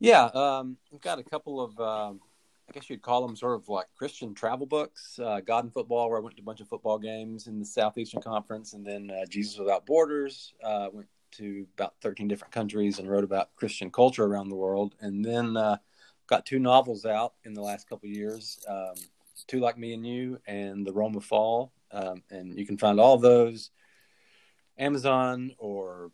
Yeah, 0.01 0.25
um, 0.27 0.77
we've 0.93 1.01
got 1.01 1.19
a 1.19 1.25
couple 1.25 1.61
of, 1.61 1.79
um, 1.81 2.21
I 2.69 2.73
guess 2.73 2.89
you'd 2.89 3.03
call 3.03 3.27
them 3.27 3.35
sort 3.35 3.61
of 3.61 3.69
like 3.69 3.87
Christian 3.97 4.33
travel 4.33 4.67
books. 4.67 5.19
Uh, 5.19 5.41
God 5.41 5.65
and 5.65 5.73
Football, 5.73 6.09
where 6.09 6.19
I 6.19 6.23
went 6.23 6.37
to 6.37 6.43
a 6.43 6.45
bunch 6.45 6.61
of 6.61 6.69
football 6.69 6.99
games 6.99 7.49
in 7.49 7.59
the 7.59 7.65
Southeastern 7.65 8.23
Conference, 8.23 8.75
and 8.75 8.87
then 8.87 9.11
uh, 9.11 9.27
Jesus 9.27 9.59
Without 9.59 9.87
Borders. 9.87 10.55
Uh, 10.63 10.89
went 10.93 11.09
to 11.33 11.67
about 11.77 11.95
13 12.03 12.29
different 12.29 12.53
countries 12.53 12.99
and 12.99 13.09
wrote 13.09 13.25
about 13.25 13.55
Christian 13.57 13.91
culture 13.91 14.25
around 14.25 14.49
the 14.49 14.57
world. 14.57 14.95
And 15.01 15.25
then 15.25 15.57
uh, 15.57 15.79
got 16.27 16.47
two 16.47 16.59
novels 16.59 17.05
out 17.05 17.35
in 17.45 17.55
the 17.55 17.63
last 17.63 17.89
couple 17.89 18.09
years 18.09 18.59
um, 18.69 18.95
Two 19.47 19.61
Like 19.61 19.79
Me 19.79 19.95
and 19.95 20.07
You 20.07 20.41
and 20.47 20.87
The 20.87 20.93
Roma 20.93 21.21
Fall. 21.21 21.73
Um, 21.91 22.23
and 22.31 22.59
you 22.59 22.67
can 22.67 22.77
find 22.77 23.01
all 23.01 23.17
those 23.17 23.71
Amazon 24.79 25.53
or 25.59 26.11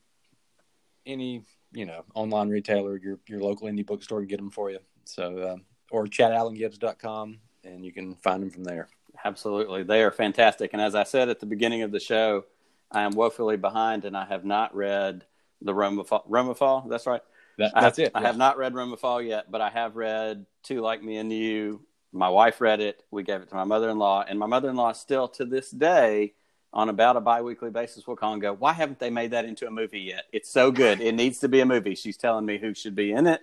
any 1.07 1.43
you 1.73 1.85
know 1.85 2.05
online 2.15 2.49
retailer, 2.49 2.97
your 2.97 3.19
your 3.29 3.41
local 3.41 3.69
indie 3.69 3.85
bookstore 3.85 4.21
can 4.21 4.29
get 4.29 4.37
them 4.37 4.51
for 4.51 4.71
you. 4.71 4.79
So 5.05 5.51
um, 5.51 5.65
or 5.91 6.07
chadalangibbs.com 6.07 7.39
and 7.65 7.85
you 7.85 7.93
can 7.93 8.15
find 8.17 8.43
them 8.43 8.51
from 8.51 8.65
there. 8.65 8.89
Absolutely. 9.25 9.83
They 9.83 10.03
are 10.03 10.11
fantastic. 10.11 10.73
And 10.73 10.83
as 10.83 10.95
I 10.95 11.05
said 11.05 11.29
at 11.29 11.41
the 11.41 11.47
beginning 11.47 11.83
of 11.83 11.93
the 11.93 12.01
show, 12.01 12.45
I 12.91 13.03
am 13.03 13.13
woefully 13.13 13.57
behind 13.57 14.05
and 14.05 14.17
I 14.17 14.25
have 14.25 14.45
not 14.45 14.75
read 14.75 15.25
the 15.61 15.75
Roma 15.75 16.05
Fall. 16.05 16.25
Roma 16.27 16.55
Fall, 16.55 16.87
that's 16.89 17.07
right. 17.07 17.23
That, 17.59 17.73
I 17.75 17.81
that's 17.83 17.99
have, 17.99 18.07
it. 18.07 18.13
I 18.15 18.23
have 18.23 18.37
not 18.37 18.59
read 18.59 18.75
Roma 18.75 18.97
Fall 18.97 19.23
yet, 19.23 19.51
but 19.51 19.61
I 19.61 19.71
have 19.71 19.97
read 19.97 20.47
Two 20.63 20.81
Like 20.81 21.03
Me 21.03 21.17
and 21.17 21.33
You. 21.33 21.83
My 22.13 22.29
wife 22.29 22.61
read 22.61 22.81
it. 22.81 23.03
We 23.11 23.23
gave 23.23 23.41
it 23.41 23.49
to 23.49 23.55
my 23.55 23.65
mother 23.65 23.91
in 23.91 23.99
law. 23.99 24.25
And 24.27 24.39
my 24.39 24.47
mother 24.47 24.71
in 24.71 24.77
law 24.77 24.93
still 24.93 25.29
to 25.29 25.45
this 25.45 25.71
day, 25.71 26.35
on 26.73 26.89
about 26.89 27.17
a 27.17 27.21
bi 27.21 27.41
weekly 27.41 27.71
basis, 27.71 28.07
will 28.07 28.17
call 28.17 28.33
and 28.33 28.43
go, 28.43 28.53
Why 28.53 28.73
haven't 28.73 28.99
they 28.99 29.11
made 29.11 29.31
that 29.31 29.45
into 29.45 29.67
a 29.67 29.71
movie 29.71 30.01
yet? 30.01 30.25
It's 30.33 30.51
so 30.51 30.71
good. 30.73 31.01
It 31.01 31.15
needs 31.15 31.39
to 31.41 31.49
be 31.49 31.61
a 31.61 31.67
movie. 31.67 31.95
She's 31.95 32.17
telling 32.17 32.45
me 32.45 32.59
who 32.59 32.75
should 32.75 32.97
be 32.97 33.13
in 33.13 33.27
it. 33.27 33.41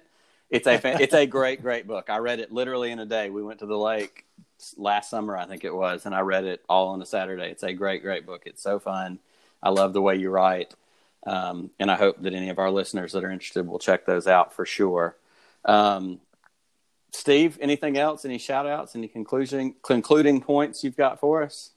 It's 0.50 0.68
a 0.68 0.78
fan- 0.78 1.00
it's 1.00 1.14
a 1.14 1.26
great 1.26 1.62
great 1.62 1.88
book. 1.88 2.10
I 2.10 2.18
read 2.18 2.42
it 2.42 2.52
literally 2.52 2.92
in 2.92 3.00
a 3.00 3.06
day. 3.06 3.30
We 3.30 3.42
went 3.42 3.60
to 3.60 3.66
the 3.66 3.78
lake 3.78 4.26
last 4.76 5.10
summer, 5.10 5.38
I 5.38 5.46
think 5.46 5.64
it 5.64 5.74
was, 5.74 6.06
and 6.06 6.14
I 6.14 6.20
read 6.22 6.44
it 6.44 6.62
all 6.68 6.90
on 6.90 7.02
a 7.02 7.06
Saturday. 7.06 7.50
It's 7.50 7.64
a 7.64 7.72
great 7.72 8.02
great 8.02 8.26
book. 8.26 8.44
It's 8.46 8.62
so 8.62 8.78
fun. 8.78 9.20
I 9.64 9.70
love 9.70 9.94
the 9.94 10.02
way 10.02 10.16
you 10.16 10.30
write, 10.30 10.74
um, 11.26 11.70
and 11.80 11.92
I 11.92 11.96
hope 11.96 12.22
that 12.22 12.34
any 12.34 12.50
of 12.50 12.60
our 12.60 12.72
listeners 12.72 13.12
that 13.14 13.24
are 13.24 13.32
interested 13.32 13.68
will 13.68 13.80
check 13.80 14.06
those 14.06 14.28
out 14.28 14.54
for 14.54 14.66
sure. 14.66 15.16
Um, 15.66 16.20
Steve, 17.14 17.58
anything 17.62 17.98
else? 17.98 18.24
Any 18.26 18.38
shout 18.38 18.66
outs? 18.66 18.96
Any 18.96 19.08
conclusion 19.08 19.76
concluding 19.84 20.42
points 20.42 20.84
you've 20.84 20.96
got 20.98 21.20
for 21.20 21.44
us? 21.44 21.72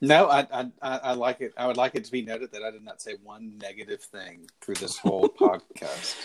No, 0.00 0.28
I, 0.28 0.40
I 0.52 0.60
I 0.82 0.98
I 0.98 1.12
like 1.12 1.40
it. 1.40 1.52
I 1.56 1.66
would 1.66 1.76
like 1.76 1.94
it 1.94 2.04
to 2.06 2.12
be 2.12 2.22
noted 2.22 2.52
that 2.52 2.62
I 2.62 2.70
did 2.70 2.82
not 2.84 3.00
say 3.02 3.16
one 3.22 3.58
negative 3.58 4.02
thing 4.02 4.48
through 4.60 4.76
this 4.76 4.98
whole 4.98 5.28
podcast. 5.40 6.16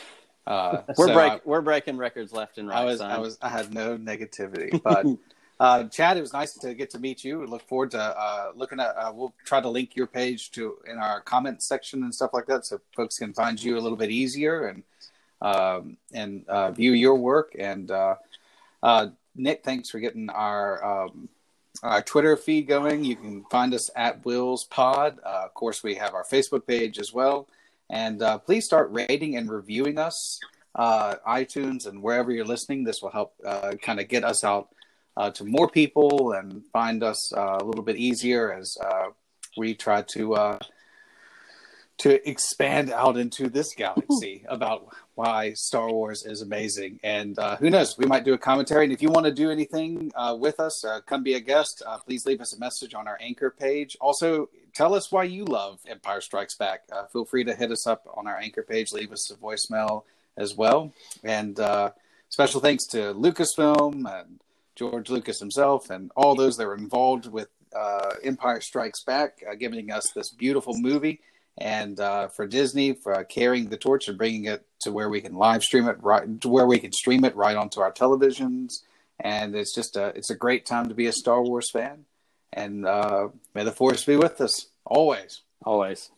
Uh, 0.48 0.82
We're 0.98 1.08
so 1.08 1.14
break, 1.14 1.32
I- 1.34 1.42
we're 1.44 1.62
breaking 1.62 1.98
records 1.98 2.32
left 2.32 2.58
and 2.58 2.68
right. 2.70 2.78
I 2.78 2.86
was, 2.86 3.00
son. 3.00 3.12
I 3.12 3.18
was, 3.18 3.38
I 3.42 3.50
had 3.50 3.74
no 3.74 3.98
negativity. 3.98 4.80
But 4.84 5.06
uh, 5.60 5.86
Chad, 5.86 6.18
it 6.18 6.22
was 6.22 6.34
nice 6.34 6.54
to 6.54 6.74
get 6.74 6.90
to 6.92 7.00
meet 7.00 7.24
you. 7.24 7.40
We 7.40 7.46
look 7.46 7.62
forward 7.68 7.92
to 7.92 8.00
uh, 8.00 8.52
looking 8.56 8.80
at. 8.80 8.96
Uh, 8.98 9.12
we'll 9.14 9.34
try 9.46 9.62
to 9.62 9.70
link 9.70 9.96
your 9.96 10.08
page 10.08 10.52
to 10.52 10.78
in 10.86 10.98
our 10.98 11.22
comment 11.22 11.64
section 11.64 12.04
and 12.04 12.14
stuff 12.14 12.32
like 12.34 12.46
that, 12.48 12.66
so 12.66 12.82
folks 12.96 13.18
can 13.18 13.34
find 13.34 13.62
you 13.62 13.78
a 13.78 13.80
little 13.80 13.98
bit 13.98 14.12
easier 14.12 14.68
and 14.68 14.84
um, 15.42 15.98
and 16.14 16.46
uh, 16.50 16.72
view 16.72 16.92
your 16.92 17.16
work. 17.16 17.56
And 17.58 17.90
uh, 17.90 18.16
uh, 18.84 19.08
Nick, 19.36 19.64
thanks 19.64 19.90
for 19.90 20.00
getting 20.00 20.30
our 20.30 20.84
um, 20.84 21.30
our 21.84 22.02
Twitter 22.02 22.36
feed 22.36 22.68
going. 22.68 23.06
You 23.06 23.16
can 23.16 23.46
find 23.46 23.74
us 23.74 23.90
at 23.96 24.24
Whills 24.24 24.70
Pod. 24.70 25.20
Of 25.20 25.54
course, 25.54 25.84
we 25.84 25.96
have 25.96 26.14
our 26.14 26.26
Facebook 26.26 26.68
page 26.68 27.00
as 27.00 27.14
well. 27.14 27.48
And 27.90 28.22
please 28.46 28.66
start 28.66 28.92
rating 28.92 29.38
and 29.38 29.50
reviewing 29.50 30.00
us, 30.00 30.40
iTunes 30.76 31.86
and 31.86 32.02
wherever 32.02 32.32
you're 32.32 32.44
listening. 32.44 32.84
This 32.84 33.02
will 33.02 33.12
help 33.12 33.36
kind 33.82 34.00
of 34.00 34.08
get 34.08 34.24
us 34.24 34.44
out 34.44 34.70
uh, 35.18 35.32
to 35.32 35.44
more 35.44 35.70
people 35.70 36.34
and 36.34 36.64
find 36.74 37.04
us 37.04 37.34
uh, 37.34 37.58
a 37.60 37.64
little 37.64 37.84
bit 37.84 37.98
easier 37.98 38.54
as 38.54 38.78
we 39.58 39.74
try 39.74 40.02
to 40.02 40.60
to 41.98 42.30
expand 42.30 42.92
out 42.92 43.18
into 43.18 43.50
this 43.50 43.74
galaxy 43.74 44.46
about 44.50 44.88
why 45.16 45.54
Star 45.54 45.90
Wars 45.90 46.26
is 46.26 46.42
amazing. 46.42 47.00
And 47.04 47.38
uh, 47.40 47.56
who 47.56 47.70
knows, 47.70 47.98
we 47.98 48.06
might 48.06 48.26
do 48.26 48.34
a 48.34 48.38
commentary. 48.38 48.84
And 48.84 48.94
if 48.94 49.02
you 49.02 49.10
want 49.10 49.26
to 49.26 49.32
do 49.32 49.50
anything 49.50 50.12
uh, 50.16 50.36
with 50.38 50.60
us, 50.60 50.84
uh, 50.84 51.00
come 51.02 51.24
be 51.24 51.36
a 51.36 51.40
guest. 51.40 51.82
Uh, 51.86 51.98
please 52.00 52.26
leave 52.26 52.42
us 52.42 52.54
a 52.54 52.60
message 52.60 52.94
on 52.94 53.08
our 53.08 53.18
anchor 53.22 53.50
page. 53.50 53.96
Also, 54.02 54.50
tell 54.74 54.94
us 54.94 55.12
why 55.12 55.24
you 55.24 55.46
love 55.46 55.80
Empire 55.88 56.22
Strikes 56.22 56.56
Back. 56.56 56.82
Uh, 56.92 57.06
feel 57.06 57.24
free 57.24 57.46
to 57.46 57.56
hit 57.56 57.72
us 57.72 57.88
up 57.88 58.06
on 58.14 58.28
our 58.28 58.38
anchor 58.38 58.64
page, 58.64 58.92
leave 58.92 59.14
us 59.14 59.32
a 59.32 59.36
voicemail 59.36 60.04
as 60.36 60.54
well. 60.54 60.92
And 61.24 61.58
uh, 61.60 61.92
special 62.28 62.60
thanks 62.60 62.86
to 62.88 63.14
Lucasfilm 63.14 64.06
and 64.20 64.42
George 64.76 65.10
Lucas 65.10 65.40
himself 65.40 65.90
and 65.90 66.12
all 66.16 66.36
those 66.36 66.58
that 66.58 66.68
were 66.68 66.76
involved 66.76 67.32
with 67.32 67.50
Empire 68.24 68.62
Strikes 68.62 69.04
Back, 69.04 69.44
giving 69.60 69.92
us 69.92 70.12
this 70.12 70.32
beautiful 70.32 70.74
movie 70.78 71.22
and 71.58 72.00
uh, 72.00 72.28
for 72.28 72.48
Disney 72.48 72.94
for 72.94 73.24
carrying 73.24 73.70
the 73.70 73.78
torch 73.78 74.08
and 74.08 74.18
bringing 74.18 74.46
it 74.46 74.66
to 74.82 74.92
where 74.92 75.10
we 75.10 75.22
can 75.22 75.36
live 75.36 75.64
stream 75.64 75.88
it 75.88 76.02
right 76.02 76.42
to 76.42 76.50
where 76.50 76.68
we 76.68 76.80
can 76.80 76.92
stream 76.92 77.24
it 77.24 77.36
right 77.36 77.56
onto 77.56 77.80
our 77.80 77.92
televisions. 77.92 78.82
And 79.20 79.56
it's 79.56 79.74
just 79.74 79.96
a 79.96 80.08
it's 80.08 80.30
a 80.30 80.36
great 80.36 80.66
time 80.66 80.90
to 80.90 80.96
be 80.96 81.08
a 81.08 81.14
Star 81.14 81.42
Wars 81.42 81.72
fan. 81.72 82.06
And 82.52 82.86
uh, 82.86 83.30
may 83.54 83.64
the 83.64 83.72
force 83.72 84.04
be 84.04 84.18
with 84.18 84.42
us 84.42 84.68
always. 84.86 85.42
Always. 85.64 86.12